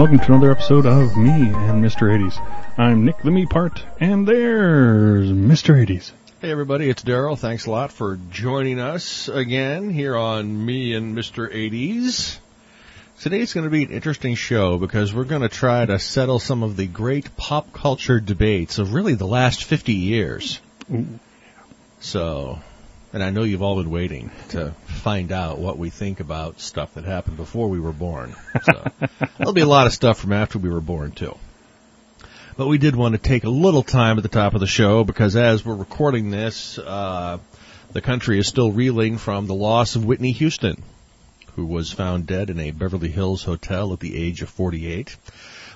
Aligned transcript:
welcome 0.00 0.18
to 0.18 0.32
another 0.32 0.50
episode 0.50 0.86
of 0.86 1.14
Me 1.14 1.30
and 1.30 1.84
Mr. 1.84 2.08
80s. 2.08 2.40
I'm 2.78 3.04
Nick 3.04 3.22
the 3.22 3.30
Me 3.30 3.44
Part, 3.44 3.84
and 4.00 4.26
there's 4.26 5.30
Mr. 5.30 5.74
80s. 5.76 6.12
Hey 6.40 6.50
everybody, 6.50 6.88
it's 6.88 7.02
Daryl. 7.02 7.38
Thanks 7.38 7.66
a 7.66 7.70
lot 7.70 7.92
for 7.92 8.18
joining 8.30 8.80
us 8.80 9.28
again 9.28 9.90
here 9.90 10.16
on 10.16 10.64
Me 10.64 10.94
and 10.94 11.14
Mr. 11.14 11.52
80s. 11.54 12.38
Today's 13.20 13.52
going 13.52 13.64
to 13.64 13.70
be 13.70 13.82
an 13.84 13.90
interesting 13.90 14.36
show 14.36 14.78
because 14.78 15.12
we're 15.12 15.24
going 15.24 15.42
to 15.42 15.50
try 15.50 15.84
to 15.84 15.98
settle 15.98 16.38
some 16.38 16.62
of 16.62 16.78
the 16.78 16.86
great 16.86 17.36
pop 17.36 17.70
culture 17.74 18.20
debates 18.20 18.78
of 18.78 18.94
really 18.94 19.16
the 19.16 19.26
last 19.26 19.64
50 19.64 19.92
years. 19.92 20.62
Ooh. 20.90 21.06
So, 21.98 22.58
and 23.12 23.22
I 23.22 23.30
know 23.30 23.42
you've 23.42 23.62
all 23.62 23.76
been 23.76 23.90
waiting 23.90 24.30
to 24.50 24.72
find 24.86 25.32
out 25.32 25.58
what 25.58 25.78
we 25.78 25.90
think 25.90 26.20
about 26.20 26.60
stuff 26.60 26.94
that 26.94 27.04
happened 27.04 27.36
before 27.36 27.68
we 27.68 27.80
were 27.80 27.92
born. 27.92 28.34
So, 28.62 28.84
there'll 29.38 29.52
be 29.52 29.62
a 29.62 29.66
lot 29.66 29.86
of 29.86 29.92
stuff 29.92 30.18
from 30.18 30.32
after 30.32 30.58
we 30.58 30.68
were 30.68 30.80
born 30.80 31.12
too. 31.12 31.36
But 32.56 32.68
we 32.68 32.78
did 32.78 32.94
want 32.94 33.14
to 33.14 33.18
take 33.18 33.44
a 33.44 33.50
little 33.50 33.82
time 33.82 34.16
at 34.18 34.22
the 34.22 34.28
top 34.28 34.54
of 34.54 34.60
the 34.60 34.66
show 34.66 35.02
because 35.02 35.34
as 35.34 35.64
we're 35.64 35.74
recording 35.74 36.30
this, 36.30 36.78
uh, 36.78 37.38
the 37.92 38.00
country 38.00 38.38
is 38.38 38.46
still 38.46 38.70
reeling 38.70 39.18
from 39.18 39.46
the 39.46 39.54
loss 39.54 39.96
of 39.96 40.04
Whitney 40.04 40.32
Houston, 40.32 40.82
who 41.56 41.66
was 41.66 41.90
found 41.90 42.26
dead 42.26 42.50
in 42.50 42.60
a 42.60 42.70
Beverly 42.70 43.10
Hills 43.10 43.42
hotel 43.42 43.92
at 43.92 44.00
the 44.00 44.16
age 44.16 44.42
of 44.42 44.50
48. 44.50 45.16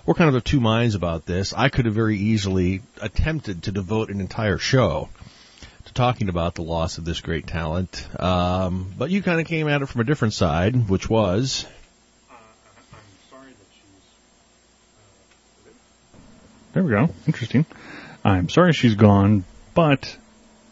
We're 0.06 0.14
kind 0.14 0.28
of 0.28 0.34
of 0.34 0.44
two 0.44 0.60
minds 0.60 0.94
about 0.94 1.26
this. 1.26 1.52
I 1.54 1.70
could 1.70 1.86
have 1.86 1.94
very 1.94 2.18
easily 2.18 2.82
attempted 3.00 3.64
to 3.64 3.72
devote 3.72 4.10
an 4.10 4.20
entire 4.20 4.58
show 4.58 5.08
talking 5.92 6.28
about 6.28 6.54
the 6.54 6.62
loss 6.62 6.98
of 6.98 7.04
this 7.04 7.20
great 7.20 7.46
talent, 7.46 8.08
um, 8.18 8.92
but 8.96 9.10
you 9.10 9.22
kind 9.22 9.40
of 9.40 9.46
came 9.46 9.68
at 9.68 9.82
it 9.82 9.86
from 9.86 10.00
a 10.00 10.04
different 10.04 10.34
side, 10.34 10.88
which 10.88 11.08
was 11.08 11.66
I'm 12.30 12.36
sorry 13.30 13.50
that 13.50 13.66
she's 13.74 14.02
There 16.72 16.82
we 16.82 16.90
go. 16.90 17.10
Interesting. 17.26 17.66
I'm 18.24 18.48
sorry 18.48 18.72
she's 18.72 18.94
gone, 18.94 19.44
but 19.74 20.16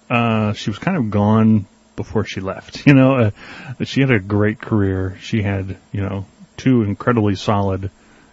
uh, 0.08 0.54
she 0.54 0.70
was 0.70 0.78
kind 0.78 0.96
of 0.96 1.10
gone 1.10 1.66
before 1.96 2.24
she 2.24 2.40
left. 2.40 2.86
You 2.92 2.94
know, 2.94 3.14
uh, 3.16 3.84
she 3.84 4.00
had 4.00 4.10
a 4.10 4.18
great 4.18 4.60
career. 4.60 5.16
She 5.20 5.42
had, 5.42 5.76
you 5.92 6.00
know, 6.00 6.26
two 6.56 6.82
incredibly 6.82 7.36
solid, 7.36 7.90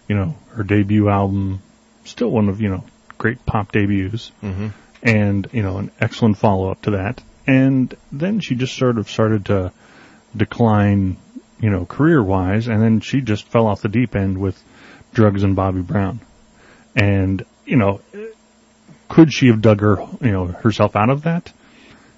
you 0.08 0.16
know, 0.16 0.36
her 0.50 0.64
debut 0.64 1.08
album, 1.08 1.62
still 2.04 2.30
one 2.30 2.48
of, 2.48 2.60
you 2.60 2.68
know, 2.68 2.84
great 3.16 3.44
pop 3.46 3.72
debuts, 3.72 4.32
mm-hmm. 4.42 4.68
And, 5.02 5.48
you 5.52 5.62
know, 5.62 5.78
an 5.78 5.90
excellent 6.00 6.38
follow 6.38 6.70
up 6.70 6.82
to 6.82 6.92
that. 6.92 7.22
And 7.46 7.94
then 8.12 8.40
she 8.40 8.54
just 8.54 8.76
sort 8.76 8.98
of 8.98 9.10
started 9.10 9.46
to 9.46 9.72
decline, 10.36 11.16
you 11.60 11.70
know, 11.70 11.84
career 11.84 12.22
wise, 12.22 12.68
and 12.68 12.82
then 12.82 13.00
she 13.00 13.20
just 13.20 13.46
fell 13.48 13.66
off 13.66 13.82
the 13.82 13.88
deep 13.88 14.14
end 14.14 14.38
with 14.38 14.62
drugs 15.12 15.42
and 15.42 15.56
Bobby 15.56 15.80
Brown. 15.80 16.20
And, 16.94 17.44
you 17.64 17.76
know, 17.76 18.00
could 19.08 19.32
she 19.32 19.48
have 19.48 19.60
dug 19.60 19.80
her, 19.80 19.96
you 20.20 20.30
know, 20.30 20.46
herself 20.46 20.96
out 20.96 21.10
of 21.10 21.22
that? 21.22 21.52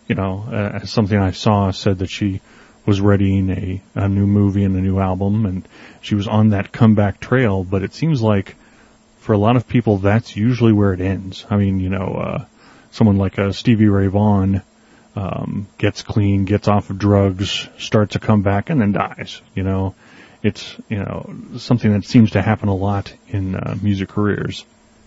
You 0.08 0.14
know, 0.14 0.44
uh, 0.50 0.84
something 0.84 1.18
I 1.18 1.30
saw 1.30 1.70
said 1.70 1.98
that 1.98 2.10
she 2.10 2.40
was 2.84 3.00
readying 3.00 3.50
a, 3.50 3.82
a 3.94 4.08
new 4.08 4.26
movie 4.26 4.64
and 4.64 4.76
a 4.76 4.80
new 4.80 4.98
album 4.98 5.46
and 5.46 5.66
she 6.00 6.14
was 6.14 6.26
on 6.26 6.50
that 6.50 6.72
comeback 6.72 7.20
trail, 7.20 7.64
but 7.64 7.82
it 7.82 7.94
seems 7.94 8.20
like 8.20 8.56
for 9.20 9.32
a 9.32 9.38
lot 9.38 9.56
of 9.56 9.68
people 9.68 9.98
that's 9.98 10.36
usually 10.36 10.72
where 10.72 10.92
it 10.92 11.00
ends. 11.00 11.46
I 11.48 11.56
mean, 11.56 11.78
you 11.78 11.88
know, 11.88 12.14
uh, 12.14 12.44
someone 12.92 13.18
like 13.18 13.38
uh, 13.38 13.52
Stevie 13.52 13.88
Ray 13.88 14.06
Vaughan, 14.06 14.62
um, 15.16 15.66
gets 15.76 16.02
clean, 16.02 16.44
gets 16.44 16.68
off 16.68 16.90
of 16.90 16.98
drugs, 16.98 17.68
starts 17.78 18.14
a 18.14 18.18
comeback 18.18 18.70
and 18.70 18.80
then 18.80 18.92
dies, 18.92 19.42
you 19.54 19.64
know. 19.64 19.94
It's, 20.42 20.76
you 20.88 20.98
know, 20.98 21.32
something 21.58 21.92
that 21.92 22.04
seems 22.04 22.32
to 22.32 22.42
happen 22.42 22.68
a 22.68 22.74
lot 22.74 23.14
in 23.28 23.54
uh, 23.54 23.76
music 23.80 24.08
careers. 24.08 24.64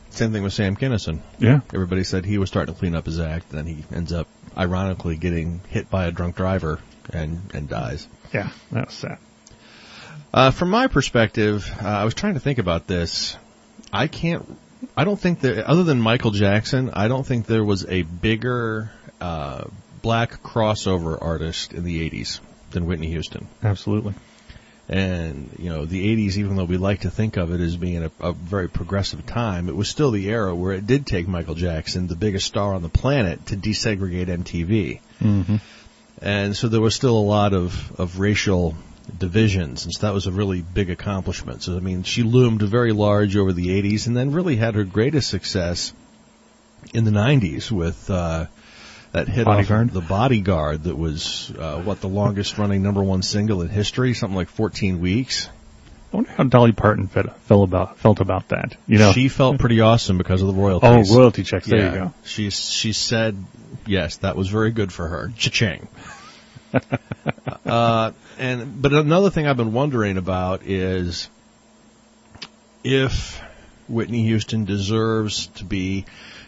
Same 0.10 0.32
thing 0.32 0.44
with 0.44 0.54
Sam 0.54 0.78
Kinison. 0.78 1.20
Yeah. 1.40 1.60
Everybody 1.74 2.06
said 2.06 2.24
he 2.24 2.38
was 2.38 2.48
starting 2.48 2.74
to 2.74 2.80
clean 2.80 2.96
up 2.96 3.06
his 3.06 3.20
act, 3.20 3.50
then 3.50 3.66
he 3.66 3.84
ends 3.94 4.14
up 4.14 4.30
ironically 4.58 5.18
getting 5.18 5.60
hit 5.68 5.90
by 5.90 6.06
a 6.06 6.12
drunk 6.12 6.38
driver 6.38 6.80
and, 7.12 7.52
and 7.54 7.68
dies. 7.68 8.08
Yeah, 8.34 8.50
that 8.72 8.86
was 8.86 8.96
sad. 8.96 9.18
Uh, 10.34 10.52
from 10.52 10.70
my 10.70 10.88
perspective, 10.88 11.70
uh, 11.82 11.86
I 11.86 12.06
was 12.06 12.14
trying 12.14 12.36
to 12.36 12.40
think 12.40 12.60
about 12.60 12.88
this. 12.88 13.36
I 13.92 14.08
can't, 14.08 14.46
I 14.96 15.04
don't 15.04 15.20
think 15.20 15.42
that, 15.42 15.66
other 15.66 15.84
than 15.84 16.02
Michael 16.02 16.32
Jackson, 16.32 16.90
I 16.94 17.08
don't 17.08 17.26
think 17.26 17.46
there 17.46 17.64
was 17.64 17.86
a 17.86 18.04
bigger, 18.04 18.92
uh, 19.22 19.66
black 20.02 20.44
crossover 20.44 21.18
artist 21.20 21.74
in 21.74 21.84
the 21.84 22.10
80s 22.10 22.40
than 22.72 22.86
Whitney 22.86 23.08
Houston. 23.08 23.48
Absolutely. 23.64 24.14
And, 24.88 25.50
you 25.58 25.70
know, 25.70 25.86
the 25.86 26.16
80s, 26.16 26.38
even 26.38 26.56
though 26.56 26.66
we 26.66 26.78
like 26.78 27.02
to 27.02 27.10
think 27.10 27.38
of 27.38 27.52
it 27.52 27.60
as 27.60 27.76
being 27.76 28.04
a, 28.04 28.12
a, 28.20 28.34
very 28.34 28.70
progressive 28.70 29.26
time, 29.26 29.68
it 29.68 29.76
was 29.76 29.90
still 29.90 30.12
the 30.12 30.30
era 30.30 30.54
where 30.54 30.74
it 30.74 30.86
did 30.86 31.08
take 31.08 31.28
Michael 31.28 31.56
Jackson, 31.56 32.06
the 32.06 32.16
biggest 32.16 32.46
star 32.46 32.76
on 32.76 32.84
the 32.84 32.90
planet, 32.90 33.48
to 33.48 33.58
desegregate 33.58 34.28
MTV. 34.28 35.00
Mm-hmm. 35.20 35.56
And 36.22 36.56
so 36.56 36.68
there 36.68 36.82
was 36.82 36.94
still 36.94 37.18
a 37.18 37.20
lot 37.20 37.54
of, 37.54 38.00
of 38.00 38.20
racial 38.20 38.76
divisions, 39.06 39.86
and 39.86 39.94
so 39.94 40.08
that 40.08 40.14
was 40.14 40.28
a 40.28 40.32
really 40.32 40.62
big 40.62 40.90
accomplishment. 40.90 41.64
So, 41.64 41.76
I 41.76 41.80
mean, 41.80 42.04
she 42.04 42.24
loomed 42.24 42.62
very 42.62 42.92
large 42.92 43.36
over 43.36 43.54
the 43.54 43.68
80s 43.68 44.08
and 44.08 44.16
then 44.16 44.32
really 44.32 44.56
had 44.56 44.76
her 44.76 44.84
greatest 44.84 45.30
success 45.30 45.94
in 46.94 47.04
the 47.04 47.12
90s 47.12 47.72
with, 47.72 48.10
uh, 48.10 48.46
that 49.16 49.30
hit 49.30 49.46
Bodyguard? 49.46 49.88
off 49.88 49.94
the 49.94 50.02
bodyguard 50.02 50.84
that 50.84 50.96
was 50.96 51.50
uh, 51.58 51.82
what 51.82 52.02
the 52.02 52.10
longest 52.10 52.58
running 52.58 52.84
number 52.84 53.02
one 53.02 53.22
single 53.22 53.62
in 53.62 53.70
history, 53.70 54.14
something 54.14 54.36
like 54.36 54.50
14 54.50 55.00
weeks. 55.00 55.48
I 56.12 56.18
wonder 56.18 56.32
how 56.32 56.44
Dolly 56.44 56.72
Parton 56.74 57.08
felt, 57.08 57.36
felt 57.42 57.68
about 57.68 57.98
felt 57.98 58.20
about 58.20 58.50
that. 58.50 58.76
You 58.88 58.98
know, 58.98 59.12
She 59.12 59.28
felt 59.30 59.60
pretty 59.60 59.82
awesome 59.82 60.18
because 60.18 60.42
of 60.42 60.48
the 60.48 60.62
oh 60.62 61.04
royalty 61.04 61.44
checks. 61.44 61.68
There 61.68 61.80
yeah. 61.80 61.92
you 61.92 62.00
go. 62.00 62.14
She 62.24 62.50
she 62.50 62.94
said 62.94 63.42
yes, 63.86 64.18
that 64.18 64.36
was 64.36 64.50
very 64.50 64.72
good 64.72 64.94
for 64.94 65.08
her. 65.08 65.32
Cha-ching. 65.36 65.88
uh, 67.66 68.12
and 68.38 68.82
but 68.82 68.94
another 68.94 69.30
thing 69.30 69.48
I've 69.48 69.58
been 69.58 69.74
wondering 69.74 70.18
about 70.18 70.64
is 70.64 71.30
if 72.84 73.42
Whitney 73.88 74.24
Houston 74.24 74.66
deserves 74.66 75.48
to 75.48 75.66
be 75.66 76.06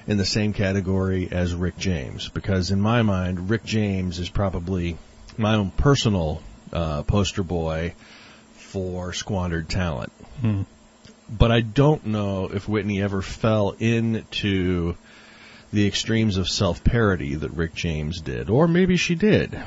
in 0.08 0.18
the 0.18 0.26
same 0.26 0.54
category 0.54 1.28
as 1.32 1.54
Rick 1.54 1.78
James, 1.78 2.30
because 2.30 2.72
in 2.72 2.80
my 2.80 3.02
mind, 3.02 3.50
Rick 3.50 3.66
James 3.66 4.20
is 4.20 4.30
probably 4.30 4.98
my 5.38 5.56
own 5.56 5.72
personal 5.72 6.42
uh, 6.72 7.04
poster 7.04 7.44
boy 7.44 7.94
for 8.54 9.14
squandered 9.14 9.70
talent. 9.70 10.12
Hmm. 10.42 10.62
But 11.30 11.52
I 11.52 11.60
don't 11.62 12.06
know 12.06 12.50
if 12.54 12.70
Whitney 12.70 13.02
ever 13.02 13.22
fell 13.22 13.76
into 13.80 14.96
the 15.74 15.86
extremes 15.86 16.38
of 16.38 16.48
self-parody 16.48 17.36
that 17.36 17.52
Rick 17.52 17.74
James 17.74 18.22
did, 18.22 18.50
or 18.50 18.68
maybe 18.68 18.96
she 18.96 19.16
did. 19.16 19.62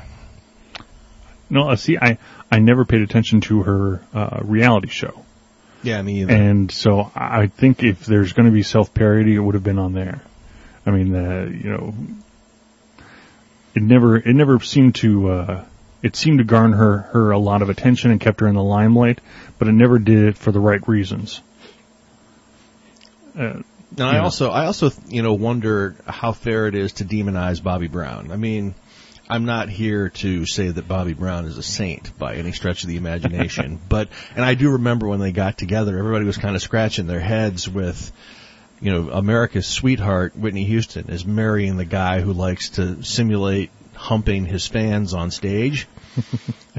No, 1.51 1.69
uh, 1.69 1.75
see, 1.75 1.97
I 1.97 2.17
I 2.51 2.59
never 2.59 2.85
paid 2.85 3.01
attention 3.01 3.41
to 3.41 3.61
her 3.63 4.01
uh, 4.13 4.39
reality 4.43 4.87
show, 4.87 5.25
Yeah, 5.83 6.01
me 6.01 6.21
either. 6.21 6.33
and 6.33 6.71
so 6.71 7.11
I 7.13 7.47
think 7.47 7.83
if 7.83 8.05
there's 8.05 8.33
going 8.33 8.45
to 8.47 8.51
be 8.53 8.63
self 8.63 8.93
parody, 8.93 9.35
it 9.35 9.39
would 9.39 9.55
have 9.55 9.63
been 9.63 9.77
on 9.79 9.93
there. 9.93 10.21
I 10.85 10.91
mean, 10.91 11.13
uh, 11.13 11.45
you 11.51 11.69
know, 11.69 11.93
it 13.75 13.83
never 13.83 14.15
it 14.17 14.33
never 14.33 14.59
seemed 14.61 14.95
to 14.95 15.29
uh, 15.29 15.65
it 16.01 16.15
seemed 16.15 16.37
to 16.39 16.43
garner 16.45 16.77
her 16.77 16.97
her 17.13 17.31
a 17.31 17.37
lot 17.37 17.61
of 17.61 17.69
attention 17.69 18.11
and 18.11 18.19
kept 18.19 18.39
her 18.39 18.47
in 18.47 18.55
the 18.55 18.63
limelight, 18.63 19.19
but 19.59 19.67
it 19.67 19.73
never 19.73 19.99
did 19.99 20.19
it 20.29 20.37
for 20.37 20.51
the 20.51 20.59
right 20.59 20.85
reasons. 20.87 21.41
Uh, 23.37 23.59
And 23.97 24.01
I 24.07 24.15
Yeah. 24.15 24.23
also, 24.23 24.51
I 24.51 24.65
also, 24.67 24.89
you 25.09 25.21
know, 25.21 25.33
wonder 25.33 25.95
how 26.07 26.31
fair 26.31 26.67
it 26.67 26.75
is 26.75 26.93
to 26.93 27.05
demonize 27.05 27.61
Bobby 27.61 27.87
Brown. 27.89 28.31
I 28.31 28.37
mean, 28.37 28.73
I'm 29.31 29.45
not 29.45 29.69
here 29.69 30.09
to 30.09 30.45
say 30.45 30.67
that 30.67 30.89
Bobby 30.89 31.13
Brown 31.13 31.45
is 31.45 31.57
a 31.57 31.63
saint 31.63 32.17
by 32.19 32.35
any 32.35 32.51
stretch 32.51 32.83
of 32.83 32.89
the 32.89 32.97
imagination, 32.97 33.79
but, 33.89 34.09
and 34.35 34.43
I 34.43 34.55
do 34.55 34.71
remember 34.71 35.07
when 35.07 35.21
they 35.21 35.31
got 35.31 35.57
together, 35.57 35.97
everybody 35.97 36.25
was 36.25 36.37
kind 36.37 36.53
of 36.53 36.61
scratching 36.61 37.07
their 37.07 37.21
heads 37.21 37.69
with, 37.69 38.11
you 38.81 38.91
know, 38.91 39.09
America's 39.09 39.67
sweetheart, 39.67 40.35
Whitney 40.35 40.65
Houston, 40.65 41.09
is 41.09 41.25
marrying 41.25 41.77
the 41.77 41.85
guy 41.85 42.19
who 42.19 42.33
likes 42.33 42.71
to 42.71 43.03
simulate 43.03 43.69
humping 43.95 44.45
his 44.45 44.67
fans 44.67 45.13
on 45.13 45.31
stage. 45.31 45.87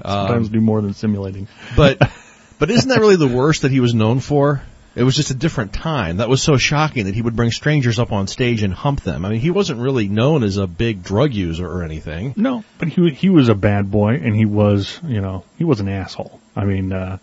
sometimes 0.05 0.49
Um, 0.49 0.53
do 0.53 0.61
more 0.61 0.83
than 0.83 0.93
simulating. 0.93 1.49
But, 1.75 2.03
but 2.59 2.71
isn't 2.71 2.91
that 2.91 3.01
really 3.01 3.17
the 3.17 3.29
worst 3.29 3.63
that 3.63 3.71
he 3.71 3.81
was 3.81 3.95
known 3.95 4.21
for? 4.21 4.63
It 4.95 5.05
was 5.05 5.17
just 5.17 5.31
a 5.31 5.35
different 5.35 5.73
time. 5.73 6.19
That 6.19 6.29
was 6.29 6.43
so 6.43 6.57
shocking 6.57 7.07
that 7.07 7.15
he 7.15 7.23
would 7.23 7.35
bring 7.35 7.51
strangers 7.51 7.99
up 7.99 8.13
on 8.13 8.27
stage 8.27 8.63
and 8.63 8.75
hump 8.75 9.01
them. 9.01 9.25
I 9.25 9.31
mean, 9.31 9.41
he 9.41 9.51
wasn't 9.51 9.81
really 9.81 10.09
known 10.09 10.43
as 10.43 10.59
a 10.59 10.67
big 10.67 11.03
drug 11.03 11.33
user 11.33 11.67
or 11.67 11.83
anything. 11.83 12.35
No, 12.37 12.65
but 12.79 12.89
he 12.89 13.11
he 13.11 13.31
was 13.31 13.49
a 13.49 13.55
bad 13.55 13.91
boy, 13.91 14.15
and 14.15 14.37
he 14.37 14.45
was 14.45 15.01
you 15.07 15.21
know 15.21 15.45
he 15.57 15.65
was 15.65 15.81
an 15.81 15.89
asshole. 15.89 16.41
I 16.55 16.65
mean, 16.65 16.93
uh, 16.93 17.19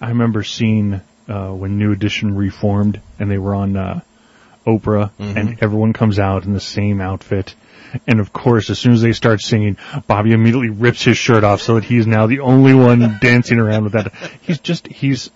I 0.00 0.08
remember 0.08 0.42
seeing 0.42 1.02
uh, 1.28 1.50
when 1.50 1.78
New 1.78 1.92
Edition 1.92 2.34
reformed, 2.36 3.00
and 3.18 3.30
they 3.30 3.38
were 3.38 3.54
on 3.54 3.76
uh, 3.76 4.00
Oprah, 4.66 5.10
and 5.18 5.62
everyone 5.62 5.92
comes 5.92 6.18
out 6.18 6.44
in 6.44 6.52
the 6.52 6.60
same 6.60 7.00
outfit. 7.00 7.54
And 8.06 8.20
of 8.20 8.32
course, 8.32 8.70
as 8.70 8.78
soon 8.78 8.92
as 8.92 9.02
they 9.02 9.12
start 9.12 9.40
singing, 9.40 9.76
Bobby 10.06 10.32
immediately 10.32 10.70
rips 10.70 11.02
his 11.02 11.16
shirt 11.16 11.44
off 11.44 11.62
so 11.62 11.76
that 11.76 11.84
he's 11.84 12.06
now 12.06 12.26
the 12.26 12.40
only 12.40 12.74
one 12.74 13.18
dancing 13.20 13.58
around 13.58 13.84
with 13.84 13.92
that. 13.92 14.12
He's 14.42 14.60
just 14.60 14.86
he's 14.86 15.30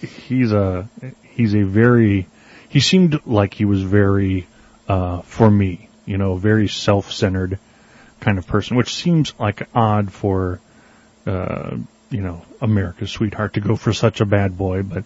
he's 0.00 0.52
a 0.52 0.88
he's 1.22 1.54
a 1.54 1.62
very 1.62 2.26
he 2.68 2.80
seemed 2.80 3.20
like 3.26 3.54
he 3.54 3.64
was 3.64 3.82
very 3.82 4.46
uh, 4.88 5.22
for 5.22 5.50
me, 5.50 5.88
you 6.06 6.18
know, 6.18 6.36
very 6.36 6.68
self-centered 6.68 7.58
kind 8.20 8.38
of 8.38 8.46
person, 8.46 8.76
which 8.76 8.94
seems 8.94 9.32
like 9.38 9.68
odd 9.74 10.12
for 10.12 10.60
uh, 11.26 11.76
you 12.10 12.20
know 12.20 12.42
America's 12.60 13.10
sweetheart 13.10 13.54
to 13.54 13.60
go 13.60 13.76
for 13.76 13.92
such 13.92 14.20
a 14.20 14.26
bad 14.26 14.56
boy, 14.56 14.82
but 14.82 15.04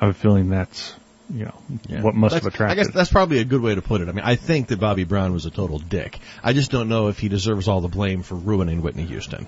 I 0.00 0.06
have 0.06 0.16
a 0.16 0.18
feeling 0.18 0.50
that's 0.50 0.94
you 1.32 1.44
know 1.46 1.54
Yeah. 1.88 2.02
what 2.02 2.14
must 2.14 2.34
have 2.34 2.42
That's- 2.44 2.54
attracted. 2.54 2.80
I 2.80 2.84
guess 2.84 2.92
that's 2.94 3.10
probably 3.10 3.38
a 3.38 3.44
good 3.44 3.60
way 3.62 3.74
to 3.74 3.82
put 3.82 4.00
it. 4.00 4.08
I 4.08 4.12
mean, 4.12 4.24
I 4.24 4.36
think 4.36 4.68
that 4.68 4.78
Bobby 4.80 5.04
Brown 5.04 5.32
was 5.32 5.46
a 5.46 5.50
total 5.50 5.78
dick. 5.78 6.18
I 6.42 6.52
just 6.52 6.70
don't 6.70 6.88
know 6.88 7.08
if 7.08 7.18
he 7.18 7.28
deserves 7.28 7.66
all 7.68 7.80
the 7.80 7.88
blame 7.88 8.22
for 8.22 8.34
ruining 8.34 8.82
Whitney 8.82 9.04
Houston. 9.06 9.46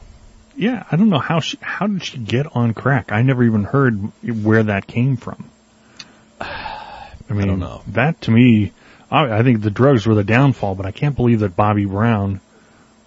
Yeah, 0.56 0.84
I 0.90 0.96
don't 0.96 1.10
know 1.10 1.18
how 1.18 1.40
she, 1.40 1.58
how 1.60 1.86
did 1.86 2.02
she 2.02 2.16
get 2.18 2.46
on 2.56 2.72
crack? 2.72 3.12
I 3.12 3.20
never 3.22 3.44
even 3.44 3.64
heard 3.64 3.98
where 4.22 4.62
that 4.62 4.86
came 4.86 5.16
from. 5.18 5.50
I 6.40 7.32
mean, 7.32 7.42
I 7.42 7.46
don't 7.46 7.60
know. 7.60 7.82
that 7.88 8.20
to 8.22 8.30
me, 8.30 8.72
I, 9.10 9.38
I 9.38 9.42
think 9.42 9.60
the 9.62 9.70
drugs 9.70 10.06
were 10.06 10.14
the 10.14 10.24
downfall, 10.24 10.74
but 10.76 10.86
I 10.86 10.92
can't 10.92 11.14
believe 11.16 11.40
that 11.40 11.56
Bobby 11.56 11.84
Brown 11.84 12.40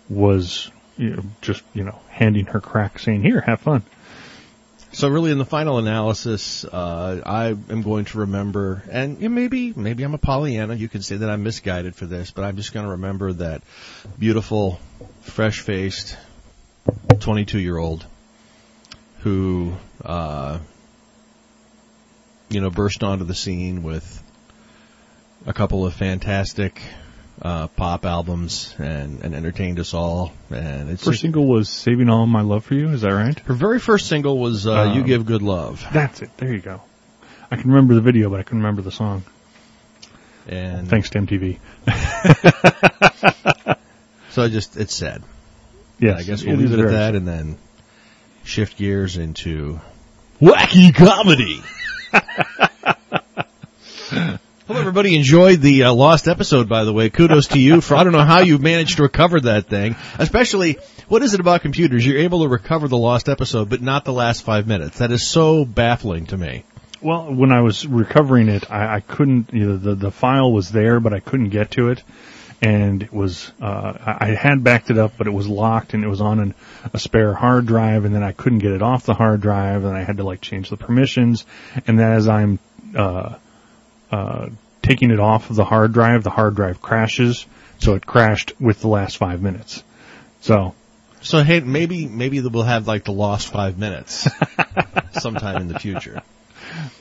was 0.10 0.70
you 0.98 1.12
know, 1.16 1.24
just 1.42 1.64
you 1.74 1.84
know 1.84 1.98
handing 2.10 2.46
her 2.48 2.60
crack, 2.60 3.00
saying, 3.00 3.22
"Here, 3.24 3.42
have 3.42 3.62
fun." 3.62 3.84
So 4.92 5.08
really, 5.08 5.30
in 5.30 5.38
the 5.38 5.46
final 5.46 5.78
analysis, 5.78 6.66
uh, 6.66 7.22
I 7.24 7.48
am 7.50 7.84
going 7.84 8.06
to 8.06 8.20
remember, 8.20 8.84
and 8.90 9.20
maybe 9.20 9.72
maybe 9.76 10.04
I'm 10.04 10.16
a 10.16 10.18
Pollyanna. 10.18 10.74
You 10.74 10.90
can 10.90 11.04
say 11.04 11.18
that 11.18 11.30
I'm 11.30 11.44
misguided 11.44 11.96
for 11.96 12.08
this, 12.08 12.32
but 12.32 12.44
I'm 12.44 12.56
just 12.56 12.74
going 12.74 12.86
to 12.86 12.94
remember 12.94 13.34
that 13.34 13.62
beautiful, 14.18 14.80
fresh-faced, 15.22 16.18
22 17.20 17.60
year 17.60 17.78
old 17.78 18.04
who, 19.20 19.76
uh, 20.04 20.58
you 22.50 22.60
know, 22.60 22.72
burst 22.72 23.04
onto 23.04 23.26
the 23.26 23.36
scene 23.36 23.84
with 23.84 24.24
a 25.46 25.54
couple 25.54 25.86
of 25.86 25.94
fantastic 25.94 26.82
uh, 27.42 27.68
pop 27.68 28.06
albums 28.06 28.76
and, 28.78 29.24
and 29.24 29.34
entertained 29.34 29.80
us 29.80 29.94
all. 29.94 30.34
And 30.50 30.90
it's 30.90 31.04
First 31.04 31.22
single 31.22 31.48
was 31.48 31.70
"Saving 31.70 32.10
All 32.10 32.26
My 32.26 32.42
Love 32.42 32.66
for 32.66 32.76
You." 32.76 32.90
Is 32.90 33.02
that 33.02 33.14
right? 33.14 33.38
her 33.40 33.54
very 33.54 33.80
first 33.80 34.08
single 34.08 34.38
was 34.38 34.68
uh, 34.68 34.74
Um, 34.74 34.98
"You 34.98 35.04
Give 35.04 35.26
Good 35.26 35.42
Love." 35.42 35.86
That's 35.92 36.22
it. 36.22 36.30
There 36.38 36.54
you 36.54 36.60
go. 36.60 36.82
I 37.52 37.56
can 37.56 37.72
remember 37.72 37.96
the 37.96 38.02
video, 38.02 38.30
but 38.30 38.40
I 38.40 38.44
can't 38.44 38.56
remember 38.56 38.82
the 38.82 38.92
song. 38.92 39.24
And 40.48 40.90
Thanks 40.90 41.10
to 41.12 41.20
MTV. 41.20 41.60
so 44.32 44.44
I 44.44 44.50
just 44.50 44.78
it's 44.78 44.96
sad. 44.96 45.24
Yes, 46.00 46.20
I 46.20 46.24
guess 46.24 46.44
we'll 46.44 46.58
leave 46.58 46.74
it 46.74 46.80
at 46.80 46.92
that 46.92 47.16
and 47.16 47.28
then 47.28 47.58
shift 48.44 48.78
gears 48.78 49.18
into 49.18 49.80
wacky 50.42 50.94
comedy. 50.96 51.62
Hope 54.70 54.78
everybody 54.78 55.16
enjoyed 55.16 55.62
the 55.62 55.86
uh, 55.86 55.94
lost 55.96 56.28
episode. 56.28 56.70
By 56.70 56.84
the 56.84 56.94
way, 56.94 57.10
kudos 57.10 57.48
to 57.48 57.60
you 57.60 57.82
for 57.82 57.96
I 57.96 58.04
don't 58.04 58.14
know 58.14 58.20
how 58.24 58.42
you 58.42 58.60
managed 58.60 58.98
to 58.98 59.02
recover 59.02 59.40
that 59.40 59.66
thing. 59.66 59.96
Especially, 60.20 60.78
what 61.08 61.24
is 61.24 61.34
it 61.34 61.40
about 61.40 61.64
computers? 61.64 62.06
You're 62.06 62.20
able 62.20 62.44
to 62.44 62.48
recover 62.48 62.88
the 62.88 62.96
lost 62.96 63.30
episode, 63.30 63.68
but 63.68 63.82
not 63.82 64.06
the 64.06 64.14
last 64.14 64.44
five 64.44 64.68
minutes. 64.68 65.00
That 65.00 65.12
is 65.12 65.28
so 65.28 65.66
baffling 65.66 66.28
to 66.28 66.38
me. 66.38 66.66
Well, 67.02 67.34
when 67.34 67.52
I 67.52 67.62
was 67.62 67.88
recovering 67.88 68.48
it, 68.48 68.70
I, 68.70 68.98
I 68.98 69.00
couldn't. 69.00 69.52
You 69.52 69.70
know, 69.70 69.78
the 69.78 69.96
the 69.96 70.12
file 70.12 70.54
was 70.54 70.72
there, 70.72 71.00
but 71.00 71.14
I 71.14 71.20
couldn't 71.20 71.50
get 71.50 71.72
to 71.72 71.90
it, 71.90 72.04
and 72.62 73.02
it 73.02 73.12
was. 73.12 73.52
Uh, 73.60 73.94
I 74.20 74.36
had 74.40 74.64
backed 74.64 74.92
it 74.92 75.00
up, 75.00 75.14
but 75.18 75.26
it 75.26 75.34
was 75.34 75.48
locked, 75.48 75.96
and 75.96 76.04
it 76.04 76.10
was 76.10 76.22
on 76.22 76.40
an, 76.40 76.54
a 76.94 77.00
spare 77.00 77.34
hard 77.34 77.66
drive, 77.66 78.06
and 78.06 78.14
then 78.14 78.22
I 78.22 78.34
couldn't 78.34 78.60
get 78.60 78.74
it 78.74 78.84
off 78.84 79.08
the 79.08 79.16
hard 79.16 79.42
drive, 79.42 79.84
and 79.84 79.98
I 79.98 80.04
had 80.04 80.18
to 80.18 80.24
like 80.24 80.42
change 80.42 80.70
the 80.70 80.78
permissions, 80.78 81.44
and 81.88 81.98
then 81.98 82.12
as 82.12 82.28
I'm 82.28 82.60
uh, 82.96 83.34
uh, 84.12 84.50
taking 84.82 85.12
it 85.12 85.20
off 85.20 85.50
of 85.50 85.56
the 85.56 85.66
hard 85.66 85.94
drive, 85.94 86.24
the 86.24 86.30
hard 86.30 86.56
drive 86.56 86.82
crashes, 86.82 87.46
so 87.80 87.96
it 87.96 88.06
crashed 88.06 88.54
with 88.60 88.82
the 88.82 88.88
last 88.88 89.18
five 89.18 89.42
minutes. 89.42 89.84
So 90.42 90.74
So 91.22 91.44
hey, 91.44 91.60
maybe 91.60 92.08
maybe 92.08 92.42
we'll 92.42 92.64
have 92.64 92.88
like 92.88 93.06
the 93.06 93.12
lost 93.12 93.50
five 93.50 93.78
minutes 93.78 94.28
sometime 95.20 95.62
in 95.62 95.68
the 95.68 95.80
future. 95.80 96.22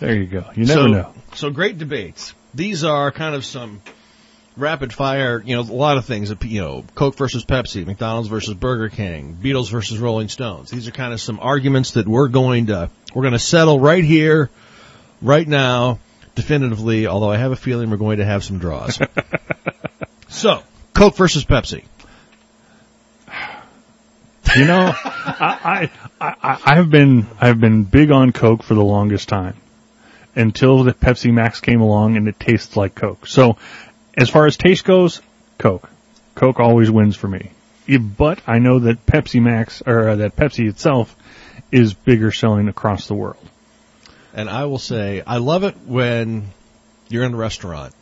there 0.00 0.14
you 0.14 0.26
go. 0.26 0.44
You 0.54 0.64
never 0.64 0.82
so, 0.82 0.86
know. 0.86 1.14
So 1.34 1.50
great 1.50 1.78
debates. 1.78 2.34
These 2.54 2.84
are 2.84 3.12
kind 3.12 3.34
of 3.34 3.44
some 3.44 3.82
rapid 4.58 4.92
fire, 4.92 5.40
you 5.44 5.56
know, 5.56 5.62
a 5.62 5.72
lot 5.72 5.96
of 5.96 6.04
things, 6.04 6.32
you 6.42 6.60
know, 6.60 6.84
Coke 6.94 7.16
versus 7.16 7.44
Pepsi, 7.44 7.86
McDonald's 7.86 8.28
versus 8.28 8.54
Burger 8.54 8.88
King, 8.88 9.38
Beatles 9.40 9.70
versus 9.70 9.98
Rolling 9.98 10.28
Stones. 10.28 10.70
These 10.70 10.88
are 10.88 10.90
kind 10.90 11.12
of 11.12 11.20
some 11.20 11.38
arguments 11.40 11.92
that 11.92 12.08
we're 12.08 12.28
going 12.28 12.66
to, 12.66 12.90
we're 13.14 13.22
going 13.22 13.32
to 13.34 13.38
settle 13.38 13.78
right 13.78 14.02
here, 14.02 14.50
right 15.22 15.46
now, 15.46 16.00
definitively, 16.38 17.08
although 17.08 17.32
I 17.32 17.36
have 17.36 17.50
a 17.50 17.56
feeling 17.56 17.90
we're 17.90 17.96
going 17.96 18.18
to 18.18 18.24
have 18.24 18.44
some 18.44 18.60
draws. 18.60 19.00
so, 20.28 20.62
Coke 20.94 21.16
versus 21.16 21.44
Pepsi. 21.44 21.84
You 24.56 24.64
know, 24.64 24.92
I, 24.94 25.90
I, 26.20 26.34
I, 26.40 26.60
I've 26.64 26.90
been, 26.90 27.26
I've 27.40 27.58
been 27.58 27.82
big 27.82 28.12
on 28.12 28.30
Coke 28.30 28.62
for 28.62 28.74
the 28.74 28.84
longest 28.84 29.28
time 29.28 29.56
until 30.36 30.84
the 30.84 30.92
Pepsi 30.92 31.32
Max 31.32 31.60
came 31.60 31.80
along 31.80 32.16
and 32.16 32.28
it 32.28 32.38
tastes 32.38 32.76
like 32.76 32.94
Coke. 32.94 33.26
So 33.26 33.56
as 34.16 34.30
far 34.30 34.46
as 34.46 34.56
taste 34.56 34.84
goes, 34.84 35.20
Coke. 35.58 35.90
Coke 36.36 36.60
always 36.60 36.88
wins 36.88 37.16
for 37.16 37.26
me. 37.26 37.50
But 37.88 38.40
I 38.46 38.60
know 38.60 38.78
that 38.78 39.06
Pepsi 39.06 39.42
Max, 39.42 39.82
or 39.84 40.10
uh, 40.10 40.16
that 40.16 40.36
Pepsi 40.36 40.68
itself 40.68 41.16
is 41.72 41.94
bigger 41.94 42.30
selling 42.30 42.68
across 42.68 43.08
the 43.08 43.14
world. 43.14 43.44
And 44.38 44.48
I 44.48 44.66
will 44.66 44.78
say, 44.78 45.20
I 45.26 45.38
love 45.38 45.64
it 45.64 45.74
when 45.84 46.50
you're 47.08 47.24
in 47.24 47.34
a 47.34 47.36
restaurant 47.36 47.92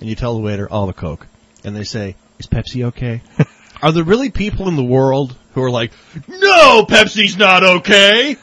and 0.00 0.08
you 0.08 0.14
tell 0.14 0.34
the 0.34 0.40
waiter, 0.40 0.66
oh, 0.70 0.74
"I'll 0.74 0.86
have 0.86 0.96
Coke," 0.96 1.26
and 1.62 1.76
they 1.76 1.84
say, 1.84 2.16
"Is 2.38 2.46
Pepsi 2.46 2.84
okay?" 2.86 3.20
are 3.82 3.92
there 3.92 4.02
really 4.02 4.30
people 4.30 4.66
in 4.68 4.76
the 4.76 4.82
world 4.82 5.36
who 5.52 5.62
are 5.62 5.70
like, 5.70 5.92
"No, 6.26 6.86
Pepsi's 6.88 7.36
not 7.36 7.62
okay"? 7.64 8.38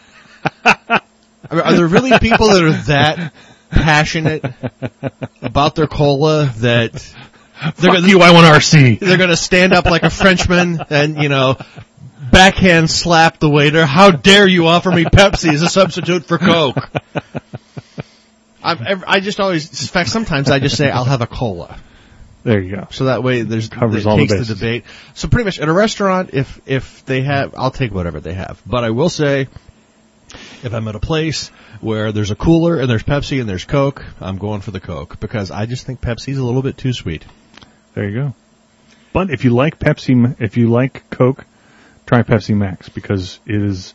I 0.64 1.02
mean, 1.50 1.62
are 1.62 1.74
there 1.74 1.88
really 1.88 2.16
people 2.20 2.50
that 2.50 2.64
are 2.64 2.74
that 2.84 3.34
passionate 3.72 4.46
about 5.42 5.74
their 5.74 5.88
cola 5.88 6.46
that 6.58 6.94
they're 6.94 7.72
Fuck 7.72 7.94
gonna, 7.94 8.08
you, 8.08 8.22
I 8.22 8.34
want 8.34 8.46
RC. 8.46 9.00
they're 9.00 9.18
going 9.18 9.32
to 9.32 9.36
stand 9.36 9.74
up 9.74 9.86
like 9.86 10.04
a 10.04 10.12
Frenchman 10.12 10.80
and 10.92 11.18
you 11.18 11.30
know 11.30 11.58
backhand 12.32 12.90
slap 12.90 13.40
the 13.40 13.50
waiter. 13.50 13.86
How 13.86 14.12
dare 14.12 14.48
you 14.48 14.68
offer 14.68 14.92
me 14.92 15.04
Pepsi 15.06 15.54
as 15.54 15.62
a 15.62 15.70
substitute 15.70 16.26
for 16.26 16.38
Coke? 16.38 16.78
I'm, 18.64 19.04
I 19.08 19.20
just 19.22 19.40
always, 19.40 19.70
in 19.82 19.88
fact, 19.88 20.10
sometimes 20.10 20.50
I 20.52 20.60
just 20.60 20.78
say 20.78 20.90
I'll 20.90 21.04
have 21.06 21.22
a 21.22 21.28
cola, 21.28 21.80
There 22.44 22.60
you 22.60 22.76
go. 22.76 22.88
so 22.92 23.06
that 23.06 23.24
way 23.24 23.42
there's 23.42 23.70
Covers 23.70 24.06
all 24.06 24.18
the 24.18 24.24
takes 24.28 24.34
the 24.34 24.40
bases. 24.40 24.60
debate. 24.60 24.84
So 25.16 25.28
pretty 25.28 25.46
much 25.46 25.60
at 25.60 25.68
a 25.68 25.74
restaurant, 25.74 26.32
if 26.34 26.62
if 26.68 27.04
they 27.06 27.22
have, 27.24 27.56
I'll 27.58 27.72
take 27.72 27.92
whatever 27.92 28.20
they 28.20 28.34
have. 28.34 28.62
But 28.66 28.84
I 28.84 28.92
will 28.92 29.10
say, 29.10 29.48
if 30.64 30.74
I'm 30.74 30.88
at 30.88 30.96
a 30.96 31.00
place 31.00 31.50
where 31.82 32.12
there's 32.12 32.30
a 32.30 32.36
cooler 32.36 32.80
and 32.80 32.88
there's 32.88 33.02
Pepsi 33.04 33.40
and 33.40 33.50
there's 33.50 33.66
Coke, 33.66 34.06
I'm 34.20 34.38
going 34.38 34.62
for 34.62 34.70
the 34.70 34.80
Coke 34.80 35.20
because 35.20 35.50
I 35.50 35.66
just 35.66 35.88
think 35.88 36.00
Pepsi's 36.00 36.38
a 36.38 36.44
little 36.44 36.62
bit 36.62 36.78
too 36.78 36.94
sweet. 36.94 37.26
There 37.96 38.08
you 38.08 38.16
go. 38.16 38.36
But 39.12 39.32
if 39.32 39.44
you 39.44 39.50
like 39.56 39.80
Pepsi, 39.80 40.36
if 40.40 40.56
you 40.56 40.70
like 40.70 41.10
Coke, 41.10 41.46
try 42.06 42.24
Pepsi 42.24 42.56
Max 42.56 42.90
because 42.90 43.40
it 43.46 43.62
is 43.62 43.94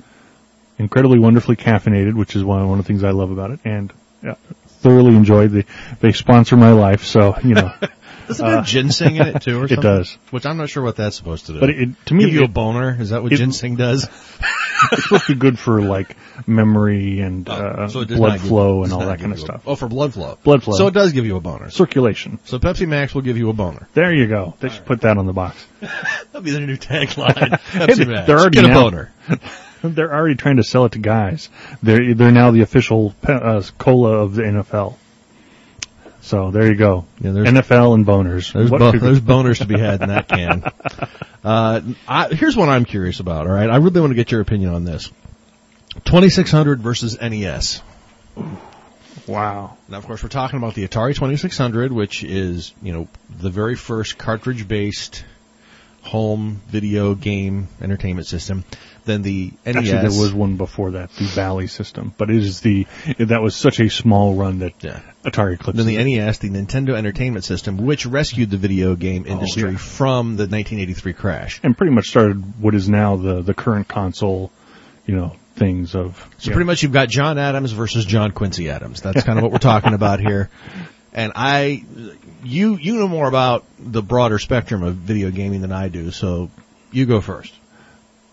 incredibly 0.79 1.19
wonderfully 1.19 1.57
caffeinated, 1.57 2.15
which 2.15 2.37
is 2.37 2.45
one 2.45 2.63
of 2.63 2.77
the 2.77 2.83
things 2.83 3.05
I 3.05 3.11
love 3.11 3.31
about 3.31 3.51
it, 3.51 3.61
and 3.65 3.93
uh, 4.27 4.35
thoroughly 4.67 5.17
enjoyed. 5.17 5.53
The, 5.53 5.65
they 6.01 6.13
sponsor 6.13 6.57
my 6.57 6.73
life, 6.73 7.05
so 7.05 7.37
you 7.43 7.55
know. 7.55 7.73
Doesn't 8.29 8.47
it 8.47 8.51
have 8.51 8.67
ginseng 8.67 9.17
in 9.17 9.27
it 9.29 9.43
too, 9.43 9.61
or 9.61 9.65
Uh, 9.65 9.67
it 9.71 9.81
does. 9.81 10.17
Which 10.31 10.47
I'm 10.47 10.57
not 10.57 10.69
sure 10.69 10.83
what 10.83 10.97
that's 10.97 11.17
supposed 11.17 11.47
to 11.47 11.53
do. 11.55 11.61
But 11.61 11.71
it, 11.71 11.89
to 12.07 12.15
me, 12.15 12.25
give 12.25 12.35
you 12.35 12.45
a 12.45 12.49
boner? 12.49 12.97
Is 13.01 13.11
that 13.11 13.23
what 13.23 13.33
it- 13.33 13.37
ginseng 13.37 13.77
does? 13.77 14.05
it's 14.93 15.03
supposed 15.05 15.27
to 15.27 15.35
be 15.35 15.39
good 15.39 15.59
for 15.59 15.81
like 15.81 16.17
memory 16.47 17.21
and 17.21 17.49
uh, 17.49 17.89
So 17.89 18.05
blood 18.05 18.41
flow 18.41 18.83
does 18.83 18.93
and 18.93 19.01
all 19.01 19.09
that 19.09 19.21
kind 19.21 19.33
of 19.33 19.39
you 19.39 19.45
a- 19.45 19.47
stuff. 19.47 19.63
oh, 19.67 19.75
for 19.77 19.89
blood 19.89 20.13
flow. 20.15 20.39
Blood 20.43 20.63
flow. 20.63 20.77
So 20.77 20.87
it 20.87 20.95
does 20.95 21.13
give 21.13 21.25
you 21.27 21.37
a 21.37 21.41
boner. 21.41 21.71
Circulation. 21.71 22.39
So 22.45 22.59
Pepsi 22.59 22.87
Max 22.87 23.15
will 23.15 23.23
give 23.23 23.39
you 23.39 23.49
a 23.51 23.53
boner. 23.53 23.89
There 23.95 24.13
you 24.15 24.27
go. 24.27 24.55
They 24.61 24.69
should 24.69 24.85
put 24.85 25.03
that 25.03 25.17
on 25.19 25.27
the 25.27 25.33
box. 25.33 25.65
That'll 25.81 26.43
be 26.43 26.51
their 26.51 26.67
new 26.67 26.77
tagline. 26.77 27.59
Hey, 27.71 28.05
Max. 28.05 28.27
they're 28.27 28.39
already 28.39 28.61
Get 28.61 28.71
a 28.71 28.75
boner. 28.75 29.13
They're 29.83 30.13
already 30.13 30.35
trying 30.35 30.57
to 30.57 30.65
sell 30.65 30.85
it 30.87 30.93
to 30.93 30.99
guys. 30.99 31.49
They're 31.83 32.15
they're 32.15 32.33
now 32.33 32.51
the 32.51 32.63
official 32.63 33.15
pe- 33.23 33.33
uh, 33.33 33.63
cola 33.79 34.19
of 34.25 34.35
the 34.35 34.43
NFL. 34.43 34.97
So 36.27 36.51
there 36.51 36.67
you 36.67 36.75
go. 36.75 37.05
Yeah, 37.21 37.31
there's- 37.31 37.49
NFL 37.49 37.95
and 37.95 38.05
boners. 38.05 38.53
There's, 38.53 38.69
bo- 38.69 38.91
could- 38.91 39.01
there's 39.01 39.21
boners 39.21 39.59
to 39.59 39.65
be 39.65 39.79
had 39.79 40.03
in 40.03 40.09
that 40.09 40.29
can. 40.29 40.65
Uh, 41.45 41.81
I, 42.09 42.27
here's 42.35 42.57
what 42.57 42.69
I'm 42.69 42.85
curious 42.85 43.21
about. 43.21 43.47
All 43.47 43.53
right, 43.53 43.71
I 43.71 43.77
really 43.77 44.01
want 44.01 44.11
to 44.11 44.17
get 44.17 44.33
your 44.33 44.41
opinion 44.41 44.75
on 44.75 44.83
this. 44.83 45.13
2600 46.05 46.81
versus 46.81 47.17
NES. 47.21 47.83
Wow. 49.29 49.77
Now, 49.89 49.99
of 49.99 50.07
course, 50.07 50.25
we're 50.25 50.29
talking 50.29 50.57
about 50.57 50.75
the 50.75 50.89
Atari 50.89 51.15
2600, 51.15 51.93
which 51.93 52.25
is, 52.25 52.75
you 52.83 52.93
know, 52.93 53.07
the 53.31 53.51
very 53.51 53.77
first 53.77 54.19
cartridge-based 54.19 55.25
home 56.03 56.61
video 56.67 57.15
game 57.15 57.69
entertainment 57.81 58.27
system. 58.27 58.65
Then 59.07 59.23
the 59.23 59.53
NES. 59.65 59.77
Actually, 59.77 60.09
there 60.09 60.21
was 60.21 60.35
one 60.35 60.57
before 60.57 60.91
that, 60.93 61.11
the 61.13 61.31
Bally 61.35 61.69
system, 61.69 62.13
but 62.19 62.29
it 62.29 62.37
is 62.37 62.61
the 62.61 62.87
that 63.19 63.41
was 63.41 63.57
such 63.57 63.81
a 63.81 63.89
small 63.89 64.35
run 64.35 64.59
that 64.59 64.75
Yeah. 64.83 65.01
Atari 65.25 65.55
eclipsed. 65.55 65.77
Then 65.77 65.87
the. 65.87 65.97
NES, 65.97 66.39
the 66.39 66.51
Nintendo 66.51 66.95
Entertainment 66.95 67.45
System, 67.45 67.79
which 67.79 68.05
rescued 68.05 68.51
the 68.51 68.57
video 68.57 68.95
game 68.97 69.25
oh, 69.27 69.33
industry 69.33 69.73
yeah. 69.73 69.79
from 69.79 70.37
the 70.37 70.43
1983 70.43 71.13
crash. 71.15 71.61
and 71.63 71.77
pretty 71.77 71.93
much 71.93 72.09
started 72.09 72.61
what 72.61 72.75
is 72.75 72.89
now 72.89 73.17
the 73.17 73.43
the 73.43 73.55
current 73.55 73.89
console, 73.89 74.53
you 75.07 75.17
know, 75.17 75.37
things 75.55 75.95
of. 75.95 76.29
So 76.39 76.53
pretty 76.53 76.67
much 76.67 76.83
you've 76.83 76.93
got 76.93 77.09
John 77.09 77.39
Adams 77.39 77.73
versus 77.73 78.05
John 78.05 78.33
Quincy 78.33 78.71
Adams. 78.71 79.01
That's 79.01 79.23
kind 79.23 79.39
of 79.39 79.43
what 79.45 79.53
we're 79.53 79.59
talking 79.59 79.95
about 79.95 80.21
here. 80.21 80.51
And 81.17 81.33
I, 81.35 81.83
you, 82.45 82.77
you 82.77 82.99
know 82.99 83.09
more 83.09 83.27
about 83.27 83.65
the 83.79 84.03
broader 84.03 84.39
spectrum 84.39 84.83
of 84.83 84.97
video 84.97 85.31
gaming 85.31 85.63
than 85.63 85.73
I 85.73 85.89
do, 85.89 86.11
so 86.11 86.51
you 86.93 87.07
go 87.07 87.23
first. 87.23 87.55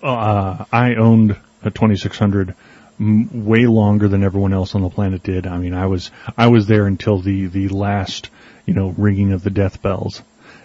Uh, 0.04 0.66
I 0.72 0.96
owned 0.96 1.38
a 1.64 1.72
2600 1.72 2.56
m- 3.00 3.46
way 3.46 3.66
longer 3.66 4.08
than 4.08 4.24
everyone 4.24 4.54
else 4.54 4.76
on 4.76 4.82
the 4.82 4.90
planet 4.90 5.24
did. 5.24 5.48
I 5.48 5.58
mean, 5.58 5.74
I 5.74 5.86
was 5.88 6.12
I 6.38 6.48
was 6.48 6.68
there 6.68 6.86
until 6.86 7.20
the 7.20 7.48
the 7.48 7.70
last 7.70 8.30
you 8.66 8.74
know 8.74 8.94
ringing 8.98 9.32
of 9.32 9.44
the 9.44 9.50
death 9.50 9.82
bells, 9.82 10.22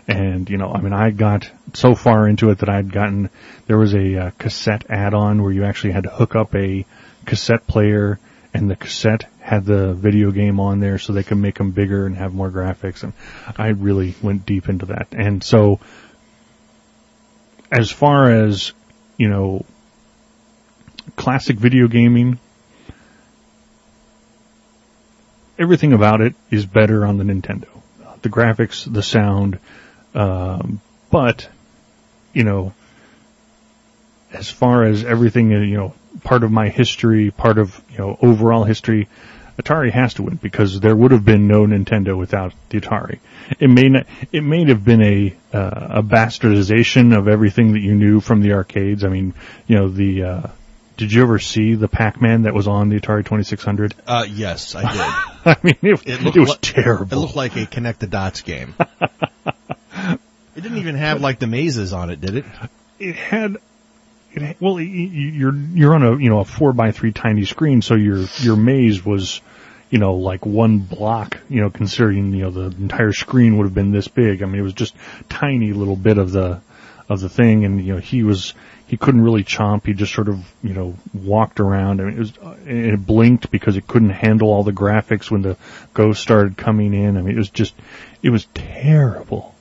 and 0.09 0.49
you 0.51 0.57
know, 0.57 0.73
I 0.73 0.81
mean, 0.81 0.93
I 0.93 1.11
got 1.11 1.51
so 1.75 1.95
far 1.95 2.29
into 2.29 2.51
it 2.51 2.59
that 2.59 2.69
I'd 2.69 2.93
gotten 2.93 3.31
there 3.67 3.79
was 3.79 3.95
a 3.95 4.17
uh, 4.17 4.31
cassette 4.39 4.87
add-on 4.91 5.43
where 5.43 5.53
you 5.53 5.65
actually 5.65 5.93
had 5.93 6.05
to 6.05 6.11
hook 6.11 6.35
up 6.35 6.55
a 6.55 6.85
cassette 7.25 7.67
player. 7.67 8.19
And 8.55 8.71
the 8.71 8.77
cassette 8.77 9.27
had 9.41 9.67
the 9.67 9.93
video 9.93 10.31
game 10.31 10.59
on 10.59 10.81
there 10.81 10.99
so 10.99 11.13
they 11.13 11.23
could 11.23 11.37
make 11.37 11.59
them 11.59 11.73
bigger 11.73 12.07
and 12.07 12.17
have 12.17 12.33
more 12.33 12.51
graphics. 12.51 13.03
And 13.03 13.13
I 13.59 13.69
really 13.69 14.15
went 14.23 14.47
deep 14.47 14.71
into 14.71 14.87
that. 14.87 15.09
And 15.13 15.45
so, 15.45 15.81
as 17.71 17.91
far 17.91 18.31
as 18.31 18.73
you 19.19 19.29
know, 19.29 19.67
classic 21.17 21.57
video 21.57 21.89
gaming, 21.89 22.39
everything 25.59 25.93
about 25.93 26.21
it 26.21 26.35
is 26.51 26.65
better 26.65 27.05
on 27.05 27.19
the 27.19 27.25
Nintendo. 27.25 27.67
The 28.23 28.31
graphics, 28.31 28.91
the 28.91 29.03
sound, 29.03 29.59
um, 30.15 30.81
but, 31.11 31.49
you 32.33 32.45
know, 32.45 32.73
as 34.33 34.49
far 34.49 34.85
as 34.85 35.05
everything, 35.05 35.51
you 35.51 35.77
know, 35.77 35.95
part 36.23 36.45
of 36.45 36.51
my 36.51 36.69
history, 36.69 37.31
part 37.31 37.59
of, 37.59 37.81
you 37.91 37.99
know, 37.99 38.19
overall 38.23 38.65
history, 38.65 39.09
Atari 39.59 39.91
has 39.91 40.15
to 40.15 40.23
win 40.23 40.37
because 40.37 40.79
there 40.81 40.95
would 40.95 41.11
have 41.11 41.25
been 41.25 41.49
no 41.49 41.67
Nintendo 41.67 42.17
without 42.17 42.53
the 42.69 42.81
Atari. 42.81 43.19
It 43.59 43.69
may 43.69 43.89
not, 43.89 44.07
it 44.31 44.43
may 44.43 44.65
have 44.67 44.85
been 44.85 45.03
a 45.03 45.35
uh, 45.53 45.87
a 45.99 46.03
bastardization 46.03 47.17
of 47.17 47.29
everything 47.29 47.73
that 47.73 47.81
you 47.81 47.95
knew 47.95 48.21
from 48.21 48.41
the 48.41 48.53
arcades. 48.53 49.05
I 49.05 49.09
mean, 49.09 49.35
you 49.67 49.77
know, 49.77 49.89
the 49.89 50.23
uh, 50.23 50.47
did 50.97 51.13
you 51.13 51.23
ever 51.23 51.39
see 51.39 51.75
the 51.75 51.89
Pac-Man 51.89 52.43
that 52.43 52.55
was 52.55 52.69
on 52.69 52.89
the 52.89 53.01
Atari 53.01 53.25
2600? 53.25 53.95
Uh, 54.07 54.27
yes, 54.29 54.75
I 54.75 54.83
did. 54.83 55.01
I 55.45 55.57
mean, 55.63 55.77
it, 55.83 56.03
It 56.07 56.09
it, 56.09 56.23
looked 56.23 56.37
was 56.37 56.51
li- 56.51 56.57
terrible. 56.61 57.17
It 57.17 57.21
looked 57.21 57.37
like 57.37 57.57
a 57.57 57.67
connect 57.67 58.01
the 58.01 58.07
dots 58.07 58.43
game. 58.43 58.75
it 59.01 60.19
didn't 60.55 60.79
even 60.79 60.95
have 60.95 61.21
like 61.21 61.39
the 61.39 61.47
mazes 61.47 61.93
on 61.93 62.11
it, 62.11 62.21
did 62.21 62.37
it? 62.37 62.45
it 62.99 63.15
had 63.17 63.57
well 64.61 64.79
you're 64.79 65.55
you're 65.55 65.95
on 65.95 66.03
a 66.03 66.17
you 66.17 66.29
know 66.29 66.41
a 66.41 66.45
four 66.45 66.73
by 66.73 66.93
three 66.93 67.13
tiny 67.13 67.45
screen 67.45 67.81
so 67.81 67.95
your 67.95 68.25
your 68.39 68.57
maze 68.57 69.05
was 69.05 69.41
you 69.91 69.99
know 69.99 70.15
like 70.15 70.45
one 70.45 70.79
block 70.79 71.39
you 71.49 71.61
know 71.61 71.71
considering 71.71 72.33
you 72.33 72.43
know 72.43 72.51
the 72.51 72.77
entire 72.77 73.13
screen 73.13 73.57
would 73.57 73.65
have 73.65 73.75
been 73.75 73.93
this 73.93 74.09
big 74.09 74.43
i 74.43 74.47
mean 74.47 74.61
it 74.61 74.65
was 74.65 74.75
just 74.75 74.95
tiny 75.29 75.73
little 75.73 75.97
bit 75.97 76.19
of 76.19 76.33
the 76.33 76.61
of 77.09 77.21
the 77.21 77.29
thing 77.29 77.65
and 77.65 77.85
you 77.85 77.95
know 77.95 78.01
he 78.01 78.23
was 78.23 78.55
he 78.87 78.97
couldn't 78.97 79.23
really 79.23 79.45
chomp 79.45 79.87
he 79.87 79.95
just 79.95 80.13
sort 80.13 80.29
of 80.29 80.41
you 80.63 80.75
know 80.75 80.95
walked 81.15 81.61
around 81.61 82.01
I 82.01 82.05
mean, 82.05 82.15
it 82.15 82.19
was 82.19 82.33
it 82.67 83.07
blinked 83.07 83.51
because 83.51 83.77
it 83.77 83.87
couldn't 83.87 84.11
handle 84.11 84.49
all 84.49 84.63
the 84.63 84.73
graphics 84.73 85.31
when 85.31 85.43
the 85.43 85.57
ghost 85.95 86.21
started 86.21 86.57
coming 86.57 86.93
in 86.93 87.17
i 87.17 87.23
mean 87.23 87.35
it 87.35 87.39
was 87.39 87.51
just 87.51 87.75
it 88.23 88.31
was 88.31 88.47
terrible 88.55 89.55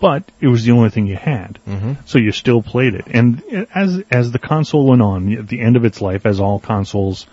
but 0.00 0.22
it 0.40 0.46
was 0.46 0.64
the 0.64 0.70
only 0.72 0.90
thing 0.90 1.06
you 1.06 1.16
had. 1.16 1.58
Mm-hmm. 1.66 1.94
So 2.06 2.18
you 2.18 2.30
still 2.30 2.62
played 2.62 2.94
it. 2.94 3.06
And 3.08 3.42
as, 3.74 4.00
as 4.10 4.30
the 4.30 4.38
console 4.38 4.86
went 4.86 5.02
on, 5.02 5.32
at 5.36 5.48
the 5.48 5.60
end 5.60 5.76
of 5.76 5.84
its 5.84 6.00
life, 6.00 6.24
as 6.24 6.38
all 6.38 6.60
consoles 6.60 7.26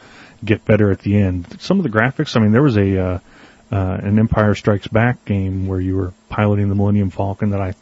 get 0.46 0.66
better 0.66 0.92
at 0.92 1.00
the 1.00 1.18
end, 1.18 1.60
some 1.62 1.80
of 1.80 1.84
the 1.84 1.90
graphics, 1.90 2.36
I 2.36 2.40
mean, 2.40 2.52
there 2.52 2.64
was 2.64 2.78
a, 2.78 2.98
uh, 2.98 3.20
uh, 3.72 3.98
an 4.04 4.20
Empire 4.20 4.56
Strikes 4.56 4.88
Back 4.88 5.26
game 5.26 5.68
where 5.68 5.80
you 5.80 5.96
were 5.96 6.14
piloting 6.30 6.70
the 6.70 6.76
Millennium 6.76 7.10
Falcon 7.10 7.50
that 7.52 7.62
I, 7.62 7.74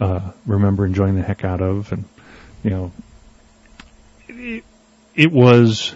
uh, 0.00 0.32
remember 0.46 0.84
enjoying 0.84 1.14
the 1.14 1.22
heck 1.22 1.44
out 1.44 1.60
of. 1.62 1.92
And, 1.92 2.04
you 2.62 2.70
know, 2.70 2.92
it, 4.28 4.64
it 5.14 5.32
was, 5.32 5.94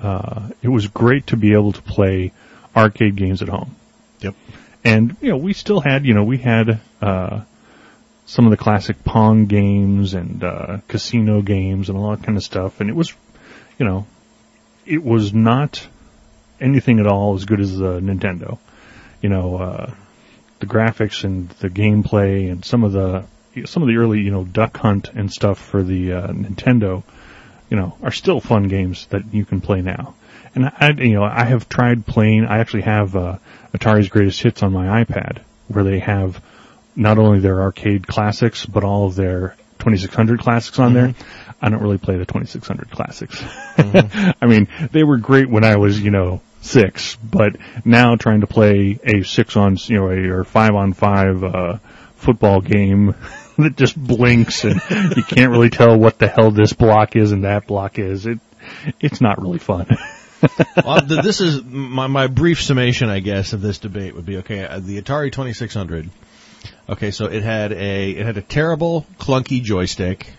uh, 0.00 0.48
it 0.62 0.68
was 0.68 0.86
great 0.88 1.28
to 1.28 1.36
be 1.36 1.52
able 1.52 1.72
to 1.72 1.82
play 1.82 2.32
arcade 2.76 3.16
games 3.16 3.40
at 3.42 3.48
home 3.48 3.74
Yep. 4.20 4.34
and 4.82 5.16
you 5.20 5.28
know 5.28 5.36
we 5.36 5.52
still 5.52 5.80
had 5.80 6.04
you 6.04 6.12
know 6.14 6.24
we 6.24 6.38
had 6.38 6.80
uh 7.00 7.42
some 8.26 8.46
of 8.46 8.50
the 8.50 8.56
classic 8.56 9.04
pong 9.04 9.46
games 9.46 10.14
and 10.14 10.42
uh 10.42 10.78
casino 10.88 11.40
games 11.40 11.88
and 11.88 11.96
all 11.96 12.10
that 12.16 12.24
kind 12.24 12.36
of 12.36 12.42
stuff 12.42 12.80
and 12.80 12.90
it 12.90 12.96
was 12.96 13.14
you 13.78 13.86
know 13.86 14.06
it 14.86 15.02
was 15.02 15.32
not 15.32 15.86
anything 16.60 17.00
at 17.00 17.06
all 17.06 17.34
as 17.34 17.44
good 17.44 17.60
as 17.60 17.76
the 17.76 18.00
Nintendo 18.00 18.58
you 19.20 19.28
know 19.28 19.56
uh 19.56 19.94
the 20.60 20.66
graphics 20.66 21.24
and 21.24 21.48
the 21.60 21.68
gameplay 21.68 22.50
and 22.50 22.64
some 22.64 22.84
of 22.84 22.92
the 22.92 23.24
some 23.66 23.82
of 23.82 23.88
the 23.88 23.96
early 23.96 24.20
you 24.20 24.30
know 24.30 24.44
duck 24.44 24.76
hunt 24.76 25.10
and 25.14 25.32
stuff 25.32 25.58
for 25.58 25.82
the 25.82 26.12
uh, 26.12 26.28
Nintendo 26.28 27.02
you 27.70 27.76
know 27.76 27.96
are 28.02 28.12
still 28.12 28.40
fun 28.40 28.68
games 28.68 29.06
that 29.06 29.32
you 29.32 29.44
can 29.44 29.60
play 29.60 29.82
now 29.82 30.14
and 30.54 30.66
I, 30.66 30.90
you 30.90 31.14
know, 31.14 31.24
I 31.24 31.44
have 31.44 31.68
tried 31.68 32.06
playing. 32.06 32.44
I 32.44 32.58
actually 32.58 32.82
have 32.82 33.16
uh, 33.16 33.38
Atari's 33.72 34.08
Greatest 34.08 34.40
Hits 34.40 34.62
on 34.62 34.72
my 34.72 35.04
iPad, 35.04 35.40
where 35.68 35.84
they 35.84 35.98
have 35.98 36.40
not 36.94 37.18
only 37.18 37.40
their 37.40 37.60
arcade 37.60 38.06
classics 38.06 38.64
but 38.64 38.84
all 38.84 39.06
of 39.06 39.16
their 39.16 39.56
2600 39.80 40.38
classics 40.40 40.78
on 40.78 40.94
there. 40.94 41.14
I 41.64 41.70
don't 41.70 41.80
really 41.80 41.96
play 41.96 42.18
the 42.18 42.26
2600 42.26 42.90
classics. 42.90 43.42
I 43.78 44.46
mean, 44.46 44.68
they 44.92 45.02
were 45.02 45.16
great 45.16 45.48
when 45.48 45.64
I 45.64 45.76
was, 45.76 45.98
you 45.98 46.10
know, 46.10 46.42
six, 46.60 47.16
but 47.16 47.56
now 47.86 48.16
trying 48.16 48.42
to 48.42 48.46
play 48.46 48.98
a 49.02 49.22
six 49.22 49.56
on, 49.56 49.78
you 49.86 49.96
know, 49.96 50.10
a, 50.10 50.28
or 50.28 50.44
five 50.44 50.74
on 50.74 50.92
five 50.92 51.42
uh, 51.42 51.78
football 52.16 52.60
game 52.60 53.14
that 53.56 53.76
just 53.76 53.96
blinks 53.96 54.64
and 54.64 54.78
you 55.16 55.22
can't 55.22 55.52
really 55.52 55.70
tell 55.70 55.98
what 55.98 56.18
the 56.18 56.28
hell 56.28 56.50
this 56.50 56.74
block 56.74 57.16
is 57.16 57.32
and 57.32 57.44
that 57.44 57.66
block 57.66 57.98
is. 57.98 58.26
It 58.26 58.40
it's 59.00 59.22
not 59.22 59.40
really 59.40 59.58
fun. 59.58 59.86
well, 60.84 61.00
th- 61.00 61.22
this 61.22 61.40
is 61.40 61.64
my, 61.64 62.08
my 62.08 62.26
brief 62.26 62.60
summation, 62.62 63.08
I 63.08 63.20
guess, 63.20 63.54
of 63.54 63.62
this 63.62 63.78
debate 63.78 64.14
would 64.14 64.26
be 64.26 64.36
okay. 64.38 64.66
uh, 64.66 64.80
The 64.80 65.00
Atari 65.00 65.32
2600. 65.32 66.10
Okay, 66.90 67.10
so 67.10 67.24
it 67.24 67.42
had 67.42 67.72
a 67.72 68.10
it 68.10 68.26
had 68.26 68.36
a 68.36 68.42
terrible 68.42 69.06
clunky 69.18 69.62
joystick. 69.62 70.30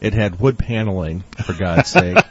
It 0.00 0.14
had 0.14 0.40
wood 0.40 0.58
paneling, 0.58 1.24
for 1.44 1.52
God's 1.52 1.90
sake. 1.90 2.18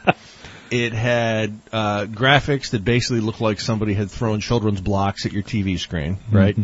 It 0.70 0.92
had 0.92 1.58
uh, 1.72 2.04
graphics 2.04 2.72
that 2.72 2.84
basically 2.84 3.20
looked 3.20 3.40
like 3.40 3.58
somebody 3.58 3.94
had 3.94 4.10
thrown 4.10 4.40
children's 4.40 4.82
blocks 4.82 5.24
at 5.24 5.32
your 5.32 5.42
TV 5.42 5.78
screen, 5.78 6.18
right? 6.30 6.58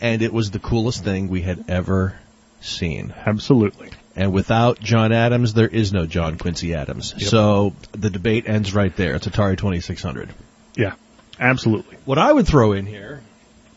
And 0.00 0.22
it 0.22 0.32
was 0.32 0.50
the 0.50 0.58
coolest 0.58 1.04
thing 1.04 1.28
we 1.28 1.42
had 1.42 1.66
ever 1.68 2.18
seen. 2.60 3.14
Absolutely. 3.16 3.90
And 4.16 4.32
without 4.32 4.80
John 4.80 5.12
Adams, 5.12 5.54
there 5.54 5.68
is 5.68 5.92
no 5.92 6.06
John 6.06 6.36
Quincy 6.38 6.74
Adams. 6.74 7.14
So 7.28 7.74
the 7.92 8.10
debate 8.10 8.48
ends 8.48 8.74
right 8.74 8.94
there. 8.96 9.14
It's 9.14 9.28
Atari 9.28 9.56
2600. 9.56 10.34
Yeah. 10.74 10.94
Absolutely. 11.38 11.96
What 12.04 12.18
I 12.18 12.32
would 12.32 12.46
throw 12.48 12.72
in 12.72 12.86
here 12.86 13.22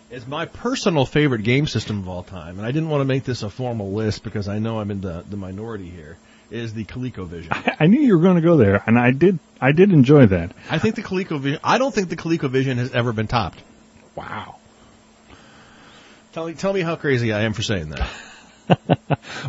is 0.10 0.26
my 0.28 0.46
personal 0.46 1.06
favorite 1.06 1.44
game 1.44 1.68
system 1.68 2.00
of 2.00 2.10
all 2.10 2.24
time, 2.24 2.58
and 2.58 2.66
I 2.66 2.72
didn't 2.72 2.90
want 2.90 3.02
to 3.02 3.06
make 3.06 3.24
this 3.24 3.44
a 3.44 3.50
formal 3.50 3.94
list 3.94 4.24
because 4.24 4.48
I 4.48 4.60
know 4.60 4.80
I'm 4.80 4.92
in 4.92 5.02
the, 5.02 5.24
the 5.30 5.38
minority 5.38 5.90
here, 5.90 6.18
is 6.52 6.74
the 6.74 6.86
ColecoVision. 6.86 7.76
I 7.80 7.88
knew 7.88 8.00
you 8.02 8.18
were 8.18 8.24
going 8.24 8.36
to 8.36 8.42
go 8.42 8.58
there, 8.58 8.84
and 8.86 8.98
I 9.00 9.12
did. 9.12 9.40
I 9.60 9.72
did 9.72 9.92
enjoy 9.92 10.26
that. 10.28 10.52
I 10.70 10.80
think 10.80 10.96
the 10.96 11.04
ColecoVision, 11.04 11.60
I 11.64 11.78
don't 11.78 11.94
think 11.94 12.10
the 12.10 12.16
ColecoVision 12.16 12.78
has 12.78 12.92
ever 12.94 13.14
been 13.14 13.28
topped. 13.28 13.60
Wow. 14.16 14.56
Tell 16.34 16.48
me, 16.48 16.54
tell 16.54 16.74
me 16.74 16.82
how 16.82 16.96
crazy 16.96 17.34
I 17.34 17.42
am 17.42 17.54
for 17.54 17.62
saying 17.62 17.90
that. 17.90 18.10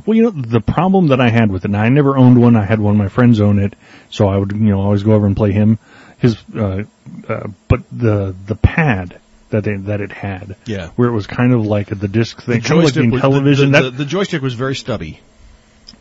Well, 0.05 0.17
you 0.17 0.25
know 0.25 0.31
the 0.31 0.61
problem 0.61 1.09
that 1.09 1.21
I 1.21 1.29
had 1.29 1.49
with 1.53 1.65
it. 1.65 1.69
And 1.69 1.77
I 1.77 1.89
never 1.91 2.17
owned 2.17 2.41
one. 2.41 2.57
I 2.57 2.65
had 2.65 2.81
one 2.81 2.95
of 2.95 2.99
my 2.99 3.07
friends 3.09 3.41
own 3.41 3.61
it, 3.61 3.75
so 4.11 4.27
I 4.27 4.37
would 4.37 4.51
you 4.51 4.59
know 4.59 4.81
always 4.81 5.05
go 5.05 5.13
over 5.13 5.27
and 5.29 5.37
play 5.37 5.53
him. 5.53 5.79
His, 6.19 6.37
uh, 6.57 6.83
uh, 7.29 7.49
but 7.69 7.83
the 7.93 8.35
the 8.47 8.57
pad 8.57 9.21
that 9.51 9.63
they, 9.63 9.77
that 9.77 10.01
it 10.01 10.11
had, 10.11 10.57
Yeah. 10.67 10.89
where 10.97 11.09
it 11.09 11.13
was 11.13 11.29
kind 11.29 11.53
of 11.53 11.65
like 11.65 11.87
the 11.97 12.09
disc 12.09 12.43
thing, 12.43 12.63
kind 12.63 12.79
of 12.81 12.85
like 12.87 12.95
the 12.95 13.09
was- 13.11 13.21
Intellivision. 13.23 13.67
the, 13.73 13.83
that 13.83 13.83
the, 13.83 13.91
the 13.99 14.05
joystick 14.07 14.43
was 14.43 14.55
very 14.55 14.75
stubby. 14.75 15.21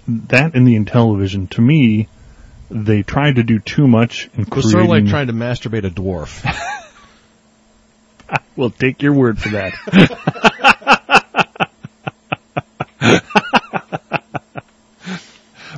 That 0.07 0.55
and 0.55 0.67
the 0.67 0.75
Intellivision, 0.75 1.49
to 1.51 1.61
me, 1.61 2.07
they 2.69 3.03
tried 3.03 3.35
to 3.35 3.43
do 3.43 3.59
too 3.59 3.87
much 3.87 4.29
in 4.33 4.43
It 4.43 4.55
was 4.55 4.71
sort 4.71 4.83
of 4.83 4.89
like 4.89 5.07
trying 5.07 5.27
to 5.27 5.33
masturbate 5.33 5.85
a 5.85 5.89
dwarf. 5.89 6.45
we'll 8.55 8.69
take 8.69 9.01
your 9.01 9.13
word 9.13 9.39
for 9.39 9.49
that. 9.49 9.73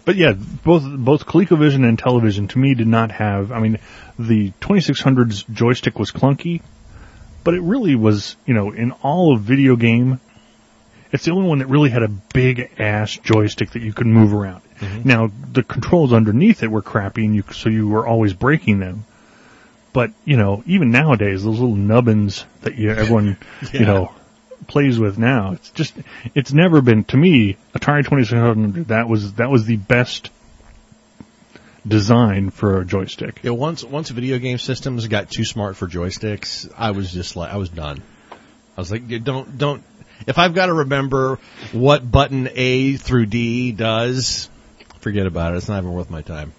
but 0.05 0.15
yeah, 0.15 0.33
both 0.33 0.83
both 0.83 1.25
ColecoVision 1.25 1.87
and 1.87 1.97
Intellivision 1.97 2.49
to 2.49 2.59
me 2.59 2.75
did 2.75 2.87
not 2.87 3.11
have. 3.11 3.51
I 3.51 3.59
mean, 3.59 3.79
the 4.19 4.51
2600's 4.61 5.43
joystick 5.43 5.97
was 5.97 6.11
clunky, 6.11 6.61
but 7.43 7.53
it 7.53 7.61
really 7.61 7.95
was, 7.95 8.35
you 8.45 8.53
know, 8.53 8.71
in 8.71 8.91
all 8.91 9.33
of 9.33 9.41
video 9.41 9.75
game, 9.75 10.19
it's 11.13 11.25
the 11.25 11.31
only 11.31 11.47
one 11.47 11.59
that 11.59 11.67
really 11.67 11.91
had 11.91 12.01
a 12.01 12.07
big 12.07 12.71
ass 12.79 13.15
joystick 13.15 13.71
that 13.71 13.83
you 13.83 13.93
could 13.93 14.07
move 14.07 14.33
around. 14.33 14.63
Mm-hmm. 14.79 15.07
Now 15.07 15.31
the 15.51 15.61
controls 15.63 16.11
underneath 16.11 16.63
it 16.63 16.71
were 16.71 16.81
crappy, 16.81 17.23
and 17.23 17.35
you 17.35 17.43
so 17.51 17.69
you 17.69 17.87
were 17.87 18.05
always 18.05 18.33
breaking 18.33 18.79
them. 18.79 19.05
But 19.93 20.11
you 20.25 20.37
know, 20.37 20.63
even 20.65 20.89
nowadays, 20.89 21.43
those 21.43 21.59
little 21.59 21.75
nubbins 21.75 22.45
that 22.61 22.75
you 22.75 22.89
everyone 22.89 23.37
you 23.71 23.85
know 23.85 24.11
plays 24.67 24.97
with 24.97 25.19
now, 25.19 25.53
it's 25.53 25.69
just 25.69 25.93
it's 26.33 26.51
never 26.51 26.81
been 26.81 27.03
to 27.05 27.17
me 27.17 27.57
Atari 27.75 28.03
Twenty 28.03 28.23
Six 28.23 28.33
Hundred. 28.33 28.87
That 28.87 29.07
was 29.07 29.33
that 29.33 29.51
was 29.51 29.65
the 29.65 29.77
best 29.77 30.31
design 31.87 32.49
for 32.49 32.79
a 32.79 32.85
joystick. 32.85 33.41
Yeah, 33.43 33.51
once 33.51 33.83
once 33.83 34.09
video 34.09 34.39
game 34.39 34.57
systems 34.57 35.07
got 35.07 35.29
too 35.29 35.45
smart 35.45 35.77
for 35.77 35.87
joysticks, 35.87 36.71
I 36.75 36.89
was 36.89 37.13
just 37.13 37.35
like 37.35 37.53
I 37.53 37.57
was 37.57 37.69
done. 37.69 38.01
I 38.75 38.81
was 38.81 38.91
like, 38.91 39.23
don't 39.23 39.57
don't. 39.59 39.83
If 40.27 40.37
I've 40.37 40.53
got 40.53 40.67
to 40.67 40.73
remember 40.73 41.39
what 41.71 42.09
button 42.09 42.49
A 42.53 42.95
through 42.95 43.25
D 43.27 43.71
does, 43.71 44.49
forget 44.99 45.25
about 45.25 45.53
it. 45.53 45.57
It's 45.57 45.67
not 45.67 45.79
even 45.79 45.93
worth 45.93 46.09
my 46.09 46.21
time. 46.21 46.53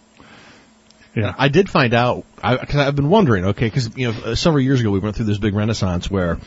Yeah, 1.16 1.32
I 1.38 1.49
did 1.49 1.70
find 1.70 1.94
out 1.94 2.25
because 2.42 2.76
I've 2.76 2.96
been 2.96 3.08
wondering. 3.08 3.44
Okay, 3.46 3.66
because 3.66 3.96
you 3.96 4.12
know 4.12 4.34
several 4.34 4.62
years 4.62 4.80
ago 4.80 4.90
we 4.90 4.99
went 4.99 5.16
through 5.16 5.26
this 5.26 5.38
big 5.38 5.54
renaissance 5.54 6.11
where 6.11 6.38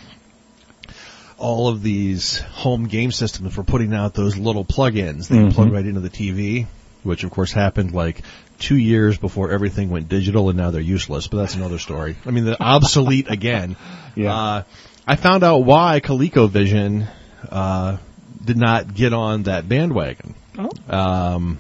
all 1.37 1.67
of 1.67 1.83
these 1.83 2.39
home 2.39 2.87
game 2.87 3.11
systems 3.11 3.55
were 3.55 3.63
putting 3.63 3.93
out 3.93 4.13
those 4.13 4.37
little 4.37 4.65
plug-ins 4.65 5.27
that 5.27 5.35
you 5.35 5.41
Mhm. 5.45 5.53
plug 5.53 5.71
right 5.71 5.85
into 5.85 5.99
the 6.01 6.09
TV, 6.09 6.65
which 7.03 7.23
of 7.23 7.29
course 7.31 7.51
happened 7.51 7.93
like 7.93 8.23
two 8.59 8.75
years 8.75 9.17
before 9.17 9.51
everything 9.51 9.89
went 9.89 10.09
digital, 10.09 10.49
and 10.49 10.57
now 10.57 10.71
they're 10.71 10.81
useless. 10.81 11.27
But 11.27 11.37
that's 11.37 11.55
another 11.55 11.77
story. 11.77 12.15
I 12.25 12.31
mean, 12.31 12.45
they're 12.45 12.61
obsolete 12.61 13.27
again. 13.29 13.75
Yeah. 14.15 14.33
Uh, 14.35 14.63
I 15.07 15.15
found 15.15 15.43
out 15.43 15.59
why 15.59 16.01
ColecoVision 16.01 17.07
uh, 17.49 17.97
did 18.43 18.57
not 18.57 18.93
get 18.93 19.13
on 19.13 19.43
that 19.43 19.69
bandwagon. 19.69 20.35
Oh. 20.57 20.69
Um, 20.89 21.59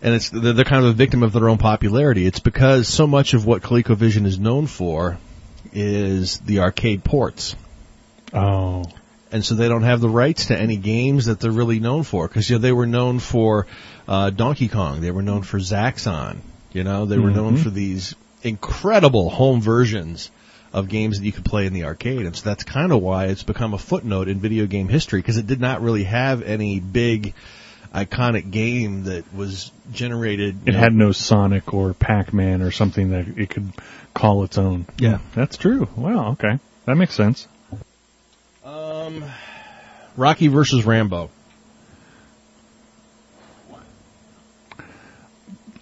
and 0.00 0.14
it's 0.14 0.30
they're, 0.30 0.64
kind 0.64 0.84
of 0.84 0.90
a 0.90 0.94
victim 0.94 1.22
of 1.22 1.32
their 1.32 1.50
own 1.50 1.58
popularity. 1.58 2.26
It's 2.26 2.40
because 2.40 2.88
so 2.88 3.06
much 3.06 3.34
of 3.34 3.44
what 3.44 3.62
ColecoVision 3.62 4.24
is 4.24 4.38
known 4.38 4.66
for 4.66 5.18
is 5.74 6.38
the 6.38 6.60
arcade 6.60 7.04
ports, 7.04 7.54
oh, 8.32 8.84
and 9.30 9.44
so 9.44 9.54
they 9.54 9.68
don't 9.68 9.84
have 9.84 10.00
the 10.00 10.08
rights 10.08 10.46
to 10.46 10.58
any 10.58 10.76
games 10.76 11.26
that 11.26 11.38
they're 11.38 11.52
really 11.52 11.80
known 11.80 12.02
for. 12.02 12.26
Because 12.26 12.48
you 12.48 12.56
know 12.56 12.60
they 12.60 12.72
were 12.72 12.86
known 12.86 13.18
for 13.18 13.66
uh, 14.08 14.30
Donkey 14.30 14.68
Kong, 14.68 15.02
they 15.02 15.10
were 15.10 15.22
known 15.22 15.42
for 15.42 15.58
Zaxxon, 15.58 16.38
you 16.72 16.82
know 16.82 17.04
they 17.06 17.18
were 17.18 17.30
known 17.30 17.56
Mhm. 17.56 17.62
for 17.62 17.70
these 17.70 18.14
incredible 18.42 19.30
home 19.30 19.60
versions 19.60 20.30
of 20.72 20.88
games 20.88 21.18
that 21.18 21.26
you 21.26 21.32
could 21.32 21.44
play 21.44 21.66
in 21.66 21.72
the 21.72 21.84
arcade, 21.84 22.24
and 22.24 22.34
so 22.34 22.48
that's 22.48 22.64
kind 22.64 22.92
of 22.92 23.02
why 23.02 23.26
it's 23.26 23.42
become 23.42 23.74
a 23.74 23.78
footnote 23.78 24.28
in 24.28 24.40
video 24.40 24.66
game 24.66 24.88
history 24.88 25.20
because 25.20 25.36
it 25.36 25.46
did 25.46 25.60
not 25.60 25.82
really 25.82 26.04
have 26.04 26.42
any 26.42 26.80
big 26.80 27.34
iconic 27.94 28.50
game 28.50 29.04
that 29.04 29.24
was 29.34 29.70
generated. 29.92 30.66
it 30.66 30.72
know, 30.72 30.78
had 30.78 30.94
no 30.94 31.12
Sonic 31.12 31.74
or 31.74 31.92
Pac 31.92 32.32
Man 32.32 32.62
or 32.62 32.70
something 32.70 33.10
that 33.10 33.28
it 33.36 33.50
could 33.50 33.70
call 34.14 34.44
its 34.44 34.56
own. 34.56 34.86
Yeah. 34.98 35.18
that's 35.34 35.56
true. 35.56 35.88
Wow, 35.96 36.32
okay, 36.32 36.58
that 36.86 36.96
makes 36.96 37.14
sense. 37.14 37.46
Um, 38.64 39.24
Rocky 40.16 40.48
versus 40.48 40.84
Rambo. 40.86 41.30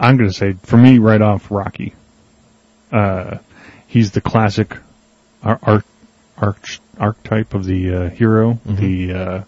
I'm 0.01 0.17
going 0.17 0.31
to 0.31 0.35
say, 0.35 0.55
for 0.63 0.79
me, 0.79 0.99
right 0.99 1.21
off, 1.21 1.51
Rocky. 1.51 1.95
Uh, 2.91 3.39
he's 3.91 4.13
the 4.13 4.21
classic 4.21 4.77
ar- 5.43 5.59
arch, 5.63 5.85
arch, 6.39 6.81
archetype 6.99 7.55
of 7.55 7.65
the 7.65 7.95
uh, 7.95 8.09
hero. 8.11 8.59
The, 8.65 9.13
uh, 9.13 9.45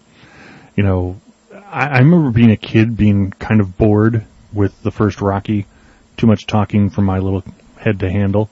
you 0.75 0.83
know, 0.83 1.19
I, 1.51 1.87
I 1.87 1.97
remember 1.99 2.31
being 2.31 2.51
a 2.51 2.57
kid 2.57 2.95
being 2.97 3.31
kind 3.31 3.61
of 3.61 3.77
bored 3.77 4.25
with 4.51 4.83
the 4.83 4.91
first 4.91 5.21
Rocky. 5.21 5.65
Too 6.17 6.27
much 6.27 6.45
talking 6.45 6.89
for 6.89 7.01
my 7.01 7.19
little 7.19 7.43
head 7.77 8.01
to 8.01 8.11
handle. 8.11 8.49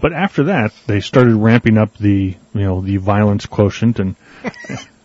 But 0.00 0.12
after 0.12 0.44
that, 0.44 0.72
they 0.86 1.00
started 1.00 1.34
ramping 1.36 1.78
up 1.78 1.96
the, 1.96 2.34
you 2.54 2.60
know, 2.60 2.80
the 2.80 2.96
violence 2.96 3.46
quotient 3.46 3.98
and, 3.98 4.16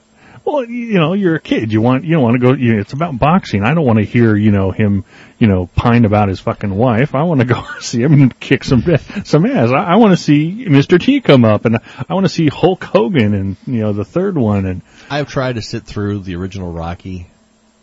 well, 0.52 0.66
you 0.66 1.00
know, 1.00 1.14
you're 1.14 1.36
a 1.36 1.40
kid. 1.40 1.72
You 1.72 1.82
want, 1.82 2.04
you 2.04 2.14
don't 2.14 2.24
want 2.24 2.36
to 2.36 2.40
go, 2.40 2.54
you, 2.54 2.80
it's 2.80 2.94
about 2.94 3.18
boxing. 3.18 3.64
I 3.64 3.74
don't 3.74 3.86
want 3.86 4.00
to 4.00 4.06
hear, 4.06 4.36
you 4.36 4.52
know, 4.52 4.72
him, 4.72 5.06
you 5.40 5.48
know, 5.48 5.68
pine 5.68 6.06
about 6.06 6.30
his 6.30 6.40
fucking 6.40 6.76
wife. 6.76 7.16
I 7.16 7.24
want 7.24 7.42
to 7.42 7.46
go 7.54 7.64
see 7.80 8.02
him 8.02 8.14
and 8.14 8.40
kick 8.40 8.64
some, 8.64 8.84
some 9.24 9.46
ass. 9.46 9.70
I, 9.70 9.84
I 9.84 9.96
want 9.96 10.12
to 10.12 10.24
see 10.24 10.66
Mr. 10.66 11.00
T 11.00 11.22
come 11.22 11.46
up 11.46 11.66
and 11.66 11.78
I 12.10 12.14
want 12.14 12.26
to 12.26 12.30
see 12.30 12.48
Hulk 12.48 12.84
Hogan 12.84 13.34
and, 13.34 13.58
you 13.66 13.80
know, 13.80 13.94
the 13.94 14.06
third 14.06 14.38
one 14.38 14.66
and, 14.66 14.82
I've 15.10 15.28
tried 15.28 15.56
to 15.56 15.62
sit 15.62 15.84
through 15.84 16.20
the 16.20 16.36
original 16.36 16.72
Rocky. 16.72 17.28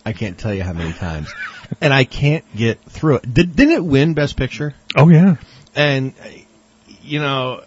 I 0.06 0.14
can't 0.14 0.38
tell 0.38 0.54
you 0.54 0.62
how 0.62 0.72
many 0.72 0.94
times, 0.94 1.30
and 1.82 1.92
I 1.92 2.04
can't 2.04 2.44
get 2.56 2.82
through 2.82 3.16
it. 3.16 3.34
Did, 3.34 3.54
didn't 3.54 3.74
it 3.74 3.84
win 3.84 4.14
Best 4.14 4.38
Picture? 4.38 4.74
oh 4.96 5.10
yeah. 5.10 5.36
And 5.74 6.14
you 7.02 7.20
know, 7.20 7.62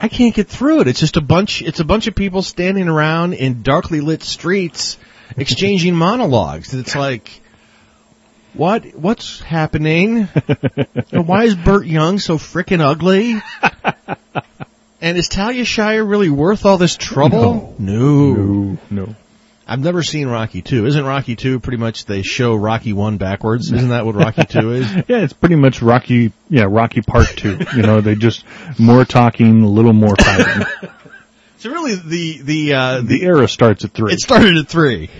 I- 0.00 0.08
can't 0.08 0.34
get 0.34 0.48
through 0.48 0.80
it. 0.80 0.88
It's 0.88 1.00
just 1.00 1.16
a 1.16 1.20
bunch. 1.20 1.62
It's 1.62 1.80
a 1.80 1.84
bunch 1.84 2.06
of 2.06 2.14
people 2.14 2.42
standing 2.42 2.88
around 2.88 3.34
in 3.34 3.62
darkly 3.62 4.00
lit 4.00 4.22
streets, 4.22 4.98
exchanging 5.36 5.94
monologues. 5.94 6.74
It's 6.74 6.96
like, 6.96 7.40
what? 8.54 8.84
What's 8.94 9.40
happening? 9.40 10.28
And 11.12 11.26
why 11.26 11.44
is 11.44 11.54
Burt 11.56 11.86
Young 11.86 12.18
so 12.18 12.38
frickin' 12.38 12.80
ugly? 12.80 13.40
And 15.02 15.16
is 15.16 15.28
Talia 15.28 15.64
Shire 15.64 16.04
really 16.04 16.28
worth 16.28 16.66
all 16.66 16.76
this 16.76 16.94
trouble? 16.94 17.74
No. 17.78 18.34
No, 18.34 18.78
no. 18.90 19.14
I've 19.70 19.78
never 19.78 20.02
seen 20.02 20.26
Rocky 20.26 20.62
2. 20.62 20.84
Isn't 20.86 21.04
Rocky 21.04 21.36
2 21.36 21.60
pretty 21.60 21.76
much 21.78 22.04
they 22.04 22.22
show 22.22 22.56
Rocky 22.56 22.92
1 22.92 23.18
backwards? 23.18 23.70
Isn't 23.70 23.90
that 23.90 24.04
what 24.04 24.16
Rocky 24.16 24.42
2 24.44 24.72
is? 24.72 24.92
Yeah, 25.08 25.18
it's 25.22 25.32
pretty 25.32 25.54
much 25.54 25.80
Rocky, 25.80 26.32
yeah, 26.48 26.66
Rocky 26.68 27.02
Part 27.02 27.28
2. 27.36 27.58
you 27.76 27.82
know, 27.82 28.00
they 28.00 28.16
just, 28.16 28.44
more 28.80 29.04
talking, 29.04 29.62
a 29.62 29.68
little 29.68 29.92
more 29.92 30.16
fighting. 30.16 30.66
So 31.58 31.68
really 31.70 31.94
the, 31.94 32.40
the, 32.42 32.72
uh, 32.72 33.00
the 33.02 33.22
era 33.22 33.46
starts 33.46 33.84
at 33.84 33.92
3. 33.92 34.14
it 34.14 34.18
started 34.20 34.56
at 34.56 34.66
3. 34.66 35.10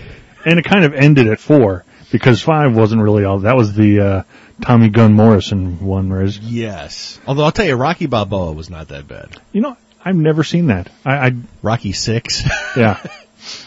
and 0.43 0.57
it 0.57 0.65
kind 0.65 0.83
of 0.85 0.95
ended 0.95 1.27
at 1.27 1.39
4 1.39 1.85
because 2.11 2.41
5 2.41 2.75
wasn't 2.75 3.03
really 3.03 3.23
all, 3.25 3.39
that 3.41 3.55
was 3.55 3.75
the, 3.75 3.99
uh, 3.99 4.23
Tommy 4.59 4.89
Gunn 4.89 5.13
Morrison 5.13 5.79
one, 5.79 6.09
whereas, 6.09 6.39
Yes. 6.39 7.19
Although 7.27 7.43
I'll 7.43 7.51
tell 7.51 7.67
you, 7.67 7.75
Rocky 7.75 8.07
Balboa 8.07 8.53
was 8.53 8.71
not 8.71 8.87
that 8.87 9.07
bad. 9.07 9.39
you 9.51 9.61
know, 9.61 9.77
I've 10.03 10.15
never 10.15 10.43
seen 10.43 10.67
that. 10.67 10.89
I, 11.05 11.27
I 11.27 11.35
Rocky 11.61 11.91
6 11.91 12.43
yeah. 12.75 12.99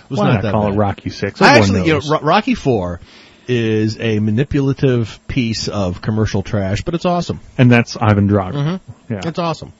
was 0.09 0.19
Why 0.19 0.27
not 0.27 0.35
not 0.35 0.43
that 0.43 0.53
call 0.53 0.67
bad. 0.69 0.75
it 0.75 0.79
Rocky 0.79 1.11
6? 1.11 1.43
I 1.43 1.49
Everyone 1.59 1.77
actually, 1.81 1.89
you 1.93 2.01
know, 2.11 2.21
Rocky 2.21 2.55
4 2.55 3.01
is 3.49 3.99
a 4.01 4.19
manipulative 4.21 5.21
piece 5.29 5.69
of 5.69 6.01
commercial 6.01 6.43
trash, 6.43 6.83
but 6.83 6.95
it's 6.95 7.05
awesome. 7.05 7.41
and 7.59 7.71
that's 7.71 7.97
Ivan 7.97 8.29
Drago. 8.29 8.53
Mhm. 8.55 8.81
Yeah. 9.11 9.21
It's 9.25 9.39
awesome. 9.39 9.73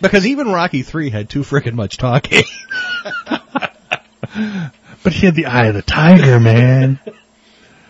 Because 0.00 0.26
even 0.26 0.48
Rocky 0.48 0.82
3 0.82 1.10
had 1.10 1.28
too 1.30 1.40
frickin' 1.42 1.74
much 1.74 1.96
talking. 1.96 2.44
But 5.02 5.12
he 5.12 5.26
had 5.26 5.34
the 5.34 5.46
eye 5.46 5.66
of 5.66 5.74
the 5.74 5.82
tiger, 5.82 6.38
man. 6.38 7.00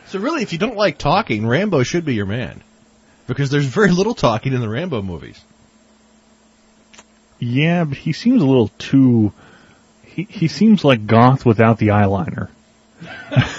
So 0.06 0.18
really, 0.18 0.42
if 0.42 0.52
you 0.52 0.58
don't 0.58 0.76
like 0.76 0.96
talking, 0.98 1.46
Rambo 1.46 1.82
should 1.82 2.04
be 2.06 2.14
your 2.14 2.24
man. 2.26 2.62
Because 3.26 3.50
there's 3.50 3.66
very 3.66 3.90
little 3.90 4.14
talking 4.14 4.52
in 4.54 4.60
the 4.60 4.68
Rambo 4.68 5.02
movies. 5.02 5.38
yeah, 7.38 7.84
but 7.84 7.98
he 7.98 8.12
seems 8.12 8.40
a 8.42 8.46
little 8.46 8.68
too, 8.78 9.32
he, 10.14 10.24
he 10.24 10.48
seems 10.48 10.84
like 10.84 11.06
goth 11.06 11.44
without 11.46 11.78
the 11.78 11.88
eyeliner. 11.88 12.48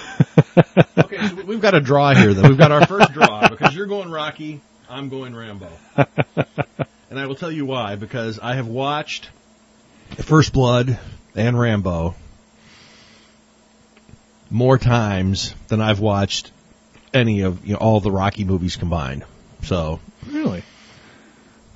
Okay, 0.97 1.27
so 1.27 1.43
we've 1.43 1.61
got 1.61 1.73
a 1.73 1.79
draw 1.79 2.13
here 2.13 2.33
then. 2.33 2.47
We've 2.47 2.57
got 2.57 2.71
our 2.71 2.85
first 2.85 3.13
draw 3.13 3.47
because 3.49 3.75
you're 3.75 3.87
going 3.87 4.11
Rocky, 4.11 4.61
I'm 4.89 5.09
going 5.09 5.35
Rambo. 5.35 5.69
and 7.09 7.19
I 7.19 7.25
will 7.25 7.35
tell 7.35 7.51
you 7.51 7.65
why, 7.65 7.95
because 7.95 8.39
I 8.39 8.55
have 8.55 8.67
watched 8.67 9.29
First 10.17 10.53
Blood 10.53 10.99
and 11.35 11.59
Rambo 11.59 12.15
more 14.49 14.77
times 14.77 15.53
than 15.67 15.81
I've 15.81 15.99
watched 15.99 16.51
any 17.13 17.41
of 17.41 17.65
you 17.65 17.73
know, 17.73 17.79
all 17.79 17.99
the 17.99 18.11
Rocky 18.11 18.43
movies 18.43 18.75
combined. 18.75 19.23
So 19.63 19.99
Really? 20.27 20.63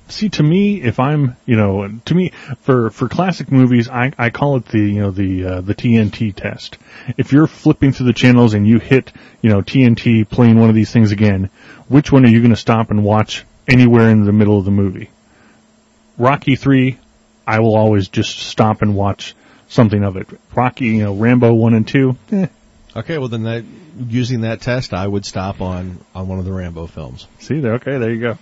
See, 0.08 0.30
to 0.30 0.42
me, 0.42 0.80
if 0.82 0.98
I'm, 0.98 1.36
you 1.44 1.56
know, 1.56 1.88
to 2.06 2.14
me, 2.14 2.30
for, 2.60 2.90
for 2.90 3.08
classic 3.08 3.52
movies, 3.52 3.88
I, 3.88 4.12
I 4.16 4.30
call 4.30 4.56
it 4.56 4.66
the, 4.66 4.78
you 4.78 5.00
know, 5.00 5.10
the, 5.10 5.44
uh, 5.44 5.60
the 5.60 5.74
TNT 5.74 6.34
test. 6.34 6.78
If 7.16 7.32
you're 7.32 7.46
flipping 7.46 7.92
through 7.92 8.06
the 8.06 8.12
channels 8.12 8.54
and 8.54 8.66
you 8.66 8.78
hit, 8.78 9.12
you 9.42 9.50
know, 9.50 9.60
TNT 9.60 10.28
playing 10.28 10.58
one 10.58 10.70
of 10.70 10.74
these 10.74 10.90
things 10.90 11.12
again, 11.12 11.50
which 11.88 12.10
one 12.10 12.24
are 12.24 12.28
you 12.28 12.40
going 12.40 12.50
to 12.50 12.56
stop 12.56 12.90
and 12.90 13.04
watch 13.04 13.44
anywhere 13.66 14.08
in 14.08 14.24
the 14.24 14.32
middle 14.32 14.58
of 14.58 14.64
the 14.64 14.70
movie? 14.70 15.10
Rocky 16.16 16.56
three, 16.56 16.98
I 17.46 17.60
will 17.60 17.76
always 17.76 18.08
just 18.08 18.38
stop 18.38 18.82
and 18.82 18.96
watch 18.96 19.34
something 19.68 20.02
of 20.02 20.16
it. 20.16 20.26
Rocky, 20.54 20.86
you 20.86 21.04
know, 21.04 21.14
Rambo 21.14 21.52
one 21.54 21.74
and 21.74 21.86
two. 21.86 22.16
Eh, 22.32 22.46
Okay, 22.96 23.18
well 23.18 23.28
then 23.28 23.44
that 23.44 23.64
using 24.08 24.40
that 24.40 24.60
test, 24.60 24.92
I 24.94 25.06
would 25.06 25.24
stop 25.24 25.60
on 25.60 25.98
on 26.14 26.26
one 26.26 26.38
of 26.38 26.44
the 26.44 26.52
Rambo 26.52 26.86
films, 26.86 27.26
see 27.38 27.60
there. 27.60 27.74
Okay, 27.74 27.98
there 27.98 28.10
you 28.10 28.20
go. 28.20 28.38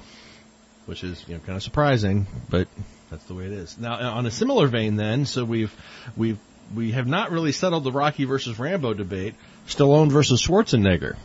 Which 0.86 1.04
is 1.04 1.22
you 1.28 1.34
know 1.34 1.40
kind 1.40 1.56
of 1.56 1.62
surprising, 1.62 2.26
but 2.48 2.68
that's 3.10 3.24
the 3.24 3.34
way 3.34 3.44
it 3.44 3.52
is. 3.52 3.78
Now, 3.78 3.94
on 4.14 4.26
a 4.26 4.30
similar 4.30 4.66
vein, 4.66 4.96
then, 4.96 5.26
so 5.26 5.44
we've 5.44 5.74
we've 6.16 6.38
we 6.74 6.92
have 6.92 7.06
not 7.06 7.30
really 7.30 7.52
settled 7.52 7.84
the 7.84 7.92
Rocky 7.92 8.24
versus 8.24 8.58
Rambo 8.58 8.94
debate. 8.94 9.34
Stallone 9.66 10.10
versus 10.10 10.44
Schwarzenegger. 10.44 11.16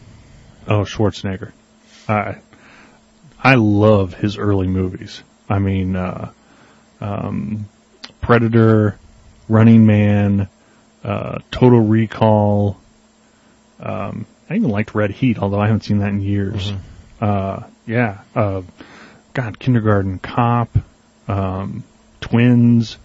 Oh, 0.68 0.82
Schwarzenegger. 0.82 1.52
I 2.08 2.38
I 3.42 3.56
love 3.56 4.14
his 4.14 4.38
early 4.38 4.68
movies. 4.68 5.24
I 5.50 5.60
mean, 5.60 5.96
uh, 5.96 6.32
um, 7.00 7.68
Predator, 8.22 8.98
Running 9.50 9.86
Man, 9.86 10.48
uh, 11.04 11.40
Total 11.50 11.80
Recall. 11.80 12.80
Um, 13.80 14.26
I 14.50 14.56
even 14.56 14.70
liked 14.70 14.94
Red 14.94 15.12
Heat, 15.12 15.40
although 15.40 15.60
I 15.60 15.66
haven't 15.66 15.84
seen 15.84 16.00
that 16.00 16.10
in 16.10 16.22
years. 16.22 16.72
Uh, 17.20 17.64
yeah. 17.88 18.22
Uh, 19.32 19.42
God, 19.42 19.60
Kindergarten 19.60 20.20
Cop, 20.20 20.70
um, 21.28 21.84
Twins. 22.20 22.98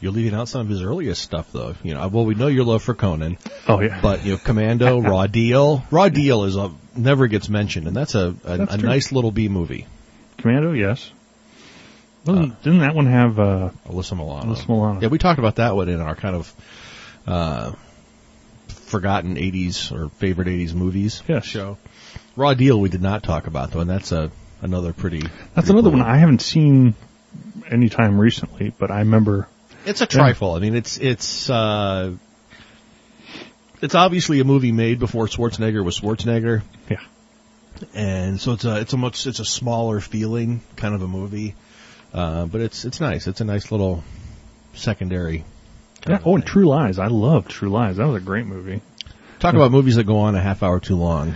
You're 0.00 0.12
leaving 0.12 0.34
out 0.38 0.48
some 0.48 0.62
of 0.62 0.68
his 0.68 0.82
earliest 0.82 1.20
stuff, 1.22 1.52
though. 1.52 1.74
You 1.82 1.94
know, 1.94 2.08
well, 2.08 2.24
we 2.24 2.34
know 2.34 2.46
your 2.46 2.64
love 2.64 2.82
for 2.82 2.94
Conan, 2.94 3.36
Oh 3.68 3.80
yeah. 3.80 4.00
but 4.00 4.24
you 4.24 4.32
know, 4.32 4.38
Commando, 4.38 5.00
Raw 5.02 5.26
Deal, 5.26 5.84
Raw 5.90 6.08
Deal 6.08 6.44
is 6.44 6.56
a 6.56 6.72
never 6.96 7.26
gets 7.26 7.48
mentioned, 7.48 7.86
and 7.86 7.94
that's 7.96 8.14
a 8.14 8.34
a, 8.44 8.56
That's 8.58 8.74
a 8.74 8.78
nice 8.78 9.12
little 9.12 9.30
B 9.30 9.48
movie. 9.48 9.86
Commando, 10.38 10.72
yes. 10.72 11.10
Wasn't- 12.24 12.62
didn't 12.62 12.80
that 12.80 12.94
one 12.94 13.06
have 13.06 13.38
uh, 13.38 13.70
Alyssa 13.88 14.16
Milano. 14.16 14.54
Alyssa 14.54 14.68
Milano? 14.68 15.00
Yeah, 15.00 15.08
we 15.08 15.18
talked 15.18 15.38
about 15.38 15.56
that 15.56 15.74
one 15.76 15.88
in 15.90 16.00
our 16.00 16.14
kind 16.14 16.36
of 16.36 16.54
uh, 17.26 17.72
forgotten 18.68 19.36
'80s 19.36 19.92
or 19.92 20.08
favorite 20.10 20.48
'80s 20.48 20.72
movies 20.74 21.22
Yes. 21.28 21.44
show. 21.44 21.76
Raw 22.36 22.54
Deal 22.54 22.80
we 22.80 22.88
did 22.88 23.02
not 23.02 23.22
talk 23.22 23.46
about 23.46 23.70
though, 23.72 23.80
and 23.80 23.90
that's 23.90 24.12
a 24.12 24.30
another 24.62 24.92
pretty. 24.92 25.20
That's 25.20 25.30
pretty 25.54 25.70
another 25.70 25.90
cool 25.90 25.98
one 25.98 26.02
I 26.08 26.18
haven't 26.18 26.42
seen 26.42 26.94
anytime 27.70 28.18
recently, 28.20 28.72
but 28.76 28.90
I 28.90 28.98
remember. 29.00 29.48
It's 29.86 30.00
a 30.00 30.06
trifle. 30.06 30.54
I 30.54 30.58
mean, 30.58 30.74
it's 30.74 30.98
it's 30.98 31.48
uh, 31.48 32.12
it's 33.80 33.94
obviously 33.94 34.40
a 34.40 34.44
movie 34.44 34.72
made 34.72 34.98
before 34.98 35.26
Schwarzenegger 35.26 35.84
was 35.84 35.98
Schwarzenegger, 36.00 36.62
Yeah. 36.90 36.98
and 37.94 38.40
so 38.40 38.52
it's 38.52 38.64
a 38.64 38.80
it's 38.80 38.92
a 38.92 38.96
much 38.96 39.26
it's 39.26 39.40
a 39.40 39.44
smaller 39.44 40.00
feeling 40.00 40.60
kind 40.76 40.94
of 40.94 41.02
a 41.02 41.08
movie, 41.08 41.54
uh, 42.12 42.44
but 42.46 42.60
it's 42.60 42.84
it's 42.84 43.00
nice. 43.00 43.26
It's 43.26 43.40
a 43.40 43.44
nice 43.44 43.70
little 43.72 44.04
secondary. 44.74 45.44
Yeah. 46.06 46.18
Oh, 46.24 46.34
and. 46.34 46.44
True 46.46 46.66
Lies. 46.66 46.98
I 46.98 47.06
love 47.08 47.48
True 47.48 47.70
Lies. 47.70 47.96
That 47.96 48.06
was 48.06 48.22
a 48.22 48.24
great 48.24 48.46
movie. 48.46 48.80
Talk 49.38 49.54
about 49.54 49.70
movies 49.70 49.96
that 49.96 50.04
go 50.04 50.18
on 50.18 50.34
a 50.34 50.40
half 50.40 50.62
hour 50.62 50.80
too 50.80 50.96
long. 50.96 51.34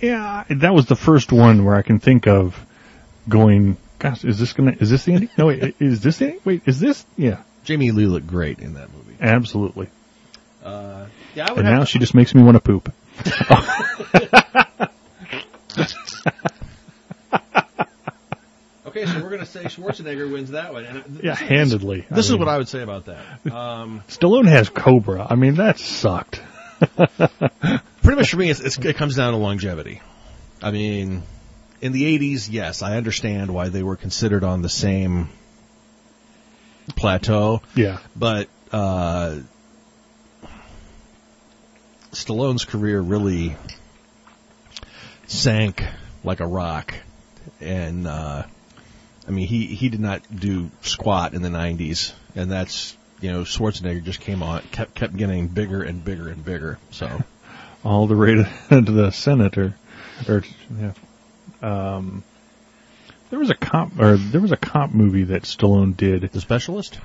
Yeah, 0.00 0.44
that 0.48 0.72
was 0.74 0.86
the 0.86 0.96
first 0.96 1.32
one 1.32 1.64
where 1.64 1.74
I 1.74 1.82
can 1.82 1.98
think 2.00 2.26
of 2.26 2.58
going. 3.28 3.76
Gosh, 3.98 4.24
is 4.24 4.38
this 4.38 4.52
gonna? 4.54 4.72
Is 4.80 4.90
this 4.90 5.04
the 5.04 5.12
ending? 5.14 5.30
No, 5.36 5.46
wait. 5.46 5.74
Is 5.78 6.00
this 6.00 6.18
the 6.18 6.24
ending? 6.26 6.40
Wait, 6.44 6.62
is 6.66 6.80
this? 6.80 7.04
Yeah, 7.16 7.42
Jamie 7.64 7.90
Lee 7.90 8.06
looked 8.06 8.26
great 8.26 8.58
in 8.60 8.74
that 8.74 8.92
movie. 8.92 9.16
absolutely. 9.20 9.88
Uh, 10.64 11.06
yeah, 11.34 11.48
I 11.50 11.54
And 11.54 11.64
now 11.64 11.84
she 11.84 11.98
just 11.98 12.14
makes 12.14 12.34
me 12.34 12.42
want 12.42 12.56
to 12.56 12.60
poop. 12.60 12.92
Okay, 18.86 19.06
so 19.06 19.22
we're 19.22 19.30
gonna 19.30 19.46
say 19.46 19.64
Schwarzenegger 19.64 20.30
wins 20.32 20.50
that 20.50 20.72
one. 20.72 20.84
And 20.84 21.20
Yeah, 21.22 21.32
is- 21.32 21.38
handedly. 21.38 22.06
This 22.10 22.26
is 22.26 22.32
mean, 22.32 22.40
what 22.40 22.48
I 22.48 22.58
would 22.58 22.66
say 22.68 22.82
about 22.82 23.04
that. 23.06 23.52
Um, 23.52 24.02
Stallone 24.08 24.48
has 24.48 24.68
Cobra. 24.68 25.24
I 25.30 25.36
mean, 25.36 25.54
that 25.56 25.78
sucked. 25.78 26.42
pretty 28.10 28.22
much 28.22 28.30
for 28.32 28.38
me, 28.38 28.50
it's, 28.50 28.58
it's, 28.58 28.76
it 28.78 28.96
comes 28.96 29.14
down 29.14 29.34
to 29.34 29.38
longevity. 29.38 30.00
I 30.60 30.72
mean, 30.72 31.22
in 31.80 31.92
the 31.92 32.18
'80s, 32.18 32.48
yes, 32.50 32.82
I 32.82 32.96
understand 32.96 33.54
why 33.54 33.68
they 33.68 33.84
were 33.84 33.94
considered 33.94 34.42
on 34.42 34.62
the 34.62 34.68
same 34.68 35.28
plateau, 36.96 37.62
Yeah. 37.76 37.98
but 38.16 38.48
uh, 38.72 39.38
Stallone's 42.10 42.64
career 42.64 43.00
really 43.00 43.56
sank 45.28 45.84
like 46.24 46.40
a 46.40 46.46
rock, 46.48 46.92
and 47.60 48.08
uh, 48.08 48.42
I 49.28 49.30
mean, 49.30 49.46
he 49.46 49.66
he 49.66 49.88
did 49.88 50.00
not 50.00 50.22
do 50.34 50.72
squat 50.82 51.34
in 51.34 51.42
the 51.42 51.48
'90s, 51.48 52.12
and 52.34 52.50
that's 52.50 52.96
you 53.20 53.30
know 53.30 53.42
Schwarzenegger 53.42 54.02
just 54.02 54.18
came 54.20 54.42
on, 54.42 54.62
kept 54.72 54.96
kept 54.96 55.16
getting 55.16 55.46
bigger 55.46 55.80
and 55.84 56.04
bigger 56.04 56.28
and 56.28 56.44
bigger. 56.44 56.80
So. 56.90 57.22
All 57.84 58.06
the 58.06 58.16
way 58.16 58.34
to, 58.34 58.44
to 58.68 58.80
the 58.80 59.10
Senate 59.10 59.56
or, 59.58 59.74
yeah. 60.78 60.92
Um, 61.62 62.22
there 63.30 63.38
was 63.38 63.50
a 63.50 63.54
cop 63.54 63.98
or 63.98 64.16
there 64.16 64.40
was 64.40 64.52
a 64.52 64.56
cop 64.56 64.90
movie 64.92 65.24
that 65.24 65.42
Stallone 65.42 65.96
did. 65.96 66.22
The 66.32 66.40
specialist? 66.40 66.98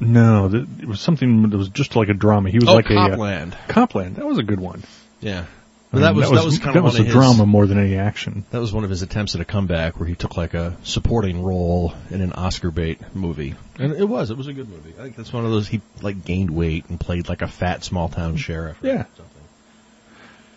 No, 0.00 0.46
it 0.52 0.86
was 0.86 1.00
something 1.00 1.50
that 1.50 1.56
was 1.56 1.68
just 1.70 1.96
like 1.96 2.08
a 2.08 2.14
drama. 2.14 2.50
He 2.50 2.58
was 2.58 2.68
Oh, 2.68 2.74
like 2.74 2.88
a 2.90 2.94
uh, 2.96 3.08
Copland. 3.10 3.56
Copland. 3.68 4.16
That 4.16 4.26
was 4.26 4.38
a 4.38 4.42
good 4.44 4.60
one. 4.60 4.82
Yeah. 5.20 5.40
I 5.40 5.44
But 5.90 6.00
that 6.00 6.12
mean, 6.14 6.20
was 6.20 6.30
that 6.30 6.44
was 6.44 6.58
kind 6.58 6.76
that 6.76 6.82
was 6.82 6.98
a 7.00 7.02
his, 7.02 7.12
drama 7.12 7.46
more 7.46 7.66
than 7.66 7.78
any 7.78 7.96
action. 7.96 8.44
That 8.50 8.60
was 8.60 8.72
one 8.72 8.84
of 8.84 8.90
his 8.90 9.02
attempts 9.02 9.34
at 9.34 9.40
a 9.40 9.44
comeback 9.44 9.98
where 9.98 10.06
he 10.08 10.14
took 10.14 10.36
like 10.36 10.54
a 10.54 10.76
supporting 10.84 11.42
role 11.42 11.94
in 12.10 12.20
an 12.20 12.32
Oscar 12.34 12.70
bait 12.70 13.00
movie, 13.14 13.54
and 13.78 13.92
it 13.94 14.04
was 14.04 14.30
it 14.30 14.36
was 14.36 14.46
a 14.48 14.52
good 14.52 14.68
movie. 14.68 14.92
I 14.98 15.02
think 15.02 15.16
that's 15.16 15.32
one 15.32 15.44
of 15.46 15.50
those 15.50 15.66
he 15.66 15.80
like 16.02 16.24
gained 16.24 16.50
weight 16.50 16.84
and 16.90 17.00
played 17.00 17.28
like 17.30 17.40
a 17.42 17.48
fat 17.48 17.82
small 17.84 18.08
town 18.10 18.36
sheriff. 18.36 18.82
or 18.84 18.86
Yeah. 18.86 19.04
something. 19.16 19.37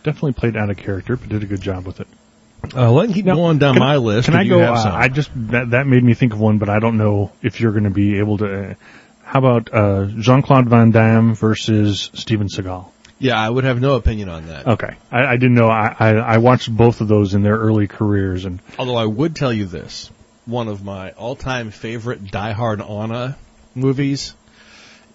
Definitely 0.03 0.33
played 0.33 0.57
out 0.57 0.69
of 0.69 0.77
character, 0.77 1.15
but 1.15 1.29
did 1.29 1.43
a 1.43 1.45
good 1.45 1.61
job 1.61 1.85
with 1.85 1.99
it. 1.99 2.07
Uh, 2.75 2.91
let 2.91 3.07
me 3.07 3.13
keep 3.13 3.25
Now, 3.25 3.35
going 3.35 3.57
down 3.57 3.77
my 3.77 3.97
list. 3.97 4.25
Can 4.25 4.35
I 4.35 4.47
go? 4.47 4.61
Uh. 4.61 4.91
I 4.93 5.07
just 5.07 5.31
that 5.35 5.71
that 5.71 5.87
made 5.87 6.03
me 6.03 6.13
think 6.13 6.33
of 6.33 6.39
one, 6.39 6.57
but 6.57 6.69
I 6.69 6.79
don't 6.79 6.97
know 6.97 7.31
if 7.41 7.59
you're 7.59 7.71
going 7.71 7.85
to 7.85 7.89
be 7.89 8.19
able 8.19 8.37
to. 8.39 8.71
Uh, 8.71 8.73
how 9.23 9.39
about 9.39 9.73
uh, 9.73 10.05
Jean 10.05 10.41
Claude 10.41 10.67
Van 10.67 10.91
Damme 10.91 11.35
versus 11.35 12.11
Steven 12.13 12.47
Seagal? 12.47 12.91
yeah, 13.21 13.39
I 13.39 13.49
would 13.49 13.63
have 13.63 13.79
no 13.79 13.95
opinion 13.95 14.29
on 14.29 14.47
that. 14.47 14.67
Okay, 14.67 14.95
I, 15.11 15.25
I 15.25 15.37
didn't 15.37 15.53
know. 15.53 15.69
I, 15.69 15.95
I 15.99 16.09
I 16.09 16.37
watched 16.39 16.75
both 16.75 17.01
of 17.01 17.07
those 17.07 17.33
in 17.33 17.43
their 17.43 17.57
early 17.57 17.87
careers, 17.87 18.45
and 18.45 18.59
Although 18.79 18.95
I 18.97 19.05
would 19.05 19.35
tell 19.35 19.53
you 19.53 19.65
this, 19.65 20.09
one 20.45 20.67
of 20.67 20.83
my 20.83 21.11
all-time 21.11 21.71
favorite 21.71 22.31
Die 22.31 22.51
Hard 22.51 22.81
Anna 22.81 23.37
movies 23.75 24.33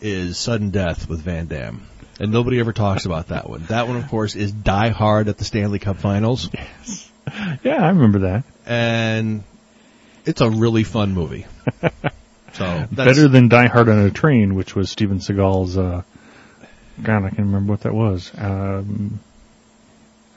is 0.01 0.38
Sudden 0.38 0.70
Death 0.70 1.09
with 1.09 1.20
Van 1.20 1.46
Damme. 1.46 1.83
And 2.18 2.33
nobody 2.33 2.61
ever 2.61 2.72
talks 2.72 3.05
about 3.05 3.29
that 3.29 3.48
one. 3.48 3.64
That 3.64 3.88
one, 3.88 3.96
of 3.96 4.09
course, 4.09 4.37
is 4.37 4.52
Die 4.52 4.88
Hard 4.88 5.29
at 5.29 5.37
the 5.38 5.44
Stanley 5.44 5.79
Cup 5.79 5.98
Finals. 5.98 6.48
Yes. 6.52 7.11
yeah, 7.62 7.85
I 7.85 7.88
remember 7.88 8.20
that. 8.20 8.44
And 8.64 9.42
it's 10.24 10.40
a 10.40 10.48
really 10.48 10.85
fun 10.85 11.12
movie. 11.12 11.46
So, 12.57 12.64
that's, 12.90 12.94
Better 13.18 13.29
than 13.29 13.48
Die 13.48 13.66
Hard 13.66 13.90
on 13.90 13.98
a 13.98 14.11
Train, 14.11 14.55
which 14.55 14.74
was 14.74 14.90
Steven 14.90 15.18
Seagal's. 15.18 15.76
Uh, 15.76 16.02
God, 17.02 17.18
I 17.18 17.29
can't 17.29 17.40
remember 17.40 17.72
what 17.72 17.81
that 17.83 17.92
was. 17.92 18.33
Um, 18.35 19.20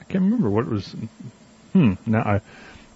I 0.02 0.04
can't 0.04 0.26
remember 0.26 0.50
what 0.50 0.66
it 0.66 0.70
was. 0.70 0.94
Hmm. 1.72 1.94
Now 2.06 2.20
I, 2.20 2.42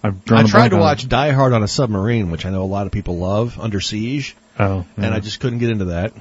I've 0.04 0.26
drawn. 0.26 0.44
I 0.44 0.48
tried 0.50 0.70
to 0.72 0.78
watch 0.78 1.06
it. 1.06 1.10
Die 1.10 1.32
Hard 1.32 1.54
on 1.54 1.64
a 1.64 1.70
submarine, 1.70 2.32
which 2.32 2.46
I 2.46 2.50
know 2.50 2.64
a 2.64 2.66
lot 2.66 2.86
of 2.86 2.92
people 2.92 3.18
love, 3.18 3.58
Under 3.58 3.80
Siege, 3.80 4.36
Oh, 4.60 4.86
and. 4.98 5.14
I 5.14 5.22
just 5.22 5.40
couldn't 5.40 5.60
get 5.60 5.70
into 5.70 5.86
that. 5.86 6.12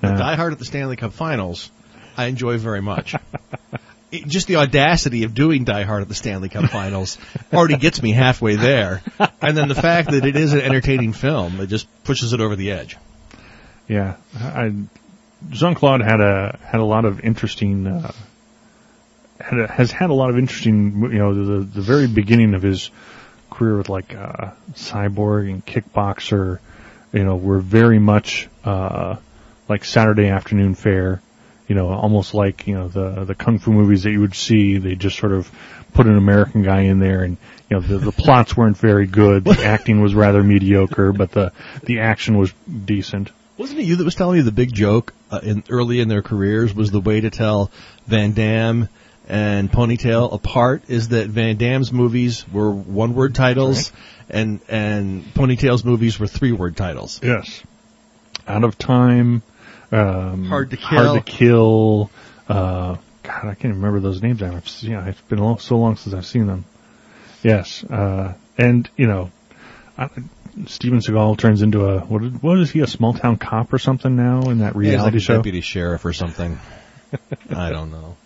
But. 0.00 0.16
Die 0.16 0.34
Hard 0.34 0.52
at 0.52 0.58
the 0.58 0.64
Stanley 0.64 0.96
Cup 0.96 1.12
Finals, 1.12 1.70
I 2.16 2.26
enjoy 2.26 2.58
very 2.58 2.82
much. 2.82 3.14
It, 4.10 4.26
just 4.26 4.46
the 4.46 4.56
audacity 4.56 5.24
of 5.24 5.34
doing 5.34 5.64
Die 5.64 5.82
Hard 5.82 6.00
at 6.00 6.08
the 6.08 6.14
Stanley 6.14 6.48
Cup 6.48 6.70
Finals 6.70 7.18
already 7.52 7.76
gets 7.76 8.02
me 8.02 8.12
halfway 8.12 8.56
there, 8.56 9.02
and 9.42 9.54
then 9.54 9.68
the 9.68 9.74
fact 9.74 10.12
that 10.12 10.24
it 10.24 10.34
is 10.34 10.54
an 10.54 10.62
entertaining 10.62 11.12
film, 11.12 11.60
it 11.60 11.66
just 11.66 11.86
pushes 12.04 12.32
it 12.32 12.40
over 12.40 12.56
the 12.56 12.70
edge. 12.70 12.96
Yeah, 13.86 14.16
I, 14.34 14.72
Jean 15.50 15.74
Claude 15.74 16.00
had 16.00 16.22
a 16.22 16.58
had 16.64 16.80
a 16.80 16.84
lot 16.84 17.04
of 17.04 17.20
interesting 17.20 17.86
uh, 17.86 18.12
had 19.38 19.60
a, 19.60 19.66
has 19.66 19.92
had 19.92 20.08
a 20.08 20.14
lot 20.14 20.30
of 20.30 20.38
interesting 20.38 21.02
you 21.02 21.18
know 21.18 21.34
the 21.34 21.64
the 21.64 21.82
very 21.82 22.06
beginning 22.06 22.54
of 22.54 22.62
his 22.62 22.90
career 23.50 23.76
with 23.76 23.88
like 23.88 24.14
uh, 24.14 24.52
Cyborg 24.72 25.50
and 25.50 25.64
Kickboxer, 25.64 26.60
you 27.12 27.24
know, 27.24 27.36
were 27.36 27.60
very 27.60 27.98
much 27.98 28.48
uh, 28.64 29.16
like 29.68 29.84
Saturday 29.84 30.28
afternoon 30.28 30.74
fare. 30.74 31.22
You 31.66 31.74
know, 31.74 31.88
almost 31.88 32.32
like 32.32 32.66
you 32.66 32.74
know 32.74 32.88
the 32.88 33.24
the 33.24 33.34
kung 33.34 33.58
fu 33.58 33.72
movies 33.72 34.04
that 34.04 34.10
you 34.10 34.20
would 34.20 34.34
see. 34.34 34.78
They 34.78 34.94
just 34.94 35.18
sort 35.18 35.32
of 35.32 35.50
put 35.92 36.06
an 36.06 36.16
American 36.16 36.62
guy 36.62 36.82
in 36.82 36.98
there, 36.98 37.22
and 37.22 37.36
you 37.68 37.76
know 37.76 37.80
the 37.80 37.98
the 37.98 38.12
plots 38.12 38.56
weren't 38.56 38.78
very 38.78 39.06
good. 39.06 39.44
The 39.44 39.64
acting 39.64 40.00
was 40.00 40.14
rather 40.14 40.42
mediocre, 40.42 41.12
but 41.12 41.30
the 41.30 41.52
the 41.82 42.00
action 42.00 42.38
was 42.38 42.52
decent. 42.84 43.30
Wasn't 43.58 43.78
it 43.78 43.84
you 43.84 43.96
that 43.96 44.04
was 44.04 44.14
telling 44.14 44.38
me 44.38 44.42
the 44.42 44.52
big 44.52 44.72
joke 44.72 45.12
uh, 45.30 45.40
in 45.42 45.64
early 45.68 46.00
in 46.00 46.08
their 46.08 46.22
careers 46.22 46.72
was 46.72 46.90
the 46.90 47.00
way 47.00 47.20
to 47.20 47.28
tell 47.28 47.70
Van 48.06 48.32
Damme 48.32 48.88
and 49.28 49.70
Ponytail 49.70 50.32
apart 50.32 50.84
is 50.88 51.08
that 51.08 51.28
Van 51.28 51.56
Damme's 51.56 51.92
movies 51.92 52.48
were 52.48 52.70
one 52.70 53.14
word 53.14 53.34
titles 53.34 53.92
and 54.30 54.60
and 54.68 55.24
Ponytail's 55.34 55.84
movies 55.84 56.18
were 56.18 56.26
three 56.26 56.52
word 56.52 56.76
titles. 56.76 57.20
Yes. 57.22 57.62
Out 58.46 58.64
of 58.64 58.78
time. 58.78 59.42
Um, 59.90 60.44
Hard 60.46 60.70
to 60.70 60.76
Kill. 60.76 60.86
Hard 61.14 61.26
to 61.26 61.32
kill. 61.32 62.10
Uh, 62.48 62.96
God, 63.22 63.44
I 63.44 63.54
can't 63.54 63.74
remember 63.74 64.00
those 64.00 64.22
names. 64.22 64.42
I've 64.42 64.68
seen. 64.68 64.92
It's 64.94 65.20
been 65.22 65.38
long, 65.38 65.58
so 65.58 65.78
long 65.78 65.96
since 65.96 66.14
I've 66.14 66.26
seen 66.26 66.46
them. 66.46 66.64
Yes. 67.42 67.84
Uh, 67.84 68.34
and 68.56 68.88
you 68.96 69.06
know, 69.06 69.30
I, 69.96 70.08
Steven 70.66 70.98
Seagal 71.00 71.38
turns 71.38 71.62
into 71.62 71.84
a 71.86 72.00
what? 72.00 72.24
is- 72.24 72.32
What 72.42 72.58
is 72.58 72.70
he? 72.70 72.80
A 72.80 72.86
small 72.86 73.12
town 73.14 73.36
cop 73.36 73.72
or 73.72 73.78
something 73.78 74.16
now 74.16 74.40
in 74.50 74.58
that 74.58 74.74
Yeah, 74.74 74.80
he's 74.82 74.92
like 74.92 74.92
reality 74.92 75.18
show? 75.20 75.36
deputy 75.36 75.60
sheriff 75.60 76.04
or 76.04 76.12
something. 76.12 76.58
I 77.50 77.70
don't 77.70 77.90
know. 77.90 78.16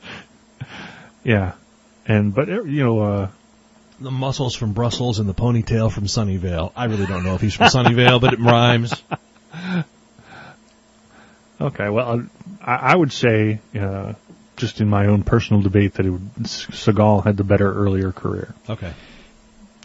Yeah. 1.25 1.53
And 2.07 2.35
but 2.35 2.49
uh, 2.49 2.63
you 2.65 2.83
know, 2.85 3.01
uh, 3.01 3.29
The 4.01 4.11
muscles 4.11 4.55
from 4.57 4.73
Brussels 4.73 5.19
and 5.21 5.29
the 5.29 5.35
ponytail 5.35 5.93
from 5.93 6.05
Sunnyvale. 6.07 6.73
I 6.75 6.87
really 6.87 7.07
don't 7.07 7.23
know 7.25 7.35
if 7.35 7.41
he's 7.41 7.55
from 7.55 7.67
Sunnyvale, 7.69 8.21
but 8.21 8.33
it 8.35 8.41
rhymes. 8.41 8.93
Okay, 11.63 11.89
well, 11.89 12.27
I, 12.61 12.75
I 12.75 12.97
would 12.97 13.13
say, 13.13 13.61
uh, 13.79 14.15
just 14.57 14.81
in 14.81 14.89
my 14.89 15.07
own 15.07 15.23
personal 15.23 15.63
debate, 15.63 15.95
that 15.95 16.07
it 16.07 16.11
would, 16.11 16.35
Seagal 16.43 17.25
had 17.25 17.37
the 17.37 17.45
better 17.45 17.73
earlier 17.73 18.11
career. 18.13 18.55
Okay. 18.69 18.93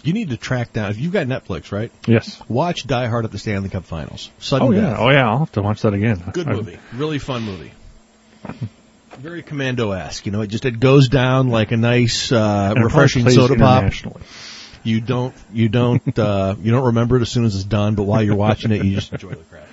You 0.04 0.13
need 0.13 0.30
to 0.30 0.38
track 0.38 0.74
down. 0.74 0.90
If 0.92 1.00
you've 1.00 1.12
got 1.13 1.28
Netflix, 1.28 1.72
right? 1.72 1.92
Yes. 2.08 2.42
Watch 2.48 2.86
Die 2.88 3.08
Hard 3.08 3.26
at 3.26 3.32
the 3.32 3.38
Stanley 3.38 3.70
Cup 3.70 3.84
Finals. 3.86 4.32
Sudden 4.40 4.68
Oh 4.68 4.72
yeah. 4.72 4.82
Death. 4.82 4.98
Oh 5.00 5.10
yeah. 5.10 5.30
I'll 5.30 5.40
have 5.40 5.52
to 5.54 5.62
watch 5.62 5.82
that 5.82 5.94
again. 5.94 6.24
Good 6.34 6.48
I- 6.48 6.54
movie. 6.54 6.80
Really 6.94 7.20
fun 7.20 7.44
movie. 7.44 7.72
Very 9.18 9.42
commando-esque. 9.42 10.26
You 10.26 10.32
know, 10.32 10.42
it 10.42 10.48
just 10.48 10.66
it 10.66 10.80
goes 10.80 11.10
down 11.10 11.50
like 11.50 11.72
a 11.72 11.78
nice, 11.78 12.32
uh, 12.32 12.74
refreshing 12.78 13.30
soda 13.30 13.56
pop. 13.56 13.92
You 14.84 15.02
don't, 15.02 15.36
you 15.52 15.68
don't, 15.70 16.18
uh, 16.20 16.56
you 16.62 16.72
don't 16.72 16.86
remember 16.86 17.18
it 17.18 17.22
as 17.22 17.30
soon 17.30 17.44
as 17.46 17.56
it's 17.56 17.66
done. 17.66 17.96
But 17.96 18.04
while 18.04 18.24
you're 18.24 18.36
watching 18.36 18.72
it, 18.72 18.86
you 18.86 18.96
just 18.96 19.12
enjoy 19.12 19.32
the 19.32 19.44
crap. 19.44 19.67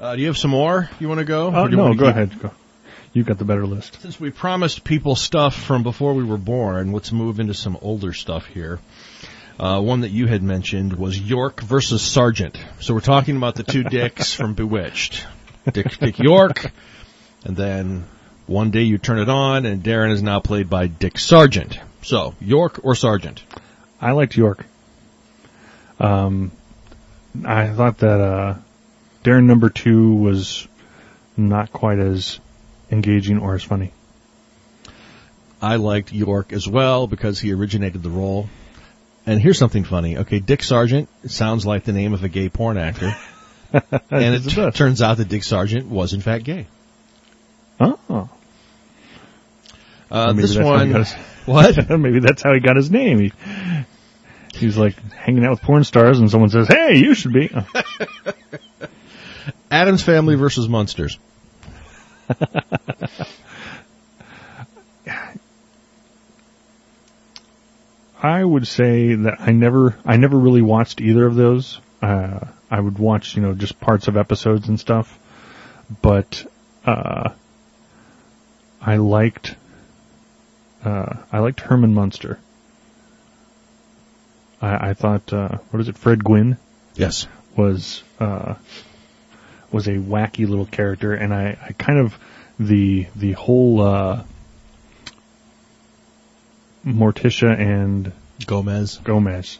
Out 0.00 0.04
of 0.04 0.08
it. 0.08 0.12
Uh, 0.12 0.16
do 0.16 0.20
you 0.22 0.26
have 0.28 0.38
some 0.38 0.50
more 0.50 0.90
you 1.00 1.08
want 1.08 1.18
to 1.18 1.24
go? 1.24 1.48
Uh, 1.48 1.62
Or 1.62 1.68
do 1.68 1.76
you 1.76 1.82
no, 1.82 1.94
go 1.94 2.06
ahead. 2.06 2.40
Go. 2.40 2.50
You 3.12 3.24
got 3.24 3.38
the 3.38 3.44
better 3.44 3.66
list. 3.66 4.00
Since 4.02 4.20
we 4.20 4.30
promised 4.30 4.84
people 4.84 5.16
stuff 5.16 5.54
from 5.54 5.82
before 5.82 6.12
we 6.14 6.22
were 6.22 6.36
born, 6.36 6.92
let's 6.92 7.12
move 7.12 7.40
into 7.40 7.54
some 7.54 7.78
older 7.80 8.12
stuff 8.12 8.46
here. 8.46 8.78
Uh, 9.58 9.80
one 9.80 10.02
that 10.02 10.10
you 10.10 10.26
had 10.26 10.42
mentioned 10.42 10.92
was 10.92 11.18
York 11.18 11.62
versus 11.62 12.02
Sargent. 12.02 12.62
So 12.80 12.92
we're 12.92 13.00
talking 13.00 13.38
about 13.38 13.54
the 13.54 13.62
two 13.62 13.82
dicks 13.90 14.34
from 14.34 14.52
Bewitched. 14.52 15.26
Dick, 15.72 15.96
Dick 15.98 16.18
York, 16.18 16.70
and 17.44 17.56
then 17.56 18.04
one 18.46 18.70
day 18.70 18.82
you 18.82 18.98
turn 18.98 19.18
it 19.18 19.28
on, 19.30 19.66
and 19.66 19.82
Darren 19.82 20.12
is 20.12 20.22
now 20.22 20.38
played 20.38 20.68
by 20.68 20.86
Dick 20.86 21.18
Sargent. 21.18 21.80
So, 22.02 22.34
York 22.40 22.80
or 22.84 22.94
Sargent? 22.94 23.42
I 24.00 24.12
liked 24.12 24.36
York. 24.36 24.64
Um, 25.98 26.52
I 27.44 27.68
thought 27.68 27.98
that 27.98 28.20
uh, 28.20 28.54
Darren 29.26 29.46
number 29.46 29.70
two 29.70 30.14
was 30.14 30.68
not 31.36 31.72
quite 31.72 31.98
as 31.98 32.38
engaging 32.92 33.38
or 33.38 33.56
as 33.56 33.64
funny. 33.64 33.90
I 35.60 35.76
liked 35.76 36.12
York 36.12 36.52
as 36.52 36.68
well 36.68 37.08
because 37.08 37.40
he 37.40 37.52
originated 37.52 38.04
the 38.04 38.10
role. 38.10 38.48
And 39.26 39.40
here's 39.40 39.58
something 39.58 39.82
funny. 39.82 40.18
Okay, 40.18 40.38
Dick 40.38 40.62
Sargent 40.62 41.08
sounds 41.28 41.66
like 41.66 41.82
the 41.82 41.92
name 41.92 42.12
of 42.12 42.22
a 42.22 42.28
gay 42.28 42.48
porn 42.48 42.78
actor. 42.78 43.16
and 43.72 44.34
it, 44.36 44.44
does. 44.44 44.74
turns 44.76 45.02
out 45.02 45.16
that 45.16 45.26
Dick 45.26 45.42
Sargent 45.42 45.88
was 45.88 46.12
in 46.12 46.20
fact 46.20 46.44
gay. 46.44 46.68
Oh, 47.80 48.30
Uh, 50.08 50.32
this 50.34 50.54
that's 50.54 50.64
how 50.64 50.78
he 50.84 50.92
one, 50.92 51.00
his- 51.00 51.12
what? 51.46 51.90
maybe 51.98 52.20
that's 52.20 52.42
how 52.42 52.54
he 52.54 52.60
got 52.60 52.76
his 52.76 52.92
name. 52.92 53.18
He, 53.18 53.32
he's 54.54 54.76
like 54.76 54.94
hanging 55.12 55.44
out 55.44 55.50
with 55.50 55.62
porn 55.62 55.82
stars, 55.82 56.20
and 56.20 56.30
someone 56.30 56.50
says, 56.50 56.68
"Hey, 56.68 56.98
you 56.98 57.14
should 57.14 57.32
be." 57.32 57.50
Oh, 57.52 57.66
Addams 59.70 60.02
Family 60.02 60.34
versus 60.36 60.68
Munsters. 60.68 61.18
I 68.22 68.42
would 68.42 68.66
say 68.66 69.14
that 69.14 69.40
I 69.40 69.52
never, 69.52 69.96
I 70.04 70.16
never 70.16 70.38
really 70.38 70.62
watched 70.62 71.00
either 71.00 71.26
of 71.26 71.34
those. 71.34 71.80
Uh, 72.02 72.40
I 72.70 72.80
would 72.80 72.98
watch, 72.98 73.36
you 73.36 73.42
know, 73.42 73.54
just 73.54 73.78
parts 73.80 74.08
of 74.08 74.16
episodes 74.16 74.68
and 74.68 74.80
stuff, 74.80 75.18
but 76.02 76.44
uh, 76.84 77.30
I 78.80 78.96
liked, 78.96 79.54
uh, 80.84 81.16
I 81.30 81.38
liked 81.38 81.60
Herman 81.60 81.94
Munster. 81.94 82.38
I, 84.60 84.90
I 84.90 84.94
thought, 84.94 85.32
uh, 85.32 85.58
what 85.70 85.80
is 85.80 85.88
it, 85.88 85.96
Fred 85.98 86.24
Gwynne 86.24 86.56
Yes. 86.96 87.26
was 87.56 88.02
uh, 88.18 88.54
was 89.72 89.88
a 89.88 89.94
wacky 89.94 90.48
little 90.48 90.66
character, 90.66 91.12
and 91.14 91.34
I, 91.34 91.58
I 91.60 91.72
kind 91.72 91.98
of 91.98 92.16
the 92.58 93.06
the 93.16 93.32
whole 93.32 93.80
uh, 93.80 94.24
Morticia 96.84 97.58
and 97.58 98.12
Gomez. 98.46 98.98
Gomez, 99.02 99.58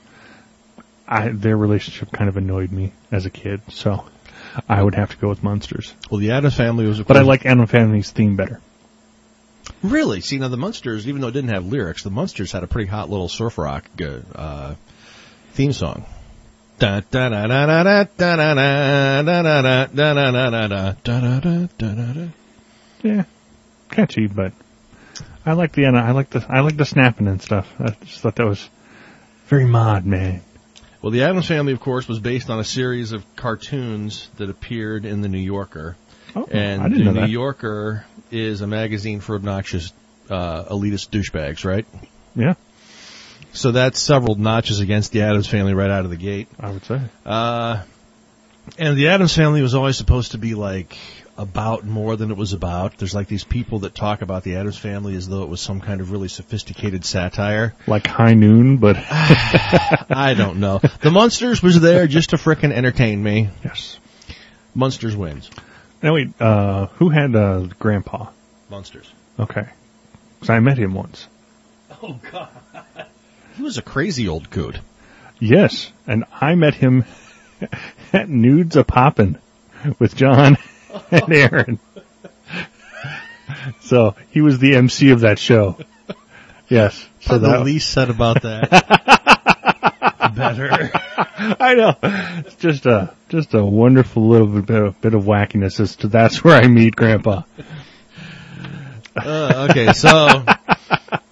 I, 1.06 1.28
their 1.28 1.56
relationship 1.56 2.12
kind 2.12 2.28
of 2.28 2.36
annoyed 2.36 2.70
me 2.70 2.92
as 3.10 3.26
a 3.26 3.30
kid, 3.30 3.60
so 3.68 4.04
I 4.68 4.82
would 4.82 4.94
have 4.94 5.10
to 5.10 5.16
go 5.16 5.28
with 5.28 5.42
Munsters. 5.42 5.92
Well, 6.10 6.20
the 6.20 6.32
Addams 6.32 6.54
Family 6.54 6.86
was, 6.86 7.00
But 7.00 7.16
I 7.16 7.22
like 7.22 7.46
Animal 7.46 7.66
Family's 7.66 8.10
theme 8.10 8.36
better. 8.36 8.60
Really? 9.82 10.20
See, 10.20 10.38
now 10.38 10.48
the 10.48 10.56
Munsters, 10.56 11.08
even 11.08 11.20
though 11.20 11.28
it 11.28 11.32
didn't 11.32 11.50
have 11.50 11.66
lyrics, 11.66 12.02
the 12.02 12.10
Munsters 12.10 12.52
had 12.52 12.62
a 12.62 12.66
pretty 12.66 12.88
hot 12.88 13.10
little 13.10 13.28
surf 13.28 13.58
rock 13.58 13.84
uh, 14.34 14.74
theme 15.52 15.72
song. 15.72 16.06
Yeah, 23.02 23.24
catchy, 23.90 24.26
but 24.26 24.52
I 25.44 25.52
like 25.52 25.72
the 25.72 25.86
I 25.86 26.10
like 26.12 26.30
the 26.30 26.44
I 26.48 26.60
like 26.60 26.76
the 26.76 26.84
snapping 26.84 27.28
and 27.28 27.40
stuff. 27.40 27.72
I 27.78 27.90
just 28.04 28.20
thought 28.20 28.36
that 28.36 28.46
was 28.46 28.68
very 29.46 29.64
mod, 29.66 30.04
man. 30.06 30.42
Well, 31.02 31.12
the 31.12 31.22
Addams 31.22 31.46
Family, 31.46 31.72
of 31.72 31.80
course, 31.80 32.08
was 32.08 32.18
based 32.18 32.50
on 32.50 32.58
a 32.58 32.64
series 32.64 33.12
of 33.12 33.24
cartoons 33.36 34.28
that 34.38 34.50
appeared 34.50 35.04
in 35.04 35.20
the 35.20 35.28
New 35.28 35.38
Yorker, 35.38 35.96
Oh, 36.34 36.48
and 36.50 36.82
I 36.82 36.88
didn't 36.88 37.04
the 37.04 37.12
know 37.12 37.26
New. 37.26 37.32
Yorker 37.32 38.04
is 38.32 38.60
a 38.60 38.66
magazine 38.66 39.20
for 39.20 39.36
obnoxious 39.36 39.92
uh, 40.28 40.64
elitist 40.64 41.10
douchebags, 41.10 41.64
right? 41.64 41.86
Yeah, 42.34 42.54
So 43.56 43.72
that's 43.72 43.98
several 43.98 44.34
notches 44.34 44.80
against 44.80 45.12
the 45.12 45.22
Addams 45.22 45.48
Family 45.48 45.74
right 45.74 45.90
out 45.90 46.04
of 46.04 46.10
the 46.10 46.16
gate. 46.16 46.48
I 46.60 46.70
would 46.70 46.84
say. 46.84 47.00
Uh, 47.24 47.82
and 48.78 48.96
the 48.96 49.08
Addams 49.08 49.34
family 49.34 49.62
was 49.62 49.74
always 49.74 49.96
supposed 49.96 50.32
to 50.32 50.38
be 50.38 50.54
like 50.54 50.96
about 51.38 51.84
more 51.84 52.16
than 52.16 52.30
it 52.30 52.36
was 52.36 52.52
about. 52.52 52.98
There's 52.98 53.14
like 53.14 53.28
these 53.28 53.44
people 53.44 53.80
that 53.80 53.94
talk 53.94 54.22
about 54.22 54.42
the 54.42 54.56
Addams 54.56 54.78
family 54.78 55.14
as 55.16 55.28
though 55.28 55.42
it 55.42 55.48
was 55.48 55.60
some 55.60 55.80
kind 55.80 56.00
of 56.00 56.10
really 56.10 56.28
sophisticated 56.28 57.04
satire. 57.04 57.74
Like 57.86 58.06
High 58.06 58.34
Noon, 58.34 58.78
but 58.78 58.96
I 59.10 60.34
don't 60.36 60.58
know. 60.58 60.80
The 61.00 61.10
Munsters 61.10 61.62
was 61.62 61.80
there 61.80 62.06
just 62.06 62.30
to 62.30 62.36
frickin' 62.36 62.72
entertain 62.72 63.22
me. 63.22 63.50
yes. 63.64 63.98
Munsters 64.74 65.16
wins. 65.16 65.50
Now 66.02 66.14
wait, 66.14 66.40
uh, 66.40 66.86
who 66.96 67.08
had 67.08 67.34
uh, 67.34 67.68
Grandpa? 67.78 68.28
Munsters. 68.68 69.10
Okay, 69.38 69.66
because 70.34 70.50
I 70.50 70.60
met 70.60 70.76
him 70.78 70.92
once. 70.94 71.26
Oh 72.02 72.18
God. 72.30 72.48
He 73.56 73.62
was 73.62 73.78
a 73.78 73.82
crazy 73.82 74.28
old 74.28 74.50
coot. 74.50 74.78
Yes, 75.38 75.90
and 76.06 76.24
I 76.32 76.54
met 76.54 76.74
him 76.74 77.04
at 78.12 78.28
Nudes 78.28 78.76
a 78.76 78.84
Poppin' 78.84 79.38
with 79.98 80.14
John 80.16 80.56
and 81.10 81.32
Aaron. 81.32 81.78
so 83.80 84.14
he 84.30 84.40
was 84.40 84.58
the 84.58 84.76
MC 84.76 85.10
of 85.10 85.20
that 85.20 85.38
show. 85.38 85.78
Yes. 86.68 86.98
So 87.20 87.32
So 87.32 87.38
the 87.38 87.48
that, 87.48 87.62
least 87.62 87.90
said 87.90 88.10
about 88.10 88.42
that, 88.42 88.70
better. 90.34 90.90
I 91.60 91.74
know. 91.74 91.94
It's 92.46 92.56
just 92.56 92.86
a 92.86 93.14
just 93.28 93.54
a 93.54 93.64
wonderful 93.64 94.28
little 94.28 94.46
bit 94.62 94.82
of, 94.82 95.00
bit 95.00 95.14
of 95.14 95.24
wackiness 95.24 95.80
as 95.80 95.96
to 95.96 96.08
that's 96.08 96.42
where 96.42 96.56
I 96.56 96.66
meet 96.66 96.96
Grandpa. 96.96 97.42
Uh, 99.16 99.68
okay, 99.70 99.92
so 99.92 100.44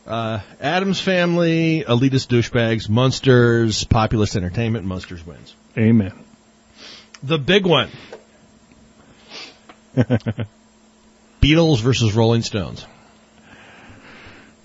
uh, 0.06 0.40
Addams 0.60 1.00
family, 1.00 1.84
elitist 1.86 2.28
douchebags, 2.28 2.88
Munsters, 2.88 3.84
populist 3.84 4.36
entertainment, 4.36 4.84
Munsters 4.84 5.24
wins. 5.26 5.54
Amen. 5.76 6.12
The 7.22 7.38
big 7.38 7.66
one. 7.66 7.90
Beatles 11.40 11.80
versus 11.80 12.14
Rolling 12.14 12.42
Stones. 12.42 12.84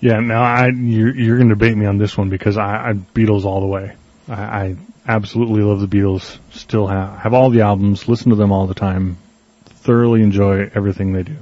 Yeah. 0.00 0.20
Now 0.20 0.42
I 0.42 0.68
you're, 0.68 1.14
you're 1.14 1.36
going 1.36 1.48
to 1.48 1.54
debate 1.54 1.76
me 1.76 1.86
on 1.86 1.98
this 1.98 2.16
one 2.16 2.30
because 2.30 2.56
I, 2.56 2.90
I 2.90 2.92
Beatles 2.94 3.44
all 3.44 3.60
the 3.60 3.66
way. 3.66 3.96
I, 4.28 4.42
I 4.42 4.76
absolutely 5.06 5.62
love 5.62 5.80
the 5.80 5.86
Beatles. 5.86 6.38
Still 6.52 6.86
have 6.86 7.18
have 7.18 7.34
all 7.34 7.50
the 7.50 7.62
albums. 7.62 8.08
Listen 8.08 8.30
to 8.30 8.36
them 8.36 8.52
all 8.52 8.66
the 8.66 8.74
time. 8.74 9.18
Thoroughly 9.66 10.22
enjoy 10.22 10.70
everything 10.74 11.12
they 11.12 11.22
do. 11.22 11.36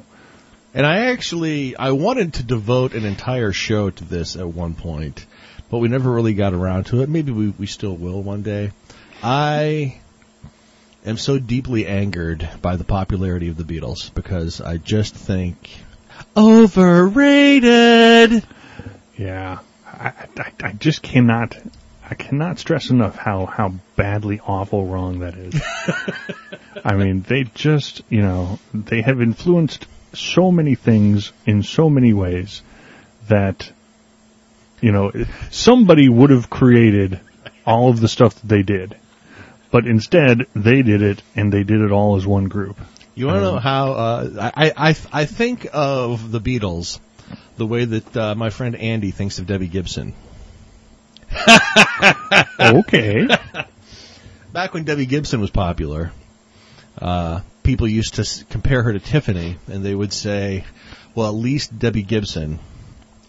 And 0.75 0.87
I 0.87 1.11
actually 1.11 1.77
I 1.77 1.93
wanted 1.93 2.35
to 2.35 2.43
devote 2.43 2.95
an 2.95 3.05
entire 3.05 3.53
show 3.53 3.91
to 3.91 4.05
this 4.05 4.37
at 4.37 4.47
one 4.47 4.75
point, 4.75 5.25
but 5.71 5.79
we 5.79 5.89
never 5.89 6.11
really 6.11 6.35
got 6.35 6.53
around 6.53 6.85
to 6.87 7.03
it. 7.03 7.09
Maybe 7.09 7.33
we, 7.33 7.49
we 7.51 7.67
still 7.67 7.97
will 7.97 8.23
one 8.23 8.43
day. 8.43 8.73
I 9.23 9.99
am 11.05 11.17
so 11.17 11.39
deeply 11.39 11.87
angered 11.87 12.49
by 12.61 12.77
the 12.77 12.85
popularity 12.85 13.49
of 13.49 13.57
the 13.57 13.65
Beatles 13.65 14.13
because 14.15 14.61
I 14.61 14.77
just 14.77 15.15
think 15.15 15.79
overrated. 16.37 18.45
Yeah, 19.17 19.59
I, 19.87 20.13
I, 20.37 20.53
I 20.63 20.73
just 20.73 21.03
cannot, 21.03 21.57
I 22.09 22.15
cannot 22.15 22.59
stress 22.59 22.91
enough 22.91 23.17
how, 23.17 23.47
how 23.47 23.75
badly 23.97 24.41
awful 24.41 24.87
wrong 24.87 25.21
that 25.21 25.35
is. 25.35 25.61
I 26.85 26.95
mean, 26.95 27.23
they 27.23 27.45
just, 27.45 28.03
you 28.09 28.21
know, 28.21 28.61
they 28.73 29.03
have 29.03 29.21
influenced 29.21 29.87
so 30.19 30.51
many 30.51 30.75
things 30.75 31.33
in 31.47 31.63
so 31.63 31.89
many 31.89 32.13
ways 32.13 32.63
that, 33.29 33.71
you 34.81 34.93
know, 34.93 35.13
somebody 35.51 36.09
would 36.09 36.31
have 36.31 36.51
created 36.51 37.21
all 37.67 37.91
of 37.91 38.01
the 38.01 38.09
stuff 38.09 38.35
that 38.35 38.49
they 38.49 38.63
did. 38.63 38.97
But 39.71 39.87
instead, 39.87 40.47
they 40.55 40.83
did 40.83 41.03
it, 41.03 41.23
and 41.37 41.53
they 41.53 41.63
did 41.63 41.81
it 41.83 41.93
all 41.93 42.17
as 42.17 42.27
one 42.27 42.49
group. 42.49 42.79
You 43.15 43.27
want 43.27 43.39
to 43.39 43.43
know 43.43 43.59
how? 43.59 43.93
Uh, 43.93 44.51
I, 44.57 44.73
I 44.77 44.97
I 45.13 45.25
think 45.27 45.69
of 45.73 46.31
the 46.31 46.41
Beatles 46.41 47.01
the 47.57 47.67
way 47.67 47.85
that 47.85 48.17
uh, 48.17 48.35
my 48.35 48.51
friend 48.51 48.77
Andy 48.77 49.11
thinks 49.11 49.39
of 49.39 49.47
Debbie 49.47 49.69
Gibson. 49.69 50.15
Okay. 52.61 53.29
Back 54.53 54.75
when 54.75 54.85
Debbie 54.85 55.07
Gibson 55.07 55.41
was 55.41 55.51
popular, 55.51 56.13
uh, 57.01 57.41
people 57.69 57.87
used 57.87 58.15
to 58.15 58.45
compare 58.47 58.83
her 58.83 58.95
to 58.95 58.99
Tiffany, 58.99 59.59
and 59.71 59.85
they 59.85 59.95
would 59.95 60.15
say, 60.15 60.65
"Well, 61.15 61.29
at 61.29 61.35
least 61.35 61.79
Debbie 61.79 62.03
Gibson 62.03 62.61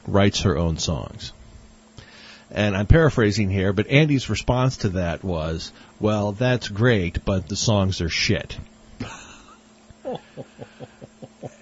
writes 0.07 0.43
her 0.43 0.57
own 0.57 0.77
songs." 0.77 1.33
And 2.49 2.73
I'm 2.73 2.87
paraphrasing 2.87 3.49
here, 3.49 3.73
but 3.73 3.87
Andy's 3.87 4.29
response 4.29 4.77
to 4.77 4.89
that 4.91 5.25
was, 5.25 5.73
"Well, 5.99 6.31
that's 6.31 6.69
great, 6.69 7.25
but 7.25 7.49
the 7.49 7.57
songs 7.57 7.99
are 7.99 8.07
shit." 8.07 8.57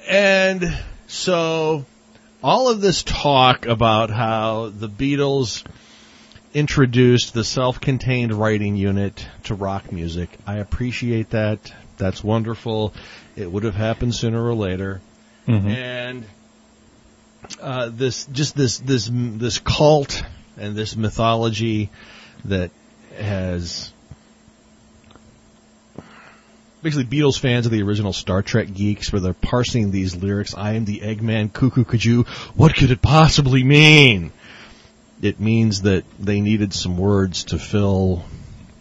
and 0.07 0.77
so 1.07 1.83
all 2.43 2.69
of 2.69 2.79
this 2.79 3.01
talk 3.01 3.65
about 3.65 4.11
how 4.11 4.69
the 4.69 4.87
Beatles 4.87 5.63
introduced 6.53 7.33
the 7.33 7.43
self-contained 7.43 8.33
writing 8.33 8.75
unit 8.75 9.27
to 9.45 9.55
rock 9.55 9.91
music. 9.91 10.29
I 10.45 10.57
appreciate 10.57 11.31
that. 11.31 11.73
That's 11.97 12.23
wonderful. 12.23 12.93
It 13.36 13.51
would 13.51 13.63
have 13.63 13.75
happened 13.75 14.15
sooner 14.15 14.43
or 14.43 14.53
later. 14.53 15.01
And 15.67 16.25
uh, 17.62 17.89
this 17.91 18.25
just 18.25 18.55
this 18.55 18.79
this 18.79 19.10
this 19.12 19.60
cult 19.60 20.23
and 20.57 20.75
this 20.75 20.95
mythology 20.95 21.89
that 22.45 22.71
has 23.17 23.91
basically 26.83 27.05
Beatles 27.05 27.39
fans 27.39 27.65
of 27.65 27.71
the 27.71 27.81
original 27.81 28.13
Star 28.13 28.41
Trek 28.41 28.73
geeks 28.73 29.12
where 29.12 29.19
they're 29.19 29.33
parsing 29.33 29.91
these 29.91 30.15
lyrics. 30.15 30.53
I 30.55 30.73
am 30.73 30.86
the 30.86 30.99
Eggman 30.99 31.51
Cuckoo 31.51 31.83
Kaju. 31.83 32.27
What 32.55 32.75
could 32.75 32.91
it 32.91 33.01
possibly 33.01 33.63
mean? 33.63 34.31
It 35.21 35.39
means 35.39 35.81
that 35.81 36.05
they 36.19 36.41
needed 36.41 36.73
some 36.73 36.97
words 36.97 37.45
to 37.45 37.60
fill. 37.60 38.23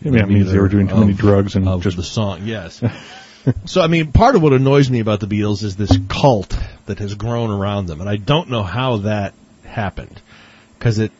It 0.02 0.28
means 0.28 0.52
they 0.52 0.58
were 0.58 0.68
doing 0.68 0.88
too 0.88 0.96
many 0.96 1.14
drugs 1.14 1.56
and 1.56 1.68
of 1.68 1.82
just 1.82 1.96
the 1.96 2.02
song. 2.02 2.40
Yes. 2.44 2.82
so 3.64 3.80
I 3.80 3.86
mean, 3.86 4.12
part 4.12 4.36
of 4.36 4.42
what 4.42 4.52
annoys 4.52 4.90
me 4.90 5.00
about 5.00 5.20
the 5.20 5.26
Beatles 5.26 5.62
is 5.62 5.76
this 5.76 5.96
cult 6.08 6.56
that 6.86 6.98
has 6.98 7.14
grown 7.14 7.50
around 7.50 7.86
them, 7.86 8.00
and 8.00 8.08
I 8.08 8.16
don't 8.16 8.50
know 8.50 8.62
how 8.62 8.98
that 8.98 9.34
happened 9.64 10.20
because 10.78 10.98
it 10.98 11.12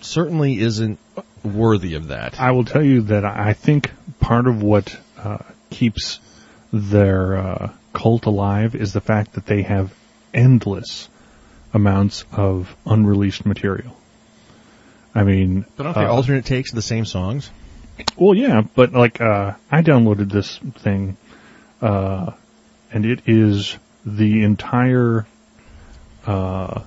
certainly 0.00 0.58
isn't 0.58 0.98
worthy 1.44 1.94
of 1.94 2.08
that. 2.08 2.40
I 2.40 2.52
will 2.52 2.64
tell 2.64 2.82
you 2.82 3.02
that 3.02 3.24
I 3.24 3.52
think 3.52 3.90
part 4.20 4.46
of 4.46 4.62
what 4.62 4.96
uh, 5.18 5.38
keeps 5.70 6.20
their 6.72 7.36
uh, 7.36 7.72
cult 7.92 8.26
alive 8.26 8.74
is 8.74 8.92
the 8.92 9.00
fact 9.00 9.34
that 9.34 9.46
they 9.46 9.62
have 9.62 9.94
endless 10.32 11.08
amounts 11.72 12.24
of 12.32 12.74
unreleased 12.86 13.46
material. 13.46 13.96
I 15.14 15.24
mean, 15.24 15.64
But 15.76 15.86
aren't 15.86 15.98
they 15.98 16.04
uh, 16.04 16.12
alternate 16.12 16.44
takes 16.44 16.70
of 16.70 16.76
the 16.76 16.82
same 16.82 17.04
songs? 17.04 17.50
Well, 18.16 18.34
yeah, 18.34 18.62
but 18.74 18.92
like 18.92 19.20
uh, 19.20 19.54
I 19.70 19.82
downloaded 19.82 20.30
this 20.30 20.58
thing, 20.58 21.16
uh, 21.80 22.32
and 22.92 23.06
it 23.06 23.22
is 23.26 23.76
the 24.04 24.42
entire 24.42 25.26
uh, 26.26 26.82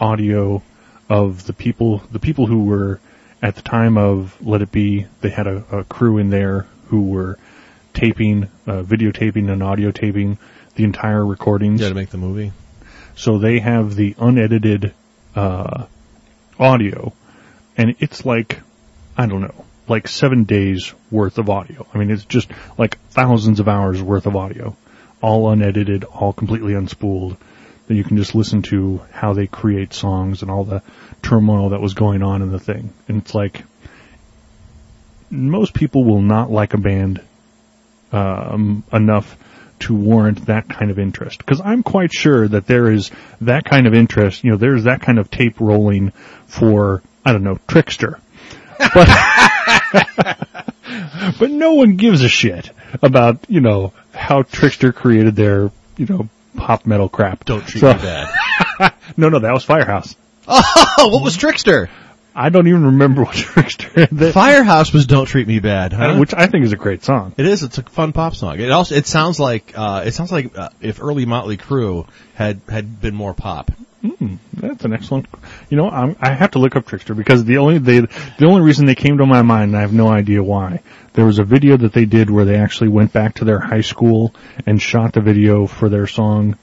audio 0.00 0.62
of 1.08 1.46
the 1.46 1.52
people, 1.52 2.02
the 2.10 2.18
people 2.18 2.46
who 2.46 2.64
were 2.64 3.00
at 3.42 3.56
the 3.56 3.62
time 3.62 3.98
of 3.98 4.36
Let 4.40 4.62
It 4.62 4.72
Be. 4.72 5.06
They 5.20 5.30
had 5.30 5.46
a, 5.46 5.64
a 5.70 5.84
crew 5.84 6.18
in 6.18 6.30
there 6.30 6.66
who 6.86 7.02
were 7.02 7.38
taping, 7.92 8.44
uh, 8.66 8.82
videotaping, 8.82 9.50
and 9.50 9.62
audio 9.62 9.90
taping 9.90 10.38
the 10.74 10.84
entire 10.84 11.24
recordings. 11.24 11.80
Yeah, 11.80 11.90
to 11.90 11.94
make 11.94 12.10
the 12.10 12.18
movie. 12.18 12.52
So 13.16 13.38
they 13.38 13.60
have 13.60 13.94
the 13.94 14.14
unedited 14.18 14.92
uh, 15.36 15.86
audio, 16.58 17.12
and 17.76 17.94
it's 18.00 18.24
like 18.24 18.60
I 19.16 19.26
don't 19.26 19.42
know, 19.42 19.64
like 19.88 20.08
seven 20.08 20.44
days 20.44 20.92
worth 21.10 21.38
of 21.38 21.48
audio. 21.48 21.86
I 21.92 21.98
mean, 21.98 22.10
it's 22.10 22.24
just 22.24 22.50
like 22.78 22.98
thousands 23.10 23.60
of 23.60 23.68
hours 23.68 24.02
worth 24.02 24.26
of 24.26 24.36
audio, 24.36 24.76
all 25.20 25.50
unedited, 25.50 26.04
all 26.04 26.32
completely 26.32 26.72
unspooled. 26.72 27.36
That 27.86 27.94
you 27.96 28.04
can 28.04 28.16
just 28.16 28.34
listen 28.34 28.62
to 28.62 29.02
how 29.12 29.34
they 29.34 29.46
create 29.46 29.92
songs 29.92 30.40
and 30.40 30.50
all 30.50 30.64
the 30.64 30.82
turmoil 31.20 31.70
that 31.70 31.82
was 31.82 31.92
going 31.92 32.22
on 32.22 32.40
in 32.40 32.50
the 32.50 32.58
thing. 32.58 32.94
And 33.08 33.18
it's 33.18 33.34
like 33.34 33.62
most 35.30 35.74
people 35.74 36.04
will 36.04 36.22
not 36.22 36.50
like 36.50 36.72
a 36.72 36.78
band 36.78 37.20
um, 38.10 38.84
enough 38.92 39.36
to 39.80 39.94
warrant 39.94 40.46
that 40.46 40.68
kind 40.68 40.90
of 40.90 40.98
interest. 40.98 41.38
Because 41.38 41.60
I'm 41.60 41.82
quite 41.82 42.12
sure 42.12 42.46
that 42.48 42.66
there 42.66 42.90
is 42.90 43.10
that 43.42 43.64
kind 43.64 43.86
of 43.86 43.94
interest. 43.94 44.44
You 44.44 44.52
know, 44.52 44.56
there's 44.56 44.84
that 44.84 45.02
kind 45.02 45.18
of 45.18 45.30
tape 45.30 45.60
rolling 45.60 46.12
for 46.46 47.02
I 47.24 47.32
don't 47.32 47.42
know 47.42 47.58
Trixter, 47.66 48.20
but 48.78 49.08
but 51.38 51.50
no 51.50 51.74
one 51.74 51.96
gives 51.96 52.22
a 52.22 52.28
shit 52.28 52.70
about 53.02 53.38
you 53.48 53.60
know 53.60 53.92
how 54.14 54.42
Trixter 54.42 54.92
created 54.94 55.36
their 55.36 55.70
you 55.96 56.06
know 56.06 56.28
pop 56.56 56.86
metal 56.86 57.08
crap. 57.08 57.44
Don't 57.44 57.66
treat 57.66 57.80
So- 57.80 57.94
me 57.94 57.98
bad. 58.00 58.28
No, 59.16 59.28
no, 59.28 59.38
that 59.38 59.52
was 59.52 59.62
Firehouse. 59.62 60.16
oh, 60.48 60.62
what 61.12 61.22
was 61.22 61.36
Trixter? 61.36 61.88
I 62.34 62.48
don't 62.48 62.66
even 62.66 62.84
remember 62.86 63.22
what 63.22 63.36
Trixter. 63.36 64.08
that- 64.10 64.32
Firehouse 64.34 64.92
was 64.92 65.06
"Don't 65.06 65.26
Treat 65.26 65.46
Me 65.46 65.60
Bad," 65.60 65.92
huh? 65.92 66.16
which 66.16 66.34
I 66.34 66.48
think 66.48 66.64
is 66.64 66.72
a 66.72 66.76
great 66.76 67.04
song. 67.04 67.32
It 67.36 67.46
is. 67.46 67.62
It's 67.62 67.78
a 67.78 67.82
fun 67.84 68.12
pop 68.12 68.34
song. 68.34 68.58
It 68.58 68.70
also 68.72 68.96
it 68.96 69.06
sounds 69.06 69.38
like 69.38 69.72
uh, 69.76 70.02
it 70.04 70.14
sounds 70.14 70.32
like 70.32 70.58
uh, 70.58 70.70
if 70.80 71.00
early 71.00 71.26
Motley 71.26 71.56
Crue 71.56 72.08
had 72.34 72.60
had 72.68 73.00
been 73.00 73.14
more 73.14 73.34
pop. 73.34 73.70
That's 74.52 74.84
an 74.84 74.92
excellent. 74.92 75.26
You 75.70 75.78
know, 75.78 75.88
I'm, 75.88 76.16
I 76.20 76.30
have 76.32 76.52
to 76.52 76.58
look 76.58 76.76
up 76.76 76.86
Trixter 76.86 77.16
because 77.16 77.44
the 77.44 77.58
only 77.58 77.78
they 77.78 78.00
the 78.00 78.46
only 78.46 78.60
reason 78.60 78.86
they 78.86 78.94
came 78.94 79.18
to 79.18 79.26
my 79.26 79.42
mind, 79.42 79.70
and 79.70 79.76
I 79.76 79.80
have 79.80 79.94
no 79.94 80.08
idea 80.08 80.42
why. 80.42 80.80
There 81.14 81.24
was 81.24 81.38
a 81.38 81.44
video 81.44 81.76
that 81.78 81.92
they 81.92 82.04
did 82.04 82.28
where 82.30 82.44
they 82.44 82.56
actually 82.56 82.88
went 82.88 83.12
back 83.12 83.36
to 83.36 83.44
their 83.44 83.58
high 83.58 83.80
school 83.80 84.34
and 84.66 84.80
shot 84.80 85.14
the 85.14 85.20
video 85.20 85.66
for 85.66 85.88
their 85.88 86.06
song, 86.06 86.58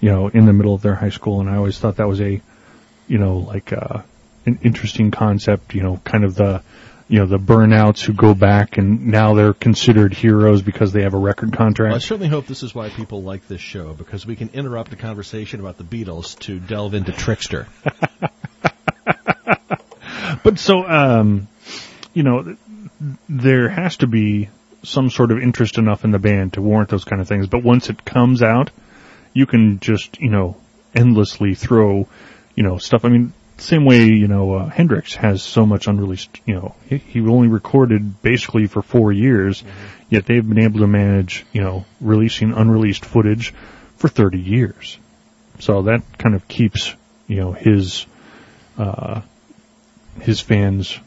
you 0.00 0.10
know, 0.10 0.28
in 0.28 0.46
the 0.46 0.52
middle 0.52 0.74
of 0.74 0.82
their 0.82 0.94
high 0.94 1.10
school, 1.10 1.40
and 1.40 1.50
I 1.50 1.56
always 1.56 1.78
thought 1.78 1.96
that 1.96 2.08
was 2.08 2.20
a, 2.20 2.40
you 3.08 3.18
know, 3.18 3.38
like 3.38 3.72
uh, 3.72 4.02
an 4.46 4.60
interesting 4.62 5.10
concept. 5.10 5.74
You 5.74 5.82
know, 5.82 6.00
kind 6.04 6.24
of 6.24 6.36
the, 6.36 6.62
you 7.08 7.18
know, 7.18 7.26
the 7.26 7.38
burnouts 7.38 8.02
who 8.02 8.12
go 8.12 8.34
back 8.34 8.78
and 8.78 9.08
now 9.08 9.34
they're 9.34 9.52
considered 9.52 10.14
heroes 10.14 10.62
because 10.62 10.92
they 10.92 11.02
have 11.02 11.14
a 11.14 11.18
record 11.18 11.54
Well, 11.58 11.94
I 11.94 11.98
certainly 11.98 12.28
hope 12.28 12.46
this 12.46 12.62
is 12.62 12.74
why 12.74 12.88
people 12.88 13.22
like 13.22 13.46
this 13.46 13.60
show 13.60 13.92
because 13.92 14.24
we 14.24 14.36
can 14.36 14.50
interrupt 14.54 14.92
a 14.92 14.96
conversation 14.96 15.60
about 15.60 15.76
the 15.76 15.84
Beatles 15.84 16.38
to 16.40 16.58
delve 16.58 16.94
into 16.94 17.12
Trixter. 17.12 17.66
But 20.44 20.58
so, 20.58 20.86
um, 20.86 21.48
you 22.12 22.22
know, 22.22 22.56
there 23.28 23.70
has 23.70 23.96
to 23.98 24.06
be 24.06 24.50
some 24.82 25.08
sort 25.08 25.30
of 25.30 25.38
interest 25.38 25.78
enough 25.78 26.04
in 26.04 26.10
the 26.10 26.18
band 26.18 26.52
to 26.52 26.62
warrant 26.62 26.90
those 26.90 27.04
kind 27.04 27.22
of 27.22 27.26
things. 27.26 27.46
But 27.46 27.64
once 27.64 27.88
it 27.88 28.04
comes 28.04 28.42
out, 28.42 28.70
you 29.32 29.46
can 29.46 29.80
just, 29.80 30.20
you 30.20 30.28
know, 30.28 30.58
endlessly 30.94 31.54
throw, 31.54 32.06
you 32.54 32.62
know, 32.62 32.76
stuff. 32.76 33.06
I 33.06 33.08
mean, 33.08 33.32
same 33.56 33.84
way, 33.84 34.06
you 34.06 34.28
know, 34.28 34.54
uh, 34.54 34.68
Hendrix 34.68 35.14
has 35.14 35.42
so 35.42 35.64
much 35.64 35.86
unreleased, 35.86 36.40
you 36.44 36.54
know, 36.54 36.74
he, 36.88 36.98
he 36.98 37.20
only 37.20 37.48
recorded 37.48 38.20
basically 38.22 38.66
for 38.66 38.82
four 38.82 39.12
years, 39.12 39.62
yet 40.08 40.26
they've 40.26 40.46
been 40.46 40.58
able 40.58 40.80
to 40.80 40.86
manage, 40.86 41.46
you 41.52 41.62
know, 41.62 41.84
releasing 42.00 42.52
unreleased 42.52 43.04
footage 43.04 43.54
for 43.96 44.08
30 44.08 44.40
years. 44.40 44.98
So 45.60 45.82
that 45.82 46.18
kind 46.18 46.34
of 46.34 46.48
keeps, 46.48 46.94
you 47.28 47.36
know, 47.36 47.52
his, 47.52 48.06
uh, 48.76 49.20
his 50.20 50.40
fans 50.40 50.98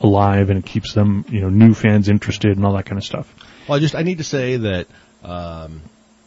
alive 0.00 0.50
and 0.50 0.58
it 0.58 0.66
keeps 0.66 0.92
them, 0.92 1.24
you 1.28 1.40
know, 1.40 1.48
new 1.48 1.72
fans 1.74 2.08
interested 2.08 2.56
and 2.56 2.66
all 2.66 2.74
that 2.74 2.86
kind 2.86 2.98
of 2.98 3.04
stuff. 3.04 3.32
Well, 3.68 3.76
I 3.76 3.80
just 3.80 3.94
I 3.94 4.02
need 4.02 4.18
to 4.18 4.24
say 4.24 4.56
that 4.56 4.86
um, 5.22 5.82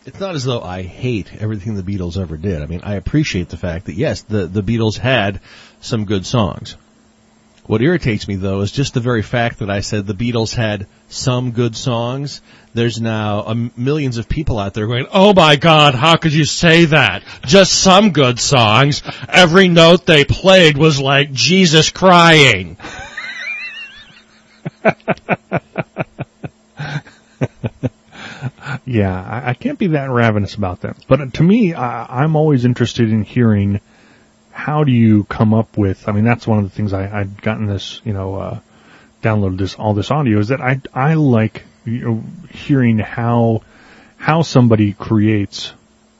it's 0.07 0.19
not 0.21 0.35
as 0.35 0.45
though 0.45 0.61
I 0.61 0.83
hate 0.83 1.33
everything 1.37 1.75
the 1.75 1.83
Beatles 1.83 2.17
ever 2.17 2.37
did. 2.37 2.61
I 2.61 2.65
mean, 2.65 2.79
I 2.81 2.95
appreciate 2.95 3.49
the 3.49 3.57
fact 3.57 3.87
that 3.87 3.95
yes, 3.95 4.21
the 4.21 4.47
the 4.47 4.63
Beatles 4.63 4.97
had 4.97 5.41
some 5.81 6.05
good 6.05 6.25
songs. 6.25 6.77
What 7.65 7.81
irritates 7.81 8.25
me 8.25 8.37
though 8.37 8.61
is 8.61 8.71
just 8.71 8.93
the 8.93 9.01
very 9.01 9.21
fact 9.21 9.59
that 9.59 9.69
I 9.69 9.81
said 9.81 10.07
the 10.07 10.13
Beatles 10.13 10.55
had 10.55 10.87
some 11.09 11.51
good 11.51 11.75
songs. 11.75 12.41
There's 12.73 13.01
now 13.01 13.43
um, 13.47 13.71
millions 13.75 14.17
of 14.17 14.29
people 14.29 14.59
out 14.59 14.73
there 14.73 14.87
going, 14.87 15.07
"Oh 15.11 15.33
my 15.33 15.57
God, 15.57 15.93
how 15.93 16.15
could 16.15 16.31
you 16.31 16.45
say 16.45 16.85
that? 16.85 17.23
Just 17.45 17.73
some 17.73 18.11
good 18.11 18.39
songs. 18.39 19.03
Every 19.27 19.67
note 19.67 20.05
they 20.05 20.23
played 20.23 20.77
was 20.77 21.01
like 21.01 21.33
Jesus 21.33 21.89
crying." 21.89 22.77
Yeah, 28.87 29.21
I, 29.21 29.49
I 29.49 29.53
can't 29.53 29.77
be 29.77 29.87
that 29.87 30.09
ravenous 30.09 30.55
about 30.55 30.79
them. 30.79 30.95
But 31.09 31.33
to 31.35 31.43
me, 31.43 31.73
I, 31.73 32.23
I'm 32.23 32.37
always 32.37 32.63
interested 32.63 33.11
in 33.11 33.21
hearing 33.21 33.81
how 34.51 34.85
do 34.85 34.93
you 34.93 35.25
come 35.25 35.53
up 35.53 35.77
with. 35.77 36.07
I 36.07 36.13
mean, 36.13 36.23
that's 36.23 36.47
one 36.47 36.59
of 36.59 36.63
the 36.63 36.69
things 36.69 36.93
I, 36.93 37.19
I'd 37.19 37.41
gotten 37.41 37.65
this, 37.65 38.01
you 38.05 38.13
know, 38.13 38.35
uh, 38.35 38.59
downloaded 39.21 39.57
this 39.57 39.75
all 39.75 39.93
this 39.93 40.09
audio 40.09 40.39
is 40.39 40.49
that 40.49 40.61
I 40.61 40.79
I 40.93 41.15
like 41.15 41.65
you 41.83 41.99
know, 41.99 42.23
hearing 42.49 42.97
how 42.97 43.61
how 44.15 44.41
somebody 44.41 44.93
creates, 44.93 45.73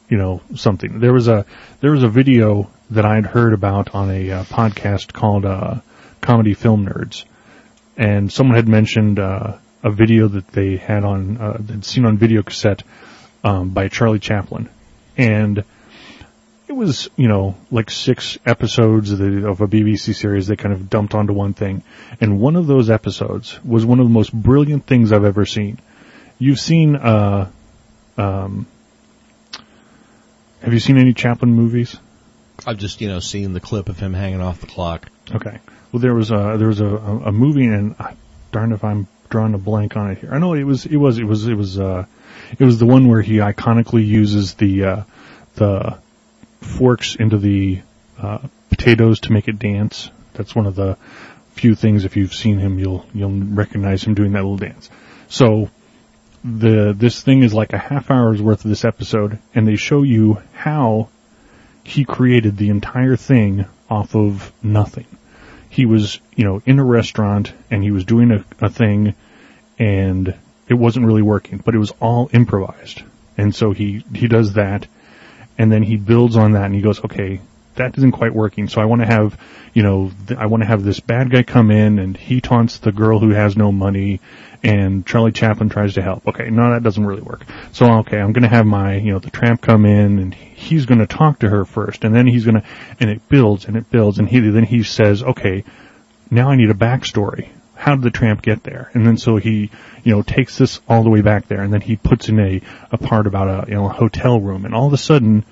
you 0.10 0.18
know, 0.18 0.42
something. 0.56 1.00
There 1.00 1.14
was 1.14 1.30
a 1.30 1.46
there 1.80 1.92
was 1.92 2.04
a 2.04 2.10
video 2.10 2.70
that 2.90 3.06
I 3.06 3.16
had 3.16 3.26
heard 3.26 3.54
about 3.54 3.96
on 3.96 4.12
a 4.12 4.32
uh, 4.32 4.44
podcast 4.44 5.14
called 5.14 5.46
uh, 5.46 5.76
Comedy 6.20 6.54
Film 6.54 6.86
Nerds, 6.86 7.24
and 7.96 8.32
someone 8.32 8.58
had 8.58 8.68
mentioned 8.68 9.20
uh, 9.20 9.58
a 9.84 9.92
video 9.92 10.28
that 10.28 10.48
they 10.48 10.78
had 10.78 11.04
on 11.04 11.38
uh, 11.38 11.58
they'd 11.60 11.86
seen 11.86 12.06
on 12.06 12.18
video 12.18 12.44
cassette 12.44 12.84
um, 13.44 13.70
by 13.70 13.88
Charlie 13.88 14.20
Chaplin, 14.20 14.70
and 15.16 15.64
it 16.68 16.74
was 16.74 17.10
you 17.16 17.28
know 17.28 17.56
like 17.72 17.90
six 17.90 18.38
episodes 18.46 19.12
of, 19.12 19.20
the, 19.20 19.48
of 19.48 19.62
a 19.62 19.68
BBC 19.68 20.16
series 20.16 20.48
they 20.48 20.56
kind 20.56 20.74
of 20.74 20.90
dumped 20.90 21.14
onto 21.14 21.34
one 21.34 21.54
thing, 21.54 21.84
and 22.20 22.40
one 22.40 22.56
of 22.56 22.68
those 22.68 22.90
episodes 22.90 23.64
was 23.64 23.86
one 23.86 24.00
of 24.00 24.06
the 24.06 24.14
most 24.14 24.34
brilliant 24.34 24.86
things 24.86 25.12
I've 25.12 25.26
ever 25.26 25.46
seen. 25.46 25.80
You've 26.40 26.60
seen 26.60 26.96
uh, 26.96 27.50
um, 28.18 28.68
have 30.62 30.74
you 30.74 30.80
seen 30.80 30.98
any 30.98 31.14
Chaplin 31.14 31.54
movies? 31.54 31.96
I've 32.66 32.78
just 32.78 33.02
you 33.02 33.08
know 33.08 33.20
seen 33.20 33.54
the 33.54 33.60
clip 33.60 33.90
of 33.90 34.00
him 34.00 34.14
hanging 34.14 34.42
off 34.42 34.60
the 34.60 34.68
clock. 34.68 35.10
Okay. 35.32 35.60
Well, 35.92 36.02
there 36.02 36.14
was 36.14 36.32
a 36.32 36.56
there 36.58 36.68
was 36.68 36.82
a, 36.82 36.88
a 36.88 37.32
movie, 37.32 37.66
and 37.66 37.96
uh, 38.00 38.12
darn 38.52 38.74
if 38.74 38.84
I'm 38.84 39.08
drawing 39.30 39.54
a 39.54 39.58
blank 39.58 39.96
on 39.96 40.12
it 40.12 40.20
here. 40.20 40.34
I 40.34 40.40
know 40.40 40.54
it 40.54 40.64
was 40.64 40.86
it 40.86 40.98
was 40.98 41.20
it 41.20 41.24
was 41.24 41.48
it 41.48 41.56
was 41.56 41.80
uh 41.80 42.06
it 42.58 42.64
was 42.64 42.80
the 42.80 42.86
one 42.86 43.08
where 43.08 43.22
he 43.22 43.38
iconically 43.38 44.06
uses 44.06 44.54
the 44.56 44.84
uh 44.84 45.04
the 45.56 45.98
forks 46.62 47.16
into 47.16 47.38
the 47.38 47.82
uh 48.20 48.40
potatoes 48.70 49.22
to 49.22 49.32
make 49.32 49.48
it 49.48 49.60
dance. 49.60 50.10
That's 50.34 50.56
one 50.56 50.66
of 50.66 50.76
the 50.76 50.98
few 51.52 51.74
things 51.76 52.06
if 52.06 52.16
you've 52.16 52.34
seen 52.34 52.60
him 52.60 52.78
you'll 52.78 53.06
you'll 53.14 53.32
recognize 53.32 54.04
him 54.04 54.14
doing 54.14 54.34
that 54.34 54.44
little 54.44 54.58
dance. 54.58 54.90
So 55.28 55.70
the 56.44 56.94
this 56.96 57.22
thing 57.22 57.44
is 57.44 57.54
like 57.54 57.74
a 57.74 57.78
half 57.78 58.12
hour's 58.12 58.42
worth 58.42 58.64
of 58.64 58.70
this 58.70 58.86
episode 58.86 59.40
and 59.54 59.68
they 59.68 59.76
show 59.76 60.04
you 60.04 60.42
how 60.54 61.10
he 61.84 62.06
created 62.06 62.58
the 62.58 62.70
entire 62.70 63.16
thing 63.16 63.66
off 63.90 64.16
of 64.16 64.52
nothing 64.62 65.06
he 65.70 65.86
was, 65.86 66.20
you 66.36 66.44
know, 66.44 66.62
in 66.66 66.80
a 66.80 66.84
restaurant 66.84 67.54
and 67.70 67.84
he 67.84 67.92
was 67.92 68.06
doing 68.06 68.32
a, 68.32 68.46
a 68.60 68.70
thing 68.70 69.16
and 69.78 70.34
it 70.68 70.74
wasn't 70.74 71.06
really 71.06 71.22
working, 71.22 71.62
but 71.64 71.76
it 71.76 71.80
was 71.80 71.92
all 72.00 72.30
improvised. 72.34 73.04
And 73.38 73.54
so 73.54 73.72
he, 73.72 74.04
he 74.14 74.28
does 74.28 74.54
that 74.54 74.88
and 75.58 75.72
then 75.72 75.84
he 75.84 75.98
builds 75.98 76.36
on 76.36 76.54
that 76.54 76.66
and 76.66 76.76
he 76.76 76.82
goes, 76.82 77.04
okay, 77.04 77.40
that 77.76 77.98
isn't 77.98 78.12
quite 78.12 78.34
working. 78.34 78.68
So 78.68 78.82
I 78.82 78.86
want 78.86 79.02
to 79.02 79.08
have, 79.08 79.40
you 79.74 79.84
know, 79.84 80.12
th- 80.28 80.40
I 80.40 80.48
want 80.48 80.64
to 80.64 80.68
have 80.68 80.84
this 80.84 81.00
bad 81.00 81.30
guy 81.30 81.44
come 81.44 81.72
in 81.72 82.00
and 82.00 82.18
he 82.18 82.42
taunts 82.42 82.80
the 82.80 82.92
girl 82.92 83.20
who 83.20 83.30
has 83.30 83.56
no 83.56 83.72
money 83.72 84.20
and 84.64 85.06
Charlie 85.06 85.32
Chaplin 85.32 85.70
tries 85.70 85.96
to 85.96 86.02
help. 86.02 86.28
Okay, 86.28 86.50
no, 86.50 86.72
that 86.72 86.84
doesn't 86.84 87.06
really 87.06 87.22
work. 87.22 87.46
So 87.74 88.00
okay, 88.00 88.20
I'm 88.20 88.34
to 88.44 88.50
have 88.50 88.66
my, 88.66 88.96
you 88.96 89.14
know, 89.14 89.20
the 89.20 89.30
tramp 89.30 89.62
come 89.62 89.86
in 89.86 90.20
and 90.20 90.34
he's 90.34 90.86
to 91.00 91.08
talk 91.08 91.40
to 91.40 91.50
her 91.50 91.66
first 91.66 92.04
and 92.04 92.16
then 92.16 92.28
he's 92.28 92.46
to, 92.56 92.64
and 93.00 93.10
it 93.10 93.28
builds 93.30 93.66
and 93.66 93.78
it 93.78 93.90
builds 93.90 94.20
and 94.20 94.28
he, 94.28 94.40
then 94.40 94.64
he 94.64 94.84
says, 94.84 95.24
okay, 95.24 95.64
now 96.30 96.50
I 96.50 96.56
need 96.56 96.70
a 96.70 96.76
backstory. 96.76 97.50
How 97.76 97.96
did 97.96 98.04
the 98.04 98.12
tramp 98.12 98.42
get 98.42 98.64
there? 98.64 98.90
And 98.94 99.06
then 99.06 99.18
so 99.18 99.38
he, 99.38 99.70
you 100.04 100.16
know, 100.16 100.24
takes 100.24 100.58
this 100.58 100.82
all 100.88 101.04
the 101.04 101.10
way 101.10 101.22
back 101.22 101.48
there 101.48 101.62
and 101.62 101.72
then 101.72 101.82
he 101.82 101.96
puts 101.96 102.28
in 102.28 102.40
a, 102.40 102.62
a 102.92 102.98
part 102.98 103.28
about 103.28 103.48
a, 103.48 103.70
you 103.70 103.76
know, 103.76 103.88
a 103.88 103.94
hotel 103.94 104.40
room 104.40 104.66
and 104.66 104.74
all 104.74 104.88
of 104.88 104.94
a 104.94 104.98
sudden, 104.98 105.46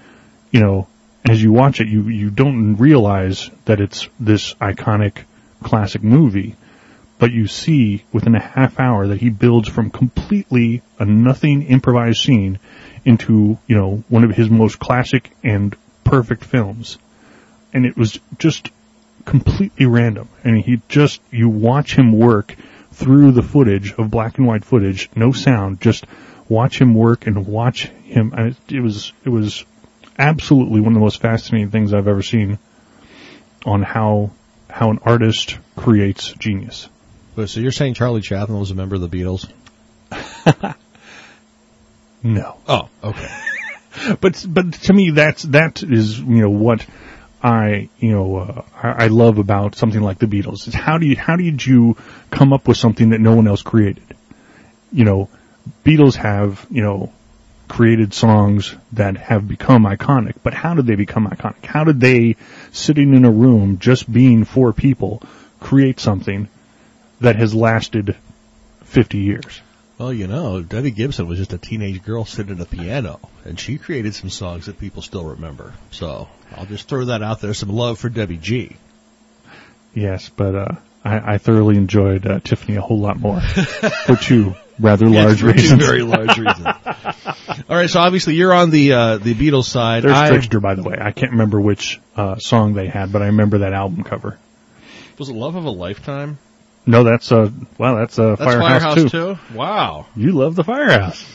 you 0.52 0.60
know, 0.60 0.88
as 1.28 1.42
you 1.42 1.52
watch 1.52 1.82
it, 1.82 1.88
you, 1.88 2.04
you 2.04 2.30
don't 2.30 2.76
realize 2.76 3.50
that 3.66 3.80
it's 3.80 4.08
this 4.20 4.54
iconic 4.56 5.24
classic 5.64 6.04
movie, 6.04 6.56
but 7.18 7.32
you 7.32 7.48
see 7.48 8.04
within 8.12 8.36
a 8.36 8.40
half 8.40 8.80
hour 8.80 9.08
that 9.08 9.22
he 9.22 9.30
builds 9.30 9.70
from 9.70 9.90
completely 9.90 10.82
a 11.00 11.06
nothing 11.06 11.64
improvised 11.64 12.22
scene 12.22 12.60
into, 13.06 13.58
you 13.68 13.76
know, 13.76 14.04
one 14.10 14.24
of 14.24 14.32
his 14.32 14.50
most 14.50 14.80
classic 14.80 15.32
and 15.44 15.76
perfect 16.04 16.44
films. 16.44 16.98
And 17.74 17.86
it 17.86 17.98
was 17.98 18.20
just 18.38 18.70
completely 19.24 19.86
random. 19.86 20.30
Mean, 20.44 20.58
he 20.58 20.82
just, 20.90 21.22
you 21.32 21.50
watch 21.50 21.96
him 21.96 22.12
work 22.12 22.56
through 22.92 23.32
the 23.32 23.44
footage 23.44 23.94
of 23.94 24.12
black 24.12 24.38
and 24.38 24.48
white 24.48 24.66
footage, 24.66 25.10
no 25.16 25.32
sound, 25.32 25.82
just 25.82 26.06
watch 26.48 26.80
him 26.80 26.94
work 26.94 27.28
and 27.28 27.46
watch 27.48 27.88
him. 27.88 28.34
Mean, 28.36 28.56
it 28.70 28.80
was, 28.80 29.14
it 29.24 29.30
was 29.30 29.66
absolutely 30.18 30.80
one 30.80 30.90
of 30.90 30.96
the 30.96 31.00
most 31.00 31.22
fascinating 31.22 31.72
things 31.72 31.94
I've 31.94 32.08
ever 32.08 32.22
seen 32.22 32.60
on 33.66 33.82
how, 33.82 34.32
how 34.70 34.92
an 34.92 35.00
artist 35.04 35.58
creates 35.76 36.32
genius. 36.34 36.90
Wait, 37.36 37.50
so 37.50 37.60
you're 37.60 37.72
saying 37.72 37.94
Charlie 37.96 38.22
Chaplin 38.22 38.60
was 38.60 38.72
a 38.72 38.76
member 38.76 38.96
of 38.96 39.02
the 39.02 39.10
Beatles? 39.10 39.50
No. 42.26 42.58
Oh, 42.68 42.90
okay. 43.04 43.30
but 44.20 44.44
but 44.50 44.74
to 44.74 44.94
me 44.94 45.12
that's 45.12 45.44
that 45.44 45.84
is 45.84 46.20
you 46.20 46.42
know 46.42 46.50
what 46.50 46.84
I 47.42 47.90
you 48.00 48.12
know 48.14 48.38
uh, 48.38 48.64
I, 48.76 49.04
I 49.04 49.08
love 49.08 49.38
about 49.38 49.76
something 49.76 50.02
like 50.02 50.18
the 50.18 50.26
Beatles 50.26 50.68
is 50.68 50.74
how 50.74 50.98
do 50.98 51.06
you 51.06 51.16
how 51.16 51.36
did 51.36 51.64
you 51.64 51.98
come 52.32 52.52
up 52.52 52.68
with 52.68 52.78
something 52.78 53.12
that 53.12 53.22
no 53.22 53.36
one 53.36 53.48
else 53.48 53.62
created? 53.62 54.16
You 54.92 55.04
know, 55.04 55.30
Beatles 55.86 56.16
have 56.16 56.66
you 56.72 56.82
know 56.82 57.14
created 57.68 58.16
songs 58.16 58.76
that 58.94 59.18
have 59.18 59.48
become 59.48 59.84
iconic, 59.84 60.34
but 60.42 60.56
how 60.56 60.74
did 60.74 60.88
they 60.88 60.96
become 60.96 61.28
iconic? 61.28 61.64
How 61.64 61.84
did 61.84 62.00
they 62.00 62.38
sitting 62.72 63.14
in 63.14 63.24
a 63.24 63.32
room 63.32 63.78
just 63.78 64.12
being 64.12 64.46
four 64.46 64.74
people 64.74 65.22
create 65.60 66.00
something 66.00 66.48
that 67.26 67.36
has 67.36 67.54
lasted 67.54 68.16
50 68.86 69.18
years? 69.20 69.62
Well, 69.98 70.12
you 70.12 70.28
know, 70.28 70.62
Debbie 70.62 70.92
Gibson 70.92 71.28
was 71.28 71.38
just 71.38 71.54
a 71.54 71.58
teenage 71.58 72.04
girl 72.04 72.26
sitting 72.26 72.56
at 72.56 72.62
a 72.62 72.66
piano, 72.66 73.20
and 73.46 73.58
she 73.60 73.78
created 73.78 74.14
some 74.14 74.30
songs 74.30 74.66
that 74.66 74.80
people 74.80 75.02
still 75.02 75.24
remember. 75.24 75.74
So 75.92 76.28
I'll 76.56 76.66
just 76.66 76.90
throw 76.90 77.06
that 77.06 77.22
out 77.22 77.40
there. 77.42 77.54
Some 77.54 77.70
love 77.70 77.98
for 78.00 78.10
Debbie 78.10 78.38
G. 78.38 78.76
Yes, 79.94 80.28
but 80.30 80.56
uh, 80.56 80.76
I, 81.06 81.36
I 81.36 81.38
thoroughly 81.38 81.78
enjoyed 81.78 82.28
uh, 82.28 82.40
Tiffany 82.42 82.76
a 82.76 82.82
whole 82.82 83.00
lot 83.00 83.18
more 83.20 83.40
for 84.06 84.18
two 84.18 84.56
rather 84.78 85.08
large 85.08 85.32
Yes, 85.32 85.40
for 85.42 85.54
two 85.54 85.62
reasons. 85.62 85.86
very 85.86 86.02
large 86.02 86.38
reasons. 86.38 86.66
All 87.70 87.78
right, 87.78 87.90
so 87.90 88.02
obviously 88.02 88.36
you're 88.36 88.54
on 88.54 88.72
the 88.72 88.92
uh, 88.92 89.18
the 89.18 89.34
Beatles 89.34 89.66
side. 89.66 90.04
There's 90.04 90.14
I- 90.14 90.30
Trixter, 90.32 90.62
by 90.62 90.76
the 90.76 90.84
way. 90.84 90.98
I 91.00 91.12
can't 91.12 91.32
remember 91.32 91.62
which 91.62 92.02
uh, 92.18 92.36
song 92.38 92.74
they 92.74 92.88
had, 92.88 93.14
but 93.14 93.22
I 93.22 93.28
remember 93.28 93.60
that 93.60 93.72
album 93.72 94.04
cover. 94.04 94.38
was 95.18 95.30
it 95.30 95.34
Love 95.36 95.56
of 95.56 95.64
a 95.64 95.70
Lifetime? 95.72 96.38
No, 96.86 97.04
that's 97.04 97.32
a 97.32 97.52
well, 97.78 97.96
that's 97.96 98.18
a 98.20 98.36
That's 98.38 98.42
Firehouse, 98.42 98.84
Firehouse, 98.84 98.96
too. 98.96 99.10
too. 99.10 99.38
Wow. 99.54 100.06
You 100.16 100.34
love 100.34 100.56
the 100.56 100.64
Firehouse, 100.64 101.26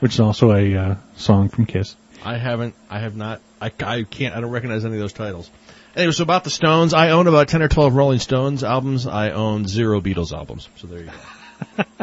which 0.00 0.14
is 0.14 0.20
also 0.20 0.52
a 0.52 0.76
uh, 0.76 0.96
song 1.16 1.48
from 1.48 1.64
Kiss. 1.66 1.96
I 2.24 2.36
haven't. 2.36 2.74
I 2.90 2.98
have 3.00 3.16
not. 3.16 3.40
I, 3.60 3.72
I 3.80 4.02
can't. 4.02 4.34
I 4.36 4.40
don't 4.40 4.50
recognize 4.50 4.84
any 4.84 4.94
of 4.94 5.00
those 5.00 5.12
titles. 5.12 5.50
Anyway, 5.96 6.12
so 6.12 6.22
about 6.22 6.44
the 6.44 6.50
Stones, 6.50 6.92
I 6.92 7.10
own 7.10 7.26
about 7.26 7.48
ten 7.48 7.62
or 7.62 7.68
twelve 7.68 7.94
Rolling 7.94 8.18
Stones 8.18 8.62
albums. 8.62 9.06
I 9.06 9.30
own 9.30 9.66
zero 9.66 10.00
Beatles 10.00 10.32
albums. 10.32 10.68
So 10.76 10.86
there 10.86 11.00
you 11.00 11.06
go. 11.06 11.84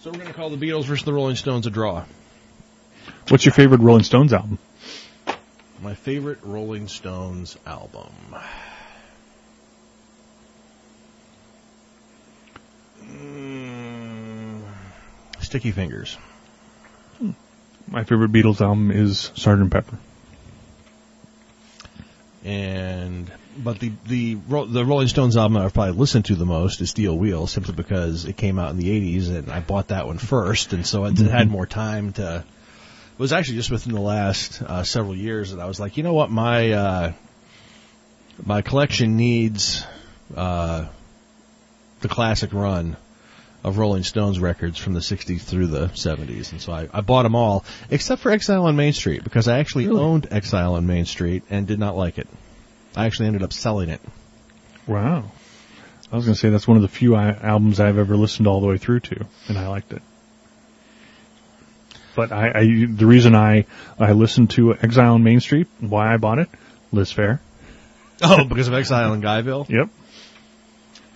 so 0.00 0.10
we're 0.10 0.18
going 0.18 0.26
to 0.26 0.32
call 0.32 0.50
the 0.50 0.56
Beatles 0.56 0.84
versus 0.84 1.04
the 1.04 1.12
Rolling 1.12 1.36
Stones 1.36 1.66
a 1.66 1.70
draw. 1.70 2.04
What's 3.28 3.44
your 3.44 3.52
favorite 3.52 3.80
Rolling 3.80 4.04
Stones 4.04 4.32
album? 4.32 4.58
My 5.80 5.94
favorite 5.94 6.40
Rolling 6.42 6.88
Stones 6.88 7.56
album. 7.66 8.12
Mm, 13.10 14.62
Sticky 15.40 15.70
Fingers. 15.72 16.18
My 17.86 18.04
favorite 18.04 18.32
Beatles 18.32 18.60
album 18.60 18.90
is 18.90 19.30
Sgt. 19.34 19.70
Pepper. 19.70 19.96
and 22.44 23.30
but 23.56 23.80
the 23.80 23.90
the 24.06 24.34
the 24.34 24.84
Rolling 24.84 25.08
Stones 25.08 25.36
album 25.36 25.56
I've 25.56 25.74
probably 25.74 25.94
listened 25.98 26.26
to 26.26 26.34
the 26.36 26.46
most 26.46 26.80
is 26.80 26.90
Steel 26.90 27.16
Wheels, 27.18 27.50
simply 27.50 27.74
because 27.74 28.24
it 28.26 28.36
came 28.36 28.58
out 28.58 28.70
in 28.70 28.76
the 28.76 28.88
'80s 28.88 29.28
and 29.34 29.50
I 29.50 29.60
bought 29.60 29.88
that 29.88 30.06
one 30.06 30.18
first, 30.18 30.72
and 30.72 30.86
so 30.86 31.04
I 31.04 31.10
Mm-hmm. 31.10 31.26
had 31.26 31.48
more 31.50 31.66
time 31.66 32.12
to. 32.14 32.44
It 32.44 33.18
was 33.20 33.32
actually 33.32 33.56
just 33.56 33.70
within 33.72 33.92
the 33.94 34.00
last 34.00 34.62
uh, 34.62 34.84
several 34.84 35.16
years 35.16 35.50
that 35.50 35.60
I 35.60 35.66
was 35.66 35.80
like, 35.80 35.96
you 35.96 36.04
know 36.04 36.14
what, 36.14 36.30
my 36.30 36.70
uh, 36.72 37.12
my 38.44 38.62
collection 38.62 39.16
needs 39.16 39.84
uh, 40.36 40.86
the 42.00 42.08
classic 42.08 42.52
run 42.52 42.96
of 43.64 43.76
Rolling 43.78 44.04
Stones 44.04 44.38
records 44.38 44.78
from 44.78 44.94
the 44.94 45.00
60s 45.00 45.40
through 45.42 45.66
the 45.66 45.88
70s. 45.88 46.52
And 46.52 46.60
so 46.62 46.72
I, 46.72 46.88
I 46.92 47.00
bought 47.00 47.24
them 47.24 47.34
all, 47.34 47.64
except 47.90 48.22
for 48.22 48.30
Exile 48.30 48.66
on 48.66 48.76
Main 48.76 48.92
Street, 48.92 49.24
because 49.24 49.48
I 49.48 49.58
actually 49.58 49.88
Really? 49.88 50.00
owned 50.00 50.28
Exile 50.30 50.74
on 50.74 50.86
Main 50.86 51.06
Street 51.06 51.42
and 51.50 51.66
did 51.66 51.78
not 51.78 51.96
like 51.96 52.18
it. 52.18 52.28
I 52.96 53.06
actually 53.06 53.26
ended 53.26 53.42
up 53.42 53.52
selling 53.52 53.88
it. 53.88 54.00
Wow. 54.86 55.24
I 56.10 56.16
was 56.16 56.24
going 56.24 56.34
to 56.34 56.40
say 56.40 56.48
that's 56.50 56.66
one 56.68 56.76
of 56.76 56.82
the 56.82 56.88
few 56.88 57.14
I- 57.16 57.32
albums 57.32 57.80
I've 57.80 57.98
ever 57.98 58.16
listened 58.16 58.46
all 58.46 58.60
the 58.60 58.66
way 58.68 58.78
through 58.78 59.00
to, 59.00 59.26
and 59.48 59.58
I 59.58 59.66
liked 59.68 59.92
it. 59.92 60.02
But 62.14 62.32
I, 62.32 62.50
I 62.54 62.64
the 62.88 63.06
reason 63.06 63.34
I 63.34 63.66
I 63.98 64.12
listened 64.12 64.50
to 64.50 64.74
Exile 64.74 65.14
on 65.14 65.22
Main 65.22 65.40
Street, 65.40 65.68
why 65.80 66.12
I 66.12 66.16
bought 66.16 66.38
it, 66.38 66.48
Liz 66.92 67.12
Phair. 67.12 67.38
Oh, 68.22 68.44
because 68.44 68.66
of 68.68 68.74
Exile 68.74 69.12
in 69.14 69.20
Guyville? 69.20 69.68
Yep. 69.68 69.88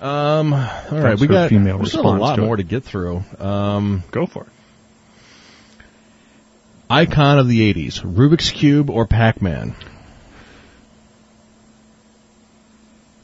Um, 0.03 0.53
all 0.53 0.61
right, 0.91 1.19
we 1.19 1.29
got 1.29 1.49
female 1.49 1.79
we 1.79 1.87
still 1.87 2.05
a 2.05 2.19
lot 2.19 2.37
more 2.37 2.57
to 2.57 2.65
get 2.65 2.83
through. 2.83 3.23
Um, 3.39 4.03
Go 4.11 4.27
for 4.27 4.43
it. 4.43 4.49
icon 6.91 7.39
of 7.39 7.47
the 7.47 7.73
80s, 7.73 8.01
Rubik's 8.01 8.51
Cube 8.51 8.91
or 8.91 9.07
Pac-Man? 9.07 9.77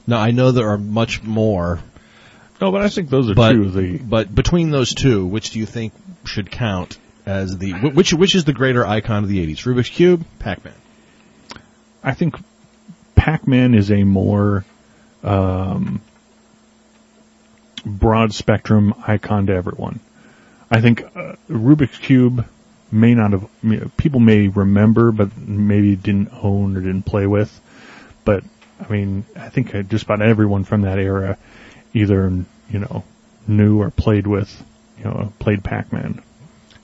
Now, 0.06 0.20
I 0.20 0.30
know 0.30 0.52
there 0.52 0.68
are 0.68 0.78
much 0.78 1.20
more, 1.24 1.80
No, 2.60 2.70
but 2.70 2.80
I 2.80 2.88
think 2.88 3.10
those 3.10 3.28
are 3.28 3.34
but 3.34 3.52
two 3.54 3.62
of 3.64 3.72
the 3.74 3.98
but 3.98 4.32
between 4.32 4.70
those 4.70 4.94
two, 4.94 5.26
which 5.26 5.50
do 5.50 5.58
you 5.58 5.66
think 5.66 5.92
should 6.24 6.48
count 6.48 6.96
as 7.26 7.58
the 7.58 7.72
which 7.72 8.14
which 8.14 8.36
is 8.36 8.44
the 8.44 8.52
greater 8.52 8.86
icon 8.86 9.24
of 9.24 9.28
the 9.28 9.44
'80s? 9.46 9.64
Rubik's 9.64 9.90
cube, 9.90 10.24
Pac-Man. 10.38 10.72
I 12.04 12.14
think 12.14 12.36
Pac-Man 13.16 13.74
is 13.74 13.90
a 13.90 14.04
more 14.04 14.64
um, 15.22 16.00
broad 17.88 18.34
spectrum 18.34 18.94
icon 19.06 19.46
to 19.46 19.54
everyone. 19.54 20.00
I 20.70 20.80
think 20.80 21.02
uh, 21.02 21.36
Rubik's 21.48 21.98
Cube 21.98 22.46
may 22.90 23.14
not 23.14 23.32
have 23.32 23.96
people 23.96 24.20
may 24.20 24.48
remember, 24.48 25.12
but 25.12 25.36
maybe 25.36 25.96
didn't 25.96 26.30
own 26.32 26.76
or 26.76 26.80
didn't 26.80 27.02
play 27.02 27.26
with. 27.26 27.60
But 28.24 28.44
I 28.80 28.88
mean, 28.88 29.24
I 29.36 29.48
think 29.48 29.74
uh, 29.74 29.82
just 29.82 30.04
about 30.04 30.22
everyone 30.22 30.64
from 30.64 30.82
that 30.82 30.98
era 30.98 31.38
either 31.94 32.30
you 32.70 32.78
know 32.78 33.04
knew 33.46 33.80
or 33.80 33.90
played 33.90 34.26
with 34.26 34.64
you 34.98 35.04
know 35.04 35.32
played 35.38 35.64
Pac-Man. 35.64 36.22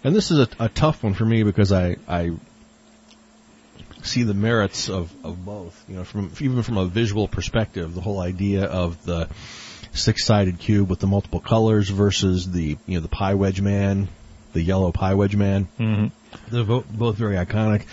And 0.03 0.15
this 0.15 0.31
is 0.31 0.41
a, 0.41 0.49
a 0.59 0.69
tough 0.69 1.03
one 1.03 1.15
for 1.15 1.25
me 1.25 1.43
because 1.43 1.73
I 1.73 1.97
I 2.09 2.33
see 4.03 4.23
the 4.23 4.35
merits 4.35 4.89
of, 4.89 5.13
of 5.25 5.45
both. 5.45 5.83
You 5.89 5.97
know, 5.97 6.05
from 6.05 6.33
even 6.41 6.63
from 6.63 6.79
a 6.79 6.87
visual 6.87 7.29
perspective, 7.29 7.95
the 7.95 8.01
whole 8.01 8.21
idea 8.21 8.65
of 8.65 9.05
the 9.05 9.29
six-sided 9.95 10.59
cube 10.59 10.91
with 10.91 10.99
the 11.01 11.07
multiple 11.07 11.41
colors 11.41 11.89
versus 11.89 12.51
the 12.51 12.77
you 12.87 12.95
know 12.97 13.01
the 13.01 13.09
pie 13.09 13.35
wedge 13.35 13.61
man, 13.61 14.09
the 14.53 14.63
yellow 14.63 14.93
pie 14.93 15.15
wedge 15.15 15.37
man. 15.37 15.69
Mm-hmm. 15.79 16.07
They're 16.55 16.65
both, 16.65 16.89
both 16.91 17.17
very 17.17 17.37
iconic. 17.37 17.85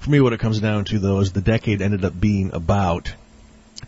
For 0.00 0.10
me, 0.10 0.20
what 0.20 0.32
it 0.32 0.40
comes 0.40 0.60
down 0.60 0.84
to 0.86 0.98
though 0.98 1.20
is 1.20 1.32
the 1.32 1.40
decade 1.40 1.80
ended 1.80 2.04
up 2.04 2.18
being 2.18 2.52
about 2.52 3.14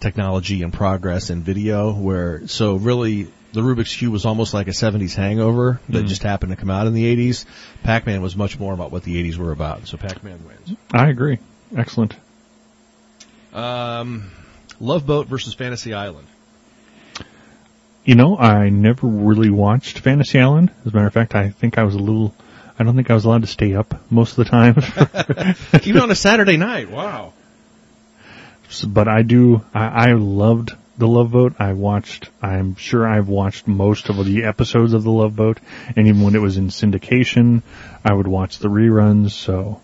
technology 0.01 0.63
and 0.63 0.73
progress 0.73 1.31
in 1.31 1.43
video 1.43 1.93
where, 1.93 2.47
so 2.49 2.77
really 2.77 3.29
the 3.53 3.63
Rubik's 3.63 3.95
Cube 3.97 4.13
was 4.13 4.27
almost 4.27 4.53
like 4.53 4.67
a 4.69 4.73
70s 4.73 5.15
hangover 5.15 5.81
that 5.89 6.05
Mhm. 6.05 6.09
just 6.09 6.23
happened 6.23 6.51
to 6.53 6.57
come 6.57 6.69
out 6.71 6.87
in 6.87 6.93
the 6.93 7.05
80s. 7.07 7.47
Pac-Man 7.83 8.21
was 8.21 8.37
much 8.37 8.59
more 8.59 8.75
about 8.75 8.93
what 8.93 9.05
the 9.05 9.17
80s 9.17 9.39
were 9.39 9.53
about. 9.53 9.87
So 9.87 9.97
Pac-Man 9.97 10.41
wins. 10.47 10.79
I 10.93 11.09
agree. 11.09 11.39
Excellent. 11.75 12.15
Um, 13.55 14.31
Love 14.81 15.07
Boat 15.07 15.29
versus 15.29 15.55
Fantasy 15.55 15.95
Island. 15.95 16.27
You 18.07 18.15
know, 18.15 18.39
I 18.39 18.69
never 18.69 19.09
really 19.09 19.51
watched 19.51 19.99
Fantasy 19.99 20.39
Island. 20.39 20.71
As 20.87 20.93
a 20.93 20.95
matter 20.95 21.09
of 21.09 21.13
fact, 21.13 21.35
I 21.35 21.51
think 21.51 21.77
I 21.77 21.83
was 21.83 21.97
a 21.97 21.99
little. 21.99 22.33
I 22.79 22.85
don't 22.85 22.95
think 22.95 23.11
I 23.11 23.15
was 23.15 23.25
allowed 23.25 23.41
to 23.41 23.49
stay 23.49 23.75
up 23.75 24.01
most 24.13 24.39
of 24.39 24.45
the 24.45 24.45
time. 24.45 24.77
Even 25.83 26.03
on 26.03 26.11
a 26.13 26.15
Saturday 26.15 26.57
night. 26.57 26.89
Wow. 26.89 27.33
but 28.87 29.09
I 29.09 29.23
do. 29.23 29.65
I, 29.75 30.11
I 30.11 30.13
loved 30.13 30.71
the 30.97 31.09
Love 31.09 31.33
Boat. 31.33 31.55
I 31.59 31.73
watched. 31.73 32.31
I'm 32.41 32.77
sure 32.77 33.09
I've 33.09 33.27
watched 33.27 33.67
most 33.67 34.09
of 34.09 34.25
the 34.25 34.45
episodes 34.45 34.93
of 34.93 35.03
the 35.03 35.11
Love 35.11 35.35
Boat, 35.35 35.59
and 35.97 36.07
even 36.07 36.23
when 36.23 36.37
it 36.37 36.41
was 36.41 36.59
in 36.59 36.69
syndication, 36.69 37.63
I 38.05 38.13
would 38.13 38.29
watch 38.29 38.61
the 38.61 38.69
reruns. 38.69 39.33
So, 39.33 39.81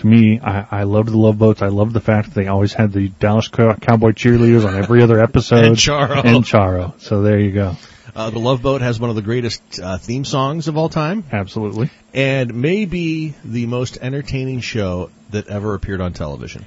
to 0.00 0.06
me, 0.06 0.40
I, 0.40 0.66
I 0.70 0.82
loved 0.84 1.08
the 1.10 1.16
Love 1.16 1.38
Boats. 1.38 1.62
I 1.62 1.68
loved 1.68 1.92
the 1.92 2.00
fact 2.00 2.28
that 2.28 2.34
they 2.34 2.48
always 2.48 2.72
had 2.72 2.92
the 2.92 3.08
Dallas 3.08 3.48
Cowboy 3.48 4.12
cheerleaders 4.12 4.66
on 4.66 4.74
every 4.76 5.02
other 5.02 5.20
episode. 5.22 5.64
And 5.64 5.76
Charo. 5.76 6.24
And 6.24 6.44
Charo. 6.44 7.00
So 7.00 7.22
there 7.22 7.38
you 7.38 7.52
go. 7.52 7.76
Uh, 8.14 8.30
the 8.30 8.38
Love 8.38 8.60
Boat 8.62 8.80
has 8.80 8.98
one 8.98 9.10
of 9.10 9.16
the 9.16 9.22
greatest 9.22 9.62
uh, 9.80 9.98
theme 9.98 10.24
songs 10.24 10.68
of 10.68 10.76
all 10.76 10.88
time 10.88 11.24
Absolutely. 11.30 11.90
and 12.12 12.54
may 12.54 12.84
be 12.84 13.34
the 13.44 13.66
most 13.66 13.98
entertaining 14.00 14.60
show 14.60 15.10
that 15.30 15.46
ever 15.48 15.74
appeared 15.74 16.00
on 16.00 16.12
television. 16.12 16.66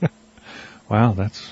Wow, 0.88 1.12
that's 1.12 1.48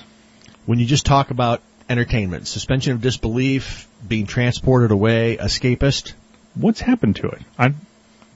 when 0.65 0.79
you 0.79 0.85
just 0.85 1.05
talk 1.05 1.31
about 1.31 1.61
entertainment, 1.89 2.45
suspension 2.45 2.91
of 2.91 3.01
disbelief, 3.01 3.87
being 4.05 4.25
transported 4.25 4.91
away, 4.91 5.37
escapist. 5.37 6.11
what's 6.55 6.81
happened 6.81 7.15
to 7.17 7.29
it. 7.29 7.41
I 7.57 7.73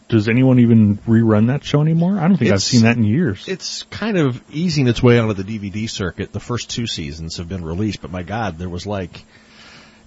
does 0.10 0.28
anyone 0.28 0.60
even 0.60 0.98
rerun 1.00 1.48
that 1.48 1.64
show 1.64 1.82
anymore? 1.82 2.18
I 2.20 2.28
don't 2.28 2.38
think 2.38 2.52
I've 2.52 2.62
seen 2.62 2.82
that 2.84 2.98
in 2.98 3.04
years. 3.04 3.48
It's 3.48 3.84
kind 3.84 4.18
of 4.18 4.42
easing 4.52 4.88
its 4.88 5.02
way 5.02 5.18
onto 5.20 5.34
the 5.42 5.44
DVD 5.60 5.90
circuit. 5.90 6.32
The 6.32 6.40
first 6.40 6.70
two 6.70 6.88
seasons 6.88 7.38
have 7.38 7.48
been 7.50 7.64
released, 7.64 8.02
but 8.02 8.12
my 8.12 8.24
God, 8.24 8.58
there 8.58 8.70
was 8.70 8.86
like 8.86 9.24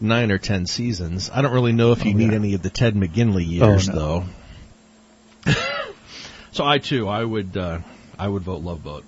nine 0.00 0.30
or 0.30 0.38
ten 0.38 0.66
seasons. 0.66 1.30
I 1.32 1.42
don't 1.42 1.52
really 1.52 1.72
know 1.72 1.92
if 1.92 2.04
you 2.04 2.12
Oh, 2.12 2.16
need 2.16 2.30
yeah. 2.30 2.36
any 2.36 2.54
of 2.54 2.62
the 2.62 2.70
Ted 2.70 2.94
McGinley 2.94 3.46
years, 3.46 3.88
Oh, 3.88 4.24
though. 5.44 5.52
so 6.52 6.64
I 6.64 6.78
too, 6.78 7.08
I 7.08 7.24
would, 7.24 7.56
uh, 7.56 7.78
I 8.18 8.28
would 8.28 8.42
vote 8.42 8.62
Love 8.62 8.82
Boat. 8.82 9.04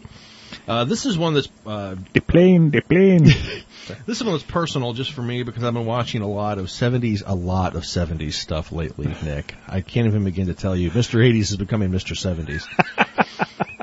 Uh, 0.67 0.85
this 0.85 1.05
is 1.07 1.17
one 1.19 1.35
that's 1.35 1.49
uh, 1.67 1.95
the 2.13 2.21
plane, 2.39 2.71
the 2.71 2.81
plane. 2.81 3.29
This 4.05 4.23
one 4.23 4.35
was 4.35 4.43
personal 4.43 4.93
just 4.93 5.13
for 5.13 5.23
me 5.23 5.45
because 5.45 5.65
I've 5.65 5.73
been 5.73 5.87
watching 5.87 6.21
a 6.21 6.29
lot 6.29 6.59
of 6.59 6.67
70s, 6.67 7.23
a 7.25 7.35
lot 7.35 7.75
of 7.75 7.85
70s 7.85 8.35
stuff 8.35 8.71
lately, 8.71 9.07
Nick. 9.25 9.55
I 9.67 9.81
can't 9.81 10.07
even 10.07 10.25
begin 10.25 10.49
to 10.49 10.55
tell 10.55 10.77
you. 10.77 10.91
Mr. 10.91 11.19
80s 11.27 11.53
is 11.53 11.57
becoming 11.57 11.89
Mr. 11.91 12.13
70s. 12.13 12.67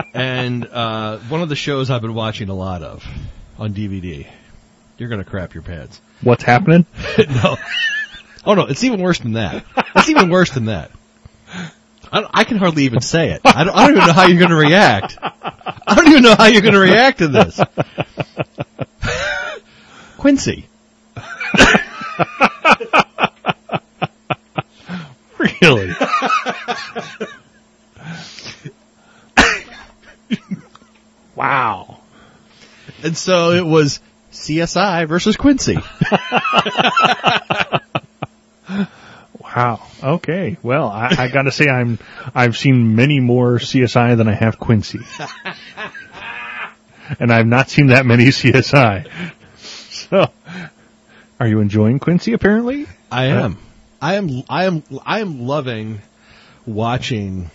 and, 0.13 0.67
uh, 0.67 1.17
one 1.17 1.41
of 1.41 1.49
the 1.49 1.55
shows 1.55 1.89
I've 1.89 2.03
been 2.03 2.13
watching 2.13 2.49
a 2.49 2.53
lot 2.53 2.83
of 2.83 3.03
on 3.57 3.73
DVD. 3.73 4.27
You're 4.99 5.09
gonna 5.09 5.23
crap 5.23 5.55
your 5.55 5.63
pants. 5.63 5.99
What's 6.21 6.43
happening? 6.43 6.85
no. 7.27 7.57
Oh 8.45 8.53
no, 8.53 8.67
it's 8.67 8.83
even 8.83 9.01
worse 9.01 9.17
than 9.17 9.33
that. 9.33 9.65
It's 9.95 10.09
even 10.09 10.29
worse 10.29 10.51
than 10.51 10.65
that. 10.65 10.91
I, 12.11 12.27
I 12.33 12.43
can 12.43 12.57
hardly 12.57 12.83
even 12.83 13.01
say 13.01 13.31
it. 13.31 13.41
I 13.45 13.63
don't, 13.63 13.75
I 13.75 13.87
don't 13.87 13.97
even 13.97 14.07
know 14.07 14.13
how 14.13 14.27
you're 14.27 14.39
gonna 14.39 14.55
react. 14.55 15.17
I 15.21 15.95
don't 15.95 16.07
even 16.07 16.23
know 16.23 16.35
how 16.35 16.45
you're 16.45 16.61
gonna 16.61 16.79
react 16.79 17.19
to 17.19 17.27
this. 17.27 17.59
Quincy. 20.17 20.67
Really? 25.61 25.93
wow. 31.35 31.99
And 33.03 33.17
so 33.17 33.51
it 33.51 33.65
was 33.65 33.99
CSI 34.31 35.07
versus 35.07 35.37
Quincy. 35.37 35.77
Wow. 39.55 39.81
Okay. 40.03 40.57
Well, 40.61 40.89
I, 40.89 41.15
I 41.17 41.27
gotta 41.29 41.51
say 41.51 41.69
I'm, 41.69 41.97
I've 42.33 42.57
seen 42.57 42.95
many 42.95 43.19
more 43.19 43.57
CSI 43.57 44.17
than 44.17 44.27
I 44.27 44.33
have 44.33 44.59
Quincy. 44.59 44.99
and 47.19 47.31
I've 47.31 47.47
not 47.47 47.69
seen 47.69 47.87
that 47.87 48.05
many 48.05 48.25
CSI. 48.25 49.09
So, 49.57 50.29
are 51.39 51.47
you 51.47 51.61
enjoying 51.61 51.99
Quincy 51.99 52.33
apparently? 52.33 52.85
I 53.11 53.27
am. 53.27 53.57
I 54.01 54.15
am. 54.15 54.43
I 54.49 54.65
am. 54.65 54.83
I 55.05 55.21
am 55.21 55.47
loving 55.47 56.01
watching 56.65 57.49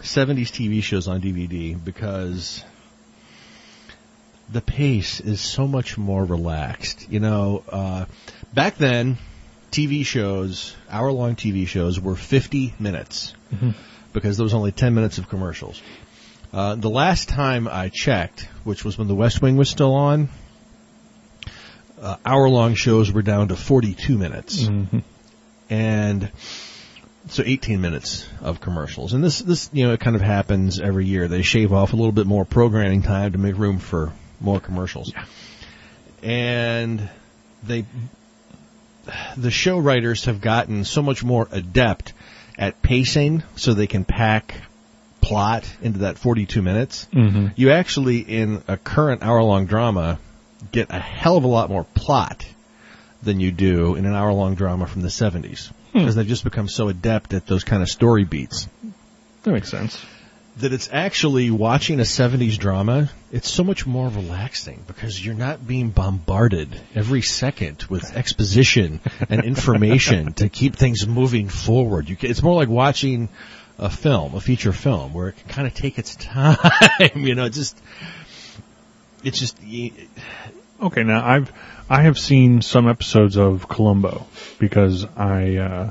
'70s 0.00 0.48
TV 0.48 0.82
shows 0.82 1.08
on 1.08 1.20
DVD 1.20 1.82
because 1.82 2.64
the 4.48 4.60
pace 4.60 5.20
is 5.20 5.40
so 5.40 5.66
much 5.66 5.98
more 5.98 6.24
relaxed. 6.24 7.10
You 7.10 7.20
know, 7.20 7.64
uh, 7.68 8.04
back 8.54 8.76
then, 8.76 9.18
TV 9.72 10.04
shows, 10.04 10.76
hour-long 10.90 11.34
TV 11.34 11.66
shows, 11.66 11.98
were 11.98 12.14
50 12.14 12.74
minutes 12.78 13.34
because 14.12 14.36
there 14.36 14.44
was 14.44 14.54
only 14.54 14.70
10 14.70 14.94
minutes 14.94 15.18
of 15.18 15.28
commercials. 15.28 15.82
Uh, 16.52 16.74
the 16.74 16.90
last 16.90 17.30
time 17.30 17.66
I 17.66 17.88
checked, 17.88 18.46
which 18.64 18.84
was 18.84 18.98
when 18.98 19.08
The 19.08 19.14
West 19.14 19.40
Wing 19.40 19.56
was 19.56 19.70
still 19.70 19.94
on, 19.94 20.28
uh, 22.00 22.16
hour-long 22.24 22.74
shows 22.74 23.10
were 23.10 23.22
down 23.22 23.48
to 23.48 23.56
42 23.56 24.18
minutes, 24.18 24.66
hmm 24.66 24.98
and 25.70 26.30
so 27.28 27.42
18 27.46 27.80
minutes 27.80 28.28
of 28.42 28.60
commercials. 28.60 29.14
And 29.14 29.24
this, 29.24 29.38
this, 29.38 29.70
you 29.72 29.86
know, 29.86 29.94
it 29.94 30.00
kind 30.00 30.16
of 30.16 30.20
happens 30.20 30.80
every 30.80 31.06
year. 31.06 31.28
They 31.28 31.40
shave 31.40 31.72
off 31.72 31.94
a 31.94 31.96
little 31.96 32.12
bit 32.12 32.26
more 32.26 32.44
programming 32.44 33.00
time 33.00 33.32
to 33.32 33.38
make 33.38 33.56
room 33.56 33.78
for 33.78 34.12
more 34.38 34.60
commercials. 34.60 35.14
And 36.22 37.08
they, 37.62 37.86
the 39.36 39.50
show 39.50 39.78
writers 39.78 40.26
have 40.26 40.40
gotten 40.40 40.84
so 40.84 41.02
much 41.02 41.24
more 41.24 41.48
adept 41.50 42.12
at 42.58 42.82
pacing 42.82 43.42
so 43.56 43.74
they 43.74 43.86
can 43.86 44.04
pack 44.04 44.54
plot 45.20 45.68
into 45.80 46.00
that 46.00 46.18
42 46.18 46.62
minutes. 46.62 47.06
hmm 47.12 47.48
You 47.56 47.70
actually, 47.70 48.18
in 48.18 48.62
a 48.68 48.76
current 48.76 49.22
hour 49.22 49.42
long 49.42 49.66
drama, 49.66 50.18
get 50.70 50.90
a 50.90 50.98
hell 50.98 51.36
of 51.36 51.44
a 51.44 51.48
lot 51.48 51.70
more 51.70 51.84
plot 51.94 52.44
than 53.22 53.40
you 53.40 53.52
do 53.52 53.94
in 53.94 54.04
an 54.04 54.14
hour 54.14 54.32
long 54.32 54.54
drama 54.54 54.86
from 54.86 55.02
the 55.02 55.08
70s. 55.08 55.70
Because 55.92 56.14
they've 56.14 56.26
just 56.26 56.44
become 56.44 56.68
so 56.68 56.88
adept 56.88 57.34
at 57.34 57.46
those 57.46 57.64
kind 57.64 57.82
of 57.82 57.88
story 57.88 58.24
beats 58.24 58.66
That 59.42 59.52
makes 59.52 59.70
sense. 59.70 60.02
That 60.58 60.72
it's 60.72 60.88
actually 60.92 61.50
watching 61.50 61.98
a 61.98 62.02
70s 62.02 62.58
drama, 62.58 63.10
it's 63.30 63.50
so 63.50 63.64
much 63.64 63.86
more 63.86 64.08
relaxing 64.08 64.82
because 64.86 65.24
you're 65.24 65.34
not 65.34 65.66
being 65.66 65.90
bombarded 65.90 66.68
every 66.94 67.22
second 67.22 67.82
with 67.84 68.14
exposition 68.14 69.00
and 69.30 69.44
information 69.44 70.34
to 70.34 70.48
keep 70.48 70.76
things 70.76 71.06
moving 71.06 71.48
forward. 71.48 72.06
Can, 72.06 72.30
it's 72.30 72.42
more 72.42 72.54
like 72.54 72.68
watching 72.68 73.30
a 73.78 73.88
film, 73.88 74.34
a 74.34 74.40
feature 74.40 74.72
film, 74.72 75.14
where 75.14 75.28
it 75.28 75.36
can 75.38 75.48
kind 75.48 75.66
of 75.66 75.74
take 75.74 75.98
its 75.98 76.16
time. 76.20 76.58
you 77.16 77.34
know, 77.34 77.48
just 77.48 77.80
it's 79.24 79.38
just 79.38 79.56
Okay, 80.82 81.04
now 81.04 81.24
I've 81.24 81.52
I 81.88 82.02
have 82.02 82.18
seen 82.18 82.60
some 82.60 82.88
episodes 82.88 83.36
of 83.36 83.68
Columbo 83.68 84.26
because 84.58 85.06
I 85.16 85.56
uh, 85.56 85.90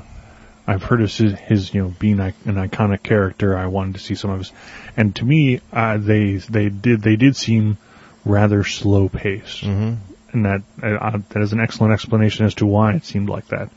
I've 0.72 0.82
heard 0.82 1.02
of 1.02 1.14
his, 1.14 1.38
his 1.38 1.74
you 1.74 1.82
know 1.82 1.94
being 1.98 2.18
an 2.20 2.32
iconic 2.46 3.02
character. 3.02 3.56
I 3.56 3.66
wanted 3.66 3.94
to 3.94 4.00
see 4.00 4.14
some 4.14 4.30
of 4.30 4.38
his, 4.38 4.52
and 4.96 5.14
to 5.16 5.24
me 5.24 5.60
uh, 5.72 5.98
they 5.98 6.36
they 6.36 6.68
did 6.68 7.02
they 7.02 7.16
did 7.16 7.36
seem 7.36 7.78
rather 8.24 8.64
slow 8.64 9.08
paced, 9.08 9.62
Mhm. 9.64 9.96
and 10.32 10.44
that 10.46 10.62
uh, 10.82 11.18
that 11.30 11.42
is 11.42 11.52
an 11.52 11.60
excellent 11.60 11.92
explanation 11.92 12.46
as 12.46 12.54
to 12.56 12.66
why 12.66 12.94
it 12.94 13.04
seemed 13.04 13.28
like 13.28 13.48
that. 13.48 13.68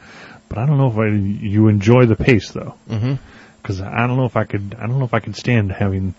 But 0.50 0.60
I 0.60 0.66
don't 0.68 0.78
know 0.78 0.92
if 0.92 0.98
I, 0.98 1.08
you 1.08 1.68
enjoy 1.68 2.06
the 2.06 2.16
pace 2.16 2.52
though, 2.52 2.76
Mhm. 2.90 3.18
because 3.62 3.82
I 3.82 4.06
don't 4.08 4.18
know 4.18 4.26
if 4.26 4.38
I 4.38 4.44
could 4.46 4.76
I 4.80 4.86
don't 4.88 5.00
know 5.00 5.06
if 5.06 5.14
I 5.14 5.20
could 5.20 5.36
stand 5.36 5.72
having. 5.72 6.14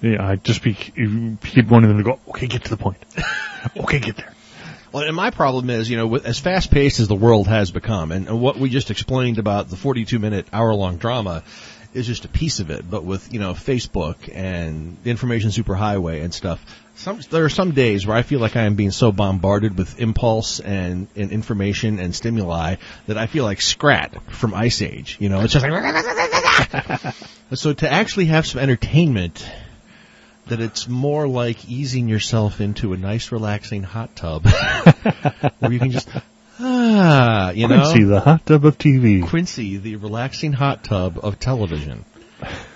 Yeah, 0.00 0.26
I'd 0.26 0.44
just 0.44 0.62
be 0.62 0.74
keep 0.74 1.66
wanting 1.68 1.88
them 1.88 1.98
to 1.98 2.04
go. 2.04 2.18
Okay, 2.28 2.46
get 2.46 2.64
to 2.64 2.70
the 2.70 2.76
point. 2.76 2.98
okay, 3.76 3.98
get 4.00 4.16
there. 4.16 4.33
Well, 4.94 5.02
and 5.02 5.16
my 5.16 5.30
problem 5.30 5.70
is, 5.70 5.90
you 5.90 5.96
know, 5.96 6.06
with, 6.06 6.24
as 6.24 6.38
fast 6.38 6.70
paced 6.70 7.00
as 7.00 7.08
the 7.08 7.16
world 7.16 7.48
has 7.48 7.72
become, 7.72 8.12
and, 8.12 8.28
and 8.28 8.40
what 8.40 8.56
we 8.56 8.68
just 8.68 8.92
explained 8.92 9.40
about 9.40 9.68
the 9.68 9.74
42 9.74 10.20
minute 10.20 10.46
hour 10.52 10.72
long 10.72 10.98
drama 10.98 11.42
is 11.94 12.06
just 12.06 12.24
a 12.24 12.28
piece 12.28 12.60
of 12.60 12.70
it. 12.70 12.88
But 12.88 13.02
with, 13.02 13.32
you 13.32 13.40
know, 13.40 13.54
Facebook 13.54 14.32
and 14.32 14.96
the 15.02 15.10
information 15.10 15.50
superhighway 15.50 16.22
and 16.22 16.32
stuff, 16.32 16.64
some, 16.94 17.18
there 17.28 17.44
are 17.44 17.48
some 17.48 17.72
days 17.72 18.06
where 18.06 18.16
I 18.16 18.22
feel 18.22 18.38
like 18.38 18.54
I 18.54 18.66
am 18.66 18.76
being 18.76 18.92
so 18.92 19.10
bombarded 19.10 19.76
with 19.76 19.98
impulse 19.98 20.60
and, 20.60 21.08
and 21.16 21.32
information 21.32 21.98
and 21.98 22.14
stimuli 22.14 22.76
that 23.08 23.18
I 23.18 23.26
feel 23.26 23.42
like 23.42 23.62
Scrat 23.62 24.30
from 24.30 24.54
Ice 24.54 24.80
Age. 24.80 25.16
You 25.18 25.28
know, 25.28 25.40
it's 25.40 25.54
just 25.54 25.66
like, 25.66 27.14
so 27.54 27.72
to 27.72 27.92
actually 27.92 28.26
have 28.26 28.46
some 28.46 28.60
entertainment 28.60 29.44
that 30.48 30.60
it's 30.60 30.88
more 30.88 31.26
like 31.26 31.68
easing 31.68 32.08
yourself 32.08 32.60
into 32.60 32.92
a 32.92 32.96
nice 32.96 33.32
relaxing 33.32 33.82
hot 33.82 34.14
tub 34.14 34.46
where 35.58 35.72
you 35.72 35.78
can 35.78 35.90
just 35.90 36.08
ah 36.60 37.50
you 37.50 37.66
know 37.68 37.82
Quincy, 37.82 38.04
the 38.04 38.20
hot 38.20 38.46
tub 38.46 38.64
of 38.64 38.78
TV. 38.78 39.26
Quincy 39.26 39.76
the 39.78 39.96
relaxing 39.96 40.52
hot 40.52 40.84
tub 40.84 41.18
of 41.22 41.38
television 41.40 42.04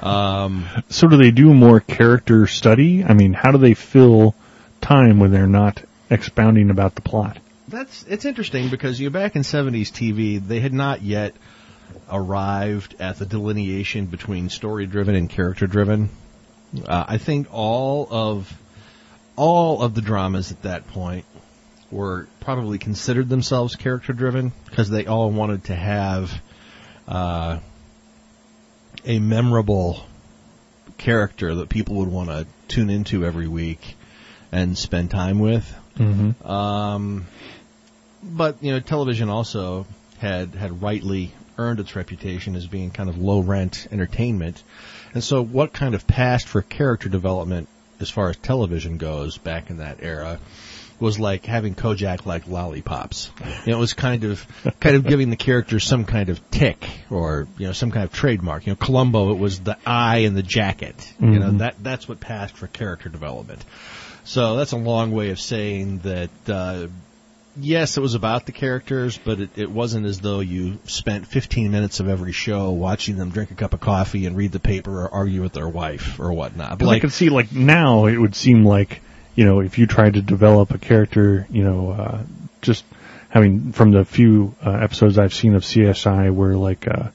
um 0.01 0.67
So 0.89 1.09
do 1.09 1.17
they 1.17 1.31
do 1.31 1.53
more 1.53 1.81
character 1.81 2.47
study? 2.47 3.05
I 3.05 3.13
mean, 3.13 3.35
how 3.35 3.53
do 3.53 3.59
they 3.59 3.75
fill 3.75 4.35
time 4.81 5.19
when 5.19 5.31
they're 5.31 5.47
not 5.47 5.83
expounding 6.11 6.71
about 6.71 6.95
the 6.95 7.03
plot? 7.03 7.39
that's 7.69 8.05
it's 8.05 8.25
interesting 8.25 8.71
because 8.71 8.99
you 8.99 9.09
know 9.09 9.13
back 9.13 9.37
in 9.37 9.43
70s 9.43 9.91
TV 9.93 10.41
they 10.45 10.61
had 10.61 10.73
not 10.73 11.03
yet 11.03 11.35
arrived 12.11 12.97
at 12.99 13.19
the 13.19 13.27
delineation 13.27 14.07
between 14.07 14.49
story 14.49 14.87
driven 14.87 15.15
and 15.15 15.29
character 15.29 15.67
driven 15.67 16.09
uh, 16.87 17.05
I 17.09 17.19
think 17.19 17.49
all 17.53 18.09
of 18.11 18.53
all 19.37 19.83
of 19.83 19.95
the 19.95 20.01
dramas 20.01 20.53
at 20.53 20.63
that 20.63 20.89
point 20.89 21.25
were 21.91 22.27
probably 22.41 22.79
considered 22.79 23.29
themselves 23.29 23.77
character 23.77 24.13
driven 24.13 24.53
because 24.67 24.91
they 24.91 25.07
all 25.07 25.31
wanted 25.31 25.65
to 25.65 25.75
have 25.75 26.43
uh, 27.07 27.59
a 29.05 29.19
memorable 29.19 30.05
character 30.99 31.55
that 31.57 31.69
people 31.69 31.97
would 31.97 32.09
want 32.09 32.29
to 32.29 32.47
tune 32.67 32.91
into 32.91 33.25
every 33.25 33.49
week 33.49 33.97
and 34.53 34.77
spend 34.77 35.11
time 35.11 35.39
with. 35.39 35.75
Mm-hmm. 35.97 36.47
Um, 36.47 37.27
but 38.23 38.63
you 38.63 38.73
know, 38.73 38.81
television 38.81 39.29
also 39.29 39.87
had 40.19 40.55
had 40.55 40.83
rightly 40.83 41.33
earned 41.57 41.81
its 41.81 41.97
reputation 41.97 42.55
as 42.55 42.67
being 42.67 42.91
kind 42.91 43.09
of 43.09 43.19
low 43.19 43.41
rent 43.41 43.89
entertainment, 43.91 44.63
and 45.15 45.23
so 45.25 45.43
what 45.43 45.73
kind 45.73 45.95
of 45.95 46.07
passed 46.07 46.49
for 46.49 46.63
character 46.63 47.09
development 47.09 47.69
as 48.01 48.11
far 48.11 48.31
as 48.31 48.37
television 48.37 48.97
goes 48.99 49.39
back 49.39 49.71
in 49.71 49.79
that 49.79 49.99
era 50.03 50.39
was 51.01 51.19
like 51.19 51.45
having 51.47 51.77
Kojak 51.77 52.27
like 52.27 52.49
lollipops. 52.49 53.31
You 53.65 53.71
know, 53.73 53.79
it 53.79 53.81
was 53.81 53.93
kind 53.95 54.25
of 54.25 54.45
kind 54.81 54.97
of 54.97 55.07
giving 55.07 55.31
the 55.31 55.37
characters 55.37 55.85
some 55.85 56.05
kind 56.05 56.29
of 56.29 56.51
tick 56.51 56.85
or 57.09 57.47
you 57.57 57.67
know 57.67 57.73
some 57.73 57.91
kind 57.93 58.05
of 58.05 58.13
trademark. 58.13 58.67
You 58.67 58.73
know, 58.73 58.77
Columbo 58.77 59.31
it 59.31 59.39
was 59.39 59.61
the 59.61 59.77
eye 59.87 60.19
and 60.19 60.37
the 60.37 60.43
jacket. 60.43 60.97
You 61.21 61.39
know 61.39 61.51
Mhm. 61.53 61.59
that 61.59 61.77
that's 61.83 62.09
what 62.09 62.19
passed 62.19 62.57
for 62.57 62.67
character 62.67 63.09
development. 63.09 63.65
So 64.25 64.57
that's 64.57 64.73
a 64.73 64.77
long 64.77 65.13
way 65.13 65.31
of 65.31 65.39
saying 65.41 65.99
that. 66.01 66.31
Uh, 66.49 66.89
yes, 67.61 67.97
it 67.97 68.01
was 68.01 68.15
about 68.15 68.47
the 68.47 68.53
characters, 68.53 69.19
but 69.19 69.41
it, 69.41 69.51
it 69.57 69.71
wasn't 69.71 70.07
as 70.07 70.21
though 70.21 70.41
you 70.41 70.79
spent 70.85 71.27
15 71.27 71.71
minutes 71.71 72.01
of 72.01 72.09
every 72.09 72.33
show 72.33 72.71
watching 72.71 73.17
them 73.17 73.31
drink 73.31 73.51
a 73.51 73.55
cup 73.55 73.75
of 73.75 73.81
coffee 73.81 74.27
and 74.27 74.37
read 74.37 74.53
the 74.53 74.61
paper 74.61 75.03
or 75.03 75.13
argue 75.13 75.43
with 75.43 75.53
their 75.53 75.69
wife 75.69 76.19
or 76.21 76.33
whatnot. 76.33 76.71
But 76.71 76.79
Because 76.79 76.89
I 76.89 76.93
like, 76.93 77.01
could 77.03 77.13
see, 77.13 77.29
like 77.29 77.53
now, 77.53 78.07
it 78.07 78.17
would 78.17 78.35
seem 78.35 78.65
like 78.65 79.01
you 79.39 79.45
know, 79.45 79.61
if 79.61 79.79
you 79.79 79.87
tried 79.87 80.15
to 80.15 80.21
develop 80.21 80.73
a 80.73 80.79
character, 80.79 81.47
you 81.49 81.63
know, 81.63 81.93
uh, 81.93 82.23
just 82.61 82.85
having 83.29 83.71
from 83.71 83.93
the 83.93 84.05
few 84.05 84.57
uh, 84.67 84.73
episodes 84.73 85.17
I've 85.17 85.33
seen 85.33 85.55
of 85.55 85.63
CSI, 85.63 86.35
where 86.35 86.57
like 86.57 86.89
uh, 86.89 87.11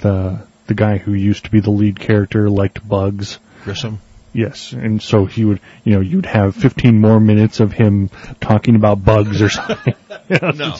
the 0.00 0.46
the 0.66 0.72
guy 0.72 0.96
who 0.96 1.12
used 1.12 1.44
to 1.44 1.50
be 1.50 1.60
the 1.60 1.68
lead 1.70 2.00
character 2.00 2.48
liked 2.48 2.88
bugs. 2.88 3.38
Grissom. 3.64 4.00
Yes, 4.34 4.72
and 4.72 5.02
so 5.02 5.26
he 5.26 5.44
would, 5.44 5.60
you 5.84 5.92
know, 5.92 6.00
you'd 6.00 6.26
have 6.26 6.56
15 6.56 6.98
more 6.98 7.20
minutes 7.20 7.60
of 7.60 7.72
him 7.72 8.08
talking 8.40 8.76
about 8.76 9.04
bugs 9.04 9.42
or 9.42 9.50
something. 9.50 9.94
No. 10.54 10.74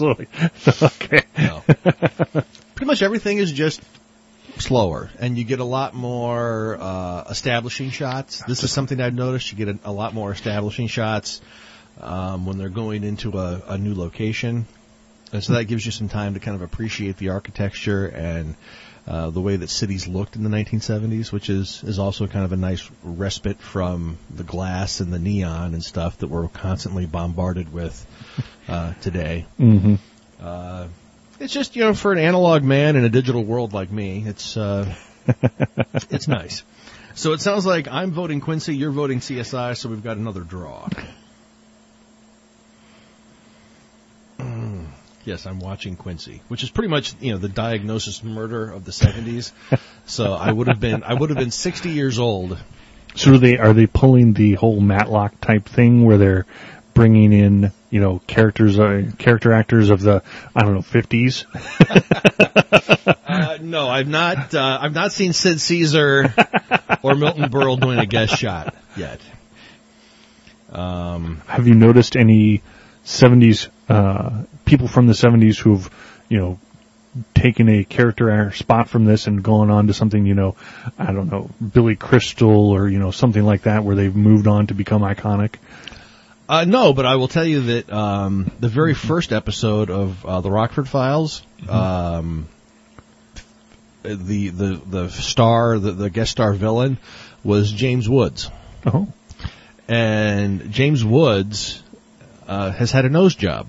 So, 0.56 0.72
okay. 0.86 1.22
No. 1.36 1.62
Pretty 1.66 2.86
much 2.86 3.02
everything 3.02 3.38
is 3.38 3.52
just 3.52 3.82
slower, 4.58 5.10
and 5.18 5.36
you 5.36 5.44
get 5.44 5.58
a 5.60 5.64
lot 5.64 5.94
more 5.94 6.78
uh, 6.80 7.24
establishing 7.28 7.90
shots. 7.90 8.42
This 8.46 8.62
is 8.62 8.72
something 8.72 9.00
I've 9.00 9.14
noticed. 9.14 9.52
You 9.52 9.58
get 9.58 9.68
a, 9.68 9.90
a 9.90 9.92
lot 9.92 10.14
more 10.14 10.32
establishing 10.32 10.86
shots 10.86 11.42
um, 12.00 12.46
when 12.46 12.56
they're 12.56 12.70
going 12.70 13.04
into 13.04 13.38
a, 13.38 13.62
a 13.68 13.78
new 13.78 13.94
location, 13.94 14.66
and 15.32 15.44
so 15.44 15.54
that 15.54 15.64
gives 15.64 15.84
you 15.84 15.92
some 15.92 16.08
time 16.08 16.34
to 16.34 16.40
kind 16.40 16.54
of 16.54 16.62
appreciate 16.62 17.18
the 17.18 17.30
architecture 17.30 18.06
and 18.06 18.54
uh, 19.06 19.30
the 19.30 19.40
way 19.40 19.56
that 19.56 19.68
cities 19.68 20.06
looked 20.06 20.36
in 20.36 20.44
the 20.44 20.50
1970s, 20.50 21.32
which 21.32 21.50
is 21.50 21.82
is 21.84 21.98
also 21.98 22.26
kind 22.26 22.44
of 22.44 22.52
a 22.52 22.56
nice 22.56 22.88
respite 23.02 23.58
from 23.60 24.18
the 24.30 24.44
glass 24.44 25.00
and 25.00 25.12
the 25.12 25.18
neon 25.18 25.74
and 25.74 25.82
stuff 25.84 26.18
that 26.18 26.28
we're 26.28 26.48
constantly 26.48 27.06
bombarded 27.06 27.72
with 27.72 28.06
uh, 28.68 28.94
today. 29.00 29.46
hmm 29.58 29.94
Uh, 30.40 30.86
it's 31.40 31.52
just 31.52 31.74
you 31.76 31.82
know 31.84 31.94
for 31.94 32.12
an 32.12 32.18
analog 32.18 32.62
man 32.62 32.94
in 32.96 33.04
a 33.04 33.08
digital 33.08 33.44
world 33.44 33.72
like 33.72 33.90
me, 33.90 34.24
it's 34.26 34.56
uh, 34.56 34.92
it's 36.10 36.28
nice. 36.28 36.62
So 37.14 37.32
it 37.32 37.40
sounds 37.40 37.66
like 37.66 37.88
I'm 37.88 38.12
voting 38.12 38.40
Quincy, 38.40 38.74
you're 38.74 38.90
voting 38.90 39.20
CSI, 39.20 39.76
so 39.76 39.88
we've 39.88 40.02
got 40.02 40.16
another 40.16 40.40
draw. 40.40 40.88
Mm, 44.38 44.86
yes, 45.24 45.46
I'm 45.46 45.60
watching 45.60 45.96
Quincy, 45.96 46.42
which 46.48 46.62
is 46.62 46.70
pretty 46.70 46.88
much 46.88 47.14
you 47.20 47.32
know 47.32 47.38
the 47.38 47.48
diagnosis 47.48 48.22
murder 48.22 48.70
of 48.70 48.84
the 48.84 48.92
70s. 48.92 49.52
so 50.06 50.32
I 50.32 50.52
would 50.52 50.68
have 50.68 50.80
been 50.80 51.02
I 51.02 51.14
would 51.14 51.30
have 51.30 51.38
been 51.38 51.50
60 51.50 51.90
years 51.90 52.18
old. 52.18 52.58
So 53.14 53.34
are 53.34 53.38
they 53.38 53.58
are 53.58 53.72
they 53.72 53.86
pulling 53.86 54.32
the 54.32 54.54
whole 54.54 54.80
Matlock 54.80 55.40
type 55.40 55.66
thing 55.66 56.04
where 56.04 56.18
they're 56.18 56.46
bringing 56.94 57.32
in 57.32 57.72
you 57.90 58.00
know 58.00 58.20
characters 58.26 58.78
uh, 58.78 59.10
character 59.18 59.52
actors 59.52 59.90
of 59.90 60.00
the 60.00 60.22
I 60.54 60.62
don't 60.62 60.74
know 60.74 60.80
50s? 60.80 61.44
Uh, 63.32 63.56
no, 63.62 63.88
I've 63.88 64.08
not 64.08 64.54
uh, 64.54 64.78
I've 64.82 64.94
not 64.94 65.10
seen 65.10 65.32
Sid 65.32 65.58
Caesar 65.58 66.34
or 67.02 67.14
Milton 67.14 67.50
Berle 67.50 67.80
doing 67.80 67.98
a 67.98 68.04
guest 68.04 68.36
shot 68.36 68.74
yet. 68.94 69.20
Um, 70.70 71.40
Have 71.46 71.66
you 71.66 71.74
noticed 71.74 72.14
any 72.14 72.62
70s, 73.04 73.68
uh, 73.88 74.44
people 74.72 74.88
from 74.88 75.06
the 75.06 75.12
70s 75.12 75.58
who've, 75.58 75.90
you 76.30 76.38
know, 76.38 76.58
taken 77.34 77.68
a 77.68 77.84
character 77.84 78.30
or 78.30 78.52
spot 78.52 78.88
from 78.88 79.04
this 79.04 79.26
and 79.26 79.42
gone 79.42 79.70
on 79.70 79.88
to 79.88 79.92
something, 79.92 80.24
you 80.24 80.32
know, 80.32 80.56
I 80.98 81.12
don't 81.12 81.30
know, 81.30 81.50
Billy 81.60 81.94
Crystal 81.94 82.70
or, 82.70 82.88
you 82.88 82.98
know, 82.98 83.10
something 83.10 83.42
like 83.44 83.64
that 83.64 83.84
where 83.84 83.94
they've 83.94 84.16
moved 84.16 84.46
on 84.46 84.68
to 84.68 84.74
become 84.74 85.02
iconic? 85.02 85.56
Uh, 86.48 86.64
no, 86.64 86.94
but 86.94 87.04
I 87.04 87.16
will 87.16 87.28
tell 87.28 87.44
you 87.44 87.60
that 87.60 87.92
um, 87.92 88.50
the 88.60 88.70
very 88.70 88.94
first 88.94 89.30
episode 89.30 89.90
of 89.90 90.24
uh, 90.24 90.40
the 90.40 90.50
Rockford 90.50 90.88
Files, 90.88 91.42
um, 91.68 92.48
the 94.02 94.48
the 94.48 94.80
the 94.86 95.08
star, 95.10 95.78
the, 95.78 95.92
the 95.92 96.08
guest 96.10 96.30
star 96.30 96.54
villain, 96.54 96.96
was 97.44 97.70
James 97.70 98.08
Woods, 98.08 98.50
Oh. 98.86 99.06
and 99.86 100.70
James 100.72 101.04
Woods 101.04 101.82
uh, 102.48 102.70
has 102.72 102.90
had 102.90 103.04
a 103.04 103.08
nose 103.10 103.34
job, 103.34 103.66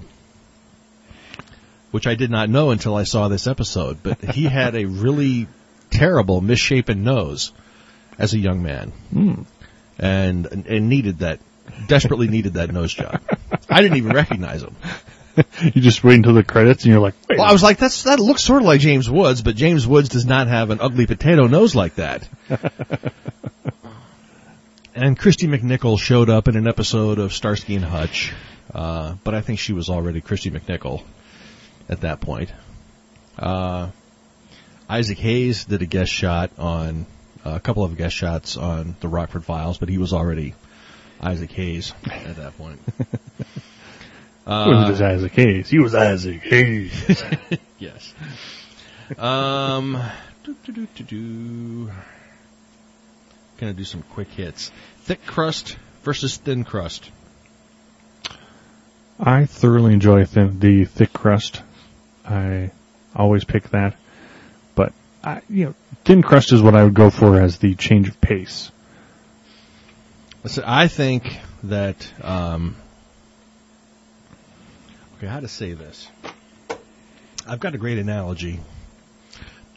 which 1.94 2.08
I 2.08 2.16
did 2.16 2.32
not 2.32 2.50
know 2.50 2.72
until 2.72 2.96
I 2.96 3.04
saw 3.04 3.28
this 3.28 3.46
episode. 3.46 4.00
But 4.02 4.20
he 4.20 4.44
had 4.60 4.76
a 4.76 4.86
really 4.86 5.48
terrible, 5.92 6.42
misshapen 6.42 7.04
nose 7.04 7.52
as 8.18 8.34
a 8.34 8.40
young 8.40 8.64
man, 8.64 8.92
and 10.00 10.66
and 10.68 10.90
needed 10.90 11.20
that 11.20 11.40
desperately 11.88 12.28
needed 12.28 12.56
that 12.56 12.72
nose 12.72 12.92
job. 12.92 13.22
I 13.70 13.82
didn't 13.82 13.98
even 13.98 14.12
recognize 14.12 14.64
him. 14.64 14.76
You 15.64 15.82
just 15.82 16.04
wait 16.04 16.18
until 16.18 16.36
the 16.36 16.44
credits 16.44 16.84
and 16.84 16.92
you're 16.92 17.02
like, 17.02 17.16
wait, 17.28 17.40
Well, 17.40 17.48
I 17.48 17.52
was 17.52 17.64
like, 17.64 17.80
that's 17.80 18.04
that 18.04 18.20
looks 18.20 18.44
sort 18.44 18.62
of 18.62 18.68
like 18.68 18.80
James 18.80 19.10
Woods, 19.10 19.42
but 19.42 19.56
James 19.56 19.88
Woods 19.88 20.10
does 20.10 20.28
not 20.28 20.48
have 20.48 20.70
an 20.70 20.80
ugly 20.80 21.08
potato 21.08 21.48
nose 21.48 21.74
like 21.74 21.96
that. 21.96 22.30
and 24.94 25.18
Kristy 25.18 25.50
McNichol 25.50 26.00
showed 26.00 26.30
up 26.30 26.48
in 26.48 26.56
an 26.56 26.68
episode 26.68 27.18
of 27.18 27.34
Starsky 27.34 27.76
and 27.76 27.84
Hutch, 27.84 28.32
uh, 28.76 29.16
but 29.24 29.34
I 29.34 29.42
think 29.42 29.58
she 29.58 29.74
was 29.74 29.90
already 29.90 30.22
Kristy 30.22 30.52
McNichol 30.56 31.04
at 31.90 32.02
that 32.02 32.22
point. 32.22 32.52
Uh, 33.38 33.90
Isaac 34.90 35.18
Hayes 35.20 35.66
did 35.66 35.82
a 35.82 35.86
guest 35.86 36.12
shot 36.12 36.52
on 36.58 37.06
a 37.46 37.60
couple 37.60 37.84
of 37.84 37.98
guest 37.98 38.16
shots 38.16 38.58
on 38.58 38.96
the 39.00 39.08
Rockford 39.08 39.44
Files, 39.44 39.78
but 39.78 39.90
he 39.90 39.98
was 39.98 40.14
already 40.14 40.54
Isaac 41.22 41.52
Hayes 41.52 41.94
at 42.06 42.36
that 42.38 42.58
point. 42.58 42.80
it 43.00 43.10
was 44.46 44.90
just 44.90 45.02
Isaac 45.02 45.34
Hayes. 45.34 45.70
He 45.70 45.80
was 45.80 45.96
Isaac 45.96 46.42
Hayes. 46.42 47.24
Yes. 47.80 48.14
Um, 49.18 50.02
do, 50.46 50.56
do, 50.64 50.72
do, 50.72 50.88
do, 50.96 51.04
do. 51.04 51.92
Gonna 53.58 53.74
do 53.74 53.84
some 53.84 54.04
quick 54.04 54.30
hits. 54.30 54.72
Thick 55.00 55.26
crust 55.26 55.76
versus 56.04 56.38
thin 56.38 56.64
crust. 56.64 57.12
I 59.20 59.46
thoroughly 59.48 59.94
enjoy 59.94 60.24
thin, 60.24 60.60
the 60.60 60.86
thick 60.86 61.12
crust. 61.12 61.62
I 62.26 62.72
always 63.16 63.44
pick 63.44 63.70
that. 63.70 63.96
But, 64.76 64.94
I, 65.24 65.42
you 65.50 65.66
know, 65.66 65.76
thin 66.06 66.22
crust 66.22 66.52
is 66.54 66.62
what 66.62 66.76
I 66.76 66.84
would 66.84 66.94
go 66.94 67.10
for 67.10 67.40
as 67.40 67.58
the 67.58 67.76
change 67.76 68.08
of 68.08 68.20
pace. 68.22 68.72
Listen, 70.44 70.64
I 70.66 70.88
think 70.88 71.40
that, 71.64 72.12
um, 72.22 72.76
okay, 75.18 75.28
how 75.28 75.40
to 75.40 75.48
say 75.48 75.74
this? 75.74 76.08
I've 77.48 77.60
got 77.60 77.76
a 77.76 77.78
great 77.78 77.98
analogy, 77.98 78.60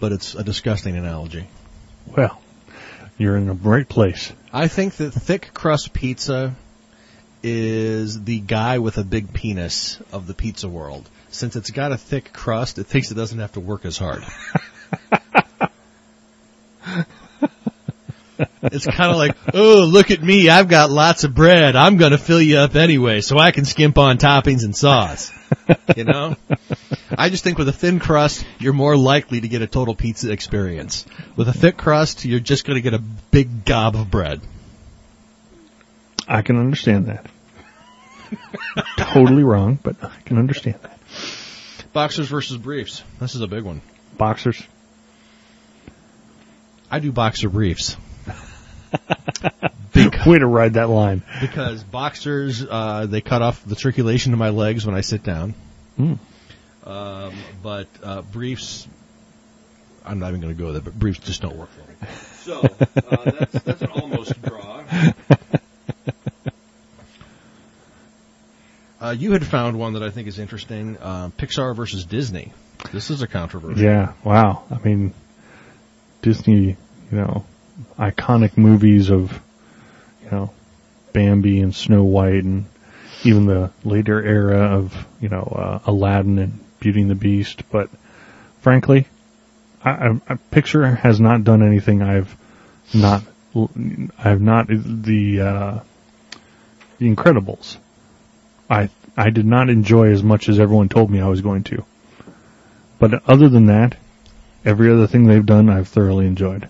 but 0.01 0.13
it's 0.13 0.35
a 0.35 0.43
disgusting 0.43 0.97
analogy. 0.97 1.49
Well, 2.17 2.41
you're 3.19 3.37
in 3.37 3.47
the 3.47 3.55
right 3.55 3.89
place. 3.89 4.33
I 4.53 4.69
think 4.69 4.95
that 4.97 5.13
thick 5.13 5.51
crust 5.53 5.93
pizza 5.93 6.55
is 7.43 8.25
the 8.25 8.41
guy 8.41 8.79
with 8.79 8.99
a 8.99 9.05
big 9.05 9.33
penis 9.33 10.01
of 10.13 10.27
the 10.27 10.35
pizza 10.35 10.69
world. 10.69 11.09
Since 11.37 11.55
it's 11.55 11.71
got 11.71 11.93
a 11.93 11.99
thick 11.99 12.33
crust, 12.33 12.79
it 12.79 12.85
thinks 12.85 13.11
it 13.11 13.15
doesn't 13.15 13.39
have 13.39 13.53
to 13.53 13.61
work 13.61 13.85
as 13.85 13.99
hard. 13.99 14.25
it's 18.63 18.87
kind 18.87 19.11
of 19.11 19.17
like, 19.19 19.37
oh, 19.53 19.85
look 19.85 20.11
at 20.11 20.23
me, 20.23 20.49
I've 20.49 20.69
got 20.69 20.91
lots 20.91 21.25
of 21.25 21.35
bread. 21.35 21.77
I'm 21.77 21.99
going 21.99 22.13
to 22.13 22.19
fill 22.19 22.41
you 22.41 22.57
up 22.57 22.75
anyway, 22.75 23.21
so 23.21 23.37
I 23.37 23.51
can 23.51 23.67
skimp 23.67 23.99
on 23.99 24.17
toppings 24.17 24.65
and 24.65 24.75
sauce. 24.75 25.31
You 25.95 26.05
know? 26.05 26.37
I 27.19 27.29
just 27.29 27.45
think 27.45 27.59
with 27.59 27.69
a 27.69 27.73
thin 27.73 27.99
crust, 27.99 28.47
you're 28.59 28.73
more 28.73 28.97
likely 28.97 29.43
to 29.43 29.49
get 29.49 29.61
a 29.61 29.67
total 29.67 29.95
pizza 29.95 30.33
experience. 30.33 31.05
With 31.37 31.49
a 31.49 31.53
thick 31.53 31.77
crust, 31.77 32.25
you're 32.25 32.41
just 32.41 32.65
going 32.65 32.77
to 32.77 32.81
get 32.83 32.95
a 32.95 33.03
big 33.31 33.67
gob 33.67 33.95
of 33.95 34.11
bread. 34.11 34.41
I 36.27 36.41
can 36.41 36.57
understand 36.57 37.07
that. 37.07 37.27
totally 38.97 39.45
wrong, 39.45 39.79
but 39.83 40.03
I 40.03 40.19
can 40.25 40.39
understand 40.39 40.77
that. 40.83 40.96
Boxers 41.97 42.29
versus 42.29 42.59
briefs. 42.59 43.03
This 43.21 43.35
is 43.35 43.41
a 43.41 43.47
big 43.47 43.65
one. 43.65 43.81
Boxers. 44.19 44.63
I 46.91 46.99
do 46.99 47.11
boxer 47.11 47.49
briefs 47.49 47.97
Way 50.27 50.39
to 50.39 50.47
ride 50.47 50.75
that 50.75 50.91
line. 50.91 51.23
because 51.41 51.83
boxers 51.83 52.63
uh, 52.63 53.07
they 53.07 53.23
cut 53.23 53.41
off 53.41 53.65
the 53.65 53.77
circulation 53.77 54.33
to 54.33 54.37
my 54.37 54.51
legs 54.51 54.85
when 54.85 54.95
I 54.95 55.01
sit 55.01 55.23
down. 55.23 55.55
Hmm. 55.97 56.15
Um, 56.85 57.35
but 57.63 57.89
uh, 58.03 58.21
briefs, 58.21 58.87
I'm 60.05 60.19
not 60.19 60.29
even 60.29 60.43
going 60.43 60.55
to 60.55 60.63
go 60.63 60.73
there. 60.73 60.83
But 60.83 60.99
briefs 60.99 61.21
just 61.21 61.41
don't 61.41 61.57
work 61.57 61.71
for 61.71 61.91
me. 61.91 61.97
So 62.41 62.61
uh, 62.61 63.31
that's 63.31 63.63
that's 63.63 63.81
an 63.81 63.89
almost 63.89 64.43
draw. 64.43 64.85
Uh, 69.01 69.15
you 69.17 69.33
had 69.33 69.45
found 69.45 69.79
one 69.79 69.93
that 69.95 70.03
I 70.03 70.11
think 70.11 70.29
is 70.29 70.39
interesting: 70.39 70.97
uh, 70.99 71.29
Pixar 71.37 71.77
versus 71.77 72.05
Disney. 72.05 72.53
This 72.93 73.11
is 73.11 73.23
a 73.23 73.27
controversy. 73.27 73.83
Yeah, 73.83 74.13
wow. 74.25 74.65
I 74.71 74.79
mean, 74.79 75.13
Disney, 76.23 76.77
you 77.11 77.19
know, 77.19 77.45
iconic 77.99 78.57
movies 78.57 79.11
of, 79.11 79.39
you 80.25 80.31
know, 80.31 80.51
Bambi 81.13 81.61
and 81.61 81.75
Snow 81.75 82.05
White 82.05 82.45
and 82.45 82.67
even 83.25 83.47
the 83.47 83.71
later 83.85 84.23
era 84.23 84.79
of, 84.79 85.07
you 85.21 85.29
know, 85.29 85.43
uh, 85.43 85.91
Aladdin 85.91 86.39
and 86.39 86.79
Beauty 86.81 87.01
and 87.01 87.11
the 87.11 87.15
Beast. 87.15 87.63
But 87.71 87.89
frankly, 88.61 89.07
I, 89.83 89.91
I, 89.91 90.09
I 90.29 90.35
Pixar 90.53 90.97
has 90.99 91.19
not 91.19 91.45
done 91.45 91.63
anything 91.63 92.03
I've 92.03 92.37
not, 92.95 93.23
I've 94.19 94.41
not, 94.41 94.69
the, 94.69 95.41
uh, 95.41 95.81
The 96.99 97.15
Incredibles. 97.15 97.79
I, 98.69 98.91
I 99.17 99.31
did 99.31 99.47
not 99.47 99.71
enjoy 99.71 100.11
as 100.13 100.23
much 100.23 100.49
as 100.49 100.59
everyone 100.59 100.89
told 100.89 101.11
me 101.11 101.21
I 101.21 101.29
was 101.29 101.41
going 101.41 101.65
to. 101.65 101.85
But 102.99 103.29
other 103.29 103.49
than 103.49 103.67
that, 103.67 103.97
every 104.65 104.91
other 104.93 105.07
thing 105.07 105.27
they've 105.27 105.45
done, 105.45 105.69
I've 105.69 105.89
thoroughly 105.89 106.27
enjoyed. 106.27 106.69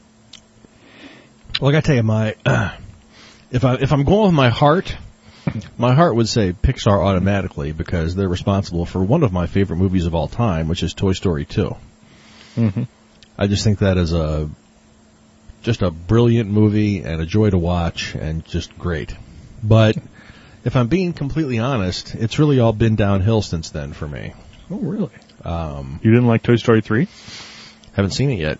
Well, 1.60 1.70
I 1.70 1.72
gotta 1.72 1.86
tell 1.86 1.96
you, 1.96 2.02
my 2.02 2.34
if 3.50 3.64
I 3.64 3.74
if 3.74 3.92
I'm 3.92 4.04
going 4.04 4.26
with 4.26 4.34
my 4.34 4.50
heart, 4.50 4.96
my 5.78 5.94
heart 5.94 6.14
would 6.16 6.28
say 6.28 6.52
Pixar 6.52 7.04
automatically 7.04 7.72
because 7.72 8.14
they're 8.14 8.28
responsible 8.28 8.84
for 8.84 9.02
one 9.02 9.22
of 9.22 9.32
my 9.32 9.46
favorite 9.46 9.76
movies 9.76 10.06
of 10.06 10.14
all 10.14 10.28
time, 10.28 10.68
which 10.68 10.82
is 10.82 10.92
Toy 10.94 11.12
Story 11.12 11.44
2 11.44 11.74
Mm-hmm. 12.56 12.84
I 13.36 13.46
just 13.48 13.64
think 13.64 13.80
that 13.80 13.98
is 13.98 14.14
a 14.14 14.48
just 15.62 15.82
a 15.82 15.90
brilliant 15.90 16.50
movie 16.50 17.02
and 17.02 17.20
a 17.20 17.26
joy 17.26 17.50
to 17.50 17.58
watch 17.58 18.14
and 18.14 18.44
just 18.46 18.76
great. 18.78 19.14
But 19.62 19.96
if 20.66 20.74
I'm 20.74 20.88
being 20.88 21.12
completely 21.12 21.60
honest, 21.60 22.16
it's 22.16 22.40
really 22.40 22.58
all 22.58 22.72
been 22.72 22.96
downhill 22.96 23.40
since 23.40 23.70
then 23.70 23.92
for 23.92 24.08
me. 24.08 24.34
Oh, 24.68 24.78
really? 24.78 25.10
Um, 25.44 26.00
You 26.02 26.10
didn't 26.10 26.26
like 26.26 26.42
Toy 26.42 26.56
Story 26.56 26.80
3? 26.80 27.06
haven't 27.92 28.10
seen 28.10 28.30
it 28.30 28.40
yet. 28.40 28.58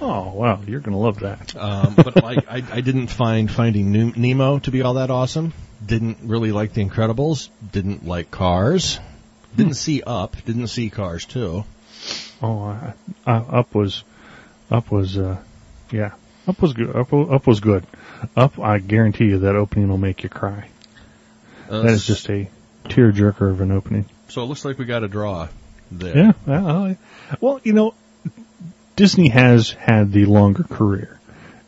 Oh, 0.00 0.32
wow. 0.34 0.60
You're 0.66 0.80
going 0.80 0.92
to 0.92 0.98
love 0.98 1.20
that. 1.20 1.54
Um, 1.56 1.94
but 1.94 2.20
like, 2.20 2.48
I, 2.50 2.64
I 2.70 2.80
didn't 2.80 3.06
find 3.06 3.48
Finding 3.48 4.12
Nemo 4.16 4.58
to 4.58 4.70
be 4.72 4.82
all 4.82 4.94
that 4.94 5.10
awesome. 5.12 5.52
Didn't 5.84 6.18
really 6.24 6.50
like 6.50 6.72
The 6.72 6.84
Incredibles. 6.84 7.48
Didn't 7.70 8.04
like 8.04 8.32
Cars. 8.32 8.98
Didn't 9.54 9.74
see 9.74 10.02
Up. 10.04 10.36
Didn't 10.44 10.66
see 10.66 10.90
Cars 10.90 11.26
too. 11.26 11.64
Oh, 12.42 12.64
uh, 12.64 12.92
uh, 13.24 13.44
Up 13.60 13.72
was, 13.72 14.02
Up 14.68 14.90
was, 14.90 15.16
uh, 15.16 15.40
yeah. 15.92 16.10
Up 16.48 16.60
was 16.60 16.72
good. 16.72 16.94
Up, 16.94 17.12
Up 17.12 17.46
was 17.46 17.60
good. 17.60 17.86
Up, 18.36 18.58
I 18.58 18.78
guarantee 18.78 19.26
you 19.26 19.38
that 19.40 19.54
opening 19.54 19.88
will 19.88 19.96
make 19.96 20.24
you 20.24 20.28
cry. 20.28 20.68
Uh, 21.68 21.82
That 21.82 21.92
is 21.92 22.06
just 22.06 22.28
a 22.30 22.48
tearjerker 22.84 23.50
of 23.50 23.60
an 23.60 23.72
opening. 23.72 24.06
so. 24.28 24.42
It 24.42 24.46
looks 24.46 24.64
like 24.64 24.78
we 24.78 24.84
got 24.84 25.02
a 25.04 25.08
draw 25.08 25.48
there. 25.90 26.16
Yeah. 26.16 26.32
Well, 26.46 26.96
well, 27.40 27.60
you 27.64 27.72
know, 27.72 27.94
Disney 28.94 29.28
has 29.28 29.70
had 29.70 30.12
the 30.12 30.26
longer 30.26 30.62
career, 30.64 31.18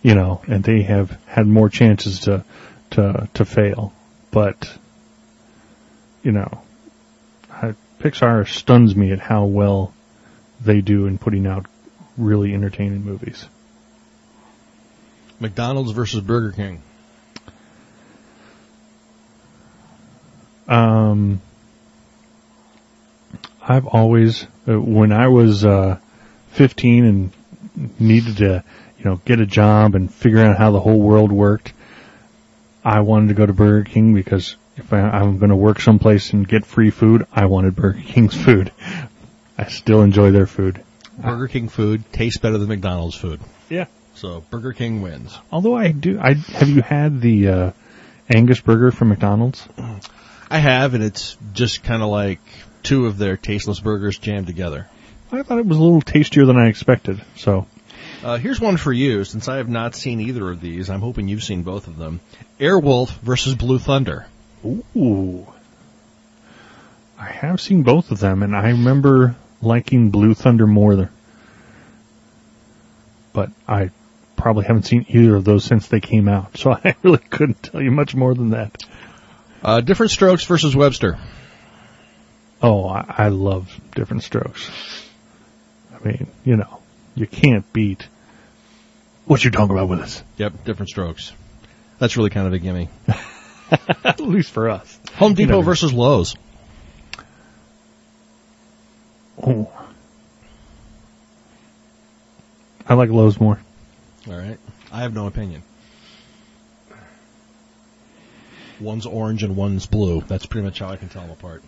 you 0.03 0.15
know, 0.15 0.43
and 0.47 0.63
they 0.63 0.83
have 0.83 1.11
had 1.27 1.47
more 1.47 1.69
chances 1.69 2.21
to 2.21 2.45
to 2.93 3.29
to 3.35 3.45
fail. 3.45 3.93
But 4.31 4.73
you 6.23 6.33
know, 6.33 6.63
I, 7.51 7.75
Pixar 8.01 8.49
stuns 8.49 8.95
me 8.95 9.13
at 9.13 9.19
how 9.21 9.45
well 9.47 9.93
they 10.61 10.81
do 10.81 11.07
in 11.07 11.19
putting 11.19 11.47
out 11.47 11.67
really 12.17 12.53
entertaining 12.55 13.05
movies. 13.05 13.47
McDonald's 15.41 15.93
versus 15.93 16.21
Burger 16.21 16.53
King. 16.53 16.83
Um, 20.69 21.41
I've 23.63 23.87
always, 23.87 24.47
uh, 24.67 24.81
when 24.81 25.13
I 25.13 25.29
was 25.29 25.65
uh, 25.65 25.99
15 26.53 27.05
and 27.05 27.33
needed 27.99 28.39
to, 28.39 28.65
you 28.99 29.05
know, 29.05 29.21
get 29.25 29.41
a 29.41 29.47
job 29.47 29.95
and 29.95 30.13
figure 30.13 30.41
out 30.41 30.57
how 30.57 30.71
the 30.71 30.81
whole 30.81 31.01
world 31.01 31.33
worked, 31.33 31.73
I 32.85 33.01
wanted 33.01 33.29
to 33.29 33.35
go 33.35 33.47
to 33.47 33.53
Burger 33.53 33.85
King 33.85 34.15
because 34.15 34.57
if 34.77 34.93
I, 34.93 35.01
I'm 35.01 35.39
going 35.39 35.51
to 35.51 35.57
work 35.57 35.81
someplace 35.81 36.33
and 36.33 36.47
get 36.47 36.65
free 36.65 36.91
food, 36.91 37.27
I 37.33 37.47
wanted 37.47 37.77
Burger 37.77 38.01
King's 38.01 38.35
food. 38.45 38.73
I 39.57 39.69
still 39.69 40.03
enjoy 40.03 40.31
their 40.31 40.47
food. 40.47 40.83
Burger 41.19 41.49
King 41.49 41.69
food 41.69 42.11
tastes 42.13 42.39
better 42.39 42.59
than 42.59 42.69
McDonald's 42.69 43.17
food. 43.17 43.41
Yeah. 43.69 43.87
So 44.15 44.43
Burger 44.51 44.73
King 44.73 45.03
wins. 45.03 45.37
Although 45.51 45.77
I 45.77 45.93
do, 45.93 46.19
I 46.19 46.35
have 46.35 46.69
you 46.69 46.83
had 46.83 47.21
the 47.21 47.49
uh, 47.49 47.73
Angus 48.29 48.61
burger 48.61 48.91
from 48.91 49.09
McDonald's? 49.09 49.69
I 50.51 50.59
have, 50.59 50.95
and 50.95 51.05
it's 51.05 51.37
just 51.53 51.83
kind 51.83 52.03
of 52.03 52.09
like 52.09 52.41
two 52.83 53.07
of 53.07 53.19
their 53.19 53.37
tasteless 53.37 53.81
burgers 53.81 54.19
jammed 54.19 54.47
together. 54.47 54.89
I 55.31 55.43
thought 55.43 55.59
it 55.59 55.67
was 55.67 55.77
a 55.77 55.83
little 55.83 56.01
tastier 56.01 56.47
than 56.47 56.57
I 56.57 56.69
expected. 56.69 57.21
So 57.37 57.67
Uh, 58.23 58.39
here's 58.39 58.61
one 58.61 58.77
for 58.79 58.93
you, 58.93 59.25
since 59.25 59.47
I 59.49 59.57
have 59.59 59.69
not 59.69 59.95
seen 59.95 60.21
either 60.21 60.51
of 60.51 60.61
these. 60.61 60.89
I'm 60.91 61.01
hoping 61.01 61.29
you've 61.29 61.45
seen 61.45 61.63
both 61.63 61.87
of 61.87 61.99
them. 61.99 62.21
Airwolf 62.59 63.11
versus 63.19 63.55
Blue 63.55 63.79
Thunder. 63.79 64.27
Ooh. 64.65 65.47
I 67.19 67.27
have 67.27 67.61
seen 67.61 67.83
both 67.83 68.11
of 68.11 68.21
them, 68.21 68.43
and 68.43 68.57
I 68.57 68.71
remember 68.71 69.37
liking 69.61 70.11
Blue 70.11 70.35
Thunder 70.35 70.67
more. 70.67 70.97
Than, 70.97 71.09
but 73.33 73.51
I 73.69 73.91
probably 74.37 74.65
haven't 74.65 74.85
seen 74.85 75.05
either 75.09 75.37
of 75.37 75.45
those 75.45 75.65
since 75.65 75.89
they 75.89 76.01
came 76.01 76.29
out, 76.29 76.57
so 76.57 76.73
I 76.85 76.95
really 77.03 77.19
couldn't 77.19 77.63
tell 77.63 77.83
you 77.83 77.91
much 77.91 78.15
more 78.15 78.35
than 78.35 78.51
that. 78.51 78.83
Uh, 79.63 79.81
Diff'rent 79.81 80.11
Strokes 80.11 80.45
versus 80.45 80.75
Webster. 80.75 81.19
Oh, 82.63 82.87
I, 82.87 83.05
I 83.09 83.29
love 83.29 83.73
Diff'rent 83.95 84.23
Strokes. 84.23 84.71
I 85.95 86.07
mean, 86.07 86.29
you 86.45 86.57
know, 86.57 86.81
you 87.15 87.27
can't 87.27 87.71
beat 87.73 88.07
what 89.27 89.43
you're 89.43 89.51
talking 89.51 89.77
about 89.77 89.89
with 89.89 90.01
us. 90.01 90.23
Yep, 90.37 90.65
Diff'rent 90.65 90.89
Strokes. 90.89 91.33
That's 91.99 92.17
really 92.17 92.31
kind 92.31 92.47
of 92.47 92.53
a 92.53 92.59
gimme. 92.59 92.89
At 94.05 94.21
least 94.21 94.51
for 94.51 94.71
us. 94.71 94.99
Home 95.17 95.35
Depot 95.35 95.53
know. 95.53 95.63
versus 95.63 95.93
Lowe's. 95.93 96.37
Oh. 99.43 99.71
I 102.87 102.95
like 102.95 103.11
Lowe's 103.11 103.39
more. 103.41 103.61
All 104.27 104.37
right. 104.37 104.59
I 104.91 105.03
have 105.03 105.13
no 105.13 105.27
opinion. 105.27 105.63
One's 108.81 109.07
orange 109.07 109.43
and 109.43 109.57
one's 109.57 109.87
blue. 109.87 110.23
That's 110.23 110.47
pretty 110.47 110.65
much 110.65 110.79
how 110.79 110.89
I 110.89 110.97
can 110.97 111.09
tell 111.09 111.23
them 111.23 111.31
apart. 111.31 111.63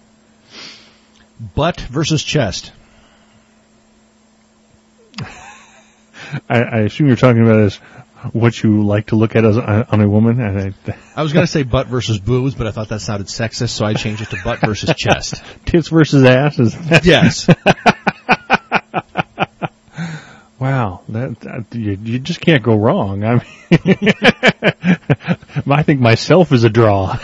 Butt 1.55 1.81
versus 1.81 2.23
chest. 2.23 2.73
I, 6.49 6.63
I 6.63 6.79
assume 6.81 7.09
you're 7.09 7.17
talking 7.17 7.43
about 7.43 7.61
is 7.61 7.81
what 8.33 8.63
you 8.63 8.85
like 8.85 9.07
to 9.07 9.17
look 9.17 9.35
at 9.35 9.45
as 9.45 9.57
on 9.57 10.01
a 10.01 10.09
woman, 10.09 10.41
and 10.41 10.75
I, 10.87 10.97
I 11.17 11.23
was 11.23 11.33
going 11.33 11.45
to 11.45 11.51
say 11.51 11.63
butt 11.63 11.87
versus 11.87 12.19
boobs, 12.19 12.55
but 12.55 12.67
I 12.67 12.71
thought 12.71 12.89
that 12.91 13.01
sounded 13.01 13.29
sexist, 13.29 13.71
so 13.71 13.85
I 13.85 13.95
changed 13.95 14.23
it 14.23 14.31
to 14.31 14.39
butt 14.45 14.61
versus 14.61 14.93
chest. 14.97 15.43
tits 15.65 15.89
versus 15.89 16.25
asses. 16.25 16.77
Yes. 17.05 17.49
wow. 20.59 21.01
That, 21.09 21.41
that 21.41 21.67
you, 21.73 21.99
you 22.03 22.19
just 22.19 22.41
can't 22.41 22.63
go 22.63 22.77
wrong. 22.77 23.25
I 23.25 23.35
mean, 23.35 24.13
I 25.71 25.83
think 25.83 26.01
myself 26.01 26.53
is 26.53 26.65
a 26.65 26.71
draw. 26.71 27.17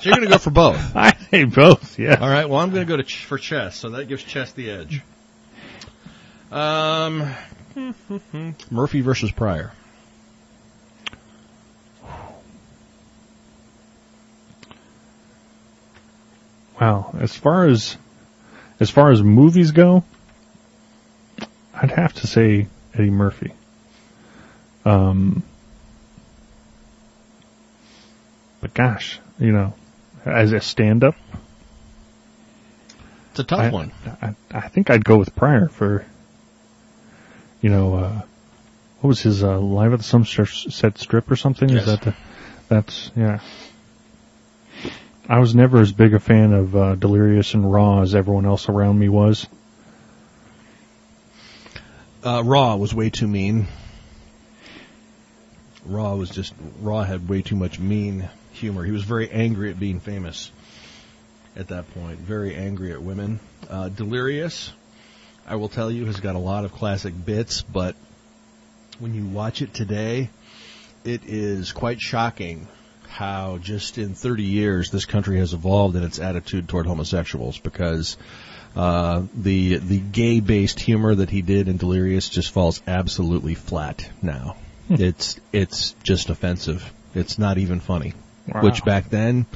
So 0.00 0.08
you're 0.08 0.14
going 0.14 0.26
to 0.28 0.32
go 0.32 0.38
for 0.38 0.50
both. 0.50 0.78
I 0.96 1.14
say 1.30 1.44
both. 1.44 1.98
Yeah. 1.98 2.18
All 2.20 2.28
right. 2.28 2.48
Well, 2.48 2.58
I'm 2.58 2.70
going 2.70 2.86
to 2.86 2.88
go 2.90 2.96
to 2.96 3.02
ch- 3.02 3.24
for 3.24 3.36
chess, 3.36 3.76
so 3.76 3.90
that 3.90 4.06
gives 4.06 4.22
chess 4.22 4.52
the 4.52 4.70
edge. 4.70 5.02
Um, 6.50 7.30
Murphy 8.70 9.02
versus 9.02 9.30
Pryor. 9.30 9.72
Wow. 16.80 17.14
As 17.18 17.36
far 17.36 17.66
as 17.66 17.98
as 18.80 18.88
far 18.88 19.10
as 19.10 19.22
movies 19.22 19.72
go, 19.72 20.02
I'd 21.74 21.90
have 21.90 22.14
to 22.14 22.26
say 22.26 22.68
Eddie 22.94 23.10
Murphy. 23.10 23.52
Um, 24.86 25.42
but 28.60 28.74
gosh, 28.74 29.18
you 29.38 29.52
know, 29.52 29.74
as 30.24 30.52
a 30.52 30.60
stand-up, 30.60 31.14
It's 33.30 33.40
a 33.40 33.44
tough 33.44 33.60
I, 33.60 33.70
one. 33.70 33.92
I, 34.20 34.34
I 34.50 34.68
think 34.68 34.90
I'd 34.90 35.04
go 35.04 35.16
with 35.16 35.34
Pryor 35.34 35.68
for, 35.68 36.04
you 37.62 37.70
know, 37.70 37.94
uh, 37.94 38.22
what 39.00 39.08
was 39.08 39.20
his 39.20 39.42
uh, 39.42 39.58
live 39.58 39.92
at 39.94 40.00
the 40.00 40.04
Sunset 40.04 40.48
Set 40.48 40.98
Strip 40.98 41.30
or 41.30 41.36
something? 41.36 41.68
Yes. 41.68 41.82
Is 41.82 41.86
that 41.86 42.02
the? 42.02 42.14
That's 42.68 43.10
yeah. 43.16 43.40
I 45.28 45.38
was 45.38 45.54
never 45.54 45.80
as 45.80 45.92
big 45.92 46.12
a 46.12 46.20
fan 46.20 46.52
of 46.52 46.76
uh, 46.76 46.94
Delirious 46.96 47.54
and 47.54 47.72
Raw 47.72 48.02
as 48.02 48.14
everyone 48.14 48.46
else 48.46 48.68
around 48.68 48.98
me 48.98 49.08
was. 49.08 49.46
Uh, 52.22 52.42
Raw 52.44 52.76
was 52.76 52.92
way 52.92 53.10
too 53.10 53.28
mean. 53.28 53.68
Raw 55.86 56.14
was 56.16 56.30
just 56.30 56.52
Raw 56.80 57.02
had 57.02 57.28
way 57.28 57.42
too 57.42 57.56
much 57.56 57.78
mean 57.78 58.28
humor. 58.52 58.84
He 58.84 58.92
was 58.92 59.04
very 59.04 59.30
angry 59.30 59.70
at 59.70 59.78
being 59.78 60.00
famous 60.00 60.50
at 61.56 61.68
that 61.68 61.92
point. 61.94 62.18
Very 62.18 62.54
angry 62.54 62.92
at 62.92 63.02
women. 63.02 63.40
Uh, 63.68 63.88
Delirious, 63.88 64.72
I 65.46 65.56
will 65.56 65.68
tell 65.68 65.90
you, 65.90 66.06
has 66.06 66.20
got 66.20 66.34
a 66.34 66.38
lot 66.38 66.64
of 66.64 66.72
classic 66.72 67.14
bits, 67.24 67.62
but 67.62 67.96
when 68.98 69.14
you 69.14 69.24
watch 69.26 69.62
it 69.62 69.74
today, 69.74 70.30
it 71.04 71.22
is 71.26 71.72
quite 71.72 72.00
shocking 72.00 72.68
how 73.08 73.58
just 73.58 73.98
in 73.98 74.14
30 74.14 74.44
years 74.44 74.90
this 74.90 75.04
country 75.04 75.38
has 75.38 75.52
evolved 75.52 75.96
in 75.96 76.04
its 76.04 76.20
attitude 76.20 76.68
toward 76.68 76.86
homosexuals 76.86 77.58
because 77.58 78.16
uh, 78.76 79.22
the 79.34 79.78
the 79.78 79.98
gay 79.98 80.38
based 80.38 80.78
humor 80.78 81.14
that 81.14 81.28
he 81.28 81.42
did 81.42 81.68
in 81.68 81.76
Delirious 81.76 82.28
just 82.28 82.52
falls 82.52 82.80
absolutely 82.86 83.54
flat 83.54 84.08
now. 84.22 84.56
It's 84.88 85.40
it's 85.52 85.92
just 86.02 86.30
offensive. 86.30 86.92
It's 87.14 87.38
not 87.38 87.58
even 87.58 87.80
funny. 87.80 88.14
Wow. 88.52 88.62
Which 88.62 88.84
back 88.84 89.08
then 89.10 89.46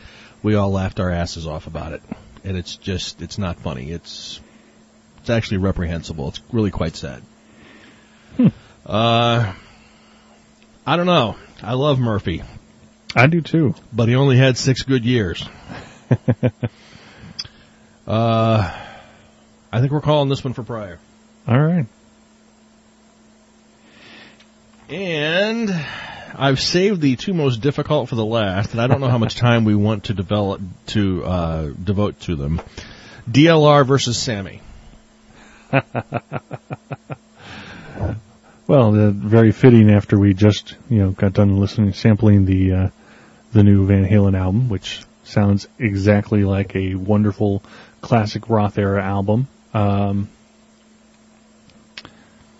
we 0.43 0.55
all 0.55 0.71
laughed 0.71 1.01
our 1.01 1.11
asses 1.11 1.47
off 1.47 1.67
about 1.67 1.93
it, 1.93 2.03
and 2.45 2.57
it's 2.57 2.77
just 2.77 3.23
it's 3.23 3.39
not 3.39 3.59
funny. 3.59 3.91
It's 3.91 4.41
it's 5.19 5.31
actually 5.31 5.59
reprehensible. 5.59 6.29
It's 6.29 6.41
really 6.53 6.71
quite 6.71 6.97
sad. 6.97 7.23
Uh, 8.87 9.55
I 10.87 10.97
don't 10.97 11.07
know. 11.07 11.37
I 11.63 11.73
love 11.73 11.99
Murphy, 11.99 12.43
I 13.17 13.27
do 13.27 13.41
too. 13.41 13.75
but 13.93 14.09
he 14.09 14.17
only 14.17 14.37
had 14.37 14.59
six 14.59 14.83
good 14.83 15.05
years. 15.05 15.43
uh, 18.07 18.81
I 19.73 19.81
think 19.81 19.91
we're 19.91 20.03
calling 20.03 20.29
this 20.29 20.45
one 20.45 20.53
for 20.53 20.63
Pryor. 20.63 20.99
All 21.49 21.59
right. 21.59 21.87
And 24.91 25.71
I've 26.37 26.61
saved 26.61 27.01
the 27.01 27.17
two 27.17 27.35
most 27.35 27.61
difficult 27.61 28.09
for 28.09 28.15
the 28.17 28.25
last, 28.25 28.73
and 28.73 28.81
I 28.81 28.87
don't 28.87 29.01
know 29.01 29.09
how 29.09 29.19
much 29.19 29.37
time 29.37 29.65
we 29.65 29.75
want 29.75 30.05
to 30.05 30.15
develop 30.15 30.61
to 30.89 31.25
uh, 31.25 31.69
devote 31.83 32.21
to 32.21 32.37
them. 32.37 32.61
DLR 33.31 33.87
versus 33.87 34.19
Sammy. 34.19 34.61
Well, 38.67 38.95
uh, 38.95 39.11
very 39.11 39.53
fitting 39.53 39.91
after 39.91 40.19
we 40.19 40.33
just 40.33 40.75
you 40.89 40.99
know 40.99 41.11
got 41.11 41.35
done 41.35 41.61
listening, 41.61 41.93
sampling 41.93 42.47
the 42.47 42.73
uh, 42.73 42.89
the 43.53 43.63
new 43.63 43.87
Van 43.87 44.07
Halen 44.07 44.39
album, 44.39 44.71
which 44.71 45.03
sounds 45.25 45.69
exactly 45.79 46.45
like 46.45 46.75
a 46.75 46.95
wonderful 46.95 47.63
classic 48.01 48.49
Roth 48.49 48.79
era 48.79 49.03
album. 49.03 49.49
Um, 49.75 50.31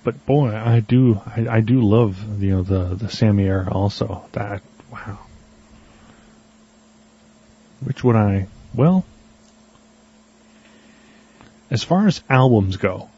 but 0.05 0.25
boy, 0.27 0.55
I 0.55 0.81
do 0.81 1.21
I, 1.27 1.47
I 1.49 1.61
do 1.61 1.81
love 1.81 2.43
you 2.43 2.51
know 2.51 2.63
the 2.63 2.95
the 2.95 3.09
Sammy 3.09 3.45
era 3.45 3.69
also. 3.73 4.25
That 4.33 4.63
wow. 4.93 5.19
Which 7.81 8.05
would 8.05 8.17
I? 8.17 8.47
Well, 8.75 9.05
as 11.71 11.83
far 11.83 12.07
as 12.07 12.23
albums 12.31 12.77
go, 12.77 13.09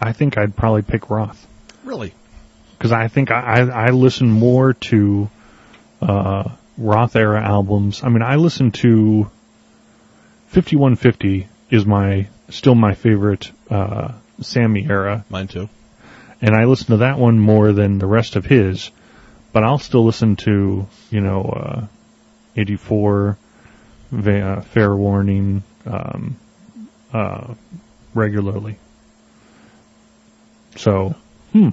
I 0.00 0.12
think 0.12 0.36
I'd 0.36 0.56
probably 0.56 0.82
pick 0.82 1.08
Roth 1.10 1.46
Really? 1.84 2.12
because 2.76 2.92
I 2.92 3.08
think 3.08 3.30
I, 3.30 3.40
I 3.40 3.86
I 3.86 3.90
listen 3.90 4.30
more 4.30 4.74
to 4.74 5.30
uh, 6.00 6.50
Roth 6.76 7.14
era 7.16 7.40
albums. 7.42 8.02
I 8.02 8.08
mean, 8.08 8.22
I 8.22 8.36
listen 8.36 8.72
to 8.72 9.30
5150 10.48 11.48
is 11.70 11.86
my 11.86 12.28
still 12.50 12.74
my 12.74 12.94
favorite 12.94 13.50
uh, 13.70 14.12
Sammy 14.40 14.86
era, 14.88 15.24
Mine 15.30 15.48
too. 15.48 15.68
And 16.42 16.54
I 16.54 16.64
listen 16.64 16.88
to 16.88 16.96
that 16.98 17.18
one 17.18 17.38
more 17.38 17.72
than 17.72 17.98
the 17.98 18.06
rest 18.06 18.36
of 18.36 18.44
his, 18.44 18.90
but 19.52 19.62
I'll 19.62 19.78
still 19.78 20.04
listen 20.04 20.36
to 20.36 20.86
you 21.10 21.20
know 21.20 21.42
uh, 21.42 21.86
84, 22.56 23.38
Va- 24.10 24.40
uh, 24.40 24.60
Fair 24.60 24.94
Warning 24.94 25.62
um, 25.86 26.36
uh, 27.12 27.54
regularly. 28.14 28.76
So, 30.76 31.14
hmm, 31.52 31.70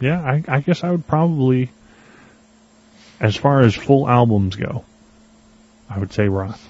yeah, 0.00 0.20
I, 0.20 0.44
I 0.46 0.60
guess 0.60 0.84
I 0.84 0.90
would 0.90 1.06
probably, 1.06 1.70
as 3.20 3.36
far 3.36 3.60
as 3.60 3.74
full 3.74 4.08
albums 4.08 4.56
go, 4.56 4.84
I 5.88 5.98
would 5.98 6.12
say 6.12 6.28
Roth. 6.28 6.67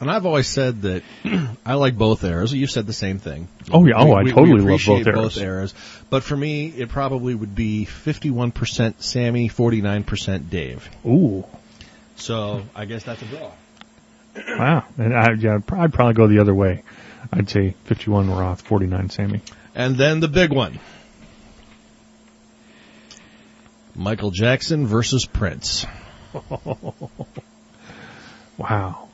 And 0.00 0.08
I've 0.10 0.26
always 0.26 0.46
said 0.46 0.82
that 0.82 1.02
I 1.66 1.74
like 1.74 1.96
both 1.98 2.22
eras. 2.22 2.52
You've 2.52 2.70
said 2.70 2.86
the 2.86 2.92
same 2.92 3.18
thing. 3.18 3.48
Oh, 3.72 3.84
yeah. 3.84 3.94
Oh, 3.96 4.12
I 4.14 4.22
totally 4.24 4.60
love 4.60 4.80
both 4.86 5.06
eras. 5.06 5.34
both 5.34 5.36
eras. 5.38 5.74
But 6.08 6.22
for 6.22 6.36
me, 6.36 6.68
it 6.68 6.88
probably 6.88 7.34
would 7.34 7.54
be 7.54 7.84
51% 7.84 9.02
Sammy, 9.02 9.48
49% 9.48 10.50
Dave. 10.50 10.88
Ooh, 11.04 11.44
So 12.16 12.62
I 12.76 12.84
guess 12.84 13.02
that's 13.02 13.22
a 13.22 13.24
draw. 13.24 13.50
wow. 14.58 14.84
And 14.98 15.14
I, 15.16 15.32
yeah, 15.32 15.56
I'd 15.56 15.72
I'd 15.74 15.92
probably 15.92 16.14
go 16.14 16.28
the 16.28 16.38
other 16.38 16.54
way. 16.54 16.84
I'd 17.32 17.50
say 17.50 17.74
51 17.84 18.30
Roth, 18.30 18.62
49 18.62 19.10
Sammy. 19.10 19.40
And 19.74 19.96
then 19.96 20.20
the 20.20 20.28
big 20.28 20.52
one. 20.52 20.78
Michael 23.96 24.30
Jackson 24.30 24.86
versus 24.86 25.24
Prince. 25.26 25.84
Wow. 28.58 29.07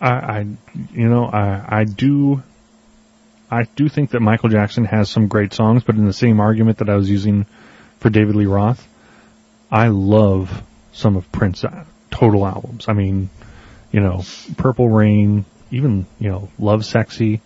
I, 0.00 0.10
I, 0.10 0.46
you 0.92 1.08
know, 1.08 1.26
I, 1.26 1.80
I 1.80 1.84
do, 1.84 2.42
I 3.50 3.64
do 3.76 3.88
think 3.88 4.10
that 4.10 4.20
Michael 4.20 4.48
Jackson 4.48 4.84
has 4.84 5.08
some 5.08 5.28
great 5.28 5.52
songs, 5.52 5.82
but 5.84 5.96
in 5.96 6.06
the 6.06 6.12
same 6.12 6.40
argument 6.40 6.78
that 6.78 6.88
I 6.88 6.96
was 6.96 7.08
using 7.08 7.46
for 8.00 8.10
David 8.10 8.36
Lee 8.36 8.46
Roth, 8.46 8.86
I 9.70 9.88
love 9.88 10.62
some 10.92 11.16
of 11.16 11.30
Prince's 11.32 11.70
total 12.10 12.46
albums. 12.46 12.86
I 12.88 12.92
mean, 12.92 13.30
you 13.92 14.00
know, 14.00 14.22
Purple 14.56 14.88
Rain, 14.88 15.44
even, 15.70 16.06
you 16.18 16.30
know, 16.30 16.48
Lovesexy, 16.60 17.40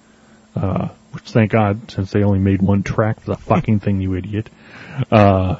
uh, 0.56 0.88
which 1.12 1.24
thank 1.24 1.52
God, 1.52 1.90
since 1.90 2.10
they 2.10 2.22
only 2.22 2.38
made 2.38 2.60
one 2.60 2.82
track 2.82 3.20
for 3.20 3.30
the 3.30 3.36
fucking 3.36 3.80
thing, 3.80 4.00
you 4.00 4.14
idiot. 4.14 4.48
Uh, 5.10 5.56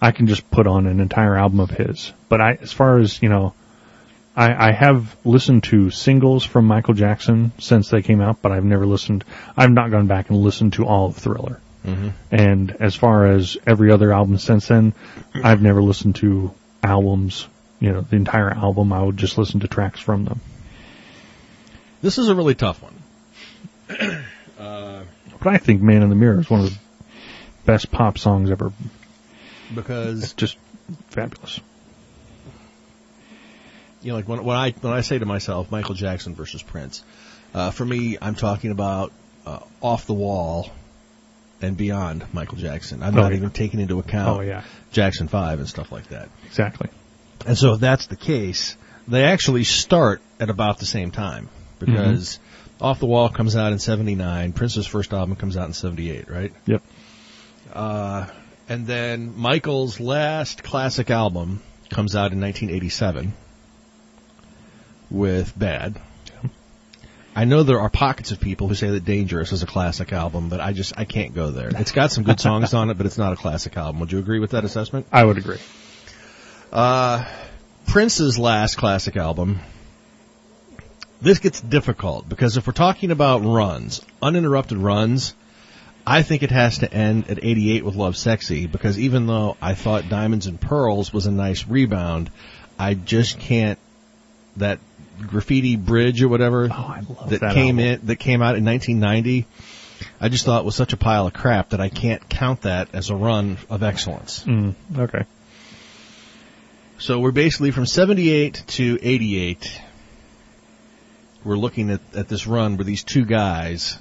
I 0.00 0.12
can 0.12 0.26
just 0.26 0.50
put 0.50 0.66
on 0.66 0.86
an 0.86 1.00
entire 1.00 1.36
album 1.36 1.60
of 1.60 1.70
his. 1.70 2.12
But 2.28 2.40
I, 2.40 2.58
as 2.60 2.72
far 2.72 2.98
as, 2.98 3.20
you 3.22 3.28
know, 3.28 3.54
I, 4.38 4.68
I 4.68 4.70
have 4.70 5.16
listened 5.24 5.64
to 5.64 5.90
singles 5.90 6.44
from 6.44 6.64
Michael 6.64 6.94
Jackson 6.94 7.50
since 7.58 7.90
they 7.90 8.02
came 8.02 8.20
out, 8.20 8.40
but 8.40 8.52
I've 8.52 8.64
never 8.64 8.86
listened, 8.86 9.24
I've 9.56 9.72
not 9.72 9.90
gone 9.90 10.06
back 10.06 10.30
and 10.30 10.38
listened 10.38 10.74
to 10.74 10.86
all 10.86 11.06
of 11.06 11.16
Thriller. 11.16 11.60
Mm-hmm. 11.84 12.10
And 12.30 12.76
as 12.78 12.94
far 12.94 13.26
as 13.26 13.56
every 13.66 13.90
other 13.90 14.12
album 14.12 14.38
since 14.38 14.68
then, 14.68 14.94
I've 15.34 15.60
never 15.60 15.82
listened 15.82 16.16
to 16.16 16.54
albums, 16.84 17.48
you 17.80 17.90
know, 17.90 18.02
the 18.02 18.14
entire 18.14 18.48
album. 18.48 18.92
I 18.92 19.02
would 19.02 19.16
just 19.16 19.38
listen 19.38 19.58
to 19.60 19.68
tracks 19.68 19.98
from 19.98 20.24
them. 20.24 20.40
This 22.00 22.18
is 22.18 22.28
a 22.28 22.34
really 22.36 22.54
tough 22.54 22.80
one. 22.80 22.94
Uh, 24.58 25.04
but 25.38 25.54
I 25.54 25.58
think 25.58 25.80
Man 25.80 26.02
in 26.02 26.08
the 26.08 26.16
Mirror 26.16 26.40
is 26.40 26.50
one 26.50 26.62
of 26.62 26.70
the 26.70 26.78
best 27.64 27.92
pop 27.92 28.18
songs 28.18 28.50
ever. 28.50 28.72
Because 29.72 30.20
It's 30.24 30.32
Just 30.32 30.56
fabulous. 31.10 31.60
You 34.02 34.10
know, 34.10 34.16
like 34.16 34.28
when, 34.28 34.44
when 34.44 34.56
I 34.56 34.70
when 34.80 34.92
I 34.92 35.00
say 35.02 35.18
to 35.18 35.26
myself, 35.26 35.70
Michael 35.70 35.94
Jackson 35.94 36.34
versus 36.34 36.62
Prince, 36.62 37.02
uh, 37.54 37.70
for 37.70 37.84
me, 37.84 38.16
I'm 38.20 38.34
talking 38.34 38.70
about 38.70 39.12
uh, 39.46 39.60
off 39.80 40.06
the 40.06 40.14
wall 40.14 40.70
and 41.60 41.76
beyond 41.76 42.24
Michael 42.32 42.58
Jackson. 42.58 43.02
I'm 43.02 43.16
Oh, 43.16 43.22
not 43.22 43.32
yeah. 43.32 43.38
even 43.38 43.50
taking 43.50 43.80
into 43.80 43.98
account 43.98 44.38
Oh 44.38 44.40
yeah, 44.42 44.62
Jackson 44.92 45.28
Five 45.28 45.58
and 45.58 45.68
stuff 45.68 45.90
like 45.92 46.08
that. 46.08 46.28
exactly. 46.46 46.88
And 47.46 47.56
so, 47.56 47.74
if 47.74 47.80
that's 47.80 48.06
the 48.06 48.16
case, 48.16 48.76
they 49.06 49.24
actually 49.24 49.64
start 49.64 50.20
at 50.40 50.50
about 50.50 50.78
the 50.78 50.86
same 50.86 51.10
time 51.10 51.48
because 51.78 52.38
Off 52.80 52.98
the 53.00 53.06
Wall 53.06 53.28
comes 53.28 53.56
out 53.56 53.72
in 53.72 53.78
'79. 53.78 54.52
Prince's 54.52 54.86
first 54.86 55.12
album 55.12 55.34
comes 55.36 55.56
out 55.56 55.66
in 55.66 55.72
'78, 55.72 56.28
right? 56.30 56.52
Yep. 56.66 56.82
And 57.74 58.86
then 58.86 59.34
Michael's 59.38 59.98
last 59.98 60.62
classic 60.62 61.10
album 61.10 61.62
comes 61.90 62.14
out 62.14 62.32
in 62.32 62.40
1987 62.40 63.32
with 65.10 65.58
Bad. 65.58 66.00
I 67.34 67.44
know 67.44 67.62
there 67.62 67.80
are 67.80 67.88
pockets 67.88 68.32
of 68.32 68.40
people 68.40 68.66
who 68.66 68.74
say 68.74 68.90
that 68.90 69.04
Dangerous 69.04 69.52
is 69.52 69.62
a 69.62 69.66
classic 69.66 70.12
album, 70.12 70.48
but 70.48 70.60
I 70.60 70.72
just 70.72 70.98
I 70.98 71.04
can't 71.04 71.34
go 71.34 71.50
there. 71.50 71.68
It's 71.68 71.92
got 71.92 72.10
some 72.10 72.24
good 72.24 72.40
songs 72.40 72.74
on 72.74 72.90
it, 72.90 72.94
but 72.94 73.06
it's 73.06 73.18
not 73.18 73.32
a 73.32 73.36
classic 73.36 73.76
album. 73.76 74.00
Would 74.00 74.10
you 74.10 74.18
agree 74.18 74.40
with 74.40 74.50
that 74.50 74.64
assessment? 74.64 75.06
I 75.12 75.24
would 75.24 75.38
agree. 75.38 75.58
Uh, 76.72 77.24
Prince's 77.86 78.38
last 78.38 78.76
classic 78.76 79.16
album. 79.16 79.60
This 81.20 81.38
gets 81.38 81.60
difficult 81.60 82.28
because 82.28 82.56
if 82.56 82.66
we're 82.66 82.72
talking 82.72 83.10
about 83.10 83.44
runs, 83.44 84.02
uninterrupted 84.20 84.78
runs, 84.78 85.34
I 86.06 86.22
think 86.22 86.42
it 86.42 86.50
has 86.50 86.78
to 86.78 86.92
end 86.92 87.30
at 87.30 87.38
88 87.44 87.84
with 87.84 87.94
Lovesexy 87.94 88.70
because 88.70 88.98
even 88.98 89.26
though 89.26 89.56
I 89.60 89.74
thought 89.74 90.08
Diamonds 90.08 90.46
and 90.46 90.60
Pearls 90.60 91.12
was 91.12 91.26
a 91.26 91.30
nice 91.30 91.66
rebound, 91.66 92.30
I 92.78 92.94
just 92.94 93.38
can't 93.38 93.78
that 94.58 94.78
graffiti 95.26 95.76
bridge 95.76 96.22
or 96.22 96.28
whatever 96.28 96.68
Oh, 96.70 96.96
that, 97.28 97.40
that 97.40 97.54
came 97.54 97.78
album. 97.80 98.00
in 98.02 98.06
that 98.06 98.16
came 98.16 98.40
out 98.42 98.56
in 98.56 98.64
1990. 98.64 99.46
I 100.20 100.28
just 100.28 100.44
thought 100.44 100.64
was 100.64 100.76
such 100.76 100.92
a 100.92 100.96
pile 100.96 101.26
of 101.26 101.32
crap 101.32 101.70
that 101.70 101.80
I 101.80 101.88
can't 101.88 102.28
count 102.28 102.62
that 102.62 102.88
as 102.92 103.10
a 103.10 103.16
run 103.16 103.56
of 103.68 103.82
excellence. 103.82 104.44
Mm, 104.44 104.74
okay. 104.96 105.24
So 106.98 107.18
we're 107.20 107.32
basically 107.32 107.70
from 107.72 107.86
78 107.86 108.62
to 108.68 108.98
88. 109.02 109.80
We're 111.44 111.56
looking 111.56 111.90
at, 111.90 112.00
at 112.14 112.28
this 112.28 112.46
run 112.46 112.76
where 112.76 112.84
these 112.84 113.02
two 113.04 113.24
guys 113.24 113.98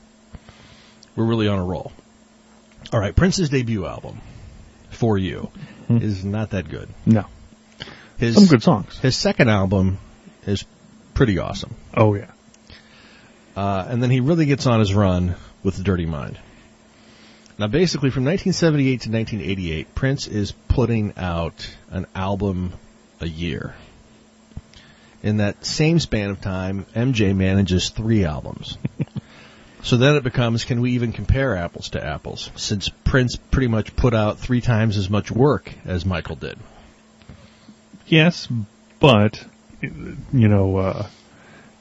were 1.15 1.25
really 1.25 1.47
on 1.47 1.59
a 1.59 1.63
roll. 1.63 1.91
All 2.93 2.99
right, 2.99 3.15
Prince's 3.15 3.49
debut 3.49 3.85
album, 3.85 4.21
For 4.91 5.17
You, 5.17 5.49
is 5.89 6.23
not 6.25 6.51
that 6.51 6.69
good. 6.69 6.89
No, 7.05 7.25
His, 8.17 8.35
some 8.35 8.45
good 8.45 8.63
songs. 8.63 8.97
his 8.99 9.15
second 9.15 9.49
album 9.49 9.97
is 10.47 10.65
pretty 11.13 11.37
awesome. 11.37 11.75
Oh 11.95 12.15
yeah. 12.15 12.31
Uh, 13.55 13.85
and 13.89 14.01
then 14.01 14.11
he 14.11 14.19
really 14.19 14.45
gets 14.45 14.67
on 14.67 14.79
his 14.79 14.93
run 14.93 15.35
with 15.63 15.83
Dirty 15.83 16.05
Mind. 16.05 16.37
Now, 17.59 17.65
basically, 17.65 18.11
from 18.11 18.23
1978 18.23 19.01
to 19.01 19.09
1988, 19.09 19.95
Prince 19.95 20.27
is 20.27 20.51
putting 20.51 21.13
out 21.17 21.75
an 21.89 22.05
album 22.13 22.73
a 23.19 23.27
year. 23.27 23.73
In 25.23 25.37
that 25.37 25.65
same 25.65 25.99
span 25.99 26.29
of 26.29 26.39
time, 26.39 26.85
MJ 26.95 27.35
manages 27.35 27.89
three 27.89 28.25
albums. 28.25 28.77
so 29.81 29.97
then 29.97 30.15
it 30.15 30.23
becomes, 30.23 30.65
can 30.65 30.81
we 30.81 30.91
even 30.91 31.13
compare 31.13 31.57
apples 31.57 31.89
to 31.89 32.05
apples? 32.05 32.51
Since 32.55 32.89
Prince 33.03 33.37
pretty 33.37 33.67
much 33.67 33.95
put 33.95 34.13
out 34.13 34.37
three 34.37 34.61
times 34.61 34.95
as 34.95 35.09
much 35.09 35.31
work 35.31 35.73
as 35.83 36.05
Michael 36.05 36.35
did. 36.35 36.59
Yes, 38.05 38.47
but 38.99 39.43
you 39.81 40.47
know, 40.47 40.77
uh, 40.77 41.07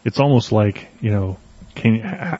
it's 0.05 0.21
almost 0.21 0.53
like 0.53 0.89
you 1.01 1.11
know, 1.11 1.39
can 1.75 2.39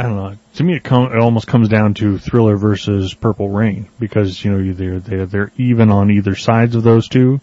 I 0.00 0.04
don't 0.04 0.16
know. 0.16 0.34
To 0.54 0.64
me, 0.64 0.76
it, 0.76 0.82
com- 0.82 1.12
it 1.12 1.18
almost 1.18 1.46
comes 1.46 1.68
down 1.68 1.92
to 1.94 2.16
Thriller 2.16 2.56
versus 2.56 3.12
Purple 3.12 3.50
Rain 3.50 3.86
because 3.98 4.42
you 4.42 4.50
know 4.50 4.72
they're 4.72 4.98
they're 4.98 5.26
they're 5.26 5.52
even 5.58 5.90
on 5.90 6.10
either 6.10 6.34
sides 6.34 6.74
of 6.74 6.82
those 6.82 7.06
two, 7.06 7.38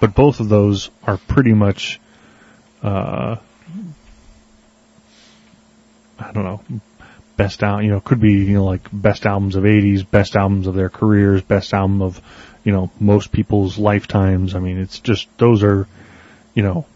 but 0.00 0.14
both 0.14 0.40
of 0.40 0.50
those 0.50 0.90
are 1.04 1.16
pretty 1.16 1.54
much, 1.54 1.98
uh, 2.82 3.36
I 6.18 6.32
don't 6.32 6.44
know, 6.44 6.62
best 7.38 7.62
out. 7.62 7.84
You 7.84 7.92
know, 7.92 8.00
could 8.00 8.20
be 8.20 8.32
you 8.32 8.52
know 8.52 8.66
like 8.66 8.86
best 8.92 9.24
albums 9.24 9.56
of 9.56 9.64
'80s, 9.64 10.08
best 10.08 10.36
albums 10.36 10.66
of 10.66 10.74
their 10.74 10.90
careers, 10.90 11.40
best 11.40 11.72
album 11.72 12.02
of 12.02 12.20
you 12.64 12.72
know 12.72 12.90
most 12.98 13.30
people's 13.30 13.78
lifetimes. 13.78 14.54
I 14.54 14.58
mean, 14.58 14.78
it's 14.78 14.98
just 14.98 15.28
those 15.38 15.62
are, 15.62 15.86
you 16.54 16.62
know, 16.62 16.86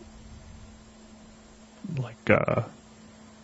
like 1.96 2.30
uh, 2.30 2.62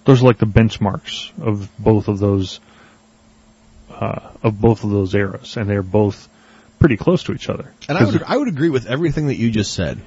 those 0.04 0.22
are 0.22 0.26
like 0.26 0.38
the 0.38 0.46
benchmarks 0.46 1.30
of 1.40 1.70
both 1.78 2.08
of 2.08 2.18
those 2.18 2.60
uh, 3.90 4.30
of 4.42 4.60
both 4.60 4.84
of 4.84 4.90
those 4.90 5.14
eras, 5.14 5.56
and 5.56 5.68
they're 5.68 5.82
both 5.82 6.28
pretty 6.78 6.96
close 6.96 7.24
to 7.24 7.32
each 7.32 7.48
other. 7.48 7.72
And 7.88 7.96
I 7.96 8.04
would 8.04 8.22
I 8.22 8.36
would 8.36 8.48
agree 8.48 8.70
with 8.70 8.86
everything 8.86 9.28
that 9.28 9.36
you 9.36 9.50
just 9.50 9.72
said. 9.72 10.00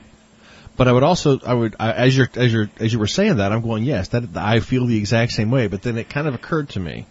But 0.76 0.88
I 0.88 0.92
would 0.92 1.04
also 1.04 1.40
I 1.44 1.54
would 1.54 1.76
I, 1.80 1.92
as 1.92 2.16
you 2.16 2.28
as 2.36 2.54
you 2.54 2.70
as 2.80 2.94
you 2.94 3.00
were 3.00 3.08
saying 3.08 3.38
that 3.38 3.52
I'm 3.52 3.62
going 3.62 3.84
yes 3.84 4.10
that 4.10 4.26
I 4.36 4.60
feel 4.60 4.86
the 4.86 4.98
exact 4.98 5.32
same 5.32 5.50
way. 5.50 5.68
But 5.68 5.82
then 5.82 5.98
it 5.98 6.10
kind 6.10 6.28
of 6.28 6.36
occurred 6.36 6.70
to 6.70 6.80
me, 6.80 7.08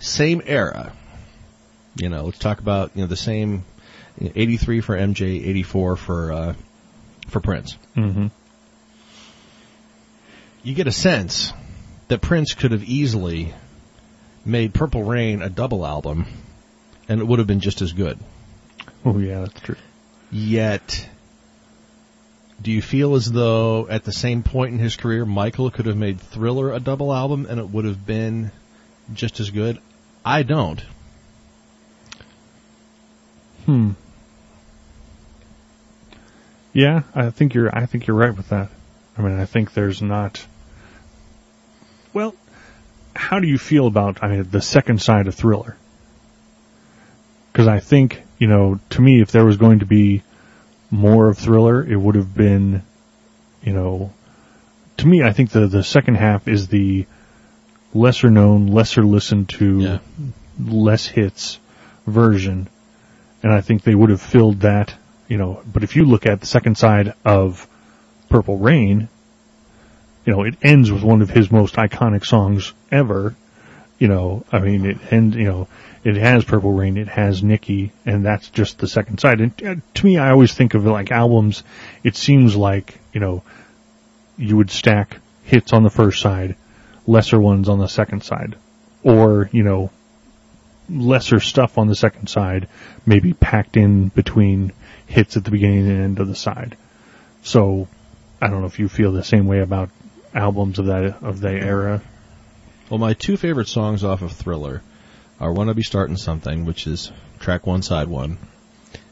same 0.00 0.42
era. 0.44 0.92
You 1.96 2.08
know, 2.08 2.24
let's 2.24 2.38
talk 2.38 2.58
about 2.58 2.92
you 2.96 3.02
know 3.02 3.06
the 3.06 3.16
same, 3.16 3.64
83 4.20 4.80
for 4.80 4.96
MJ, 4.96 5.46
84 5.46 5.96
for 5.96 6.32
uh, 6.32 6.54
for 7.28 7.40
Prince. 7.40 7.76
hmm 7.94 8.26
You 10.62 10.74
get 10.74 10.86
a 10.86 10.92
sense 10.92 11.52
that 12.08 12.20
Prince 12.20 12.54
could 12.54 12.72
have 12.72 12.84
easily 12.84 13.54
made 14.44 14.74
Purple 14.74 15.04
Rain 15.04 15.42
a 15.42 15.50
double 15.50 15.86
album, 15.86 16.26
and 17.08 17.20
it 17.20 17.24
would 17.26 17.38
have 17.38 17.48
been 17.48 17.60
just 17.60 17.82
as 17.82 17.92
good. 17.92 18.18
Oh 19.04 19.18
yeah, 19.18 19.40
that's 19.40 19.60
true. 19.60 19.76
Yet, 20.30 21.08
do 22.60 22.70
you 22.70 22.82
feel 22.82 23.14
as 23.14 23.30
though 23.30 23.88
at 23.88 24.04
the 24.04 24.12
same 24.12 24.42
point 24.42 24.72
in 24.72 24.78
his 24.78 24.96
career, 24.96 25.24
Michael 25.24 25.70
could 25.70 25.86
have 25.86 25.96
made 25.96 26.20
Thriller 26.20 26.72
a 26.72 26.80
double 26.80 27.14
album 27.14 27.46
and 27.48 27.60
it 27.60 27.68
would 27.68 27.84
have 27.84 28.04
been 28.04 28.50
just 29.14 29.40
as 29.40 29.50
good? 29.50 29.78
I 30.24 30.42
don't. 30.42 30.82
Hmm. 33.64 33.92
Yeah, 36.78 37.02
I 37.12 37.30
think 37.30 37.54
you're. 37.54 37.76
I 37.76 37.86
think 37.86 38.06
you're 38.06 38.16
right 38.16 38.36
with 38.36 38.50
that. 38.50 38.68
I 39.16 39.22
mean, 39.22 39.36
I 39.36 39.46
think 39.46 39.74
there's 39.74 40.00
not. 40.00 40.46
Well, 42.12 42.36
how 43.16 43.40
do 43.40 43.48
you 43.48 43.58
feel 43.58 43.88
about? 43.88 44.22
I 44.22 44.28
mean, 44.28 44.48
the 44.48 44.62
second 44.62 45.02
side 45.02 45.26
of 45.26 45.34
Thriller. 45.34 45.76
Because 47.50 47.66
I 47.66 47.80
think 47.80 48.22
you 48.38 48.46
know, 48.46 48.78
to 48.90 49.02
me, 49.02 49.20
if 49.20 49.32
there 49.32 49.44
was 49.44 49.56
going 49.56 49.80
to 49.80 49.86
be 49.86 50.22
more 50.88 51.28
of 51.28 51.36
Thriller, 51.36 51.84
it 51.84 51.96
would 51.96 52.14
have 52.14 52.32
been, 52.32 52.82
you 53.60 53.72
know, 53.72 54.12
to 54.98 55.08
me, 55.08 55.24
I 55.24 55.32
think 55.32 55.50
the 55.50 55.66
the 55.66 55.82
second 55.82 56.14
half 56.14 56.46
is 56.46 56.68
the 56.68 57.06
lesser 57.92 58.30
known, 58.30 58.68
lesser 58.68 59.02
listened 59.02 59.48
to, 59.48 59.80
Yeah. 59.80 59.98
less 60.64 61.08
hits 61.08 61.58
version, 62.06 62.68
and 63.42 63.52
I 63.52 63.62
think 63.62 63.82
they 63.82 63.96
would 63.96 64.10
have 64.10 64.22
filled 64.22 64.60
that, 64.60 64.94
you 65.28 65.36
know. 65.36 65.62
But 65.70 65.84
if 65.84 65.96
you 65.96 66.04
look 66.04 66.26
at 66.26 66.40
the 66.40 66.46
second 66.46 66.76
side 66.76 67.14
of 67.24 67.66
Purple 68.28 68.58
Rain, 68.58 69.08
you 70.24 70.32
know, 70.32 70.42
it 70.42 70.56
ends 70.62 70.90
with 70.90 71.02
one 71.02 71.22
of 71.22 71.30
his 71.30 71.50
most 71.50 71.76
iconic 71.76 72.24
songs 72.24 72.72
ever. 72.90 73.34
You 73.98 74.08
know, 74.08 74.44
I 74.52 74.60
mean, 74.60 74.86
it 74.86 75.12
ends, 75.12 75.36
you 75.36 75.44
know, 75.44 75.68
it 76.04 76.16
has 76.16 76.44
Purple 76.44 76.72
Rain, 76.72 76.96
it 76.96 77.08
has 77.08 77.42
Nikki, 77.42 77.92
and 78.06 78.24
that's 78.24 78.48
just 78.50 78.78
the 78.78 78.86
second 78.86 79.18
side. 79.18 79.40
And 79.40 79.62
uh, 79.62 79.74
to 79.94 80.06
me, 80.06 80.18
I 80.18 80.30
always 80.30 80.54
think 80.54 80.74
of 80.74 80.86
it 80.86 80.90
like 80.90 81.10
albums. 81.10 81.62
It 82.04 82.14
seems 82.16 82.54
like, 82.54 82.98
you 83.12 83.20
know, 83.20 83.42
you 84.36 84.56
would 84.56 84.70
stack 84.70 85.18
hits 85.44 85.72
on 85.72 85.82
the 85.82 85.90
first 85.90 86.20
side, 86.20 86.56
lesser 87.06 87.40
ones 87.40 87.68
on 87.68 87.78
the 87.78 87.88
second 87.88 88.22
side, 88.22 88.56
or, 89.02 89.50
you 89.52 89.64
know, 89.64 89.90
lesser 90.88 91.40
stuff 91.40 91.76
on 91.78 91.88
the 91.88 91.96
second 91.96 92.28
side, 92.28 92.68
maybe 93.04 93.32
packed 93.32 93.76
in 93.76 94.08
between 94.08 94.72
hits 95.08 95.36
at 95.36 95.44
the 95.44 95.50
beginning 95.50 95.88
and 95.88 96.02
end 96.02 96.20
of 96.20 96.28
the 96.28 96.36
side. 96.36 96.76
So, 97.42 97.88
I 98.40 98.48
don't 98.48 98.60
know 98.60 98.66
if 98.66 98.78
you 98.78 98.88
feel 98.88 99.12
the 99.12 99.24
same 99.24 99.46
way 99.46 99.60
about 99.60 99.90
albums 100.34 100.78
of 100.78 100.86
that 100.86 101.22
of 101.22 101.40
that 101.40 101.54
era. 101.54 102.00
Well, 102.88 102.98
my 102.98 103.14
two 103.14 103.36
favorite 103.36 103.68
songs 103.68 104.04
off 104.04 104.22
of 104.22 104.32
Thriller 104.32 104.82
are 105.40 105.52
"Wanna 105.52 105.74
Be 105.74 105.82
Starting 105.82 106.16
Something," 106.16 106.64
which 106.64 106.86
is 106.86 107.10
track 107.38 107.66
one, 107.66 107.82
side 107.82 108.08
one, 108.08 108.38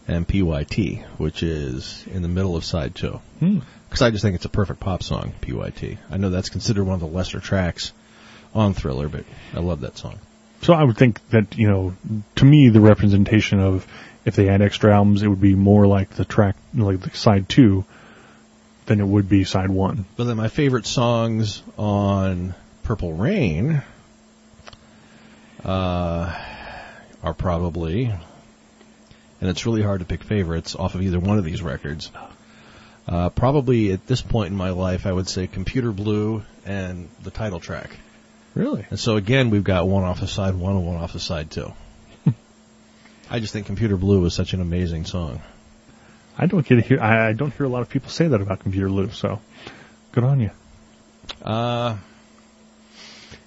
and 0.06 0.26
"PYT," 0.26 1.04
which 1.18 1.42
is 1.42 2.04
in 2.12 2.22
the 2.22 2.28
middle 2.28 2.56
of 2.56 2.64
side 2.64 2.94
two. 2.94 3.20
Hmm. 3.40 3.60
Because 3.88 4.02
I 4.02 4.10
just 4.10 4.22
think 4.22 4.34
it's 4.34 4.44
a 4.44 4.50
perfect 4.50 4.80
pop 4.80 5.02
song, 5.02 5.32
"PYT." 5.40 5.98
I 6.10 6.16
know 6.18 6.30
that's 6.30 6.50
considered 6.50 6.84
one 6.84 6.94
of 6.94 7.00
the 7.00 7.06
lesser 7.06 7.40
tracks 7.40 7.92
on 8.54 8.74
Thriller, 8.74 9.08
but 9.08 9.24
I 9.54 9.60
love 9.60 9.80
that 9.80 9.98
song. 9.98 10.18
So 10.62 10.72
I 10.72 10.82
would 10.82 10.96
think 10.96 11.20
that 11.28 11.56
you 11.58 11.68
know, 11.68 11.94
to 12.36 12.44
me, 12.44 12.68
the 12.68 12.80
representation 12.80 13.60
of 13.60 13.86
if 14.26 14.34
they 14.34 14.44
had 14.44 14.60
extra 14.60 14.92
albums, 14.92 15.22
it 15.22 15.28
would 15.28 15.40
be 15.40 15.54
more 15.54 15.86
like 15.86 16.10
the 16.10 16.24
track, 16.24 16.56
like 16.74 17.00
the 17.00 17.16
side 17.16 17.48
two, 17.48 17.84
than 18.86 19.00
it 19.00 19.06
would 19.06 19.28
be 19.28 19.44
side 19.44 19.70
one. 19.70 20.04
But 20.16 20.24
then 20.24 20.36
my 20.36 20.48
favorite 20.48 20.84
songs 20.84 21.62
on 21.78 22.52
Purple 22.82 23.12
Rain 23.12 23.82
uh, 25.64 26.34
are 27.22 27.34
probably, 27.34 28.06
and 28.06 29.50
it's 29.50 29.64
really 29.64 29.82
hard 29.82 30.00
to 30.00 30.06
pick 30.06 30.24
favorites 30.24 30.74
off 30.74 30.96
of 30.96 31.02
either 31.02 31.20
one 31.20 31.38
of 31.38 31.44
these 31.44 31.62
records. 31.62 32.10
Uh, 33.06 33.28
probably 33.28 33.92
at 33.92 34.08
this 34.08 34.22
point 34.22 34.50
in 34.50 34.56
my 34.56 34.70
life, 34.70 35.06
I 35.06 35.12
would 35.12 35.28
say 35.28 35.46
Computer 35.46 35.92
Blue 35.92 36.42
and 36.64 37.08
the 37.22 37.30
title 37.30 37.60
track. 37.60 37.96
Really? 38.54 38.84
And 38.90 38.98
so 38.98 39.16
again, 39.16 39.50
we've 39.50 39.62
got 39.62 39.86
one 39.86 40.02
off 40.02 40.18
the 40.18 40.26
side 40.26 40.54
one 40.54 40.74
and 40.74 40.84
one 40.84 40.96
off 40.96 41.12
the 41.12 41.20
side 41.20 41.52
two. 41.52 41.72
I 43.28 43.40
just 43.40 43.52
think 43.52 43.66
Computer 43.66 43.96
Blue 43.96 44.24
is 44.24 44.34
such 44.34 44.52
an 44.52 44.60
amazing 44.60 45.04
song. 45.04 45.42
I 46.38 46.46
don't 46.46 46.66
get 46.66 46.76
to 46.76 46.80
hear. 46.80 47.00
I, 47.00 47.32
don't 47.32 47.52
hear 47.52 47.66
a 47.66 47.68
lot 47.68 47.82
of 47.82 47.88
people 47.88 48.10
say 48.10 48.28
that 48.28 48.40
about 48.40 48.60
Computer 48.60 48.88
Blue. 48.88 49.10
So, 49.10 49.40
good 50.12 50.22
on 50.22 50.40
you. 50.40 50.50
Uh, 51.42 51.96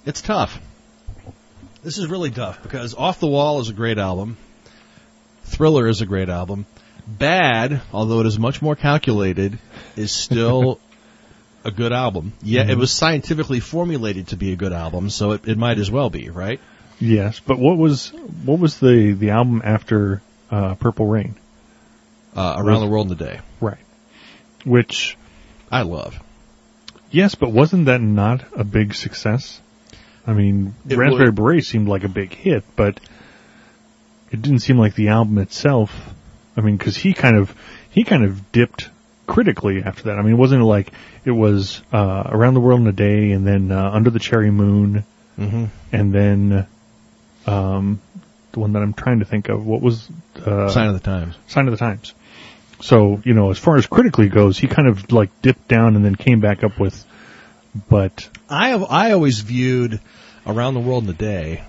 it's 0.04 0.20
tough. 0.20 0.60
This 1.82 1.96
is 1.96 2.08
really 2.08 2.30
tough 2.30 2.62
because 2.62 2.94
Off 2.94 3.20
the 3.20 3.26
Wall 3.26 3.60
is 3.60 3.70
a 3.70 3.72
great 3.72 3.96
album. 3.96 4.36
Thriller 5.44 5.88
is 5.88 6.02
a 6.02 6.06
great 6.06 6.28
album. 6.28 6.66
Bad, 7.06 7.80
although 7.92 8.20
it 8.20 8.26
is 8.26 8.38
much 8.38 8.60
more 8.60 8.76
calculated, 8.76 9.58
is 9.96 10.12
still 10.12 10.78
a 11.64 11.70
good 11.70 11.92
album. 11.92 12.34
Yeah, 12.42 12.68
it 12.68 12.76
was 12.76 12.92
scientifically 12.92 13.60
formulated 13.60 14.28
to 14.28 14.36
be 14.36 14.52
a 14.52 14.56
good 14.56 14.72
album, 14.72 15.08
so 15.08 15.32
it, 15.32 15.48
it 15.48 15.58
might 15.58 15.78
as 15.78 15.90
well 15.90 16.10
be, 16.10 16.28
right? 16.28 16.60
Yes, 17.00 17.40
but 17.40 17.58
what 17.58 17.78
was 17.78 18.10
what 18.44 18.58
was 18.58 18.78
the 18.78 19.12
the 19.12 19.30
album 19.30 19.62
after 19.64 20.20
uh, 20.50 20.74
Purple 20.74 21.06
Rain? 21.06 21.34
Uh, 22.36 22.56
Around 22.58 22.80
the 22.82 22.86
World 22.88 23.06
in 23.08 23.12
a 23.12 23.16
Day. 23.16 23.40
Right. 23.60 23.78
Which 24.64 25.16
I 25.70 25.82
love. 25.82 26.18
yes, 27.10 27.34
but 27.34 27.50
wasn't 27.50 27.86
that 27.86 28.00
not 28.00 28.44
a 28.54 28.62
big 28.64 28.94
success? 28.94 29.60
I 30.26 30.34
mean, 30.34 30.74
It 30.88 30.96
Raspberry 30.96 31.26
would- 31.30 31.34
Beret 31.34 31.64
seemed 31.64 31.88
like 31.88 32.04
a 32.04 32.08
big 32.08 32.32
hit, 32.34 32.62
but 32.76 33.00
it 34.30 34.42
didn't 34.42 34.60
seem 34.60 34.78
like 34.78 34.94
the 34.94 35.08
album 35.08 35.38
itself. 35.38 35.90
I 36.56 36.60
mean, 36.60 36.76
because 36.76 36.96
he 36.96 37.14
kind 37.14 37.36
of 37.36 37.54
he 37.90 38.04
kind 38.04 38.24
of 38.24 38.52
dipped 38.52 38.90
critically 39.26 39.82
after 39.82 40.04
that. 40.04 40.18
I 40.18 40.22
mean, 40.22 40.36
wasn't 40.36 40.60
it 40.62 40.66
like 40.66 40.92
it 41.24 41.30
was 41.30 41.80
uh, 41.92 42.24
Around 42.26 42.54
the 42.54 42.60
World 42.60 42.80
in 42.80 42.86
a 42.86 42.92
Day, 42.92 43.32
and 43.32 43.46
then 43.46 43.72
uh, 43.72 43.90
Under 43.90 44.10
the 44.10 44.18
Cherry 44.20 44.50
Moon, 44.50 45.04
Mm-hmm. 45.38 45.64
and 45.92 46.12
then 46.12 46.66
um, 47.46 48.00
the 48.52 48.60
one 48.60 48.72
that 48.72 48.82
I'm 48.82 48.94
trying 48.94 49.20
to 49.20 49.24
think 49.24 49.48
of. 49.48 49.64
What 49.66 49.80
was 49.80 50.08
uh, 50.44 50.68
Sign 50.68 50.88
of 50.88 50.94
the 50.94 51.00
Times. 51.00 51.36
Sign 51.46 51.66
of 51.68 51.72
the 51.72 51.78
Times. 51.78 52.14
So, 52.80 53.20
you 53.24 53.34
know, 53.34 53.50
as 53.50 53.58
far 53.58 53.76
as 53.76 53.86
critically 53.86 54.28
goes, 54.28 54.58
he 54.58 54.66
kind 54.66 54.88
of 54.88 55.12
like 55.12 55.42
dipped 55.42 55.68
down 55.68 55.96
and 55.96 56.04
then 56.04 56.14
came 56.14 56.40
back 56.40 56.64
up 56.64 56.78
with, 56.80 57.04
but 57.88 58.28
I 58.48 58.70
have 58.70 58.84
I 58.88 59.12
always 59.12 59.40
viewed 59.40 60.00
Around 60.46 60.74
the 60.74 60.80
World 60.80 61.04
in 61.04 61.10
a 61.10 61.14
Day 61.14 61.62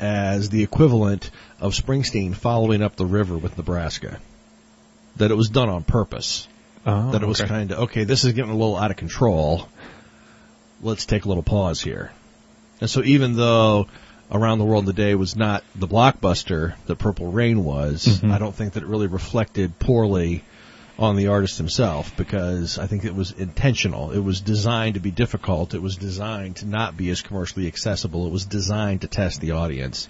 as 0.00 0.48
the 0.48 0.62
equivalent 0.62 1.30
of 1.60 1.74
Springsteen 1.74 2.34
following 2.34 2.82
up 2.82 2.96
the 2.96 3.06
river 3.06 3.36
with 3.36 3.56
Nebraska. 3.58 4.18
That 5.16 5.30
it 5.30 5.34
was 5.34 5.50
done 5.50 5.68
on 5.68 5.84
purpose. 5.84 6.48
uh, 6.86 7.10
that 7.12 7.22
it 7.22 7.26
was 7.26 7.40
okay. 7.40 7.48
kind 7.48 7.70
of 7.70 7.78
okay. 7.80 8.04
This 8.04 8.24
is 8.24 8.32
getting 8.32 8.50
a 8.50 8.56
little 8.56 8.76
out 8.76 8.90
of 8.90 8.96
control. 8.96 9.68
Let's 10.80 11.04
take 11.04 11.26
a 11.26 11.28
little 11.28 11.42
pause 11.42 11.80
here. 11.82 12.10
And 12.80 12.88
so, 12.88 13.04
even 13.04 13.36
though 13.36 13.88
Around 14.32 14.58
the 14.58 14.64
World 14.64 14.84
in 14.84 14.90
a 14.90 14.94
Day 14.94 15.14
was 15.14 15.36
not 15.36 15.62
the 15.74 15.86
blockbuster 15.86 16.72
that 16.86 16.96
Purple 16.96 17.30
Rain 17.30 17.64
was, 17.64 18.06
Mhm. 18.22 18.32
I 18.32 18.38
don't 18.38 18.54
think 18.54 18.72
that 18.74 18.82
it 18.82 18.88
really 18.88 19.06
reflected 19.06 19.78
poorly 19.78 20.42
on 20.98 21.16
the 21.16 21.26
artist 21.28 21.58
himself 21.58 22.16
because 22.16 22.78
I 22.78 22.86
think 22.86 23.04
it 23.04 23.14
was 23.14 23.32
intentional. 23.32 24.10
It 24.12 24.20
was 24.20 24.40
designed 24.40 24.94
to 24.94 25.00
be 25.00 25.10
difficult. 25.10 25.74
It 25.74 25.82
was 25.82 25.96
designed 25.96 26.56
to 26.56 26.66
not 26.66 26.96
be 26.96 27.10
as 27.10 27.20
commercially 27.20 27.66
accessible. 27.66 28.26
It 28.26 28.32
was 28.32 28.44
designed 28.46 29.02
to 29.02 29.06
test 29.06 29.40
the 29.40 29.50
audience, 29.52 30.08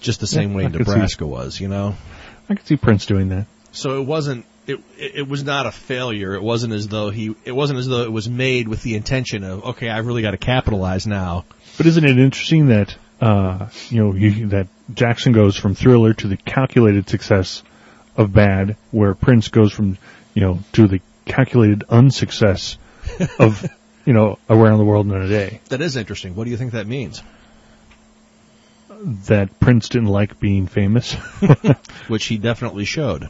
just 0.00 0.20
the 0.20 0.26
same 0.26 0.50
Yeah, 0.50 0.56
way 0.56 0.66
I 0.66 0.70
could 0.70 0.86
see- 0.86 0.92
Nebraska 0.92 1.26
was. 1.26 1.58
You 1.60 1.68
know. 1.68 1.94
I 2.50 2.54
could 2.56 2.66
see 2.66 2.76
Prince 2.76 3.06
doing 3.06 3.30
that. 3.30 3.46
So 3.72 4.00
it 4.00 4.06
wasn't. 4.06 4.44
It 4.66 4.80
it 4.98 5.28
was 5.28 5.44
not 5.44 5.64
a 5.66 5.70
failure. 5.72 6.34
It 6.34 6.42
wasn't 6.42 6.72
as 6.72 6.88
though 6.88 7.10
he. 7.10 7.34
It 7.44 7.52
wasn't 7.52 7.78
as 7.78 7.86
though 7.86 8.02
it 8.02 8.12
was 8.12 8.28
made 8.28 8.68
with 8.68 8.82
the 8.82 8.96
intention 8.96 9.44
of 9.44 9.64
okay, 9.64 9.88
I've 9.88 10.06
really 10.06 10.22
got 10.22 10.32
to 10.32 10.38
capitalize 10.38 11.06
now. 11.06 11.44
But 11.76 11.86
isn't 11.86 12.04
it 12.04 12.18
interesting 12.18 12.66
that, 12.68 12.96
uh, 13.20 13.68
you 13.88 14.04
know, 14.04 14.14
you, 14.14 14.48
that 14.48 14.68
Jackson 14.92 15.32
goes 15.32 15.56
from 15.56 15.74
Thriller 15.74 16.12
to 16.14 16.28
the 16.28 16.36
calculated 16.36 17.08
success 17.08 17.62
of 18.16 18.32
Bad, 18.32 18.76
where 18.90 19.14
Prince 19.14 19.48
goes 19.48 19.72
from, 19.72 19.98
you 20.34 20.42
know, 20.42 20.60
to 20.72 20.86
the 20.86 21.00
calculated 21.24 21.84
unsuccess 21.88 22.78
of, 23.38 23.66
you 24.04 24.12
know, 24.12 24.38
Around 24.50 24.78
the 24.78 24.84
World 24.84 25.06
in 25.06 25.12
a 25.14 25.28
Day. 25.28 25.60
That 25.68 25.80
is 25.80 25.96
interesting. 25.96 26.34
What 26.34 26.44
do 26.44 26.50
you 26.50 26.56
think 26.56 26.72
that 26.72 26.86
means? 26.86 27.22
That 29.26 29.60
Prince 29.60 29.88
didn't 29.88 30.08
like 30.08 30.40
being 30.40 30.66
famous. 30.66 31.14
Which 32.08 32.26
he 32.26 32.38
definitely 32.38 32.84
showed. 32.84 33.28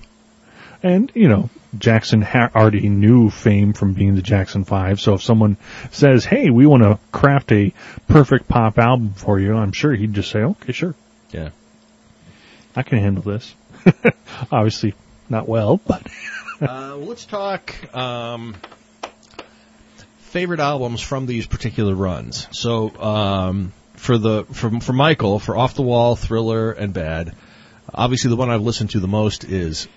And, 0.86 1.10
you 1.14 1.28
know, 1.28 1.50
Jackson 1.76 2.22
ha- 2.22 2.50
already 2.54 2.88
knew 2.88 3.28
fame 3.28 3.72
from 3.72 3.94
being 3.94 4.14
the 4.14 4.22
Jackson 4.22 4.62
5, 4.62 5.00
so 5.00 5.14
if 5.14 5.22
someone 5.22 5.56
says, 5.90 6.24
hey, 6.24 6.48
we 6.48 6.64
want 6.64 6.84
to 6.84 7.00
craft 7.10 7.50
a 7.50 7.72
perfect 8.06 8.46
pop 8.46 8.78
album 8.78 9.12
for 9.14 9.40
you, 9.40 9.56
I'm 9.56 9.72
sure 9.72 9.92
he'd 9.92 10.14
just 10.14 10.30
say, 10.30 10.40
okay, 10.44 10.70
sure, 10.72 10.94
Yeah. 11.32 11.50
I 12.76 12.84
can 12.84 12.98
handle 12.98 13.24
this. 13.24 13.52
Obviously, 14.52 14.94
not 15.28 15.48
well, 15.48 15.78
but 15.84 16.06
uh, 16.60 16.66
well, 16.94 16.98
let's 17.00 17.24
talk 17.24 17.74
um, 17.92 18.54
favorite 20.18 20.60
albums 20.60 21.00
from 21.00 21.26
these 21.26 21.46
particular 21.46 21.96
runs. 21.96 22.46
So 22.52 22.96
um, 23.00 23.72
for 23.94 24.18
the 24.18 24.44
for 24.44 24.78
for 24.80 24.92
Michael 24.92 25.40
for 25.40 25.56
Off 25.56 25.74
the 25.74 25.82
Wall, 25.82 26.14
Thriller, 26.14 26.70
and 26.70 26.92
Bad. 26.92 27.34
Obviously, 27.92 28.30
the 28.30 28.36
one 28.36 28.50
I've 28.50 28.62
listened 28.62 28.90
to 28.90 29.00
the 29.00 29.08
most 29.08 29.44
is 29.44 29.88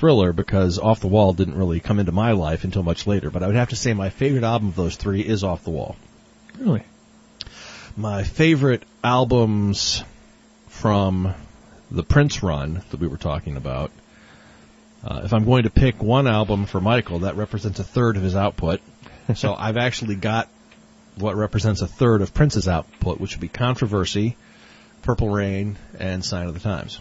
Thriller 0.00 0.32
because 0.32 0.78
Off 0.78 1.00
the 1.00 1.08
Wall 1.08 1.34
didn't 1.34 1.58
really 1.58 1.78
come 1.78 1.98
into 1.98 2.10
my 2.10 2.32
life 2.32 2.64
until 2.64 2.82
much 2.82 3.06
later. 3.06 3.30
But 3.30 3.42
I 3.42 3.46
would 3.46 3.56
have 3.56 3.68
to 3.68 3.76
say 3.76 3.92
my 3.92 4.08
favorite 4.08 4.44
album 4.44 4.68
of 4.68 4.76
those 4.76 4.96
three 4.96 5.20
is 5.20 5.44
Off 5.44 5.62
the 5.62 5.70
Wall. 5.70 5.94
Really? 6.58 6.82
My 7.98 8.22
favorite 8.22 8.82
albums 9.04 10.02
from 10.68 11.34
the 11.90 12.02
Prince 12.02 12.42
run 12.42 12.82
that 12.90 12.98
we 12.98 13.08
were 13.08 13.18
talking 13.18 13.58
about. 13.58 13.90
Uh, 15.04 15.20
if 15.24 15.34
I'm 15.34 15.44
going 15.44 15.64
to 15.64 15.70
pick 15.70 16.02
one 16.02 16.26
album 16.26 16.64
for 16.64 16.80
Michael, 16.80 17.20
that 17.20 17.36
represents 17.36 17.78
a 17.78 17.84
third 17.84 18.16
of 18.16 18.22
his 18.22 18.34
output. 18.34 18.80
so 19.34 19.54
I've 19.54 19.76
actually 19.76 20.14
got 20.14 20.48
what 21.16 21.36
represents 21.36 21.82
a 21.82 21.86
third 21.86 22.22
of 22.22 22.32
Prince's 22.32 22.68
output, 22.68 23.20
which 23.20 23.34
would 23.34 23.40
be 23.42 23.48
Controversy, 23.48 24.38
Purple 25.02 25.28
Rain, 25.28 25.76
and 25.98 26.24
Sign 26.24 26.46
of 26.46 26.54
the 26.54 26.60
Times. 26.60 27.00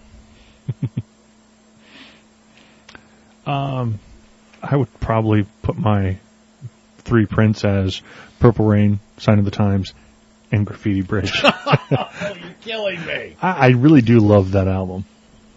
um, 3.50 4.00
I 4.62 4.76
would 4.76 5.00
probably 5.00 5.46
put 5.64 5.78
my 5.78 6.18
three 7.00 7.26
Prince 7.26 7.66
as 7.66 8.02
Purple 8.40 8.66
Rain, 8.66 9.00
Sign 9.18 9.40
of 9.40 9.46
the 9.46 9.52
Times, 9.52 9.94
and 10.52 10.66
Graffiti 10.66 11.02
Bridge. 11.02 11.32
oh, 11.44 12.10
you're 12.40 12.54
killing 12.62 13.06
me. 13.06 13.36
I, 13.42 13.52
I 13.52 13.68
really 13.70 14.02
do 14.02 14.20
love 14.20 14.52
that 14.52 14.68
album. 14.68 15.06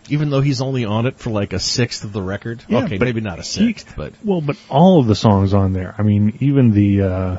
Even 0.09 0.31
though 0.31 0.41
he's 0.41 0.61
only 0.61 0.85
on 0.85 1.07
it 1.07 1.17
for 1.19 1.31
like 1.31 1.53
a 1.53 1.59
sixth 1.61 2.05
of 2.05 2.13
the 2.13 2.23
record. 2.23 2.63
Yeah, 2.69 2.85
okay, 2.85 2.99
maybe 2.99 3.21
not 3.21 3.39
a 3.39 3.45
sixth, 3.45 3.89
he- 3.89 3.95
but 3.97 4.13
Well, 4.25 4.41
but 4.41 4.57
all 4.69 5.01
of 5.01 5.07
the 5.07 5.15
songs 5.15 5.55
on 5.55 5.73
there. 5.73 5.95
I 5.97 6.03
mean, 6.03 6.37
even 6.41 6.73
the 6.73 7.03
uh, 7.03 7.37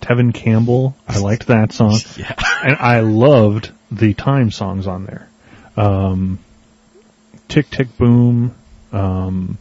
Tevin 0.00 0.34
Campbell. 0.34 0.96
I 1.06 1.18
liked 1.18 1.46
that 1.46 1.72
song, 1.72 1.98
yeah. 2.16 2.34
and 2.64 2.76
I 2.76 3.00
loved 3.00 3.70
the 3.90 4.14
Time 4.14 4.50
songs 4.50 4.86
on 4.86 5.04
there. 5.04 5.28
Um, 5.76 6.38
Tick 7.48 7.70
Tick 7.70 7.96
Boom. 7.96 8.54
Um, 8.92 9.58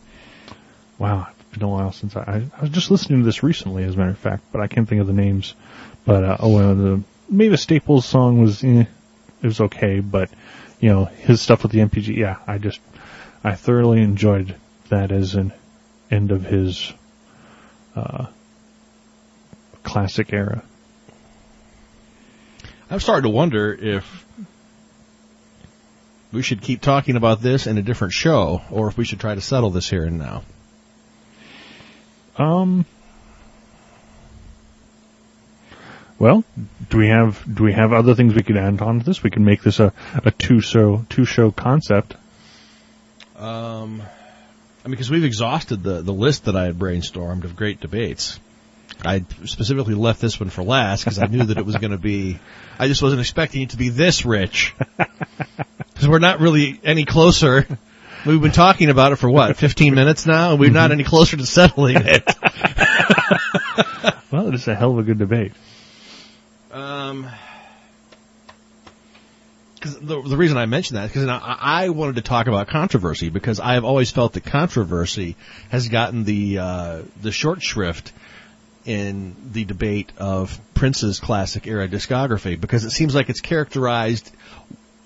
wow, 0.98 1.28
it's 1.30 1.58
been 1.58 1.64
a 1.64 1.70
while 1.70 1.92
since 1.92 2.16
I, 2.16 2.22
I. 2.22 2.58
I 2.58 2.62
was 2.62 2.70
just 2.72 2.92
listening 2.92 3.20
to 3.20 3.26
this 3.26 3.44
recently, 3.44 3.84
as 3.84 3.96
a 3.96 3.98
matter 3.98 4.12
of 4.12 4.18
fact, 4.18 4.44
but 4.52 4.62
I 4.62 4.68
can't 4.68 4.88
think 4.88 5.02
of 5.02 5.08
the 5.08 5.14
names. 5.14 5.54
But 6.06 6.24
uh, 6.24 6.38
oh, 6.40 6.58
uh, 6.58 6.74
the 6.74 7.04
the 7.30 7.58
Staples 7.58 8.06
song 8.06 8.42
was 8.42 8.64
eh, 8.64 8.86
it 9.42 9.48
was 9.48 9.62
okay, 9.62 10.00
but 10.00 10.30
you 10.80 10.90
know 10.90 11.06
his 11.06 11.42
stuff 11.42 11.64
with 11.64 11.72
the 11.72 11.80
NPG. 11.80 12.16
Yeah, 12.16 12.38
I 12.48 12.58
just 12.58 12.80
I 13.44 13.56
thoroughly 13.56 14.02
enjoyed 14.02 14.56
that 14.90 15.12
as 15.12 15.36
an 15.36 15.54
end 16.12 16.32
of 16.32 16.44
his 16.44 16.92
uh, 17.96 18.28
classic 19.84 20.34
era. 20.34 20.64
I'm 22.92 23.00
starting 23.00 23.30
to 23.30 23.36
wonder 23.36 23.72
if 23.72 24.26
we 26.32 26.42
should 26.42 26.62
keep 26.62 26.82
talking 26.82 27.16
about 27.16 27.42
this 27.42 27.68
in 27.68 27.78
a 27.78 27.82
different 27.82 28.14
show, 28.14 28.62
or 28.72 28.88
if 28.88 28.98
we 28.98 29.06
should 29.06 29.20
try 29.20 29.36
to 29.36 29.42
settle 29.42 29.72
this 29.72 29.90
here 29.90 30.04
and 30.04 30.20
now. 30.20 30.44
Um. 32.38 32.86
Well, 36.20 36.44
do 36.90 36.98
we 36.98 37.08
have 37.08 37.44
do 37.52 37.64
we 37.64 37.74
have 37.74 37.94
other 37.94 38.14
things 38.14 38.36
we 38.36 38.44
could 38.44 38.58
add 38.58 38.82
on 38.82 39.00
to 39.00 39.06
this? 39.06 39.24
We 39.24 39.30
can 39.30 39.46
make 39.46 39.64
this 39.64 39.80
a, 39.80 39.94
a 40.24 40.32
two 40.32 40.60
show 40.60 41.06
two 41.10 41.26
show 41.26 41.52
concept. 41.52 42.16
Um, 43.38 44.02
I 44.84 44.88
mean, 44.88 44.92
because 44.92 45.10
we've 45.10 45.24
exhausted 45.24 45.82
the 45.82 46.02
the 46.02 46.14
list 46.14 46.46
that 46.46 46.56
I 46.56 46.66
had 46.66 46.78
brainstormed 46.78 47.46
of 47.46 47.56
great 47.56 47.80
debates. 47.80 48.40
I 49.06 49.24
specifically 49.46 49.94
left 49.96 50.20
this 50.20 50.40
one 50.40 50.50
for 50.50 50.62
last 50.62 51.06
because 51.06 51.20
I 51.20 51.28
knew 51.28 51.44
that 51.46 51.58
it 51.58 51.66
was 51.66 51.78
going 51.78 51.92
to 51.92 51.98
be. 51.98 52.38
I 52.78 52.88
just 52.88 53.02
wasn't 53.02 53.22
expecting 53.22 53.62
it 53.62 53.70
to 53.70 53.78
be 53.78 53.90
this 53.90 54.26
rich 54.26 54.76
because 56.00 56.08
we're 56.08 56.20
not 56.20 56.40
really 56.40 56.80
any 56.82 57.04
closer. 57.04 57.68
We've 58.26 58.42
been 58.42 58.54
talking 58.54 58.90
about 58.90 59.12
it 59.12 59.18
for 59.18 59.30
what, 59.30 59.58
15 59.58 59.94
minutes 59.94 60.26
now, 60.26 60.52
and 60.52 60.60
we're 60.60 60.72
not 60.72 60.94
any 60.94 61.04
closer 61.04 61.36
to 61.36 61.46
settling 61.46 61.98
it. 62.00 62.24
Well, 64.32 64.54
it's 64.54 64.68
a 64.68 64.76
hell 64.76 64.92
of 64.92 65.00
a 65.00 65.04
good 65.04 65.18
debate. 65.18 65.54
Um, 66.72 67.28
because 69.74 69.98
the, 69.98 70.22
the 70.22 70.38
reason 70.38 70.56
I 70.56 70.68
mentioned 70.68 70.98
that 70.98 71.06
is 71.06 71.12
because 71.14 71.28
I, 71.28 71.58
I 71.60 71.90
wanted 71.90 72.18
to 72.18 72.22
talk 72.22 72.46
about 72.46 72.68
controversy 72.68 73.30
because 73.30 73.60
I 73.60 73.74
have 73.74 73.86
always 73.86 74.12
felt 74.12 74.34
that 74.34 74.46
controversy 74.46 75.36
has 75.70 75.88
gotten 75.88 76.26
the 76.26 76.60
uh, 76.60 77.02
the 77.20 77.32
short 77.32 77.64
shrift 77.64 78.12
in 78.86 79.36
the 79.52 79.66
debate 79.66 80.12
of 80.18 80.60
Prince's 80.74 81.20
classic 81.20 81.66
era 81.66 81.88
discography 81.88 82.60
because 82.60 82.86
it 82.86 82.92
seems 82.92 83.16
like 83.16 83.30
it's 83.30 83.42
characterized 83.42 84.32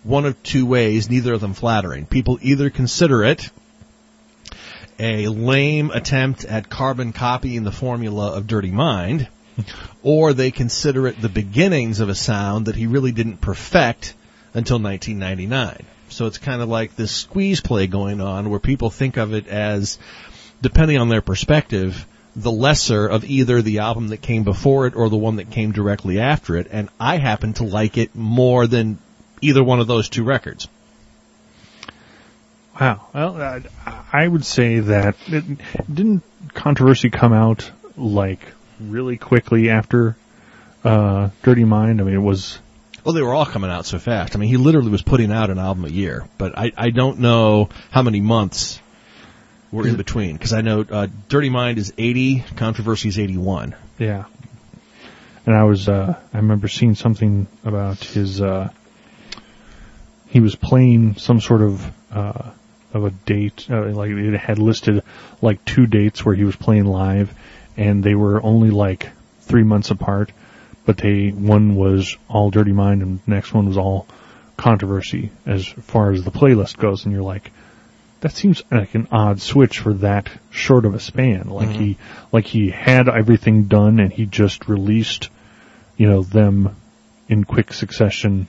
one 0.04 0.26
of 0.26 0.42
two 0.44 0.66
ways, 0.66 1.10
neither 1.10 1.34
of 1.34 1.42
them 1.42 1.54
flattering. 1.54 2.06
People 2.06 2.40
either 2.42 2.70
consider 2.70 3.24
it 3.24 3.50
a 5.00 5.28
lame 5.28 5.92
attempt 5.92 6.46
at 6.46 6.70
carbon 6.70 7.14
copying 7.14 7.64
the 7.64 7.72
formula 7.72 8.34
of 8.34 8.48
Dirty 8.48 8.72
Mind, 8.72 9.28
or 10.04 10.34
they 10.34 10.52
consider 10.52 11.08
it 11.08 11.22
the 11.22 11.30
beginnings 11.30 12.00
of 12.00 12.10
a 12.10 12.16
sound 12.16 12.68
that 12.68 12.76
he 12.76 12.88
really 12.88 13.12
didn't 13.12 13.42
perfect 13.42 14.14
until 14.54 14.80
1999. 14.80 15.86
So 16.10 16.28
it's 16.28 16.38
kind 16.38 16.62
of 16.62 16.70
like 16.70 16.96
this 16.96 17.12
squeeze 17.12 17.60
play 17.60 17.88
going 17.88 18.22
on 18.22 18.50
where 18.50 18.60
people 18.60 18.90
think 18.90 19.18
of 19.18 19.34
it 19.34 19.48
as, 19.48 19.98
depending 20.62 20.98
on 20.98 21.10
their 21.10 21.22
perspective, 21.22 22.06
the 22.36 22.52
lesser 22.52 23.08
of 23.08 23.26
either 23.26 23.62
the 23.62 23.80
album 23.80 24.10
that 24.10 24.22
came 24.22 24.44
before 24.44 24.88
it 24.88 24.96
or 24.96 25.10
the 25.10 25.18
one 25.18 25.38
that 25.38 25.52
came 25.52 25.72
directly 25.72 26.20
after 26.20 26.56
it. 26.56 26.68
And 26.70 26.90
I 27.00 27.18
happen 27.18 27.54
to 27.54 27.64
like 27.64 27.98
it 27.98 28.16
more 28.16 28.68
than 28.68 29.00
either 29.44 29.64
one 29.64 29.80
of 29.80 29.88
those 29.88 30.10
two 30.10 30.24
records. 30.24 30.68
Wow. 32.80 33.08
Well, 33.14 33.40
uh, 33.40 33.60
I 34.12 34.28
would 34.28 34.46
say 34.46 34.80
that 34.80 35.16
it, 35.28 35.44
didn't 35.94 36.24
controversy 36.54 37.10
come 37.10 37.34
out 37.34 37.70
like 37.96 38.40
really 38.80 39.18
quickly 39.18 39.70
after 39.70 40.16
uh, 40.84 41.30
Dirty 41.44 41.66
Mind. 41.66 42.02
I 42.02 42.04
mean, 42.04 42.16
it 42.16 42.20
was 42.20 42.58
Well, 43.04 43.14
they 43.14 43.22
were 43.22 43.34
all 43.34 43.46
coming 43.46 43.70
out 43.70 43.86
so 43.86 44.00
fast. 44.00 44.36
I 44.36 44.40
mean, 44.40 44.50
he 44.50 44.58
literally 44.58 44.90
was 44.90 45.04
putting 45.04 45.32
out 45.32 45.52
an 45.52 45.60
album 45.60 45.86
a 45.86 45.90
year, 45.90 46.26
but 46.38 46.58
I, 46.58 46.72
I 46.76 46.90
don't 46.90 47.20
know 47.20 47.70
how 47.92 48.02
many 48.02 48.22
months 48.22 48.80
were 49.72 49.88
in 49.88 49.96
between 49.96 50.34
because 50.36 50.54
I 50.54 50.62
know 50.62 50.86
uh, 50.88 51.08
Dirty 51.30 51.50
Mind 51.50 51.78
is 51.78 51.94
80, 51.98 52.44
Controversy 52.56 53.10
is 53.10 53.20
81. 53.20 53.76
Yeah. 53.98 54.26
And 55.46 55.56
I 55.56 55.64
was, 55.64 55.90
uh, 55.90 56.18
I 56.34 56.38
remember 56.38 56.68
seeing 56.68 56.96
something 56.96 57.48
about 57.66 58.04
his, 58.04 58.42
uh, 58.42 58.70
he 60.34 60.40
was 60.40 60.56
playing 60.56 61.16
some 61.18 61.40
sort 61.40 61.62
of, 61.62 61.92
uh, 62.12 62.50
of 62.92 63.06
a 63.06 63.12
date, 63.12 63.68
uh, 63.70 63.86
like 63.92 64.10
it 64.10 64.36
had 64.36 64.58
listed 64.58 65.04
like 65.44 65.64
two 65.64 65.86
dates 65.86 66.26
where 66.26 66.34
he 66.34 66.44
was 66.44 66.56
playing 66.56 66.86
live 66.86 67.32
and 67.78 68.04
they 68.04 68.16
were 68.16 68.42
only 68.42 68.72
like 68.72 69.10
three 69.42 69.62
months 69.64 69.92
apart, 69.92 70.32
but 70.88 70.98
they, 70.98 71.30
one 71.30 71.76
was 71.76 72.18
all 72.28 72.50
Dirty 72.50 72.72
Mind 72.74 73.04
and 73.04 73.20
the 73.26 73.32
next 73.32 73.54
one 73.54 73.68
was 73.68 73.78
all 73.78 74.08
controversy 74.58 75.30
as 75.46 75.68
far 75.68 76.12
as 76.12 76.24
the 76.24 76.32
playlist 76.32 76.78
goes 76.78 77.06
and 77.06 77.14
you're 77.14 77.22
like, 77.22 77.52
that 78.22 78.32
seems 78.32 78.64
like 78.72 78.96
an 78.96 79.08
odd 79.12 79.40
switch 79.40 79.80
for 79.82 79.94
that 79.96 80.30
short 80.50 80.86
of 80.86 80.96
a 80.96 81.00
span. 81.00 81.48
Like 81.50 81.70
Mhm. 81.70 81.76
he, 81.76 81.98
like 82.32 82.46
he 82.48 82.72
had 82.72 83.08
everything 83.08 83.66
done 83.66 84.00
and 84.00 84.12
he 84.12 84.26
just 84.26 84.68
released, 84.68 85.30
you 85.96 86.10
know, 86.10 86.24
them 86.24 86.76
in 87.30 87.44
quick 87.44 87.72
succession. 87.72 88.48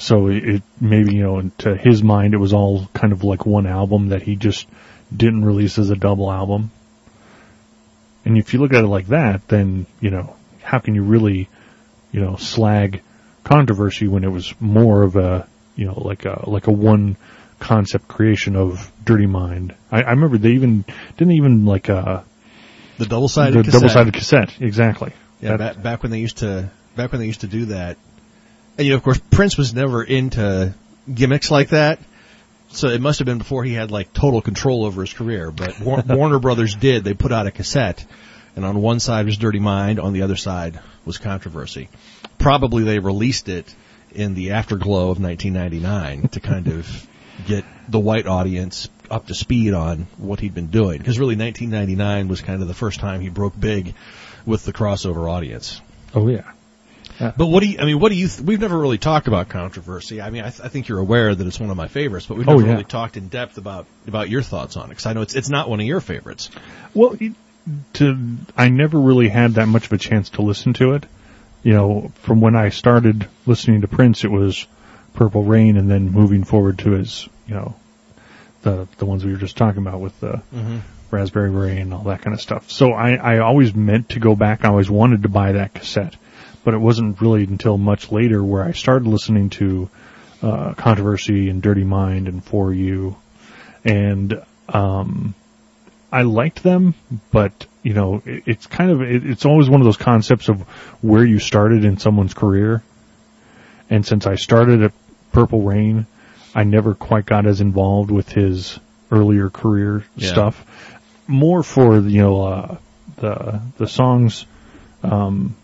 So 0.00 0.28
it, 0.28 0.48
it 0.48 0.62
maybe, 0.80 1.14
you 1.16 1.22
know, 1.22 1.50
to 1.58 1.76
his 1.76 2.02
mind, 2.02 2.32
it 2.34 2.38
was 2.38 2.52
all 2.54 2.86
kind 2.94 3.12
of 3.12 3.22
like 3.22 3.44
one 3.44 3.66
album 3.66 4.08
that 4.08 4.22
he 4.22 4.34
just 4.34 4.66
didn't 5.14 5.44
release 5.44 5.78
as 5.78 5.90
a 5.90 5.96
double 5.96 6.32
album. 6.32 6.70
And 8.24 8.38
if 8.38 8.52
you 8.54 8.60
look 8.60 8.72
at 8.72 8.82
it 8.82 8.88
like 8.88 9.08
that, 9.08 9.46
then, 9.48 9.86
you 10.00 10.10
know, 10.10 10.36
how 10.62 10.78
can 10.78 10.94
you 10.94 11.02
really, 11.02 11.48
you 12.12 12.20
know, 12.20 12.36
slag 12.36 13.02
controversy 13.44 14.08
when 14.08 14.24
it 14.24 14.28
was 14.30 14.54
more 14.60 15.02
of 15.02 15.16
a, 15.16 15.46
you 15.76 15.86
know, 15.86 15.98
like 16.00 16.24
a, 16.24 16.44
like 16.48 16.66
a 16.66 16.72
one 16.72 17.16
concept 17.58 18.08
creation 18.08 18.56
of 18.56 18.90
Dirty 19.04 19.26
Mind. 19.26 19.74
I, 19.90 20.02
I 20.02 20.10
remember 20.10 20.38
they 20.38 20.52
even, 20.52 20.84
didn't 21.18 21.32
even 21.34 21.66
like, 21.66 21.90
uh, 21.90 22.22
The 22.98 23.06
double 23.06 23.28
sided 23.28 23.54
the 23.58 23.62
cassette. 23.64 23.72
double 23.80 23.88
sided 23.90 24.14
cassette. 24.14 24.60
Exactly. 24.60 25.12
Yeah, 25.40 25.56
That- 25.56 25.74
back, 25.76 25.82
back 25.82 26.02
when 26.02 26.10
they 26.12 26.20
used 26.20 26.38
to 26.38 26.70
back 26.96 27.12
when 27.12 27.20
they 27.20 27.26
used 27.26 27.42
to 27.42 27.46
do 27.46 27.66
that, 27.66 27.96
and 28.80 28.86
you 28.86 28.94
know, 28.94 28.96
of 28.96 29.02
course, 29.02 29.20
Prince 29.30 29.58
was 29.58 29.74
never 29.74 30.02
into 30.02 30.72
gimmicks 31.12 31.50
like 31.50 31.68
that. 31.68 31.98
So 32.70 32.88
it 32.88 33.02
must 33.02 33.18
have 33.18 33.26
been 33.26 33.36
before 33.36 33.62
he 33.62 33.74
had 33.74 33.90
like 33.90 34.14
total 34.14 34.40
control 34.40 34.86
over 34.86 35.02
his 35.02 35.12
career. 35.12 35.50
But 35.50 35.78
Warner 36.06 36.38
Brothers 36.38 36.74
did. 36.76 37.04
They 37.04 37.12
put 37.12 37.30
out 37.30 37.46
a 37.46 37.50
cassette, 37.50 38.06
and 38.56 38.64
on 38.64 38.80
one 38.80 38.98
side 38.98 39.26
was 39.26 39.36
Dirty 39.36 39.58
Mind, 39.58 40.00
on 40.00 40.14
the 40.14 40.22
other 40.22 40.36
side 40.36 40.80
was 41.04 41.18
Controversy. 41.18 41.90
Probably 42.38 42.84
they 42.84 43.00
released 43.00 43.50
it 43.50 43.74
in 44.12 44.32
the 44.34 44.52
afterglow 44.52 45.10
of 45.10 45.20
1999 45.20 46.28
to 46.28 46.40
kind 46.40 46.68
of 46.68 47.06
get 47.46 47.66
the 47.86 48.00
white 48.00 48.26
audience 48.26 48.88
up 49.10 49.26
to 49.26 49.34
speed 49.34 49.74
on 49.74 50.06
what 50.16 50.40
he'd 50.40 50.54
been 50.54 50.68
doing. 50.68 50.96
Because 50.96 51.18
really, 51.18 51.36
1999 51.36 52.28
was 52.28 52.40
kind 52.40 52.62
of 52.62 52.68
the 52.68 52.72
first 52.72 52.98
time 52.98 53.20
he 53.20 53.28
broke 53.28 53.60
big 53.60 53.94
with 54.46 54.64
the 54.64 54.72
crossover 54.72 55.30
audience. 55.30 55.82
Oh 56.14 56.28
yeah. 56.28 56.50
But 57.20 57.46
what 57.46 57.60
do 57.60 57.68
you? 57.68 57.78
I 57.78 57.84
mean, 57.84 58.00
what 58.00 58.08
do 58.10 58.14
you? 58.16 58.28
Th- 58.28 58.40
we've 58.40 58.60
never 58.60 58.78
really 58.78 58.98
talked 58.98 59.28
about 59.28 59.48
controversy. 59.50 60.20
I 60.22 60.30
mean, 60.30 60.42
I, 60.42 60.50
th- 60.50 60.62
I 60.62 60.68
think 60.68 60.88
you're 60.88 60.98
aware 60.98 61.34
that 61.34 61.46
it's 61.46 61.60
one 61.60 61.70
of 61.70 61.76
my 61.76 61.88
favorites, 61.88 62.26
but 62.26 62.38
we've 62.38 62.48
Oh, 62.48 62.52
never 62.52 62.66
yeah. 62.66 62.72
really 62.72 62.84
talked 62.84 63.16
in 63.16 63.28
depth 63.28 63.58
about 63.58 63.86
about 64.08 64.30
your 64.30 64.42
thoughts 64.42 64.76
on 64.76 64.86
it 64.86 64.88
because 64.90 65.06
I 65.06 65.12
know 65.12 65.20
it's 65.20 65.34
it's 65.34 65.50
not 65.50 65.68
one 65.68 65.80
of 65.80 65.86
your 65.86 66.00
favorites. 66.00 66.50
Well, 66.94 67.16
it, 67.20 67.34
to 67.94 68.36
I 68.56 68.68
never 68.70 68.98
really 68.98 69.28
had 69.28 69.54
that 69.54 69.66
much 69.66 69.86
of 69.86 69.92
a 69.92 69.98
chance 69.98 70.30
to 70.30 70.42
listen 70.42 70.72
to 70.74 70.94
it. 70.94 71.04
You 71.62 71.74
know, 71.74 72.12
from 72.22 72.40
when 72.40 72.56
I 72.56 72.70
started 72.70 73.28
listening 73.44 73.82
to 73.82 73.88
Prince, 73.88 74.24
it 74.24 74.30
was 74.30 74.66
Purple 75.12 75.42
Rain, 75.44 75.76
and 75.76 75.90
then 75.90 76.10
moving 76.10 76.44
forward 76.44 76.78
to 76.80 76.92
his, 76.92 77.28
you 77.46 77.54
know, 77.54 77.74
the 78.62 78.88
the 78.96 79.04
ones 79.04 79.24
we 79.26 79.32
were 79.32 79.38
just 79.38 79.58
talking 79.58 79.82
about 79.82 80.00
with 80.00 80.18
the 80.20 80.40
mm-hmm. 80.54 80.78
Raspberry 81.10 81.50
Rain 81.50 81.78
and 81.78 81.94
all 81.94 82.04
that 82.04 82.22
kind 82.22 82.32
of 82.32 82.40
stuff. 82.40 82.70
So 82.70 82.92
I 82.92 83.16
I 83.16 83.38
always 83.40 83.74
meant 83.74 84.10
to 84.10 84.20
go 84.20 84.34
back. 84.34 84.64
I 84.64 84.68
always 84.68 84.88
wanted 84.88 85.24
to 85.24 85.28
buy 85.28 85.52
that 85.52 85.74
cassette, 85.74 86.16
but 86.64 86.74
it 86.74 86.78
wasn't 86.78 87.20
really 87.20 87.44
until 87.44 87.76
much 87.78 88.10
later 88.12 88.42
where 88.42 88.62
I 88.62 88.72
started 88.72 89.06
listening 89.08 89.50
to 89.50 89.88
uh, 90.42 90.74
Controversy 90.74 91.48
and 91.50 91.62
Dirty 91.62 91.84
Mind 91.84 92.28
and 92.28 92.44
For 92.44 92.72
You, 92.72 93.16
and 93.84 94.42
um, 94.68 95.34
I 96.12 96.22
liked 96.22 96.62
them, 96.62 96.94
but 97.30 97.66
you 97.82 97.94
know, 97.94 98.22
it, 98.24 98.42
it's 98.46 98.66
kind 98.66 98.90
of 98.90 99.02
it, 99.02 99.26
it's 99.26 99.44
always 99.44 99.68
one 99.68 99.80
of 99.80 99.84
those 99.84 99.96
concepts 99.96 100.48
of 100.48 100.60
where 101.02 101.24
you 101.24 101.38
started 101.38 101.84
in 101.84 101.98
someone's 101.98 102.34
career. 102.34 102.82
And 103.88 104.06
since 104.06 104.26
I 104.26 104.36
started 104.36 104.82
at 104.82 104.92
Purple 105.32 105.62
Rain, 105.62 106.06
I 106.54 106.64
never 106.64 106.94
quite 106.94 107.26
got 107.26 107.46
as 107.46 107.60
involved 107.60 108.10
with 108.10 108.28
his 108.30 108.78
earlier 109.10 109.50
career 109.50 110.04
Yeah. 110.16 110.30
stuff. 110.30 110.64
More 111.26 111.62
for 111.62 111.98
you 111.98 112.20
know 112.22 112.42
uh, 112.42 112.76
the 113.16 113.60
the 113.78 113.86
songs. 113.86 114.46
Um, 115.02 115.54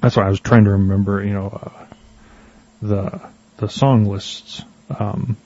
that's 0.00 0.16
why 0.16 0.26
I 0.26 0.30
was 0.30 0.40
trying 0.40 0.64
to 0.64 0.70
remember. 0.70 1.24
You 1.24 1.32
know 1.32 1.48
uh, 1.48 1.84
the 2.82 3.20
the 3.58 3.68
song 3.68 4.04
lists. 4.06 4.62
Um, 4.98 5.36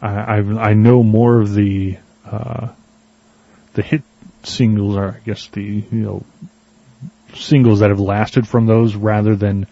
I, 0.00 0.08
I 0.08 0.38
I 0.70 0.74
know 0.74 1.02
more 1.02 1.40
of 1.40 1.54
the 1.54 1.98
uh, 2.26 2.68
the 3.74 3.82
hit 3.82 4.02
singles 4.42 4.96
are 4.96 5.12
I 5.12 5.18
guess 5.24 5.46
the 5.48 5.62
you 5.62 5.86
know 5.90 6.24
singles 7.34 7.80
that 7.80 7.90
have 7.90 8.00
lasted 8.00 8.46
from 8.46 8.66
those 8.66 8.94
rather 8.94 9.36
than 9.36 9.66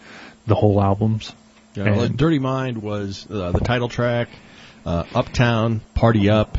the 0.46 0.54
whole 0.54 0.82
albums. 0.82 1.32
Know, 1.76 1.84
And- 1.84 2.16
Dirty 2.16 2.38
Mind 2.38 2.78
was 2.82 3.26
uh, 3.30 3.52
the 3.52 3.60
title 3.60 3.88
track. 3.88 4.28
Uh, 4.84 5.04
Uptown, 5.14 5.80
Party 5.94 6.28
Up, 6.28 6.58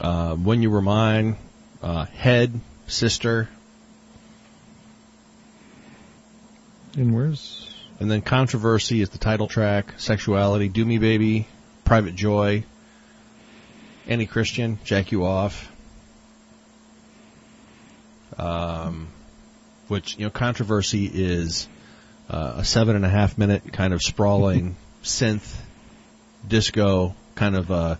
uh, 0.00 0.36
When 0.36 0.62
You 0.62 0.70
Were 0.70 0.80
Mine, 0.80 1.36
uh, 1.82 2.04
Head, 2.04 2.60
Sister, 2.86 3.48
And 6.96 7.14
where's 7.14 7.74
and 8.00 8.10
then 8.10 8.22
Controversy 8.22 9.00
is 9.00 9.10
the 9.10 9.18
title 9.18 9.46
track. 9.46 9.94
Sexuality, 9.98 10.68
Do 10.68 10.84
Me 10.84 10.98
Baby, 10.98 11.46
Private 11.84 12.14
Joy, 12.14 12.64
Annie 14.06 14.26
Christian, 14.26 14.78
Jack 14.84 15.12
You 15.12 15.24
Off. 15.24 15.70
Um, 18.36 19.08
which 19.88 20.18
you 20.18 20.24
know, 20.24 20.30
Controversy 20.30 21.08
is 21.12 21.68
uh, 22.28 22.54
a 22.56 22.64
seven 22.64 22.96
and 22.96 23.04
a 23.04 23.08
half 23.08 23.38
minute 23.38 23.72
kind 23.72 23.92
of 23.92 24.02
sprawling 24.02 24.76
synth 25.04 25.54
disco 26.46 27.14
kind 27.36 27.54
of 27.54 27.70
uh, 27.70 27.96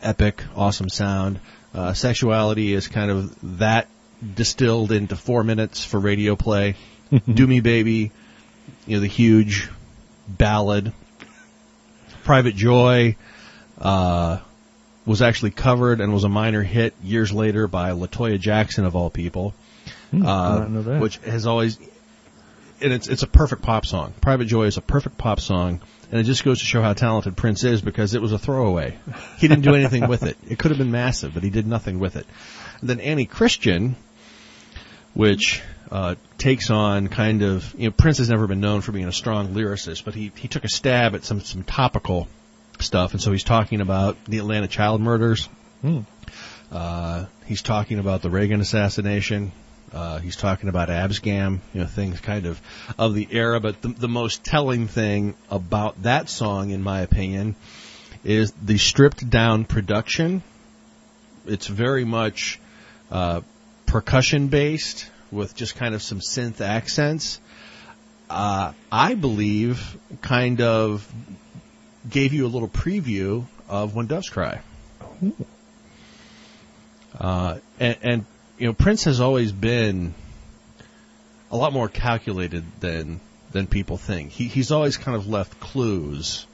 epic, 0.00 0.42
awesome 0.56 0.88
sound. 0.88 1.38
Uh, 1.74 1.92
sexuality 1.92 2.72
is 2.72 2.88
kind 2.88 3.10
of 3.10 3.58
that 3.58 3.88
distilled 4.34 4.92
into 4.92 5.16
four 5.16 5.44
minutes 5.44 5.84
for 5.84 5.98
radio 5.98 6.36
play. 6.36 6.76
Do 7.32 7.46
Me 7.46 7.60
Baby, 7.60 8.10
you 8.86 8.96
know, 8.96 9.00
the 9.00 9.06
huge 9.06 9.68
ballad. 10.28 10.92
Private 12.24 12.54
Joy 12.54 13.16
uh, 13.80 14.38
was 15.04 15.22
actually 15.22 15.50
covered 15.50 16.00
and 16.00 16.12
was 16.14 16.24
a 16.24 16.28
minor 16.28 16.62
hit 16.62 16.94
years 17.02 17.32
later 17.32 17.66
by 17.66 17.90
La 17.92 18.06
Toya 18.06 18.38
Jackson 18.38 18.84
of 18.84 18.94
all 18.96 19.10
people, 19.10 19.54
Hmm, 20.10 20.24
uh, 20.26 20.30
I 20.30 20.58
didn't 20.58 20.74
know 20.74 20.82
that. 20.82 21.00
which 21.00 21.16
has 21.18 21.46
always 21.46 21.78
and 22.80 22.92
it's 22.92 23.08
it's 23.08 23.22
a 23.22 23.26
perfect 23.26 23.62
pop 23.62 23.86
song. 23.86 24.12
Private 24.20 24.44
Joy 24.46 24.64
is 24.64 24.76
a 24.76 24.80
perfect 24.82 25.16
pop 25.18 25.40
song, 25.40 25.80
and 26.10 26.20
it 26.20 26.24
just 26.24 26.44
goes 26.44 26.58
to 26.60 26.64
show 26.66 26.82
how 26.82 26.92
talented 26.92 27.36
Prince 27.36 27.64
is 27.64 27.80
because 27.80 28.14
it 28.14 28.22
was 28.22 28.32
a 28.32 28.38
throwaway. 28.38 28.96
He 29.38 29.48
didn't 29.48 29.62
do 29.64 29.74
anything 29.76 30.06
with 30.08 30.22
it. 30.22 30.36
It 30.48 30.58
could 30.58 30.70
have 30.70 30.78
been 30.78 30.90
massive, 30.92 31.34
but 31.34 31.42
he 31.42 31.50
did 31.50 31.66
nothing 31.66 31.98
with 31.98 32.16
it. 32.16 32.26
And 32.80 32.88
then 32.90 33.00
Annie 33.00 33.26
Christian, 33.26 33.96
which 35.14 35.62
uh, 35.92 36.14
takes 36.38 36.70
on 36.70 37.08
kind 37.08 37.42
of 37.42 37.74
you 37.78 37.88
know 37.88 37.90
Prince 37.92 38.16
has 38.16 38.30
never 38.30 38.46
been 38.46 38.60
known 38.60 38.80
for 38.80 38.92
being 38.92 39.06
a 39.06 39.12
strong 39.12 39.48
lyricist, 39.48 40.04
but 40.06 40.14
he 40.14 40.32
he 40.34 40.48
took 40.48 40.64
a 40.64 40.68
stab 40.68 41.14
at 41.14 41.22
some 41.22 41.42
some 41.42 41.62
topical 41.62 42.28
stuff, 42.80 43.12
and 43.12 43.20
so 43.20 43.30
he's 43.30 43.44
talking 43.44 43.82
about 43.82 44.16
the 44.24 44.38
Atlanta 44.38 44.68
child 44.68 45.02
murders. 45.02 45.50
Hmm. 45.82 46.00
Uh, 46.70 47.26
he's 47.44 47.60
talking 47.60 47.98
about 47.98 48.22
the 48.22 48.30
Reagan 48.30 48.62
assassination. 48.62 49.52
Uh, 49.92 50.18
he's 50.18 50.36
talking 50.36 50.70
about 50.70 50.88
Abscam, 50.88 51.60
you 51.74 51.82
know, 51.82 51.86
things 51.86 52.18
kind 52.20 52.46
of 52.46 52.58
of 52.98 53.14
the 53.14 53.28
era. 53.30 53.60
But 53.60 53.82
the, 53.82 53.88
the 53.88 54.08
most 54.08 54.42
telling 54.42 54.88
thing 54.88 55.34
about 55.50 56.04
that 56.04 56.30
song, 56.30 56.70
in 56.70 56.82
my 56.82 57.02
opinion, 57.02 57.54
is 58.24 58.52
the 58.52 58.78
stripped 58.78 59.28
down 59.28 59.66
production. 59.66 60.42
It's 61.44 61.66
very 61.66 62.06
much 62.06 62.58
uh, 63.10 63.42
percussion 63.84 64.48
based 64.48 65.10
with 65.32 65.56
just 65.56 65.74
kind 65.76 65.94
of 65.94 66.02
some 66.02 66.20
synth 66.20 66.60
accents. 66.60 67.40
Uh, 68.30 68.72
I 68.90 69.14
believe 69.14 69.96
kind 70.22 70.60
of 70.60 71.10
gave 72.08 72.32
you 72.32 72.46
a 72.46 72.48
little 72.48 72.68
preview 72.68 73.44
of 73.68 73.94
When 73.94 74.06
Doves 74.06 74.28
Cry. 74.30 74.60
Uh, 77.18 77.58
and, 77.78 77.96
and 78.02 78.24
you 78.58 78.66
know, 78.66 78.72
Prince 78.72 79.04
has 79.04 79.20
always 79.20 79.52
been 79.52 80.14
a 81.50 81.56
lot 81.56 81.72
more 81.72 81.88
calculated 81.88 82.64
than 82.80 83.20
than 83.52 83.66
people 83.66 83.98
think. 83.98 84.30
He 84.30 84.44
he's 84.48 84.70
always 84.70 84.96
kind 84.96 85.16
of 85.16 85.26
left 85.26 85.60
clues 85.60 86.46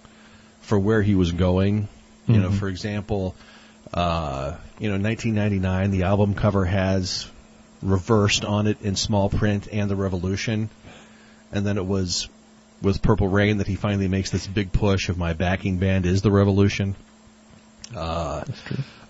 for 0.63 0.79
where 0.79 1.03
he 1.03 1.15
was 1.15 1.33
going. 1.33 1.89
You 2.27 2.39
know, 2.41 2.49
Mhm. 2.51 2.59
for 2.59 2.69
example, 2.69 3.35
uh, 3.95 4.57
you 4.79 4.91
know, 4.91 4.99
1999, 4.99 5.91
the 5.93 6.03
album 6.03 6.35
cover 6.35 6.65
has 6.67 7.27
reversed 7.83 8.45
on 8.45 8.67
it 8.67 8.83
in 8.83 8.97
small 8.97 9.29
print 9.29 9.69
and 9.71 9.91
the 9.91 9.97
Revolution, 9.97 10.71
and 11.53 11.67
then 11.67 11.77
it 11.77 11.87
was 11.87 12.29
with 12.83 13.03
Purple 13.03 13.29
Rain 13.29 13.59
that 13.59 13.67
he 13.67 13.75
finally 13.75 14.09
makes 14.09 14.31
this 14.31 14.47
big 14.47 14.73
push 14.73 15.09
of 15.09 15.19
my 15.19 15.33
backing 15.33 15.79
band 15.79 16.07
is 16.07 16.23
the 16.23 16.31
Revolution. 16.31 16.95
Uh, 17.95 18.45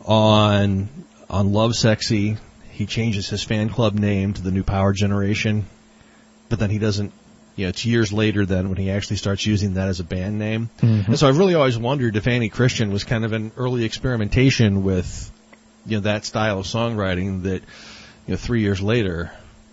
on 0.05 0.89
on 1.29 1.49
Lovesexy, 1.51 2.39
he 2.71 2.87
changes 2.87 3.29
his 3.29 3.43
fan 3.43 3.69
club 3.69 3.95
name 3.95 4.33
to 4.35 4.43
the 4.43 4.51
New 4.51 4.63
Power 4.63 4.93
Generation, 4.93 5.67
but 6.49 6.59
then 6.59 6.71
he 6.71 6.79
doesn't. 6.79 7.13
You 7.57 7.65
know, 7.65 7.71
it's 7.71 7.85
years 7.85 8.13
later 8.13 8.47
then 8.47 8.69
when 8.69 8.79
he 8.79 8.89
actually 8.89 9.17
starts 9.17 9.45
using 9.45 9.75
that 9.75 9.89
as 9.89 9.99
a 9.99 10.05
band 10.05 10.39
name. 10.39 10.71
Mhm. 10.81 11.09
And 11.09 11.19
so 11.19 11.27
I've 11.29 11.39
really 11.39 11.57
always 11.57 11.77
wondered 11.77 12.15
if 12.15 12.29
Annie 12.29 12.51
Christian 12.51 12.93
was 12.93 13.03
kind 13.03 13.25
of 13.25 13.33
an 13.33 13.51
early 13.57 13.83
experimentation 13.83 14.85
with, 14.85 15.33
you 15.85 15.97
know, 15.97 16.03
that 16.03 16.25
style 16.25 16.61
of 16.61 16.67
songwriting 16.67 17.43
that, 17.43 17.63
you 18.29 18.35
know, 18.35 18.37
three 18.37 18.61
years 18.61 18.81
later, 18.81 19.33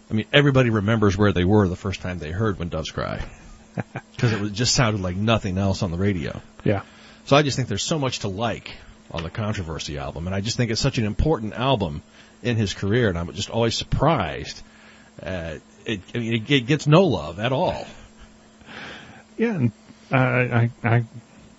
I 0.09 0.13
mean, 0.13 0.25
everybody 0.31 0.69
remembers 0.69 1.17
where 1.17 1.33
they 1.33 1.43
were 1.43 1.67
the 1.67 1.75
first 1.75 2.01
time 2.01 2.19
they 2.19 2.31
heard 2.31 2.57
When 2.57 2.69
Doves 2.69 2.89
Cry. 2.89 3.23
Because 4.15 4.31
it 4.31 4.39
was, 4.39 4.51
just 4.51 4.73
sounded 4.73 5.01
like 5.01 5.17
nothing 5.17 5.57
else 5.57 5.83
on 5.83 5.91
the 5.91 5.97
radio. 5.97 6.41
Yeah. 6.63 6.83
So 7.25 7.35
I 7.35 7.41
just 7.41 7.57
think 7.57 7.67
there's 7.67 7.83
so 7.83 7.99
much 7.99 8.19
to 8.19 8.29
like 8.29 8.71
on 9.11 9.23
the 9.23 9.29
Controversy 9.29 9.97
album, 9.97 10.27
and 10.27 10.33
I 10.33 10.39
just 10.39 10.55
think 10.55 10.71
it's 10.71 10.79
such 10.79 10.97
an 10.97 11.03
important 11.03 11.53
album 11.53 12.01
in 12.41 12.55
his 12.55 12.73
career, 12.73 13.09
and 13.09 13.17
I'm 13.17 13.33
just 13.33 13.49
always 13.49 13.75
surprised. 13.75 14.61
Uh, 15.21 15.55
it, 15.85 15.99
I 16.13 16.19
mean, 16.19 16.33
it, 16.35 16.49
it 16.49 16.61
gets 16.61 16.87
no 16.87 17.03
love 17.03 17.37
at 17.39 17.51
all. 17.51 17.85
Yeah, 19.37 19.55
and 19.55 19.71
I, 20.09 20.19
I, 20.19 20.69
I, 20.81 21.03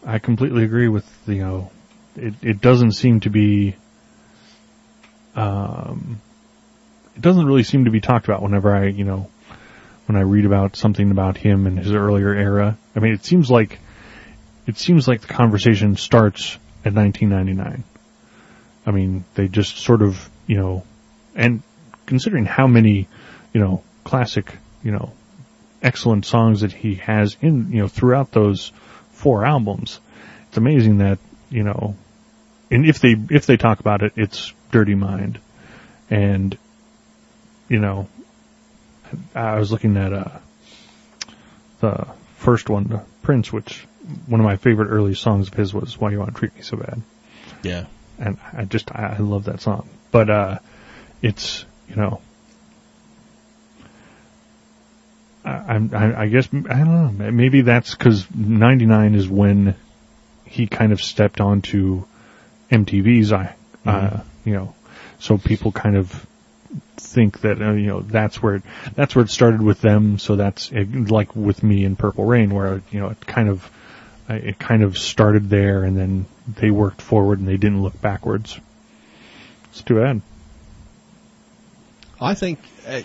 I 0.06 0.18
completely 0.18 0.64
agree 0.64 0.88
with 0.88 1.06
you 1.26 1.40
know, 1.40 1.70
it, 2.16 2.32
it 2.40 2.60
doesn't 2.62 2.92
seem 2.92 3.20
to 3.20 3.30
be, 3.30 3.76
um, 5.34 6.22
it 7.16 7.22
doesn't 7.22 7.46
really 7.46 7.62
seem 7.62 7.86
to 7.86 7.90
be 7.90 8.00
talked 8.00 8.26
about 8.26 8.42
whenever 8.42 8.74
I, 8.74 8.88
you 8.88 9.04
know, 9.04 9.30
when 10.04 10.16
I 10.16 10.20
read 10.20 10.44
about 10.44 10.76
something 10.76 11.10
about 11.10 11.36
him 11.36 11.66
and 11.66 11.78
his 11.78 11.92
earlier 11.92 12.32
era. 12.32 12.76
I 12.94 13.00
mean, 13.00 13.14
it 13.14 13.24
seems 13.24 13.50
like, 13.50 13.78
it 14.66 14.76
seems 14.76 15.08
like 15.08 15.22
the 15.22 15.26
conversation 15.32 15.96
starts 15.96 16.56
at 16.84 16.92
1999. 16.92 17.84
I 18.84 18.90
mean, 18.90 19.24
they 19.34 19.48
just 19.48 19.78
sort 19.78 20.02
of, 20.02 20.28
you 20.46 20.58
know, 20.58 20.84
and 21.34 21.62
considering 22.04 22.44
how 22.44 22.66
many, 22.66 23.08
you 23.52 23.60
know, 23.60 23.82
classic, 24.04 24.54
you 24.84 24.92
know, 24.92 25.12
excellent 25.82 26.26
songs 26.26 26.60
that 26.60 26.72
he 26.72 26.96
has 26.96 27.36
in, 27.40 27.72
you 27.72 27.80
know, 27.80 27.88
throughout 27.88 28.30
those 28.30 28.72
four 29.10 29.44
albums, 29.44 30.00
it's 30.48 30.58
amazing 30.58 30.98
that, 30.98 31.18
you 31.50 31.62
know, 31.62 31.96
and 32.70 32.84
if 32.84 33.00
they, 33.00 33.16
if 33.30 33.46
they 33.46 33.56
talk 33.56 33.80
about 33.80 34.02
it, 34.02 34.12
it's 34.16 34.52
Dirty 34.70 34.94
Mind. 34.94 35.40
And, 36.10 36.56
you 37.68 37.78
know, 37.78 38.08
I 39.34 39.58
was 39.58 39.70
looking 39.72 39.96
at 39.96 40.12
uh, 40.12 40.38
the 41.80 42.06
first 42.36 42.68
one, 42.68 42.84
the 42.84 43.02
Prince, 43.22 43.52
which 43.52 43.86
one 44.26 44.40
of 44.40 44.44
my 44.44 44.56
favorite 44.56 44.88
early 44.88 45.14
songs 45.14 45.48
of 45.48 45.54
his 45.54 45.74
was 45.74 45.98
"Why 45.98 46.10
You 46.10 46.18
Want 46.20 46.34
to 46.34 46.38
Treat 46.38 46.54
Me 46.54 46.62
So 46.62 46.76
Bad," 46.76 47.02
Yeah. 47.62 47.86
and 48.18 48.38
I 48.52 48.64
just 48.64 48.90
I, 48.94 49.16
I 49.16 49.18
love 49.18 49.44
that 49.44 49.60
song. 49.60 49.88
But 50.10 50.30
uh, 50.30 50.58
it's 51.22 51.64
you 51.88 51.96
know, 51.96 52.20
I, 55.44 55.50
I'm 55.50 55.90
I, 55.94 56.22
I 56.22 56.28
guess 56.28 56.48
I 56.52 56.58
don't 56.78 57.18
know. 57.18 57.30
Maybe 57.30 57.62
that's 57.62 57.94
because 57.94 58.26
'99 58.34 59.14
is 59.14 59.28
when 59.28 59.74
he 60.44 60.66
kind 60.66 60.92
of 60.92 61.02
stepped 61.02 61.40
onto 61.40 62.04
MTV's 62.70 63.32
eye. 63.32 63.54
Uh, 63.84 64.20
you 64.44 64.52
know, 64.52 64.74
so 65.20 65.38
people 65.38 65.70
kind 65.70 65.96
of 65.96 66.26
think 66.96 67.40
that 67.40 67.60
uh, 67.60 67.72
you 67.72 67.86
know 67.86 68.00
that's 68.00 68.42
where 68.42 68.56
it, 68.56 68.62
that's 68.94 69.14
where 69.14 69.24
it 69.24 69.30
started 69.30 69.62
with 69.62 69.80
them. 69.80 70.18
So 70.18 70.36
that's 70.36 70.72
uh, 70.72 70.84
like 71.08 71.34
with 71.34 71.62
me 71.62 71.84
in 71.84 71.96
Purple 71.96 72.24
Rain, 72.24 72.50
where 72.50 72.82
you 72.90 73.00
know 73.00 73.08
it 73.08 73.26
kind 73.26 73.48
of 73.48 73.70
uh, 74.28 74.34
it 74.34 74.58
kind 74.58 74.82
of 74.82 74.98
started 74.98 75.48
there, 75.48 75.84
and 75.84 75.96
then 75.96 76.26
they 76.46 76.70
worked 76.70 77.02
forward 77.02 77.38
and 77.38 77.48
they 77.48 77.56
didn't 77.56 77.82
look 77.82 78.00
backwards. 78.00 78.58
It's 79.70 79.82
too 79.82 79.96
bad. 79.96 80.22
I 82.18 82.34
think, 82.34 82.60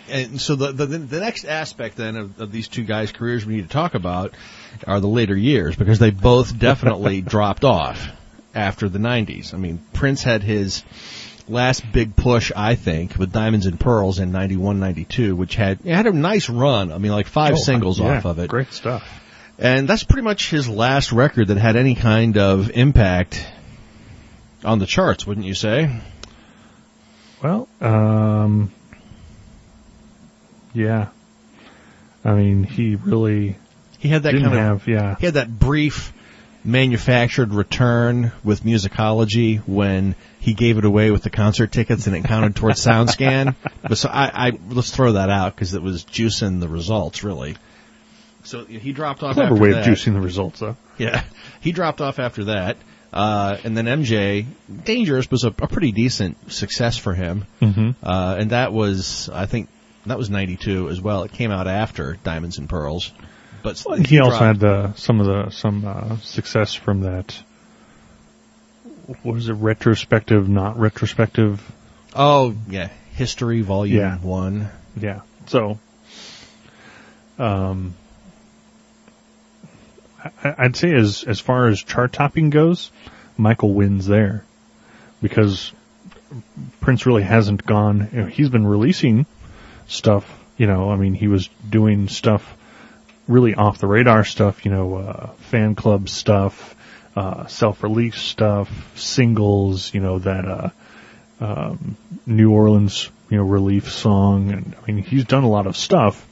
and 0.09 0.39
so 0.39 0.55
the, 0.55 0.71
the 0.71 0.85
the 0.85 1.19
next 1.19 1.43
aspect 1.43 1.97
then 1.97 2.15
of, 2.15 2.39
of 2.39 2.51
these 2.51 2.69
two 2.69 2.83
guys' 2.83 3.11
careers 3.11 3.45
we 3.45 3.55
need 3.55 3.63
to 3.63 3.69
talk 3.69 3.93
about 3.93 4.33
are 4.87 5.01
the 5.01 5.07
later 5.07 5.35
years 5.35 5.75
because 5.75 5.99
they 5.99 6.11
both 6.11 6.57
definitely 6.57 7.21
dropped 7.21 7.65
off 7.65 8.07
after 8.55 8.87
the 8.87 8.99
'90s. 8.99 9.53
I 9.53 9.57
mean, 9.57 9.83
Prince 9.91 10.23
had 10.23 10.43
his 10.43 10.83
last 11.51 11.83
big 11.91 12.15
push, 12.15 12.51
I 12.55 12.75
think, 12.75 13.17
with 13.17 13.31
Diamonds 13.31 13.65
and 13.65 13.79
Pearls 13.79 14.19
in 14.19 14.31
'91, 14.31 14.79
'92, 14.79 15.35
which 15.35 15.55
had 15.55 15.79
it 15.83 15.93
had 15.93 16.07
a 16.07 16.11
nice 16.13 16.49
run. 16.49 16.91
I 16.91 16.97
mean, 16.97 17.11
like 17.11 17.27
five 17.27 17.53
Oh, 17.53 17.57
singles 17.57 17.99
yeah, 17.99 18.17
off 18.17 18.25
of 18.25 18.39
it, 18.39 18.49
Great 18.49 18.71
stuff. 18.73 19.03
and 19.59 19.87
that's 19.87 20.03
pretty 20.03 20.23
much 20.23 20.49
his 20.49 20.67
last 20.69 21.11
record 21.11 21.47
that 21.49 21.57
had 21.57 21.75
any 21.75 21.95
kind 21.95 22.37
of 22.37 22.71
impact 22.71 23.45
on 24.63 24.79
the 24.79 24.85
charts, 24.85 25.25
wouldn't 25.27 25.45
you 25.45 25.53
say? 25.55 25.89
Well, 27.43 27.67
um, 27.81 28.71
yeah. 30.73 31.07
I 32.23 32.33
mean, 32.33 32.63
he 32.63 32.95
really 32.95 33.55
He 33.97 34.09
had 34.09 34.23
that 34.23 34.33
kind 34.33 34.45
of 34.45 34.51
have, 34.53 34.87
yeah. 34.87 35.15
He 35.19 35.25
had 35.25 35.33
that 35.35 35.59
brief 35.59 36.13
manufactured 36.63 37.53
return 37.53 38.31
with 38.43 38.63
musicology 38.63 39.59
when 39.67 40.15
he 40.39 40.53
gave 40.53 40.77
it 40.77 40.85
away 40.85 41.11
with 41.11 41.23
the 41.23 41.29
concert 41.29 41.71
tickets 41.71 42.07
and 42.07 42.15
it 42.15 42.23
counted 42.23 42.55
towards 42.55 42.79
SoundScan. 42.85 43.55
But 43.81 43.97
so 43.97 44.09
I, 44.09 44.47
I 44.47 44.59
let's 44.69 44.91
throw 44.91 45.13
that 45.13 45.29
out 45.29 45.55
because 45.55 45.73
it 45.73 45.81
was 45.81 46.05
juicing 46.05 46.59
the 46.59 46.67
results 46.67 47.23
really. 47.23 47.55
So 48.43 48.65
he 48.65 48.91
dropped 48.91 49.23
off. 49.23 49.35
Clever 49.35 49.53
after 49.53 49.61
way 49.61 49.71
that. 49.71 49.87
of 49.87 49.93
juicing 49.93 50.13
the 50.13 50.21
results, 50.21 50.59
though. 50.59 50.75
Yeah, 50.97 51.23
he 51.59 51.71
dropped 51.71 52.01
off 52.01 52.19
after 52.19 52.45
that. 52.45 52.77
Uh, 53.13 53.57
and 53.63 53.75
then 53.75 53.85
MJ, 53.85 54.45
Dangerous 54.83 55.29
was 55.29 55.43
a, 55.43 55.47
a 55.47 55.67
pretty 55.67 55.91
decent 55.91 56.51
success 56.51 56.97
for 56.97 57.13
him. 57.13 57.45
Mm-hmm. 57.61 57.91
Uh, 58.01 58.35
and 58.39 58.51
that 58.51 58.71
was, 58.71 59.29
I 59.29 59.45
think, 59.47 59.67
that 60.05 60.17
was 60.17 60.29
92 60.29 60.89
as 60.89 61.01
well. 61.01 61.23
It 61.23 61.33
came 61.33 61.51
out 61.51 61.67
after 61.67 62.17
Diamonds 62.23 62.57
and 62.57 62.69
Pearls. 62.69 63.11
But 63.63 63.77
He 64.07 64.19
also 64.19 64.37
dropped- 64.37 64.43
had 64.43 64.59
the 64.59 64.93
some 64.95 65.19
of 65.19 65.25
the 65.27 65.49
some 65.51 65.85
uh, 65.85 66.17
success 66.17 66.73
from 66.73 67.01
that. 67.01 67.37
What 69.23 69.37
is 69.37 69.49
it? 69.49 69.53
Retrospective, 69.53 70.47
not 70.49 70.79
retrospective. 70.79 71.61
Oh 72.15 72.55
yeah, 72.69 72.89
History 73.13 73.61
Volume 73.61 73.97
Yeah. 73.97 74.17
One. 74.17 74.69
Yeah. 74.99 75.21
So, 75.47 75.79
um, 77.37 77.93
I, 80.43 80.55
I'd 80.57 80.75
say 80.75 80.93
as 80.93 81.23
as 81.23 81.39
far 81.39 81.67
as 81.67 81.81
chart 81.83 82.13
topping 82.13 82.49
goes, 82.49 82.91
Michael 83.37 83.73
wins 83.73 84.05
there 84.07 84.45
because 85.21 85.71
Prince 86.79 87.05
really 87.05 87.23
hasn't 87.23 87.65
gone. 87.65 88.09
You 88.11 88.21
know, 88.21 88.25
he's 88.27 88.49
been 88.49 88.65
releasing 88.65 89.25
stuff. 89.87 90.37
You 90.57 90.67
know, 90.67 90.89
I 90.91 90.95
mean, 90.95 91.13
he 91.13 91.27
was 91.27 91.49
doing 91.69 92.07
stuff 92.07 92.55
really 93.31 93.55
off 93.55 93.77
the 93.79 93.87
radar 93.87 94.23
stuff. 94.23 94.65
You 94.65 94.71
know, 94.71 94.95
uh, 94.95 95.27
fan 95.49 95.75
club 95.75 96.09
stuff, 96.09 96.75
uh, 97.15 97.47
self 97.47 97.83
release 97.83 98.17
stuff, 98.17 98.69
singles. 98.99 99.93
You 99.93 100.01
know 100.01 100.19
that. 100.19 100.45
Uh, 100.45 100.69
um, 101.41 101.97
New 102.27 102.51
Orleans, 102.51 103.09
you 103.29 103.37
know, 103.37 103.43
relief 103.43 103.91
song, 103.91 104.51
and 104.51 104.75
I 104.79 104.85
mean, 104.91 105.03
he's 105.03 105.25
done 105.25 105.43
a 105.43 105.49
lot 105.49 105.65
of 105.65 105.75
stuff, 105.75 106.27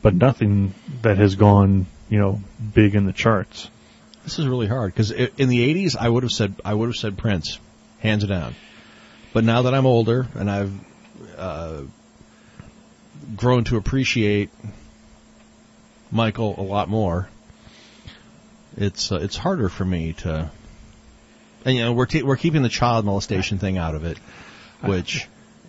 but 0.00 0.14
nothing 0.14 0.72
that 1.02 1.18
has 1.18 1.34
gone, 1.34 1.86
you 2.08 2.18
know, 2.18 2.40
big 2.72 2.94
in 2.94 3.04
the 3.04 3.12
charts. 3.12 3.70
This 4.24 4.38
is 4.38 4.48
really 4.48 4.66
hard 4.66 4.92
because 4.92 5.10
in 5.10 5.48
the 5.48 5.74
'80s, 5.74 5.94
I 5.94 6.08
would 6.08 6.22
have 6.22 6.32
said 6.32 6.54
I 6.64 6.72
would 6.72 6.86
have 6.86 6.96
said 6.96 7.18
Prince, 7.18 7.60
hands 8.00 8.24
down. 8.24 8.54
But 9.32 9.44
now 9.44 9.62
that 9.62 9.74
I'm 9.74 9.84
older 9.84 10.26
and 10.34 10.50
I've 10.50 10.72
uh, 11.36 11.82
grown 13.36 13.64
to 13.64 13.76
appreciate 13.76 14.48
Michael 16.16 16.54
a 16.58 16.62
lot 16.62 16.88
more, 16.88 17.28
it's 18.76 19.12
uh, 19.12 19.16
it's 19.16 19.36
harder 19.36 19.68
for 19.68 19.84
me 19.84 20.14
to. 20.14 20.50
And 21.64 21.76
you 21.76 21.84
know, 21.84 21.92
we're 21.92 22.06
t- 22.06 22.22
we're 22.22 22.36
keeping 22.36 22.62
the 22.62 22.68
child 22.68 23.04
molestation 23.04 23.58
thing 23.58 23.76
out 23.76 23.94
of 23.94 24.04
it, 24.04 24.18
which, 24.82 25.28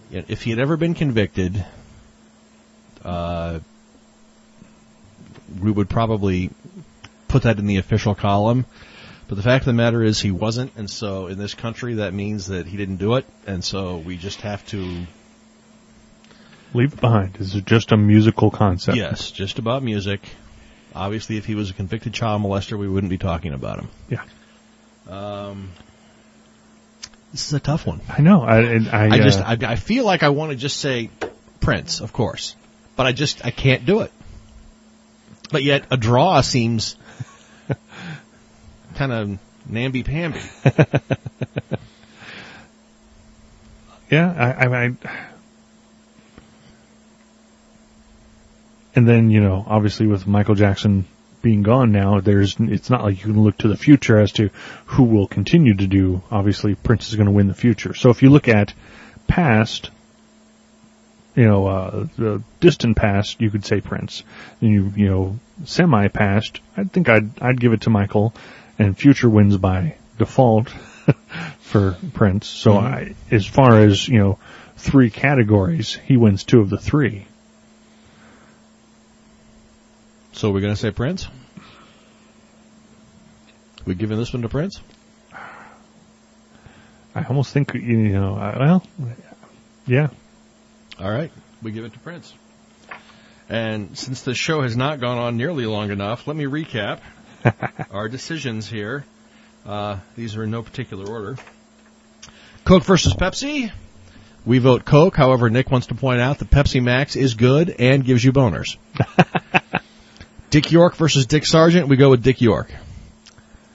you 0.10 0.20
know, 0.20 0.26
if 0.28 0.44
he 0.44 0.50
had 0.52 0.60
ever 0.60 0.78
been 0.78 0.94
convicted, 0.94 1.66
uh, 3.04 3.60
we 5.60 5.72
would 5.72 5.90
probably 5.90 6.52
put 7.28 7.44
that 7.44 7.60
in 7.60 7.66
the 7.66 7.78
official 7.78 8.16
column. 8.16 8.66
But 9.28 9.36
the 9.36 9.44
fact 9.44 9.64
of 9.64 9.66
the 9.66 9.74
matter 9.74 10.04
is 10.04 10.22
he 10.22 10.32
wasn't, 10.32 10.72
and 10.78 10.90
so 10.90 11.28
in 11.28 11.38
this 11.38 11.54
country 11.54 11.96
that 11.96 12.14
means 12.14 12.48
that 12.48 12.66
he 12.66 12.78
didn't 12.78 12.98
do 12.98 13.16
it, 13.16 13.26
and 13.46 13.64
so 13.64 13.98
we 13.98 14.16
just 14.16 14.42
have 14.42 14.66
to 14.68 15.06
Leave 16.74 16.94
it 16.94 17.02
behind. 17.02 17.38
Is 17.38 17.54
just 17.54 17.92
a 17.92 17.98
musical 17.98 18.52
concept. 18.52 18.98
yes, 18.98 19.32
just 19.32 19.60
about 19.60 19.84
music. 19.84 20.22
Obviously, 20.94 21.38
if 21.38 21.46
he 21.46 21.56
was 21.56 21.70
a 21.70 21.74
convicted 21.74 22.14
child 22.14 22.42
molester, 22.42 22.78
we 22.78 22.88
wouldn't 22.88 23.10
be 23.10 23.18
talking 23.18 23.54
about 23.54 23.80
him. 23.80 23.90
Yeah. 24.10 24.24
Um, 25.10 25.70
this 27.32 27.48
is 27.48 27.54
a 27.54 27.60
tough 27.60 27.86
one. 27.86 28.02
I 28.10 28.22
know. 28.22 28.42
I, 28.42 28.60
and 28.62 28.90
I, 28.90 29.10
I 29.16 29.20
just 29.20 29.40
uh, 29.40 29.44
I, 29.46 29.58
I 29.62 29.76
feel 29.76 30.06
like 30.06 30.24
I 30.24 30.30
want 30.30 30.52
to 30.52 30.58
just 30.58 30.78
say 30.78 31.10
Prince, 31.60 32.02
of 32.02 32.14
course, 32.14 32.56
but 32.96 33.06
I 33.06 33.12
just 33.12 33.46
I 33.46 33.52
can't 33.52 33.86
do 33.86 34.02
it. 34.02 34.12
But 35.52 35.64
yet 35.64 35.86
a 35.92 35.98
draw 35.98 36.42
seems 36.42 36.96
kind 38.96 39.12
of 39.12 39.38
namby 39.70 40.04
pamby. 40.04 40.42
yeah, 44.10 44.34
I, 44.38 44.66
I, 44.66 44.86
I, 44.86 44.96
and 48.98 49.08
then, 49.08 49.30
you 49.30 49.40
know, 49.42 49.64
obviously 49.68 50.08
with 50.08 50.26
Michael 50.26 50.56
Jackson 50.56 51.06
being 51.44 51.62
gone 51.62 51.92
now, 51.92 52.20
there's, 52.20 52.56
it's 52.60 52.90
not 52.90 53.04
like 53.04 53.18
you 53.20 53.32
can 53.32 53.44
look 53.44 53.60
to 53.60 53.68
the 53.68 53.78
future 53.78 54.18
as 54.18 54.32
to 54.34 54.50
who 54.88 55.04
will 55.04 55.28
continue 55.28 55.76
to 55.76 55.86
do. 55.86 56.24
Obviously, 56.32 56.74
Prince 56.74 57.10
is 57.10 57.16
going 57.16 57.28
to 57.28 57.32
win 57.32 57.48
the 57.48 57.54
future. 57.54 57.94
So 57.94 58.10
if 58.10 58.24
you 58.24 58.32
look 58.32 58.48
at 58.48 58.74
past, 59.28 59.92
you 61.36 61.46
know, 61.46 61.68
uh, 61.68 62.08
the 62.18 62.42
distant 62.60 62.98
past, 62.98 63.40
you 63.40 63.52
could 63.52 63.64
say 63.64 63.82
Prince. 63.82 64.24
And 64.62 64.72
you, 64.72 64.92
you 64.96 65.10
know, 65.10 65.40
semi 65.66 66.08
past, 66.08 66.60
I 66.76 66.86
think 66.86 67.08
I'd, 67.08 67.40
I'd 67.40 67.62
give 67.62 67.74
it 67.74 67.82
to 67.82 67.92
Michael 67.92 68.34
and 68.80 68.98
future 68.98 69.30
wins 69.30 69.58
by 69.58 69.96
default 70.18 70.70
for 71.60 71.96
Prince. 72.16 72.48
So 72.48 72.72
Mhm. 72.72 72.82
I, 72.84 73.16
as 73.30 73.46
far 73.46 73.80
as, 73.80 74.08
you 74.08 74.18
know, 74.18 74.40
three 74.76 75.12
categories, 75.12 75.94
he 75.94 76.18
wins 76.18 76.44
two 76.44 76.62
of 76.62 76.72
the 76.72 76.80
three. 76.80 77.28
So 80.38 80.52
we're 80.52 80.62
going 80.62 80.74
to 80.74 80.80
say 80.80 80.92
Prince. 80.92 81.28
We 83.86 83.96
giving 83.96 84.20
this 84.20 84.32
one 84.32 84.44
to 84.44 84.50
Prince? 84.50 84.80
I 85.34 87.24
almost 87.28 87.52
think, 87.54 87.74
you 87.74 87.98
know, 88.10 88.36
well, 88.36 88.84
yeah. 89.88 90.10
All 91.00 91.10
right, 91.10 91.32
we 91.64 91.72
give 91.72 91.86
it 91.86 91.94
to 91.94 92.00
Prince. 92.00 92.36
And 93.50 93.98
since 93.98 94.22
the 94.22 94.36
show 94.36 94.62
has 94.62 94.78
not 94.78 95.00
gone 95.00 95.18
on 95.18 95.38
nearly 95.38 95.66
long 95.66 95.90
enough, 95.90 96.28
let 96.28 96.38
me 96.38 96.44
recap 96.44 97.00
our 97.92 98.08
decisions 98.08 98.68
here. 98.68 99.06
Uh, 99.66 99.98
these 100.16 100.38
are 100.38 100.44
in 100.44 100.52
no 100.52 100.62
particular 100.62 101.10
order. 101.10 101.38
Coke 102.64 102.84
versus 102.84 103.16
Pepsi. 103.16 103.72
We 104.46 104.60
vote 104.60 104.86
Coke. 104.86 105.16
However, 105.16 105.50
Nick 105.50 105.72
wants 105.72 105.88
to 105.88 105.96
point 105.96 106.22
out 106.22 106.38
that 106.40 106.52
Pepsi 106.52 106.84
Max 106.84 107.16
is 107.16 107.34
good 107.34 107.72
and 107.72 108.06
gives 108.06 108.24
you 108.24 108.32
boners. 108.32 108.78
Dick 110.50 110.72
York 110.72 110.96
versus 110.96 111.26
Dick 111.26 111.46
Sargent. 111.46 111.88
We 111.88 111.98
go 111.98 112.10
with 112.10 112.24
Dick 112.24 112.42
York. 112.42 112.72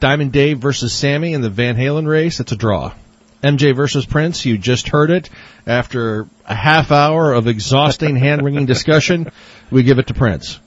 Diamond 0.01 0.33
Dave 0.33 0.59
versus 0.59 0.93
Sammy 0.93 1.35
in 1.35 1.43
the 1.43 1.51
Van 1.51 1.77
Halen 1.77 2.07
race. 2.07 2.41
It's 2.41 2.53
a 2.53 2.57
draw. 2.57 2.93
MJ 3.43 3.75
versus 3.75 4.07
Prince, 4.07 4.45
you 4.45 4.57
just 4.57 4.89
heard 4.89 5.11
it. 5.11 5.29
After 5.67 6.29
a 6.47 6.55
half 6.55 6.93
hour 6.93 7.33
of 7.33 7.47
exhausting, 7.49 8.17
hand-wringing 8.27 8.67
discussion, 8.67 9.31
we 9.71 9.83
give 9.83 9.99
it 9.99 10.07
to 10.09 10.15
Prince. 10.15 10.61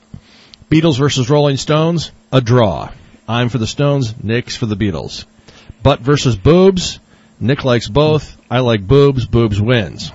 Beatles 0.69 0.97
versus 0.97 1.29
Rolling 1.29 1.57
Stones, 1.57 2.11
a 2.31 2.41
draw. 2.41 2.91
I'm 3.27 3.49
for 3.49 3.57
the 3.57 3.67
Stones, 3.67 4.13
Nick's 4.21 4.55
for 4.55 4.65
the 4.65 4.75
Beatles. 4.75 5.25
Butt 5.83 6.01
versus 6.01 6.35
Boobs, 6.35 6.99
Nick 7.39 7.63
likes 7.63 7.87
both. 7.87 8.35
I 8.49 8.59
like 8.59 8.85
Boobs, 8.85 9.25
Boobs 9.25 9.59
wins. 9.59 10.11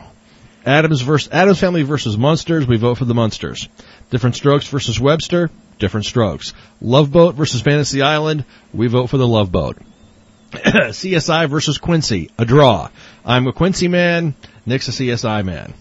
Addams 0.66 1.00
versus 1.00 1.32
Addams 1.32 1.60
Family 1.60 1.82
versus 1.82 2.16
Munsters, 2.18 2.66
we 2.66 2.76
vote 2.76 2.98
for 2.98 3.06
the 3.06 3.14
Munsters. 3.14 3.68
Diff'rent 4.10 4.36
Strokes 4.36 4.68
versus 4.68 5.00
Webster, 5.00 5.50
Diff'rent 5.80 6.06
Strokes. 6.06 6.52
Love 6.80 7.10
Boat 7.10 7.34
versus 7.34 7.62
Fantasy 7.62 8.02
Island, 8.02 8.44
we 8.72 8.86
vote 8.86 9.08
for 9.08 9.16
the 9.16 9.26
Love 9.26 9.50
Boat. 9.50 9.78
CSI 10.52 11.48
versus 11.48 11.78
Quincy, 11.78 12.30
a 12.38 12.44
draw. 12.44 12.88
I'm 13.24 13.48
a 13.48 13.52
Quincy 13.52 13.88
man, 13.88 14.34
Nick's 14.64 14.88
a 14.88 14.92
CSI 14.92 15.44
man. 15.44 15.74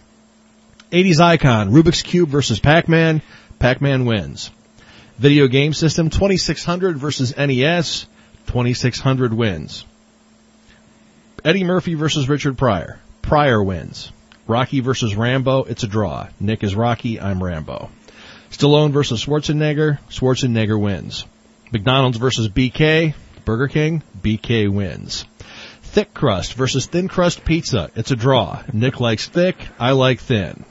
80s 0.92 1.20
icon, 1.20 1.72
Rubik's 1.72 2.02
Cube 2.02 2.30
versus 2.30 2.60
Pac-Man, 2.60 3.22
Pac-Man 3.60 4.06
wins. 4.06 4.50
Video 5.20 5.48
game 5.48 5.74
system, 5.74 6.10
2600 6.10 6.98
versus 6.98 7.36
NES, 7.38 8.06
2600 8.48 9.34
wins. 9.34 9.86
Eddie 11.44 11.64
Murphy 11.64 11.94
versus 11.94 12.28
Richard 12.28 12.58
Pryor, 12.58 13.00
Pryor 13.22 13.62
wins. 13.62 14.12
Rocky 14.48 14.80
versus 14.80 15.16
Rambo, 15.16 15.64
it's 15.66 15.84
a 15.84 15.88
draw. 15.88 16.28
Nick 16.40 16.64
is 16.64 16.74
Rocky, 16.74 17.22
I'm 17.22 17.44
Rambo. 17.44 17.92
Stallone 18.60 18.92
versus 18.92 19.24
Schwarzenegger, 19.24 20.00
Schwarzenegger 20.10 20.78
wins. 20.78 21.26
McDonald's 21.72 22.18
versus 22.18 22.50
BK, 22.50 23.14
Burger 23.46 23.70
King, 23.70 24.04
BK 24.22 24.70
wins. 24.70 25.24
Thick 25.82 26.14
crust 26.14 26.56
versus 26.56 26.86
thin 26.86 27.08
crust 27.08 27.46
pizza, 27.46 27.90
it's 27.96 28.12
a 28.12 28.18
draw. 28.18 28.62
Nick 28.74 29.00
likes 29.00 29.30
thick, 29.30 29.56
I 29.80 29.92
like 29.92 30.20
thin. 30.20 30.66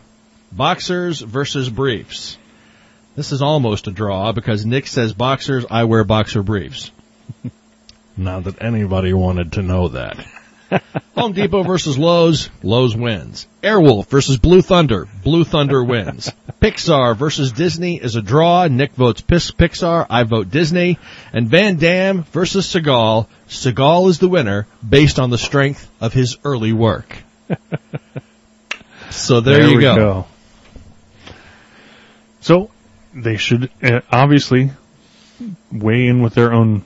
Boxers 0.53 1.21
versus 1.21 1.71
briefs. 1.71 2.37
This 3.17 3.33
is 3.33 3.41
almost 3.41 3.87
a 3.87 3.91
draw 3.91 4.33
because 4.33 4.67
Nick 4.67 4.87
says 4.87 5.15
boxers, 5.15 5.65
I 5.71 5.85
wear 5.85 6.05
boxer 6.05 6.43
briefs. 6.43 6.91
Not 8.19 8.45
that 8.45 8.63
anybody 8.63 9.15
wanted 9.15 9.53
to 9.53 9.63
know 9.63 9.89
that. 9.89 10.19
Home 11.17 11.33
Depot 11.33 11.63
versus 11.63 11.99
Lowe's, 11.99 12.51
Lowe's 12.63 12.97
wins. 12.97 13.47
Airwolf 13.63 14.07
versus 14.09 14.39
Blue 14.39 14.63
Thunder, 14.63 15.09
Blue 15.25 15.45
Thunder 15.45 15.83
wins. 15.83 16.31
Pixar 16.61 17.17
versus 17.17 17.53
Disney 17.53 17.97
is 17.97 18.17
a 18.17 18.23
draw. 18.23 18.67
Nick 18.67 18.93
votes 18.93 19.21
Pixar, 19.21 20.07
I 20.11 20.25
vote 20.25 20.51
Disney. 20.51 20.99
And 21.33 21.49
Van 21.49 21.77
Damme 21.77 22.25
versus 22.25 22.67
Seagal, 22.73 23.27
Seagal 23.49 24.11
is 24.11 24.19
the 24.19 24.29
winner 24.29 24.67
based 24.87 25.19
on 25.19 25.31
the 25.31 25.39
strength 25.39 25.89
of 26.01 26.13
his 26.13 26.37
early 26.45 26.73
work. 26.73 27.17
so 29.11 29.41
there, 29.41 29.59
There 29.59 29.69
you 29.71 29.81
go. 29.81 29.95
go. 29.97 30.27
So 32.41 32.71
they 33.15 33.37
should 33.37 33.71
uh, 33.83 34.01
obviously 34.11 34.71
weigh 35.73 36.07
in 36.07 36.23
with 36.23 36.35
their 36.35 36.53
own 36.53 36.83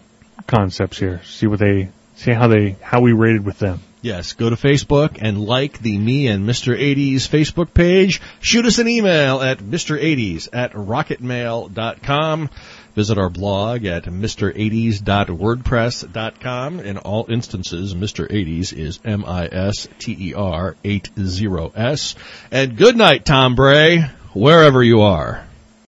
concepts 0.47 0.99
here. 0.99 1.23
See 1.25 1.47
what 1.47 1.59
they 1.59 1.89
see 2.17 2.33
how 2.33 2.49
they 2.49 2.77
how 2.81 3.01
we 3.01 3.13
rated 3.13 3.45
with 3.45 3.59
them. 3.59 3.81
Yes, 4.03 4.33
go 4.33 4.51
to 4.51 4.57
Facebook 4.57 5.19
and 5.21 5.41
like 5.41 5.79
the 5.79 5.97
Me 5.97 6.27
and 6.27 6.49
Mr. 6.49 6.77
80s 6.77 7.29
Facebook 7.29 7.73
page. 7.73 8.21
Shoot 8.41 8.67
us 8.67 8.81
an 8.81 8.89
email 8.89 9.41
at 9.41 9.59
Mr. 9.59 9.97
80s 9.97 10.49
at 10.53 10.73
rocketmail.com. 10.73 12.51
Visit 12.97 13.17
our 13.17 13.31
blog 13.31 13.85
at 13.85 14.03
Mr80s.wordpress.com. 14.05 16.81
In 16.81 16.99
all 16.99 17.27
instances, 17.31 17.95
Mr. 17.95 18.29
80s 18.29 18.77
is 18.77 18.99
M-I-S-T-E-R 19.05 20.77
80S. 20.85 22.17
And 22.51 22.77
good 22.77 22.97
night, 22.97 23.25
Tom 23.25 23.55
Bray, 23.55 24.01
wherever 24.35 24.83
you 24.83 25.03
are. 25.03 25.47